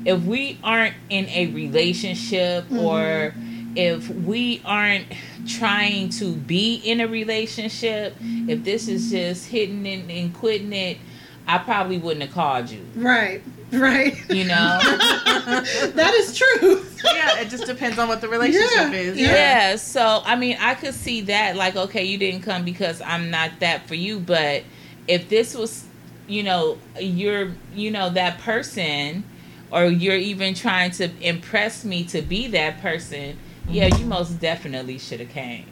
if 0.04 0.22
we 0.24 0.58
aren't 0.62 0.94
in 1.08 1.26
a 1.28 1.46
relationship 1.48 2.64
mm-hmm. 2.64 2.78
or 2.78 3.34
if 3.76 4.08
we 4.10 4.60
aren't 4.64 5.06
trying 5.46 6.08
to 6.10 6.32
be 6.34 6.74
in 6.76 7.00
a 7.00 7.06
relationship, 7.06 8.16
if 8.20 8.64
this 8.64 8.88
is 8.88 9.10
just 9.10 9.46
hitting 9.48 9.86
it 9.86 10.10
and 10.10 10.34
quitting 10.34 10.72
it, 10.72 10.98
I 11.46 11.58
probably 11.58 11.98
wouldn't 11.98 12.22
have 12.24 12.32
called 12.34 12.70
you. 12.70 12.84
Right, 12.96 13.42
right. 13.78 14.16
You 14.30 14.44
know? 14.44 14.78
that 14.82 16.14
is 16.14 16.36
true. 16.36 16.84
Yeah, 17.04 17.40
it 17.40 17.50
just 17.50 17.66
depends 17.66 17.98
on 17.98 18.08
what 18.08 18.20
the 18.20 18.28
relationship 18.28 18.70
Yeah, 18.74 18.92
is. 18.92 19.16
yeah. 19.16 19.34
Yeah, 19.34 19.76
so 19.76 20.22
I 20.24 20.36
mean, 20.36 20.56
I 20.60 20.74
could 20.74 20.94
see 20.94 21.20
that 21.22 21.56
like 21.56 21.76
okay, 21.76 22.04
you 22.04 22.18
didn't 22.18 22.42
come 22.42 22.64
because 22.64 23.00
I'm 23.00 23.30
not 23.30 23.52
that 23.60 23.86
for 23.86 23.94
you, 23.94 24.18
but 24.18 24.64
if 25.06 25.28
this 25.28 25.54
was, 25.54 25.84
you 26.26 26.42
know, 26.42 26.78
you're, 26.98 27.52
you 27.74 27.90
know, 27.90 28.10
that 28.10 28.38
person 28.38 29.24
or 29.70 29.84
you're 29.84 30.16
even 30.16 30.54
trying 30.54 30.90
to 30.92 31.10
impress 31.20 31.84
me 31.84 32.04
to 32.04 32.22
be 32.22 32.48
that 32.48 32.80
person, 32.80 33.38
yeah, 33.68 33.86
you 33.86 33.92
mm-hmm. 33.92 34.08
most 34.08 34.40
definitely 34.40 34.98
should 34.98 35.20
have 35.20 35.30
came. 35.30 35.66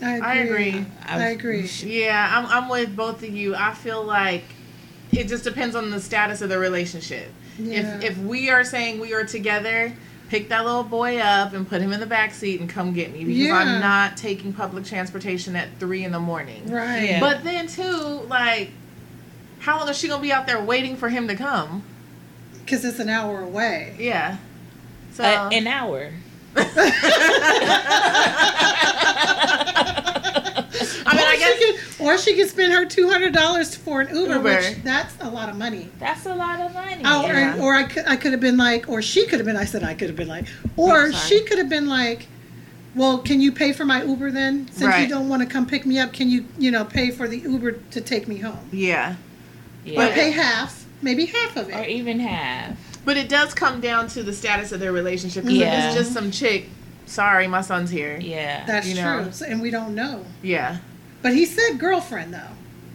I 0.00 0.16
agree. 0.16 0.24
I 0.24 0.38
agree. 0.38 0.86
I 1.06 1.28
agree. 1.28 1.70
Yeah, 1.84 2.28
I'm, 2.32 2.46
I'm 2.46 2.68
with 2.68 2.96
both 2.96 3.22
of 3.22 3.30
you. 3.30 3.54
I 3.54 3.74
feel 3.74 4.02
like 4.02 4.44
it 5.12 5.28
just 5.28 5.44
depends 5.44 5.76
on 5.76 5.90
the 5.90 6.00
status 6.00 6.40
of 6.40 6.48
the 6.48 6.58
relationship. 6.58 7.28
Yeah. 7.58 7.98
If 7.98 8.04
if 8.04 8.18
we 8.18 8.50
are 8.50 8.64
saying 8.64 9.00
we 9.00 9.12
are 9.14 9.24
together, 9.24 9.92
pick 10.28 10.48
that 10.48 10.64
little 10.64 10.82
boy 10.84 11.18
up 11.18 11.52
and 11.52 11.68
put 11.68 11.80
him 11.80 11.92
in 11.92 12.00
the 12.00 12.06
back 12.06 12.32
seat 12.34 12.60
and 12.60 12.68
come 12.68 12.92
get 12.94 13.12
me 13.12 13.24
because 13.24 13.36
Yeah. 13.36 13.54
I'm 13.56 13.80
not 13.80 14.16
taking 14.16 14.52
public 14.52 14.84
transportation 14.84 15.56
at 15.56 15.68
three 15.78 16.04
in 16.04 16.12
the 16.12 16.20
morning. 16.20 16.70
Right. 16.70 17.10
Yeah. 17.10 17.20
But 17.20 17.44
then 17.44 17.66
too, 17.66 18.22
like, 18.28 18.70
how 19.60 19.78
long 19.78 19.88
is 19.88 19.98
she 19.98 20.08
gonna 20.08 20.22
be 20.22 20.32
out 20.32 20.46
there 20.46 20.60
waiting 20.62 20.96
for 20.96 21.08
him 21.08 21.28
to 21.28 21.34
come? 21.36 21.82
Because 22.64 22.84
it's 22.84 22.98
an 22.98 23.08
hour 23.08 23.40
away. 23.42 23.94
Yeah. 23.98 24.36
So 25.12 25.24
Uh, 25.24 25.50
an 25.52 25.66
hour. 25.66 26.10
I 31.32 31.34
or 31.34 31.38
guess 31.38 31.58
she 31.58 31.72
could, 31.72 32.06
or 32.06 32.18
she 32.18 32.36
could 32.36 32.48
spend 32.48 32.72
her 32.72 32.84
two 32.86 33.08
hundred 33.08 33.32
dollars 33.32 33.74
for 33.74 34.00
an 34.02 34.14
Uber, 34.14 34.34
Uber. 34.36 34.42
which 34.56 34.76
that's 34.84 35.14
a 35.20 35.28
lot 35.30 35.48
of 35.48 35.56
money. 35.56 35.88
That's 35.98 36.26
a 36.26 36.34
lot 36.34 36.60
of 36.60 36.72
money. 36.74 37.02
Oh, 37.04 37.26
Yeah. 37.26 37.56
or, 37.58 37.62
or 37.62 37.74
I 37.74 37.84
could, 37.84 38.04
I 38.06 38.16
could 38.16 38.32
have 38.32 38.40
been 38.40 38.56
like, 38.56 38.88
or 38.88 39.02
she 39.02 39.26
could 39.26 39.38
have 39.38 39.46
been. 39.46 39.56
I 39.56 39.64
said 39.64 39.82
I 39.82 39.94
could 39.94 40.08
have 40.08 40.16
been 40.16 40.28
like, 40.28 40.46
or 40.76 41.06
Oh, 41.06 41.10
she 41.12 41.42
could 41.44 41.58
have 41.58 41.68
been 41.68 41.88
like, 41.88 42.26
well, 42.94 43.18
can 43.18 43.40
you 43.40 43.52
pay 43.52 43.72
for 43.72 43.84
my 43.84 44.02
Uber 44.04 44.30
then? 44.30 44.68
Since 44.72 44.98
you 44.98 45.08
don't 45.08 45.28
want 45.28 45.42
to 45.42 45.48
come 45.48 45.66
pick 45.66 45.86
me 45.86 45.98
up, 45.98 46.12
can 46.12 46.28
you, 46.28 46.44
you 46.58 46.70
know, 46.70 46.84
pay 46.84 47.10
for 47.10 47.26
the 47.28 47.38
Uber 47.38 47.72
to 47.72 48.00
take 48.00 48.28
me 48.28 48.36
home? 48.38 48.68
yeah. 48.72 49.16
Yeah. 49.84 50.08
Or 50.08 50.12
pay 50.12 50.30
half, 50.30 50.84
maybe 51.02 51.24
half 51.26 51.56
of 51.56 51.68
it, 51.68 51.74
or 51.74 51.84
even 51.84 52.20
half. 52.20 52.76
But 53.04 53.16
it 53.16 53.28
does 53.28 53.52
come 53.52 53.80
down 53.80 54.06
to 54.10 54.22
the 54.22 54.32
status 54.32 54.70
of 54.70 54.78
their 54.78 54.92
relationship. 54.92 55.42
'cause 55.42 55.52
if 55.52 55.58
Yeah. 55.58 55.86
it's 55.88 55.96
just 55.96 56.12
some 56.12 56.30
chick, 56.30 56.68
sorry, 57.06 57.48
my 57.48 57.62
son's 57.62 57.90
here. 57.90 58.16
Yeah. 58.22 58.64
That's 58.64 58.86
you 58.86 58.94
true, 58.94 59.02
know. 59.24 59.30
So- 59.32 59.44
and 59.46 59.60
we 59.60 59.70
don't 59.72 59.96
know. 59.96 60.24
Yeah. 60.40 60.76
But 61.22 61.34
he 61.34 61.44
said 61.46 61.78
girlfriend 61.78 62.34
though. 62.34 62.40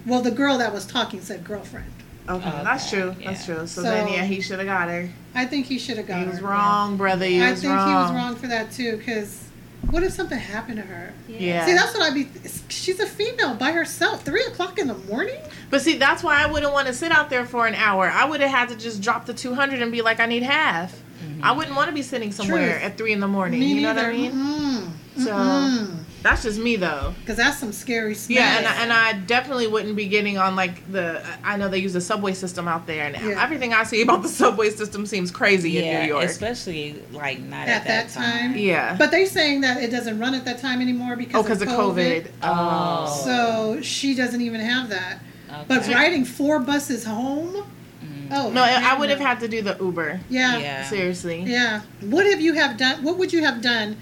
Well, 0.05 0.21
the 0.21 0.31
girl 0.31 0.57
that 0.59 0.73
was 0.73 0.85
talking 0.85 1.21
said 1.21 1.43
girlfriend. 1.43 1.91
Okay, 2.29 2.47
Okay, 2.49 2.63
that's 2.63 2.89
true. 2.89 3.15
That's 3.23 3.45
true. 3.45 3.59
So, 3.67 3.81
So- 3.81 3.81
then, 3.83 4.07
yeah, 4.09 4.23
he 4.25 4.41
should 4.41 4.59
have 4.59 4.67
got 4.67 4.89
her. 4.89 5.09
I 5.33 5.45
think 5.45 5.65
he 5.65 5.79
should 5.79 5.97
have 5.97 6.07
got 6.07 6.15
her. 6.19 6.23
He 6.25 6.29
was 6.29 6.39
her. 6.39 6.47
wrong, 6.47 6.97
brother. 6.97 7.25
He 7.25 7.41
I 7.41 7.51
was 7.51 7.61
think 7.61 7.73
wrong. 7.73 7.87
he 7.87 7.93
was 7.95 8.11
wrong 8.11 8.35
for 8.35 8.47
that 8.47 8.71
too, 8.71 8.97
because 8.97 9.43
what 9.89 10.03
if 10.03 10.11
something 10.11 10.37
happened 10.37 10.77
to 10.77 10.81
her? 10.83 11.13
Yeah. 11.29 11.65
See, 11.65 11.73
that's 11.73 11.93
what 11.93 12.03
I'd 12.03 12.13
be. 12.13 12.27
She's 12.67 12.99
a 12.99 13.05
female 13.05 13.53
by 13.53 13.71
herself, 13.71 14.23
three 14.23 14.43
o'clock 14.43 14.77
in 14.77 14.87
the 14.87 14.93
morning. 14.95 15.39
But 15.69 15.81
see, 15.81 15.97
that's 15.97 16.21
why 16.23 16.43
I 16.43 16.51
wouldn't 16.51 16.73
want 16.73 16.87
to 16.87 16.93
sit 16.93 17.11
out 17.13 17.29
there 17.29 17.45
for 17.45 17.65
an 17.65 17.75
hour. 17.75 18.09
I 18.09 18.25
would 18.25 18.41
have 18.41 18.49
had 18.51 18.69
to 18.69 18.75
just 18.75 19.01
drop 19.01 19.25
the 19.25 19.33
200 19.33 19.81
and 19.81 19.89
be 19.91 20.01
like, 20.01 20.19
I 20.19 20.25
need 20.25 20.43
half. 20.43 20.99
I 21.43 21.51
wouldn't 21.51 21.75
want 21.75 21.87
to 21.89 21.93
be 21.93 22.01
sitting 22.01 22.31
somewhere 22.31 22.71
Truth. 22.79 22.83
at 22.83 22.97
3 22.97 23.13
in 23.13 23.19
the 23.19 23.27
morning. 23.27 23.59
Me 23.59 23.67
you 23.75 23.81
know 23.81 23.93
neither. 23.93 24.07
what 24.07 24.15
I 24.15 24.17
mean? 24.17 24.31
Mm-hmm. 24.31 25.23
So 25.23 25.87
that's 26.23 26.43
just 26.43 26.59
me, 26.59 26.75
though. 26.75 27.13
Because 27.19 27.37
that's 27.37 27.57
some 27.57 27.71
scary 27.71 28.15
stuff. 28.15 28.35
Yeah, 28.35 28.57
and 28.57 28.67
I, 28.67 28.83
and 28.83 28.93
I 28.93 29.13
definitely 29.25 29.67
wouldn't 29.67 29.95
be 29.95 30.07
getting 30.07 30.37
on 30.37 30.55
like 30.55 30.91
the. 30.91 31.23
I 31.43 31.57
know 31.57 31.69
they 31.69 31.79
use 31.79 31.93
the 31.93 32.01
subway 32.01 32.33
system 32.33 32.67
out 32.67 32.87
there, 32.87 33.05
and 33.05 33.15
Yeah. 33.15 33.43
everything 33.43 33.73
I 33.73 33.83
see 33.83 34.01
about 34.01 34.23
the 34.23 34.29
subway 34.29 34.69
system 34.69 35.05
seems 35.05 35.31
crazy 35.31 35.71
yeah, 35.71 35.81
in 35.81 36.01
New 36.01 36.07
York. 36.07 36.25
especially 36.25 37.01
like 37.11 37.39
not 37.39 37.67
at 37.67 37.85
that 37.85 38.09
time. 38.09 38.55
Yeah. 38.57 38.95
But 38.97 39.11
they're 39.11 39.25
saying 39.25 39.61
that 39.61 39.81
it 39.81 39.91
doesn't 39.91 40.19
run 40.19 40.33
at 40.33 40.45
that 40.45 40.59
time 40.59 40.81
anymore 40.81 41.15
because 41.15 41.39
oh, 41.39 41.43
because 41.43 41.61
of 41.61 41.67
COVID. 41.69 42.27
Oh. 42.41 43.21
So 43.23 43.81
she 43.81 44.15
doesn't 44.15 44.41
even 44.41 44.61
have 44.61 44.89
that. 44.89 45.19
But 45.67 45.87
riding 45.87 46.25
four 46.25 46.59
buses 46.59 47.05
home. 47.05 47.65
Mm. 48.03 48.27
Oh 48.31 48.49
No, 48.51 48.61
I 48.61 48.67
heck 48.67 48.99
would 48.99 49.09
have 49.09 49.19
had 49.19 49.39
to 49.39 49.47
do 49.47 49.61
the 49.61 49.77
Uber. 49.79 50.19
Yeah. 50.29 50.57
Yeah. 50.57 50.83
Seriously. 50.85 51.43
Yeah. 51.43 51.81
What 52.01 52.25
have 52.25 52.41
you 52.41 52.53
have 52.53 52.77
done? 52.77 53.03
What 53.03 53.17
would 53.17 53.31
you 53.31 53.43
have 53.43 53.61
done 53.61 53.97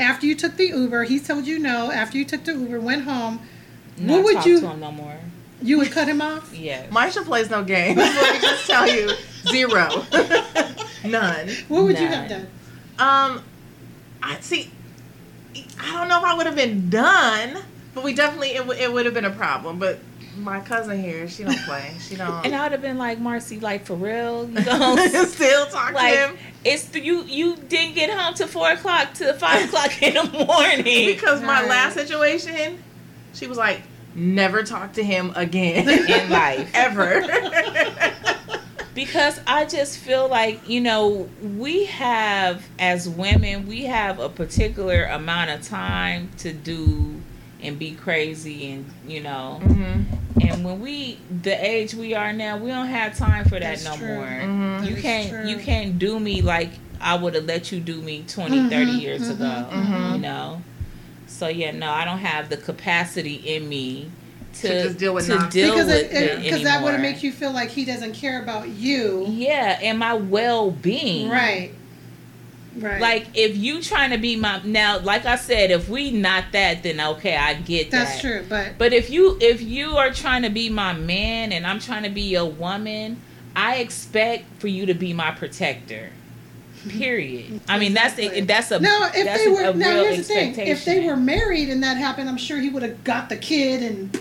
after 0.00 0.26
you 0.26 0.34
took 0.34 0.56
the 0.56 0.66
Uber? 0.68 1.04
He 1.04 1.20
told 1.20 1.46
you 1.46 1.58
no. 1.58 1.90
After 1.90 2.18
you 2.18 2.24
took 2.24 2.44
the 2.44 2.52
Uber, 2.52 2.80
went 2.80 3.02
home. 3.04 3.40
Not 3.98 4.14
what 4.16 4.24
would 4.24 4.34
talk 4.36 4.46
you- 4.46 4.60
to 4.60 4.68
him 4.68 4.80
no 4.80 4.92
more. 4.92 5.16
You 5.62 5.78
would 5.78 5.92
cut 5.92 6.08
him 6.08 6.20
off. 6.20 6.54
yeah. 6.56 6.86
Marsha 6.88 7.24
plays 7.24 7.48
no 7.48 7.64
games. 7.64 7.96
Let 7.96 8.34
me 8.34 8.40
just 8.40 8.66
tell 8.66 8.86
you, 8.88 9.10
zero, 9.48 10.04
none. 11.04 11.48
What 11.68 11.84
would 11.84 11.98
you 11.98 12.06
have 12.06 12.28
done? 12.28 12.46
Um, 12.98 13.42
I 14.22 14.38
see. 14.40 14.70
I 15.80 15.92
don't 15.96 16.08
know 16.08 16.18
if 16.18 16.24
I 16.24 16.34
would 16.36 16.46
have 16.46 16.56
been 16.56 16.90
done, 16.90 17.58
but 17.94 18.04
we 18.04 18.12
definitely 18.14 18.50
it, 18.50 18.58
w- 18.58 18.78
it 18.78 18.92
would 18.92 19.04
have 19.06 19.14
been 19.14 19.24
a 19.24 19.30
problem. 19.30 19.78
But 19.78 20.00
my 20.36 20.60
cousin 20.60 21.00
here, 21.02 21.28
she 21.28 21.44
don't 21.44 21.58
play. 21.60 21.92
She 22.00 22.16
don't. 22.16 22.44
And 22.44 22.54
I 22.54 22.62
would 22.64 22.72
have 22.72 22.82
been 22.82 22.98
like, 22.98 23.18
Marcy, 23.18 23.60
like 23.60 23.84
for 23.86 23.94
real, 23.94 24.48
you 24.50 24.60
don't 24.64 25.28
still 25.28 25.66
talk 25.66 25.94
to 25.94 26.00
him 26.00 26.36
it's 26.64 26.84
the, 26.86 27.00
you. 27.00 27.22
You 27.24 27.56
didn't 27.56 27.94
get 27.94 28.08
home 28.10 28.32
till 28.34 28.46
four 28.48 28.70
o'clock 28.70 29.12
to 29.14 29.34
five 29.34 29.64
o'clock 29.68 30.02
in 30.02 30.14
the 30.14 30.46
morning. 30.46 31.06
because 31.06 31.42
my 31.42 31.60
Right. 31.60 31.68
last 31.68 31.94
situation, 31.94 32.82
she 33.34 33.46
was 33.46 33.58
like, 33.58 33.82
never 34.14 34.62
talk 34.62 34.94
to 34.94 35.04
him 35.04 35.32
again 35.36 35.86
in 35.88 36.30
life. 36.30 36.70
ever. 36.72 37.22
because 38.94 39.40
I 39.46 39.64
just 39.66 39.98
feel 39.98 40.28
like 40.28 40.68
you 40.68 40.80
know 40.80 41.28
we 41.42 41.86
have 41.86 42.64
as 42.78 43.08
women 43.08 43.66
we 43.66 43.84
have 43.84 44.20
a 44.20 44.28
particular 44.28 45.04
amount 45.04 45.50
of 45.50 45.62
time 45.62 46.30
to 46.38 46.52
do 46.52 47.13
and 47.64 47.78
be 47.78 47.92
crazy 47.94 48.70
and 48.72 48.84
you 49.06 49.20
know 49.20 49.58
hmm 49.62 50.02
and 50.40 50.64
when 50.64 50.80
we 50.80 51.16
the 51.42 51.52
age 51.64 51.94
we 51.94 52.12
are 52.14 52.32
now 52.32 52.56
we 52.58 52.68
don't 52.68 52.88
have 52.88 53.16
time 53.16 53.44
for 53.44 53.58
that 53.60 53.78
That's 53.78 53.84
no 53.84 53.96
true. 53.96 54.06
more 54.08 54.26
Mhm. 54.26 54.84
You 54.88 54.96
is 54.96 55.02
can't 55.02 55.30
true. 55.30 55.46
you 55.46 55.58
can't 55.58 55.98
do 55.98 56.18
me 56.18 56.42
like 56.42 56.70
I 57.00 57.14
would 57.16 57.34
have 57.34 57.44
let 57.44 57.70
you 57.72 57.80
do 57.80 58.00
me 58.02 58.24
20 58.26 58.68
30 58.68 58.92
Mhm, 58.92 59.00
years 59.00 59.22
mhm, 59.22 59.30
ago 59.30 59.68
mhm. 59.72 60.12
you 60.14 60.18
know 60.20 60.62
so 61.26 61.46
yeah 61.48 61.70
no 61.70 61.90
I 61.90 62.04
don't 62.04 62.18
have 62.18 62.48
the 62.48 62.56
capacity 62.56 63.34
in 63.34 63.68
me 63.68 64.10
to, 64.54 64.68
To 64.68 64.82
just 64.82 64.98
deal 64.98 65.14
with 65.14 65.26
to 65.26 65.34
nonsense. 65.34 65.54
deal 65.54 65.74
Because 65.74 65.86
with 65.88 66.12
it, 66.12 66.22
it, 66.22 66.42
because 66.42 66.62
that 66.62 66.82
would 66.82 67.00
make 67.00 67.22
you 67.22 67.32
feel 67.32 67.52
like 67.52 67.70
he 67.70 67.84
doesn't 67.84 68.14
care 68.14 68.40
about 68.42 68.68
you. 68.68 69.26
yeah 69.28 69.78
and 69.82 69.98
my 69.98 70.14
well-being 70.14 71.28
Right. 71.30 71.72
Right. 72.76 73.00
like 73.00 73.28
if 73.34 73.56
you 73.56 73.80
trying 73.80 74.10
to 74.10 74.18
be 74.18 74.34
my 74.34 74.60
now 74.64 74.98
like 74.98 75.26
i 75.26 75.36
said 75.36 75.70
if 75.70 75.88
we 75.88 76.10
not 76.10 76.46
that 76.52 76.82
then 76.82 77.00
okay 77.00 77.36
i 77.36 77.54
get 77.54 77.92
that. 77.92 78.06
that's 78.06 78.20
true, 78.20 78.44
but 78.48 78.78
but 78.78 78.92
if 78.92 79.10
you 79.10 79.38
if 79.40 79.62
you 79.62 79.96
are 79.96 80.10
trying 80.10 80.42
to 80.42 80.50
be 80.50 80.68
my 80.70 80.92
man 80.92 81.52
and 81.52 81.64
i'm 81.66 81.78
trying 81.78 82.02
to 82.02 82.10
be 82.10 82.22
your 82.22 82.46
woman 82.46 83.20
i 83.54 83.76
expect 83.76 84.44
for 84.58 84.68
you 84.68 84.86
to 84.86 84.94
be 84.94 85.12
my 85.12 85.30
protector. 85.30 86.10
Period. 86.88 87.60
I 87.66 87.78
mean 87.78 87.94
that's 87.94 88.18
a, 88.18 88.42
that's 88.42 88.70
a 88.70 88.78
no, 88.78 89.08
if 89.14 89.24
that's 89.24 89.44
they 89.44 89.50
were 89.50 89.72
now 89.72 90.02
here's 90.02 90.18
the 90.18 90.22
thing: 90.24 90.54
if 90.58 90.84
they 90.84 91.06
were 91.06 91.16
married 91.16 91.70
and 91.70 91.82
that 91.82 91.96
happened, 91.96 92.28
I'm 92.28 92.36
sure 92.36 92.58
he 92.58 92.68
would 92.68 92.82
have 92.82 93.02
got 93.04 93.30
the 93.30 93.36
kid, 93.36 93.82
and 93.82 94.20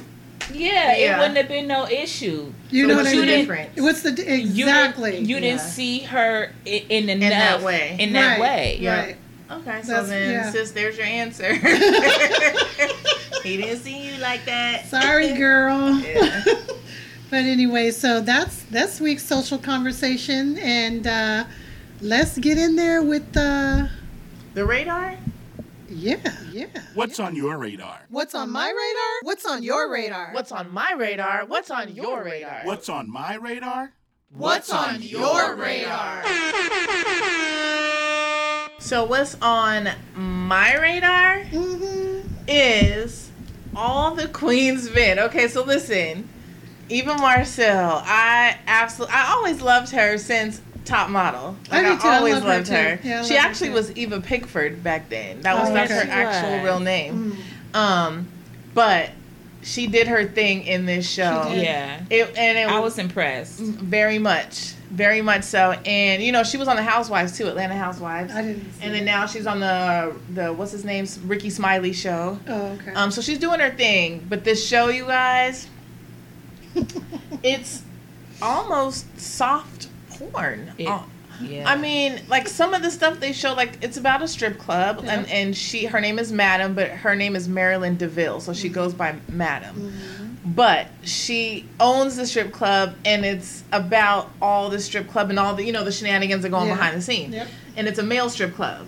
yeah, 0.52 0.96
Yeah. 0.96 1.16
it 1.16 1.20
wouldn't 1.20 1.38
have 1.38 1.48
been 1.48 1.68
no 1.68 1.88
issue 1.88 2.52
you 2.70 2.88
know 2.88 2.96
what's 2.96 3.10
what 3.10 3.18
I 3.18 3.22
the 3.22 3.26
mean. 3.28 3.40
difference? 3.40 3.80
What's 3.82 4.02
the 4.02 4.12
di- 4.12 4.24
You 4.42 4.66
exactly? 4.66 5.12
didn't, 5.12 5.30
you 5.30 5.40
didn't 5.40 5.62
see 5.62 6.00
her 6.00 6.52
in, 6.66 7.10
in 7.10 7.20
that 7.20 7.62
way. 7.62 7.96
in 8.00 8.14
that 8.14 8.40
right, 8.40 8.42
way 8.42 8.78
Yeah. 8.82 9.00
Right. 9.06 9.18
Okay, 9.52 9.82
so 9.84 9.88
That's- 9.92 10.10
then, 10.10 10.32
yeah. 10.32 10.52
sis, 10.52 10.72
there's 10.72 10.98
your 10.98 11.06
answer. 11.06 11.54
he 13.44 13.58
didn't 13.58 13.80
see 13.80 14.08
you 14.12 14.18
like 14.20 14.46
that. 14.46 14.88
Sorry, 14.88 15.34
girl. 15.38 16.00
Yeah. 16.00 16.44
but 17.30 17.44
anyway, 17.44 17.92
so 17.92 18.20
that's 18.22 18.64
this 18.64 19.00
week's 19.00 19.24
social 19.24 19.58
conversation, 19.60 20.58
and 20.58 21.06
uh, 21.06 21.44
let's 22.02 22.38
get 22.40 22.58
in 22.58 22.76
there 22.76 23.04
with 23.04 23.36
uh, 23.38 23.88
The 24.56 24.66
radar? 24.66 25.18
Yeah, 25.96 26.18
yeah. 26.52 26.66
What's 26.96 27.20
on 27.20 27.36
your 27.36 27.58
radar? 27.58 28.02
What's 28.10 28.34
on 28.36 28.50
my 28.50 28.68
radar? 28.68 29.20
What's 29.22 29.46
on 29.46 29.64
your 29.64 29.92
radar? 29.92 30.32
What's 30.34 30.52
on 30.52 30.72
my 30.74 30.94
radar? 30.94 31.46
What's 31.46 31.70
on 31.72 31.94
your 31.94 32.24
radar? 32.24 32.62
What's 32.64 32.90
on 32.90 33.10
my 33.12 33.36
radar? 33.36 33.94
What's 34.36 34.72
on 34.72 35.02
your 35.02 35.56
radar? 35.56 36.24
So 38.80 39.06
what's 39.06 39.36
on 39.42 39.90
my 40.16 40.76
radar 40.78 41.44
Mm-hmm. 41.46 42.28
is 42.48 43.32
all 43.76 44.14
the 44.14 44.28
Queen's 44.28 44.94
men. 44.94 45.20
Okay, 45.20 45.48
so 45.48 45.64
listen, 45.64 46.28
Eva 46.90 47.16
Marcille, 47.18 48.02
I 48.04 48.58
absolutely, 48.68 49.16
I 49.16 49.32
always 49.34 49.62
loved 49.62 49.92
her 49.92 50.18
since 50.18 50.62
Top 50.86 51.10
Model. 51.10 51.56
I 51.72 51.82
Like, 51.82 51.98
do 51.98 52.02
too. 52.04 52.08
I 52.10 52.18
always 52.18 52.34
love 52.36 52.44
loved 52.46 52.66
too. 52.68 52.74
her. 52.74 53.00
Yeah, 53.04 53.20
I 53.22 53.24
she 53.24 53.34
love 53.36 53.44
her 53.44 53.50
actually 53.50 53.68
too. 53.70 53.74
was 53.76 53.92
Eva 53.98 54.20
Pigford 54.20 54.84
back 54.84 55.10
then. 55.10 55.42
That 55.42 55.60
was 55.60 55.70
Oh, 55.70 55.74
that's 55.74 55.92
okay. 55.92 56.06
her 56.06 56.12
actual 56.12 56.60
She 56.60 56.64
real 56.66 56.80
name. 56.80 57.38
Mm. 57.74 57.78
Um, 57.78 58.28
but 58.74 59.10
she 59.62 59.88
did 59.88 60.08
her 60.08 60.26
thing 60.26 60.64
in 60.64 60.86
this 60.86 61.10
show. 61.10 61.46
She 61.48 61.56
did. 61.56 61.64
yeah 61.64 62.02
It, 62.10 62.38
and 62.38 62.58
it 62.58 62.68
i 62.68 62.80
was 62.80 62.94
was 62.94 63.00
impressed 63.00 63.60
very 63.60 64.20
much, 64.20 64.74
very 64.92 65.22
much 65.22 65.44
so. 65.46 65.72
And 65.86 66.22
you 66.22 66.34
know, 66.34 66.44
she 66.44 66.58
was 66.58 66.68
on 66.68 66.76
the 66.76 66.84
Housewives 66.84 67.38
too, 67.38 67.48
Atlanta 67.48 67.76
Housewives. 67.76 68.34
I 68.34 68.42
didn't. 68.42 68.74
See 68.74 68.84
And 68.84 68.94
then 68.94 69.04
it. 69.04 69.06
now 69.06 69.26
she's 69.26 69.48
on 69.48 69.62
the 69.62 70.14
the 70.34 70.52
what's 70.52 70.74
his 70.74 70.84
name, 70.84 71.08
Rickey 71.26 71.50
Smiley 71.50 71.94
show. 71.94 72.38
Oh, 72.48 72.62
okay. 72.74 72.92
Um, 72.94 73.10
so 73.10 73.22
she's 73.22 73.40
doing 73.40 73.62
her 73.62 73.72
thing. 73.72 74.26
But 74.28 74.44
this 74.44 74.68
show, 74.68 74.90
you 74.90 75.06
guys, 75.06 75.68
it's 77.44 77.84
almost 78.42 79.18
soft 79.20 79.88
porn. 80.20 80.72
It- 80.78 80.88
Uh, 80.88 81.02
yeah 81.42 81.68
I 81.68 81.76
mean, 81.76 82.22
like 82.30 82.48
some 82.48 82.74
of 82.76 82.82
the 82.84 82.92
stuff 82.92 83.20
they 83.20 83.34
show, 83.34 83.54
like 83.54 83.80
it's 83.82 83.98
about 83.98 84.22
a 84.22 84.28
strip 84.28 84.58
club, 84.60 85.02
Yeah. 85.04 85.14
and 85.14 85.28
and 85.30 85.58
she 85.58 85.86
her 85.86 86.00
name 86.00 86.20
is 86.20 86.32
Madam, 86.32 86.74
but 86.76 86.90
her 86.90 87.16
name 87.16 87.36
is 87.36 87.48
Marilyn 87.50 87.98
Deville, 87.98 88.40
so 88.40 88.54
she 88.54 88.70
goes 88.70 88.94
by 88.94 89.16
Madam. 89.28 89.76
Mm-hmm. 89.76 90.52
But 90.54 90.88
she 91.04 91.66
owns 91.80 92.18
the 92.18 92.28
strip 92.28 92.52
club, 92.52 92.96
and 93.06 93.26
it's 93.26 93.64
about 93.72 94.30
all 94.42 94.70
the 94.70 94.80
strip 94.80 95.10
club 95.10 95.30
and 95.32 95.40
all 95.40 95.56
the 95.56 95.64
you 95.66 95.72
know 95.72 95.84
the 95.84 95.92
shenanigans 95.92 96.44
that 96.44 96.50
go 96.50 96.58
on 96.58 96.68
Yeah. 96.68 96.76
behind 96.76 96.98
the 96.98 97.02
scene. 97.02 97.32
Yep. 97.34 97.48
And 97.78 97.88
it's 97.88 97.98
a 98.00 98.04
male 98.04 98.30
strip 98.30 98.54
club, 98.56 98.88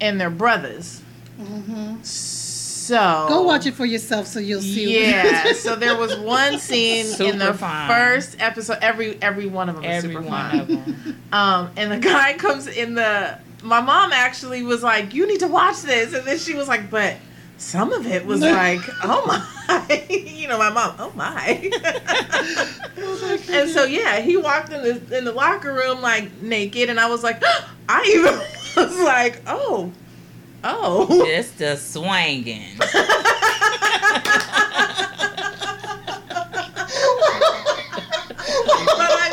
and 0.00 0.18
they're 0.20 0.30
brothers. 0.30 1.02
Mhm. 1.40 2.04
So 2.04 2.41
So 2.82 3.26
go 3.28 3.42
watch 3.42 3.66
it 3.66 3.74
for 3.74 3.86
yourself, 3.86 4.26
so 4.26 4.40
you'll 4.40 4.60
see. 4.60 5.00
Yeah. 5.00 5.52
so 5.52 5.76
there 5.76 5.96
was 5.96 6.18
one 6.18 6.58
scene 6.58 7.06
in 7.20 7.38
the 7.38 7.54
fine. 7.54 7.88
first 7.88 8.36
episode. 8.40 8.78
Every 8.82 9.22
every 9.22 9.46
one 9.46 9.68
of 9.68 9.76
them 9.76 9.84
is 9.84 10.04
every 10.04 10.16
super 10.16 10.28
one 10.28 10.60
of 10.60 10.66
them 10.66 11.22
Um, 11.32 11.70
and 11.76 11.92
the 11.92 11.98
guy 11.98 12.32
comes 12.38 12.66
in 12.66 12.94
the. 12.94 13.38
My 13.62 13.80
mom 13.80 14.10
actually 14.12 14.64
was 14.64 14.82
like, 14.82 15.14
"You 15.14 15.28
need 15.28 15.38
to 15.40 15.46
watch 15.46 15.82
this," 15.82 16.12
and 16.12 16.26
then 16.26 16.38
she 16.38 16.54
was 16.54 16.66
like, 16.66 16.90
"But 16.90 17.18
some 17.56 17.92
of 17.92 18.04
it 18.08 18.26
was 18.26 18.40
like, 18.40 18.80
oh 19.04 19.24
my, 19.68 20.06
you 20.10 20.48
know, 20.48 20.58
my 20.58 20.70
mom, 20.70 20.96
oh 20.98 21.12
my." 21.14 21.70
and 23.48 23.70
so 23.70 23.84
yeah, 23.84 24.20
he 24.20 24.36
walked 24.36 24.72
in 24.72 24.82
the 24.82 25.18
in 25.18 25.24
the 25.24 25.30
locker 25.32 25.72
room 25.72 26.00
like 26.02 26.42
naked, 26.42 26.90
and 26.90 26.98
I 26.98 27.08
was 27.08 27.22
like, 27.22 27.40
I 27.88 28.02
even 28.16 28.84
was 28.84 28.98
like, 29.04 29.40
oh, 29.46 29.92
oh. 30.64 31.24
just 31.26 31.58
the 31.58 31.76
swanging 31.76 32.76
but 32.78 32.88
I 39.14 39.30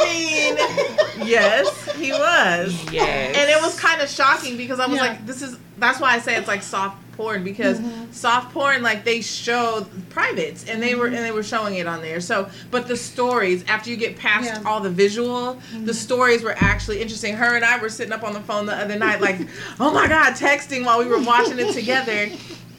mean, 1.17 1.27
yes, 1.27 1.91
he 1.95 2.11
was. 2.11 2.91
yes 2.91 3.35
And 3.37 3.49
it 3.49 3.61
was 3.61 3.79
kind 3.79 4.01
of 4.01 4.09
shocking 4.09 4.57
because 4.57 4.79
I 4.79 4.87
was 4.87 4.95
Yeah. 4.97 5.03
like, 5.07 5.25
this 5.25 5.41
is 5.41 5.57
that's 5.77 5.99
why 5.99 6.13
I 6.13 6.19
say 6.19 6.35
it's 6.35 6.47
like 6.47 6.61
soft 6.63 6.97
porn 7.19 7.43
because 7.43 7.79
Mm-hmm. 7.79 8.11
soft 8.13 8.53
porn 8.53 8.81
like 8.81 9.03
they 9.03 9.19
show 9.21 9.85
privates 10.09 10.65
and 10.69 10.81
they 10.81 10.95
were 10.95 11.07
and 11.07 11.17
they 11.17 11.31
were 11.31 11.43
showing 11.43 11.75
it 11.75 11.85
on 11.85 12.01
there. 12.01 12.21
So, 12.21 12.49
but 12.71 12.87
the 12.87 12.95
stories 12.95 13.63
after 13.67 13.89
you 13.89 13.97
get 13.97 14.17
past 14.17 14.45
Yeah. 14.45 14.55
Mm-hmm. 14.57 14.67
all 14.67 14.79
the 14.79 14.89
visual, 14.89 15.59
the 15.83 15.93
stories 15.93 16.41
were 16.43 16.55
actually 16.57 17.01
interesting. 17.01 17.35
Her 17.35 17.55
and 17.57 17.65
I 17.65 17.77
were 17.79 17.89
sitting 17.89 18.13
up 18.13 18.23
on 18.23 18.33
the 18.33 18.39
phone 18.39 18.65
the 18.65 18.73
other 18.75 18.97
night 18.97 19.19
like, 19.19 19.37
"Oh 19.81 19.93
my 19.93 20.07
god," 20.07 20.33
texting 20.35 20.85
while 20.85 20.99
we 20.99 21.05
were 21.05 21.19
watching 21.21 21.59
it 21.59 21.73
together. 21.73 22.29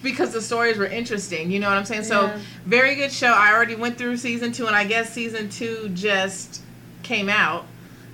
Because 0.02 0.32
the 0.32 0.40
stories 0.40 0.78
were 0.78 0.86
interesting, 0.86 1.50
you 1.50 1.58
know 1.60 1.68
what 1.68 1.76
I'm 1.76 1.84
saying. 1.84 2.04
So 2.04 2.22
Yeah. 2.22 2.38
very 2.64 2.94
good 2.94 3.12
show. 3.12 3.32
I 3.34 3.52
already 3.52 3.74
went 3.74 3.98
through 3.98 4.16
season 4.16 4.50
two, 4.50 4.66
and 4.66 4.74
I 4.74 4.84
guess 4.84 5.12
season 5.12 5.50
two 5.50 5.90
just 5.92 6.62
came 7.02 7.28
out. 7.28 7.66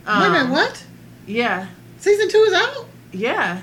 Wait 0.05 0.13
a 0.13 0.19
minute, 0.31 0.41
Um, 0.47 0.51
what? 0.51 0.83
Yeah, 1.29 1.67
Season 2.01 2.29
two 2.29 2.39
is 2.39 2.53
out? 2.55 2.87
yeah. 3.13 3.63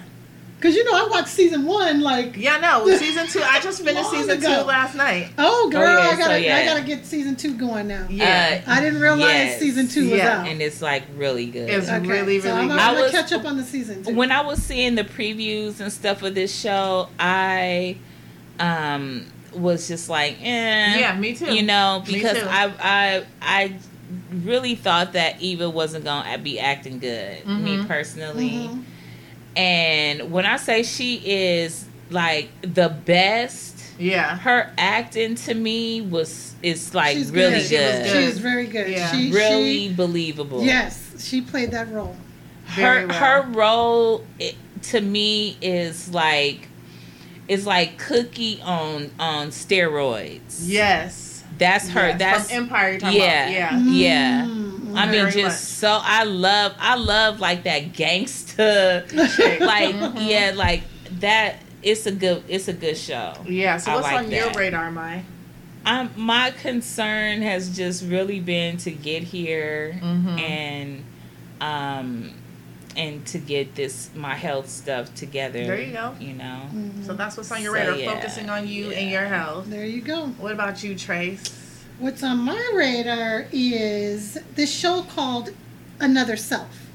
Because 0.63 0.77
you 0.77 0.85
know 0.85 0.95
I 1.05 1.09
watched 1.09 1.27
season 1.27 1.65
one 1.65 1.99
like 1.99 2.37
Yeah, 2.37 2.57
no, 2.57 2.87
season 2.97 3.27
two. 3.27 3.41
I 3.43 3.59
just 3.59 3.83
finished 3.83 4.09
season 4.11 4.37
ago. 4.37 4.61
two 4.61 4.65
last 4.65 4.95
night. 4.95 5.31
Oh 5.37 5.69
girl, 5.69 5.81
yeah, 5.81 6.07
I 6.07 6.11
gotta 6.11 6.23
so, 6.23 6.35
yeah. 6.37 6.55
I 6.55 6.63
gotta 6.65 6.83
get 6.83 7.05
season 7.05 7.35
two 7.35 7.57
going 7.57 7.89
now. 7.89 8.07
Yeah, 8.09 8.61
Uh, 8.65 8.71
I 8.71 8.79
didn't 8.79 9.01
realize 9.01 9.19
Yes. 9.27 9.59
season 9.59 9.89
two 9.89 10.09
was 10.11 10.19
Yeah. 10.19 10.39
out. 10.39 10.47
and 10.47 10.61
it's 10.61 10.81
like 10.81 11.03
really 11.17 11.47
good. 11.47 11.69
It's 11.69 11.89
Okay, 11.89 12.07
really, 12.07 12.39
so 12.39 12.53
I'm, 12.53 12.69
good. 12.69 12.77
gonna- 12.77 12.81
I'm 12.81 12.93
gonna 12.93 13.03
was- 13.03 13.11
catch 13.11 13.33
up 13.33 13.43
on 13.43 13.57
the 13.57 13.63
season 13.65 14.03
two. 14.05 14.15
when 14.15 14.31
I 14.31 14.39
was 14.39 14.63
seeing 14.63 14.95
the 14.95 15.03
previews 15.03 15.81
and 15.81 15.91
stuff 15.91 16.23
of 16.23 16.33
this 16.33 16.57
show, 16.57 17.09
I 17.19 17.97
um 18.57 19.25
was 19.53 19.87
just 19.89 20.07
like, 20.07 20.37
eh. 20.41 20.97
Yeah, 20.99 21.13
me 21.17 21.33
too. 21.33 21.53
You 21.53 21.63
know, 21.63 22.03
Me 22.07 22.13
because 22.13 22.37
too. 22.39 22.47
I 22.49 22.71
I 22.79 23.23
I 23.41 23.73
really 24.45 24.75
thought 24.75 25.11
that 25.11 25.41
Eva 25.41 25.69
wasn't 25.69 26.05
gonna 26.05 26.37
be 26.37 26.57
acting 26.57 26.99
good. 26.99 27.45
Me 27.45 27.77
Mhm. 27.77 27.87
personally, 27.87 28.49
Mhm. 28.69 28.83
And 29.55 30.31
when 30.31 30.45
I 30.45 30.57
say 30.57 30.83
she 30.83 31.15
is 31.25 31.85
like 32.09 32.49
the 32.61 32.89
best, 32.89 33.83
yeah, 33.99 34.37
her 34.37 34.71
acting 34.77 35.35
to 35.35 35.53
me 35.53 36.01
was 36.01 36.55
is 36.63 36.93
like 36.95 37.17
She's 37.17 37.31
really 37.31 37.51
good. 37.59 37.67
She 37.67 37.75
was 37.75 37.91
good, 37.91 38.03
good. 38.03 38.25
She's 38.25 38.37
very 38.39 38.67
good. 38.67 38.89
Yeah. 38.89 39.11
She, 39.11 39.31
really 39.31 39.87
she, 39.89 39.93
believable. 39.93 40.63
yes, 40.63 41.23
she 41.25 41.41
played 41.41 41.71
that 41.71 41.91
role. 41.91 42.15
Her 42.65 43.07
well. 43.07 43.17
her 43.17 43.41
role 43.51 44.25
it, 44.39 44.55
to 44.83 45.01
me 45.01 45.57
is 45.61 46.09
like 46.13 46.67
is 47.47 47.65
like 47.65 47.97
cookie 47.97 48.59
on 48.63 49.11
on 49.19 49.47
steroids 49.49 50.61
yes. 50.61 51.43
that's 51.57 51.89
her 51.89 52.07
Yes. 52.07 52.19
that's 52.19 52.47
from 52.49 52.63
Empire. 52.63 52.91
You're 53.01 53.11
yeah 53.11 53.69
about. 53.69 53.85
Yeah, 53.85 53.91
yeah 53.91 54.45
Mm, 54.45 54.82
i 54.95 55.05
mean 55.11 55.25
just 55.31 55.35
much. 55.43 55.53
so 55.53 55.99
i 56.01 56.23
love 56.23 56.73
i 56.79 56.95
love 56.95 57.39
like 57.39 57.63
that 57.63 57.93
gangster, 57.93 59.05
Chick. 59.35 59.59
like 59.73 59.95
Mhm. 59.95 60.29
yeah 60.29 60.51
like 60.55 60.83
that 61.19 61.57
it's 61.81 62.05
a 62.05 62.11
good 62.11 62.43
it's 62.47 62.67
a 62.67 62.73
good 62.73 62.97
show 62.97 63.33
yeah. 63.47 63.77
So 63.77 63.91
I 63.91 63.95
what's 63.95 64.07
like 64.07 64.17
on 64.25 64.31
your 64.31 64.45
that. 64.47 64.55
radar, 64.55 64.91
Mai? 64.91 65.23
um 65.85 66.09
my 66.15 66.51
concern 66.51 67.41
has 67.41 67.75
just 67.75 68.05
really 68.05 68.39
been 68.39 68.77
to 68.77 68.91
get 68.91 69.23
here 69.23 69.99
Mhm. 70.01 70.39
and 70.39 71.03
um 71.61 72.31
and 72.95 73.25
to 73.25 73.39
get 73.39 73.73
this 73.75 74.09
my 74.15 74.35
health 74.35 74.69
stuff 74.69 75.13
together 75.15 75.65
There 75.65 75.81
you 75.81 75.93
go. 75.93 76.15
you 76.19 76.33
know 76.33 76.61
Mhm. 76.73 77.05
So 77.05 77.13
that's 77.13 77.35
what's 77.37 77.51
on 77.51 77.61
your 77.63 77.73
So, 77.75 77.79
radar. 77.81 77.95
yeah. 77.97 78.13
Focusing 78.13 78.49
on 78.49 78.67
you 78.67 78.91
and 78.91 79.09
your 79.09 79.25
health. 79.25 79.65
There 79.67 79.85
you 79.85 80.01
go. 80.01 80.27
What 80.37 80.51
about 80.51 80.83
you, 80.83 80.95
Trace? 80.95 81.41
What's 81.99 82.23
on 82.23 82.39
my 82.39 82.71
radar 82.73 83.45
is 83.51 84.37
this 84.55 84.73
show 84.73 85.03
called 85.03 85.51
Another 85.99 86.35
Self. 86.35 86.87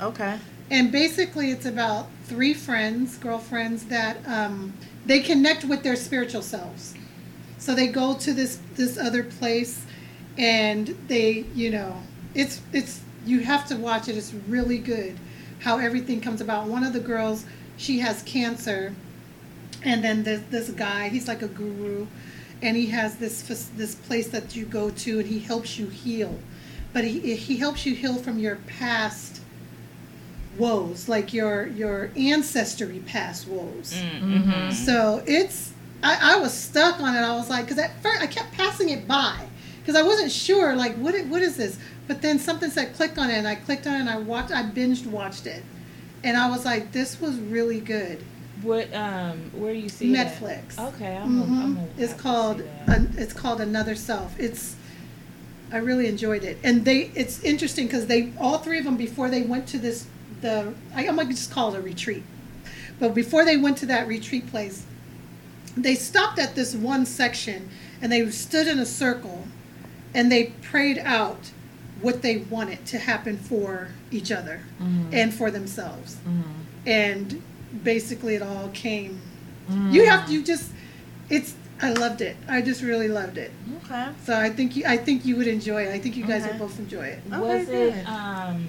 Okay. 0.00 0.38
And 0.70 0.92
basically, 0.92 1.50
it's 1.50 1.66
about 1.66 2.08
three 2.24 2.54
friends, 2.54 3.16
girlfriends, 3.18 3.84
that 3.86 4.18
um, 4.26 4.72
they 5.04 5.20
connect 5.20 5.64
with 5.64 5.82
their 5.82 5.96
spiritual 5.96 6.42
selves. 6.42 6.94
So 7.58 7.74
they 7.74 7.88
go 7.88 8.14
to 8.14 8.32
this 8.32 8.58
this 8.74 8.96
other 8.96 9.24
place, 9.24 9.84
and 10.38 10.86
they, 11.08 11.44
you 11.54 11.70
know, 11.70 12.02
it's 12.34 12.62
it's 12.72 13.00
you 13.26 13.40
have 13.40 13.66
to 13.68 13.76
watch 13.76 14.08
it. 14.08 14.16
It's 14.16 14.32
really 14.48 14.78
good 14.78 15.18
how 15.60 15.78
everything 15.78 16.20
comes 16.20 16.40
about. 16.40 16.66
One 16.66 16.84
of 16.84 16.92
the 16.92 17.00
girls, 17.00 17.44
she 17.76 17.98
has 17.98 18.22
cancer, 18.22 18.94
and 19.82 20.04
then 20.04 20.22
this 20.22 20.42
this 20.50 20.70
guy. 20.70 21.08
He's 21.08 21.26
like 21.26 21.42
a 21.42 21.48
guru, 21.48 22.06
and 22.62 22.76
he 22.76 22.86
has 22.86 23.16
this 23.16 23.42
this 23.76 23.94
place 23.94 24.28
that 24.28 24.54
you 24.54 24.64
go 24.64 24.90
to, 24.90 25.20
and 25.20 25.28
he 25.28 25.38
helps 25.38 25.78
you 25.78 25.86
heal. 25.86 26.38
But 26.92 27.04
he 27.04 27.34
he 27.34 27.56
helps 27.56 27.86
you 27.86 27.94
heal 27.94 28.16
from 28.16 28.38
your 28.38 28.56
past 28.66 29.40
woes, 30.58 31.08
like 31.08 31.32
your 31.32 31.66
your 31.68 32.10
ancestry 32.16 33.02
past 33.06 33.48
woes. 33.48 33.94
mm-hmm. 33.94 34.70
So 34.72 35.22
it's 35.26 35.72
I, 36.02 36.34
I 36.34 36.40
was 36.40 36.52
stuck 36.52 37.00
on 37.00 37.14
it. 37.14 37.20
I 37.20 37.34
was 37.36 37.50
like, 37.50 37.64
because 37.64 37.78
at 37.78 38.00
first 38.02 38.22
I 38.22 38.26
kept 38.26 38.52
passing 38.52 38.90
it 38.90 39.06
by 39.06 39.46
because 39.80 39.96
I 39.96 40.02
wasn't 40.02 40.30
sure 40.30 40.74
like 40.76 40.94
what 40.96 41.14
it, 41.14 41.26
what 41.26 41.42
is 41.42 41.56
this. 41.56 41.78
But 42.06 42.22
then 42.22 42.38
something 42.38 42.70
said 42.70 42.94
click 42.94 43.18
on 43.18 43.30
it, 43.30 43.34
and 43.34 43.46
I 43.46 43.54
clicked 43.54 43.86
on 43.86 43.94
it, 43.94 44.00
and 44.00 44.10
I 44.10 44.18
watched. 44.18 44.52
I 44.52 44.62
binged 44.62 45.06
watched 45.06 45.46
it, 45.46 45.62
and 46.24 46.36
I 46.36 46.50
was 46.50 46.64
like, 46.64 46.92
this 46.92 47.20
was 47.20 47.38
really 47.38 47.80
good. 47.80 48.24
What 48.62 48.92
um 48.94 49.38
where 49.54 49.72
do 49.72 49.78
you 49.78 49.88
see 49.88 50.12
that? 50.14 50.34
Netflix. 50.40 50.78
okay 50.78 51.16
I'm, 51.16 51.42
Mhm. 51.42 51.42
I'm 51.62 51.74
gonna 51.74 51.88
It's 51.98 52.14
called 52.14 52.58
that. 52.86 52.96
an, 52.98 53.14
it's 53.18 53.32
called 53.32 53.60
Another 53.60 53.94
Self. 53.94 54.38
It's 54.38 54.76
I 55.72 55.76
really 55.76 56.08
enjoyed 56.08 56.42
it, 56.44 56.58
and 56.64 56.84
they 56.84 57.10
it's 57.14 57.42
interesting 57.44 57.86
because 57.86 58.06
they 58.06 58.32
all 58.40 58.58
three 58.58 58.78
of 58.78 58.84
them 58.84 58.96
before 58.96 59.28
they 59.28 59.42
went 59.42 59.66
to 59.68 59.78
this 59.78 60.06
the 60.40 60.74
I, 60.94 61.06
I'm 61.06 61.16
gonna 61.16 61.28
just 61.30 61.50
call 61.52 61.74
it 61.74 61.78
a 61.78 61.82
retreat, 61.82 62.22
but 62.98 63.14
before 63.14 63.44
they 63.44 63.56
went 63.56 63.78
to 63.78 63.86
that 63.86 64.08
retreat 64.08 64.46
place, 64.48 64.84
they 65.76 65.94
stopped 65.94 66.38
at 66.40 66.54
this 66.56 66.74
one 66.74 67.06
section 67.06 67.68
and 68.02 68.10
they 68.10 68.28
stood 68.30 68.66
in 68.66 68.78
a 68.78 68.86
circle, 68.86 69.46
and 70.14 70.32
they 70.32 70.46
prayed 70.62 70.98
out 70.98 71.50
what 72.00 72.22
they 72.22 72.38
wanted 72.38 72.84
to 72.86 72.98
happen 72.98 73.36
for 73.36 73.88
each 74.10 74.32
other 74.32 74.62
and 75.12 75.32
for 75.34 75.50
themselves, 75.50 76.16
and 76.86 77.42
basically 77.84 78.34
it 78.34 78.42
all 78.42 78.68
came. 78.74 79.20
You 79.90 80.04
have 80.06 80.26
to, 80.26 80.32
you 80.32 80.42
just 80.42 80.70
it's 81.28 81.54
I 81.80 81.92
loved 81.92 82.20
it. 82.20 82.36
I 82.48 82.60
just 82.60 82.82
really 82.82 83.08
loved 83.08 83.38
it. 83.38 83.52
Okay. 83.84 84.08
So 84.24 84.36
I 84.38 84.50
think 84.50 84.74
you 84.76 84.84
I 84.86 84.96
think 84.96 85.24
you 85.24 85.36
would 85.36 85.46
enjoy 85.46 85.84
it. 85.86 85.92
I 85.94 85.98
think 85.98 86.16
you 86.16 86.26
guys 86.26 86.42
Okay. 86.42 86.50
would 86.52 86.58
both 86.58 86.78
enjoy 86.78 87.04
it. 87.06 87.20
Okay, 87.32 87.38
was 87.40 87.68
it 87.68 88.04
um 88.08 88.66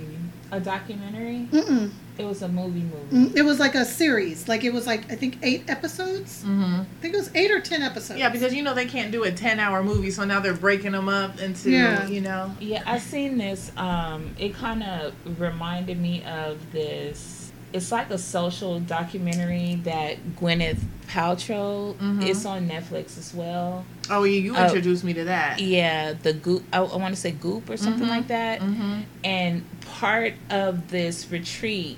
a 0.54 0.60
documentary 0.60 1.48
Mm-mm. 1.52 1.90
it 2.18 2.26
was 2.26 2.42
a 2.42 2.48
movie 2.50 2.82
movie 2.82 3.30
Mm, 3.30 3.36
It 3.38 3.42
was 3.44 3.58
like 3.60 3.74
a 3.74 3.86
series. 3.86 4.48
Like 4.48 4.64
it 4.64 4.72
was 4.74 4.86
like 4.86 5.12
I 5.12 5.16
think 5.16 5.38
eight 5.42 5.64
episodes. 5.70 6.44
Mm-hmm. 6.44 6.82
I 6.82 6.86
think 7.02 7.14
it 7.16 7.18
was 7.18 7.32
eight 7.34 7.52
or 7.52 7.60
ten 7.62 7.82
episodes. 7.82 8.20
Yeah, 8.20 8.30
because 8.30 8.54
you 8.54 8.62
know 8.62 8.74
they 8.74 8.86
can't 8.86 9.12
do 9.12 9.24
a 9.24 9.32
ten-hour 9.32 9.82
movie, 9.84 10.12
so 10.12 10.24
now 10.26 10.40
they're 10.40 10.54
breaking 10.54 10.92
them 10.92 11.10
up 11.10 11.40
into 11.40 11.72
Yeah. 11.72 12.06
you 12.08 12.22
know. 12.22 12.54
Yeah, 12.60 12.84
I 12.86 13.00
seen 13.00 13.38
this. 13.38 13.72
Um, 13.78 14.36
it 14.38 14.54
kind 14.54 14.84
of 14.84 15.14
reminded 15.40 16.00
me 16.00 16.24
of 16.26 16.72
this. 16.72 17.51
It's 17.74 17.92
like 17.92 18.10
a 18.10 18.18
social 18.18 18.80
documentary 18.80 19.76
that 19.84 20.18
Gwyneth 20.40 20.80
Paltrow. 21.08 21.94
Mhm. 21.96 22.26
It's 22.28 22.46
on 22.46 22.68
Netflix 22.70 23.18
as 23.18 23.34
well. 23.34 23.86
Oh, 24.10 24.24
you, 24.24 24.42
you 24.42 24.56
Oh. 24.58 24.66
introduced 24.66 25.04
me 25.04 25.14
to 25.14 25.24
that. 25.26 25.60
Yeah, 25.60 26.14
the 26.22 26.34
Goop. 26.34 26.64
I, 26.74 26.80
I 26.80 26.96
want 26.98 27.16
to 27.16 27.20
say 27.22 27.32
Goop 27.32 27.70
or 27.70 27.78
something 27.78 28.08
Mhm. 28.08 28.10
like 28.10 28.28
that. 28.28 28.60
Mm-hmm. 28.60 29.00
And 29.24 29.82
part 29.82 30.34
of 30.50 30.90
this 30.90 31.30
retreat, 31.32 31.98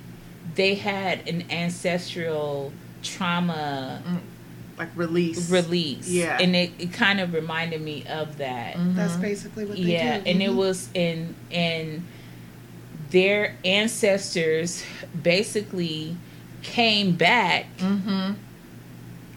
they 0.56 0.76
had 0.76 1.28
an 1.28 1.45
ancestral 1.50 2.72
trauma 3.02 4.02
Like 4.78 4.90
release. 4.95 5.50
release. 5.50 6.08
Yeah. 6.10 6.38
and 6.40 6.56
it, 6.56 6.72
it 6.80 6.94
kind 6.94 7.20
of 7.20 7.34
reminded 7.34 7.82
me 7.82 8.06
of 8.10 8.38
that. 8.38 8.76
That's 8.78 9.14
Mhm. 9.14 9.22
basically 9.22 9.66
what 9.66 9.78
they 9.78 9.84
yeah 9.84 10.20
do. 10.20 10.30
and 10.30 10.41
it 10.41 10.50
Mhm. 10.52 10.56
was 10.56 10.90
in 10.94 11.36
and 11.52 12.04
their 13.14 13.56
ancestors 13.64 14.84
basically 15.22 16.18
came 16.64 17.14
back 17.15 17.65
Mhm. 17.77 18.35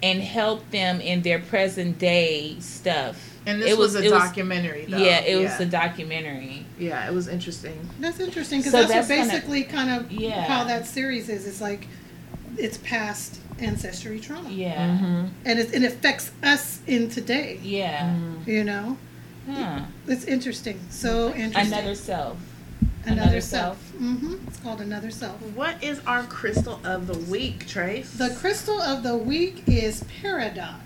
and 0.02 0.20
helped 0.22 0.70
them 0.72 1.00
in 1.00 1.22
their 1.22 1.38
present 1.38 1.98
day 1.98 2.56
stuff 2.60 3.16
And 3.48 3.62
this 3.62 3.70
It 3.70 3.78
was, 3.78 3.94
was- 3.94 4.02
a 4.02 4.06
it 4.06 4.12
was- 4.12 4.22
documentary, 4.24 4.86
though. 4.88 4.96
yeah 4.98 5.20
it 5.20 5.36
was 5.36 5.52
yeah. 5.52 5.62
a 5.62 5.66
documentary 5.66 6.66
yeah, 6.80 7.06
it 7.08 7.14
was 7.14 7.28
interesting. 7.28 7.78
That's 8.00 8.18
interesting 8.18 8.58
because 8.60 8.72
So 8.72 8.78
that's, 8.78 8.90
that's 8.92 9.08
what 9.08 9.14
kinda- 9.18 9.32
basically 9.34 9.62
kind 9.62 9.90
of 9.90 10.10
Yeah. 10.10 10.42
how 10.46 10.64
that 10.64 10.84
series 10.86 11.28
is. 11.28 11.46
It's 11.46 11.60
like 11.60 11.86
it's 12.58 12.78
past 12.78 13.38
ancestry 13.60 14.18
trauma, 14.18 14.50
yeah 14.50 14.88
Mm-hmm. 14.88 15.26
and 15.44 15.58
it, 15.60 15.72
it 15.74 15.84
affects 15.84 16.30
us 16.42 16.80
in 16.88 17.08
today. 17.08 17.60
yeah 17.62 18.14
You 18.46 18.64
know, 18.64 18.96
huh. 19.50 19.80
it's 20.08 20.24
interesting. 20.24 20.80
So 20.90 21.32
interesting. 21.34 21.72
another 21.72 21.94
self 21.94 22.36
Another, 23.06 23.22
Another 23.22 23.40
self. 23.40 23.78
Self. 23.90 24.00
hmm 24.00 24.34
It's 24.48 24.58
called 24.58 24.80
another 24.80 25.10
self. 25.10 25.40
What 25.54 25.82
is 25.82 26.00
our 26.06 26.24
crystal 26.24 26.80
of 26.84 27.06
the 27.06 27.16
week, 27.30 27.66
Trace? 27.68 28.10
The 28.12 28.30
crystal 28.40 28.80
of 28.80 29.02
the 29.04 29.16
week 29.16 29.62
is 29.68 30.02
peridot. 30.22 30.80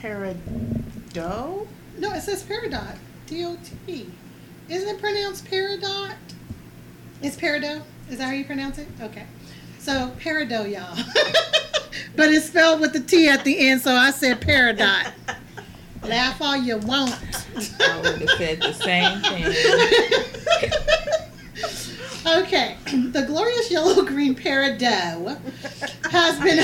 Peridot? 0.00 1.66
No, 1.98 2.12
it 2.12 2.20
says 2.22 2.42
peridot. 2.42 2.96
D 3.26 3.44
O 3.44 3.56
T. 3.86 4.10
Isn't 4.68 4.88
it 4.88 5.00
pronounced 5.00 5.46
peridot? 5.46 6.14
It's 7.22 7.36
peridot. 7.36 7.82
Is 8.10 8.18
that 8.18 8.24
how 8.26 8.32
you 8.32 8.44
pronounce 8.44 8.78
it? 8.78 8.88
Okay. 9.00 9.24
So 9.78 10.12
peridot, 10.20 10.70
y'all. 10.70 10.94
but 12.16 12.30
it's 12.30 12.46
spelled 12.46 12.80
with 12.80 12.92
the 12.92 13.00
T 13.00 13.28
at 13.28 13.44
the 13.44 13.68
end, 13.68 13.80
so 13.80 13.92
I 13.94 14.10
said 14.10 14.40
Peridot. 14.40 15.12
Laugh 16.02 16.40
all 16.42 16.56
you 16.56 16.78
want. 16.78 17.14
I 17.80 18.00
would 18.02 18.20
have 18.20 18.30
said 18.38 18.60
the 18.60 18.72
same 18.72 19.20
thing. 19.22 19.52
Okay, 22.24 22.76
the 22.86 23.22
glorious 23.26 23.68
yellow 23.68 24.04
green 24.04 24.36
peridot 24.36 25.38
has 26.10 26.38
been 26.38 26.58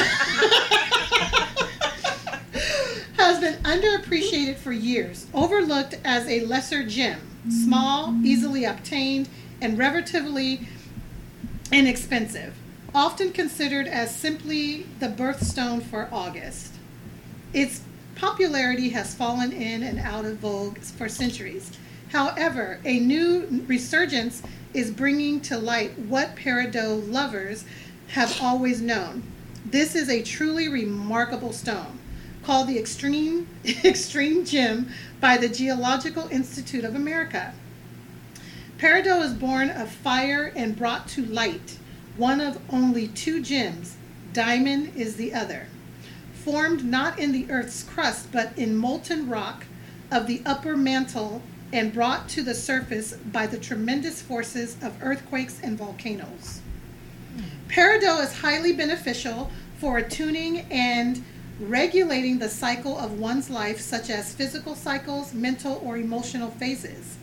has 3.16 3.40
been 3.40 3.54
underappreciated 3.64 4.56
for 4.56 4.70
years, 4.70 5.26
overlooked 5.34 5.96
as 6.04 6.28
a 6.28 6.44
lesser 6.46 6.84
gem, 6.84 7.20
small, 7.50 8.14
easily 8.24 8.64
obtained, 8.64 9.28
and 9.60 9.76
relatively 9.76 10.68
inexpensive, 11.72 12.54
often 12.94 13.32
considered 13.32 13.88
as 13.88 14.14
simply 14.14 14.86
the 15.00 15.08
birthstone 15.08 15.82
for 15.82 16.08
August. 16.12 16.74
Its 17.52 17.80
popularity 18.18 18.88
has 18.88 19.14
fallen 19.14 19.52
in 19.52 19.82
and 19.84 19.98
out 20.00 20.24
of 20.24 20.38
vogue 20.38 20.78
for 20.78 21.08
centuries. 21.08 21.70
However, 22.10 22.80
a 22.84 22.98
new 22.98 23.64
resurgence 23.66 24.42
is 24.74 24.90
bringing 24.90 25.40
to 25.42 25.56
light 25.56 25.96
what 25.98 26.34
peridot 26.34 27.10
lovers 27.10 27.64
have 28.08 28.40
always 28.42 28.80
known. 28.80 29.22
This 29.64 29.94
is 29.94 30.08
a 30.08 30.22
truly 30.22 30.68
remarkable 30.68 31.52
stone, 31.52 31.98
called 32.42 32.66
the 32.66 32.78
Extreme 32.78 33.46
Extreme 33.84 34.46
Gem 34.46 34.88
by 35.20 35.36
the 35.36 35.48
Gemological 35.48 36.30
Institute 36.32 36.84
of 36.84 36.96
America. 36.96 37.54
Peridot 38.78 39.22
is 39.22 39.34
born 39.34 39.70
of 39.70 39.90
fire 39.90 40.52
and 40.56 40.76
brought 40.76 41.06
to 41.08 41.24
light, 41.24 41.78
one 42.16 42.40
of 42.40 42.58
only 42.70 43.08
two 43.08 43.42
gems. 43.42 43.96
Diamond 44.32 44.92
is 44.96 45.16
the 45.16 45.34
other. 45.34 45.66
Formed 46.50 46.82
not 46.82 47.18
in 47.18 47.32
the 47.32 47.50
earth's 47.50 47.82
crust, 47.82 48.32
but 48.32 48.56
in 48.56 48.74
molten 48.74 49.28
rock 49.28 49.66
of 50.10 50.26
the 50.26 50.40
upper 50.46 50.78
mantle 50.78 51.42
and 51.74 51.92
brought 51.92 52.26
to 52.30 52.42
the 52.42 52.54
surface 52.54 53.12
by 53.12 53.46
the 53.46 53.58
tremendous 53.58 54.22
forces 54.22 54.78
of 54.80 54.96
earthquakes 55.02 55.60
and 55.62 55.76
volcanoes. 55.76 56.62
Peridot 57.68 58.22
is 58.22 58.38
highly 58.38 58.72
beneficial 58.72 59.50
for 59.76 59.98
attuning 59.98 60.60
and 60.70 61.22
regulating 61.60 62.38
the 62.38 62.48
cycle 62.48 62.96
of 62.96 63.20
one's 63.20 63.50
life, 63.50 63.78
such 63.78 64.08
as 64.08 64.32
physical 64.32 64.74
cycles, 64.74 65.34
mental 65.34 65.78
or 65.84 65.98
emotional 65.98 66.50
phases, 66.52 67.18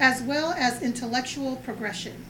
as 0.00 0.20
well 0.20 0.52
as 0.54 0.82
intellectual 0.82 1.54
progression. 1.54 2.24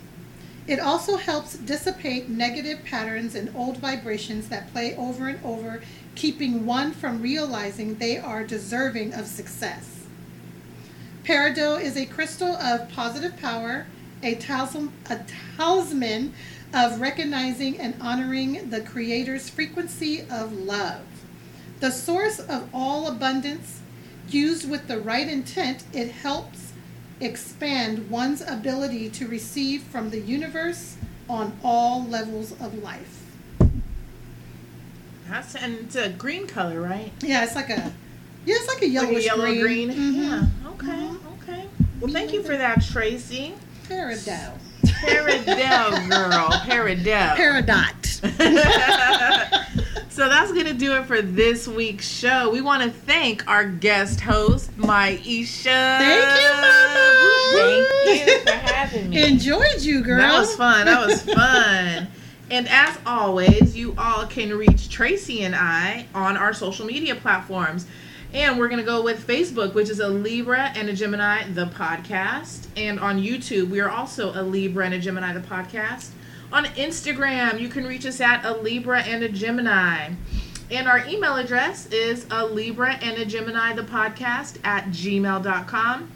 It 0.66 0.78
also 0.78 1.16
helps 1.16 1.56
dissipate 1.56 2.28
negative 2.28 2.84
patterns 2.84 3.34
and 3.34 3.54
old 3.56 3.78
vibrations 3.78 4.48
that 4.48 4.72
play 4.72 4.94
over 4.96 5.28
and 5.28 5.42
over, 5.42 5.82
keeping 6.14 6.66
one 6.66 6.92
from 6.92 7.22
realizing 7.22 7.96
they 7.96 8.18
are 8.18 8.44
deserving 8.44 9.12
of 9.14 9.26
success. 9.26 10.06
Peridot 11.24 11.80
is 11.80 11.96
a 11.96 12.06
crystal 12.06 12.56
of 12.56 12.90
positive 12.90 13.36
power, 13.38 13.86
a 14.22 14.34
talisman, 14.34 14.92
a 15.08 15.24
talisman 15.56 16.34
of 16.72 17.00
recognizing 17.00 17.78
and 17.78 17.94
honoring 18.00 18.68
the 18.70 18.80
Creator's 18.80 19.48
frequency 19.48 20.22
of 20.30 20.52
love. 20.52 21.02
The 21.80 21.90
source 21.90 22.38
of 22.38 22.68
all 22.74 23.06
abundance, 23.08 23.80
used 24.28 24.68
with 24.68 24.88
the 24.88 24.98
right 24.98 25.28
intent, 25.28 25.84
it 25.92 26.10
helps 26.10 26.72
expand 27.20 28.10
one's 28.10 28.40
ability 28.40 29.10
to 29.10 29.28
receive 29.28 29.82
from 29.82 30.10
the 30.10 30.20
universe 30.20 30.96
on 31.28 31.56
all 31.62 32.04
levels 32.04 32.52
of 32.52 32.82
life. 32.82 33.23
That's 35.28 35.54
and 35.54 35.78
it's 35.80 35.96
a 35.96 36.10
green 36.10 36.46
color, 36.46 36.80
right? 36.80 37.10
Yeah, 37.20 37.44
it's 37.44 37.54
like 37.56 37.70
a 37.70 37.92
yeah, 38.46 38.56
it's 38.56 38.68
like 38.68 38.82
a 38.82 38.86
Like 38.86 39.16
a 39.16 39.22
yellow 39.22 39.44
green. 39.46 39.90
Mhm. 39.90 40.14
Yeah. 40.14 40.46
Okay. 40.70 41.10
Okay. 41.42 41.68
Well, 42.00 42.12
thank 42.12 42.32
you 42.32 42.42
for 42.42 42.56
that, 42.56 42.82
Tracy. 42.84 43.54
Peridot. 43.88 44.52
Peridot, 44.84 46.08
girl. 46.10 46.50
Peridot. 46.66 47.36
Peridot. 47.36 48.00
so 50.10 50.28
that's 50.28 50.52
going 50.52 50.66
to 50.66 50.74
do 50.74 50.94
it 50.96 51.04
for 51.06 51.20
this 51.22 51.66
week's 51.68 52.06
show. 52.08 52.50
We 52.50 52.60
want 52.60 52.82
to 52.82 52.90
thank 52.90 53.46
our 53.48 53.64
guest 53.64 54.20
host, 54.20 54.76
Maisha. 54.78 55.64
Thank 55.98 56.40
you, 56.40 56.52
Mama. 56.60 57.86
Thank 58.04 58.28
you 58.28 58.38
for 58.40 58.50
having 58.52 59.10
me. 59.10 59.22
Enjoyed 59.24 59.80
you, 59.80 60.02
girl. 60.02 60.18
That 60.18 60.38
was 60.38 60.54
fun. 60.56 60.86
That 60.86 61.06
was 61.06 61.22
fun. 61.22 62.08
and 62.50 62.68
as 62.68 62.98
always, 63.06 63.76
you 63.76 63.94
all 63.96 64.26
can 64.26 64.56
reach 64.56 64.90
Tracy 64.90 65.42
and 65.42 65.54
I 65.54 66.06
on 66.14 66.36
our 66.36 66.52
social 66.52 66.84
media 66.84 67.14
platforms. 67.14 67.86
And 68.34 68.58
we're 68.58 68.68
going 68.68 68.80
to 68.80 68.84
go 68.84 69.02
with 69.02 69.26
Facebook, 69.26 69.74
which 69.74 69.88
is 69.88 70.00
a 70.00 70.08
Libra 70.08 70.72
and 70.74 70.88
a 70.88 70.92
Gemini, 70.92 71.48
the 71.52 71.66
podcast. 71.66 72.66
And 72.76 72.98
on 72.98 73.22
YouTube, 73.22 73.70
we 73.70 73.80
are 73.80 73.88
also 73.88 74.32
a 74.38 74.42
Libra 74.42 74.84
and 74.86 74.94
a 74.94 74.98
Gemini, 74.98 75.32
the 75.32 75.40
podcast. 75.40 76.10
On 76.52 76.64
Instagram, 76.64 77.60
you 77.60 77.68
can 77.68 77.86
reach 77.86 78.04
us 78.04 78.20
at 78.20 78.44
a 78.44 78.56
Libra 78.56 79.02
and 79.02 79.22
a 79.22 79.28
Gemini. 79.28 80.10
And 80.70 80.88
our 80.88 81.06
email 81.06 81.36
address 81.36 81.86
is 81.86 82.26
a 82.30 82.44
Libra 82.44 82.94
and 82.94 83.18
a 83.18 83.24
Gemini, 83.24 83.72
the 83.74 83.82
podcast 83.82 84.58
at 84.64 84.86
gmail.com. 84.86 86.10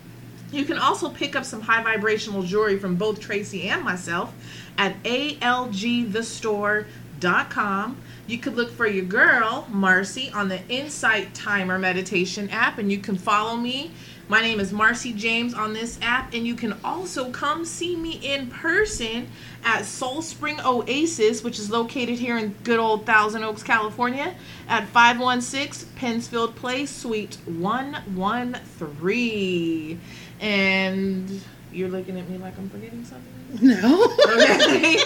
You 0.51 0.65
can 0.65 0.79
also 0.79 1.11
pick 1.11 1.37
up 1.37 1.45
some 1.45 1.61
high 1.61 1.83
vibrational 1.83 2.43
jewelry 2.43 2.79
from 2.79 2.97
both 2.97 3.21
Tracy 3.21 3.69
and 3.69 3.83
myself 3.83 4.35
at 4.79 5.03
algthestore.com. 5.03 7.97
You 8.29 8.39
could 8.39 8.57
look 8.57 8.71
for 8.71 8.87
your 8.87 9.05
girl, 9.05 9.67
Marcy, 9.71 10.31
on 10.31 10.49
the 10.49 10.65
Insight 10.69 11.35
Timer 11.35 11.79
Meditation 11.79 12.49
app, 12.51 12.79
and 12.79 12.93
you 12.93 12.99
can 12.99 13.17
follow 13.17 13.57
me. 13.57 13.91
My 14.29 14.43
name 14.43 14.61
is 14.61 14.73
Marcy 14.75 15.15
James 15.15 15.55
on 15.55 15.73
this 15.73 15.99
app, 16.03 16.35
and 16.35 16.47
you 16.47 16.55
can 16.55 16.75
also 16.85 17.31
come 17.31 17.65
see 17.65 17.97
me 17.97 18.21
in 18.23 18.49
person 18.49 19.29
at 19.65 19.87
Soul 19.87 20.21
Spring 20.21 20.61
Oasis, 20.61 21.43
which 21.43 21.59
is 21.59 21.71
located 21.71 22.19
here 22.19 22.37
in 22.37 22.55
good 22.63 22.79
old 22.79 23.07
Thousand 23.07 23.45
Oaks, 23.45 23.63
California, 23.63 24.35
at 24.69 24.87
516 24.89 25.89
Pensfield 25.97 26.55
Place, 26.57 26.91
Suite 26.91 27.39
113. 27.47 29.99
And 30.41 31.41
you're 31.73 31.89
looking 31.89 32.19
at 32.19 32.29
me 32.29 32.37
like 32.37 32.59
I'm 32.59 32.69
forgetting 32.69 33.07
something? 33.07 33.38
No. 33.63 34.05
okay. 34.29 34.99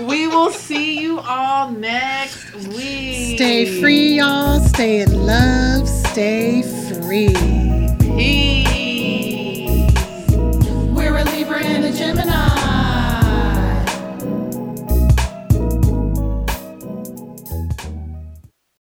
We 0.00 0.28
will 0.28 0.50
see 0.50 1.00
you 1.00 1.18
all 1.20 1.70
next 1.70 2.54
week. 2.68 3.38
Stay 3.38 3.80
free, 3.80 4.18
y'all. 4.18 4.60
Stay 4.60 5.00
in 5.00 5.26
love. 5.26 5.88
Stay 5.88 6.62
free. 6.62 7.34
Peace. 7.98 9.96
We're 10.94 11.16
a 11.16 11.24
Libra 11.24 11.64
and 11.64 11.84
a 11.86 11.92
Gemini. 11.92 12.55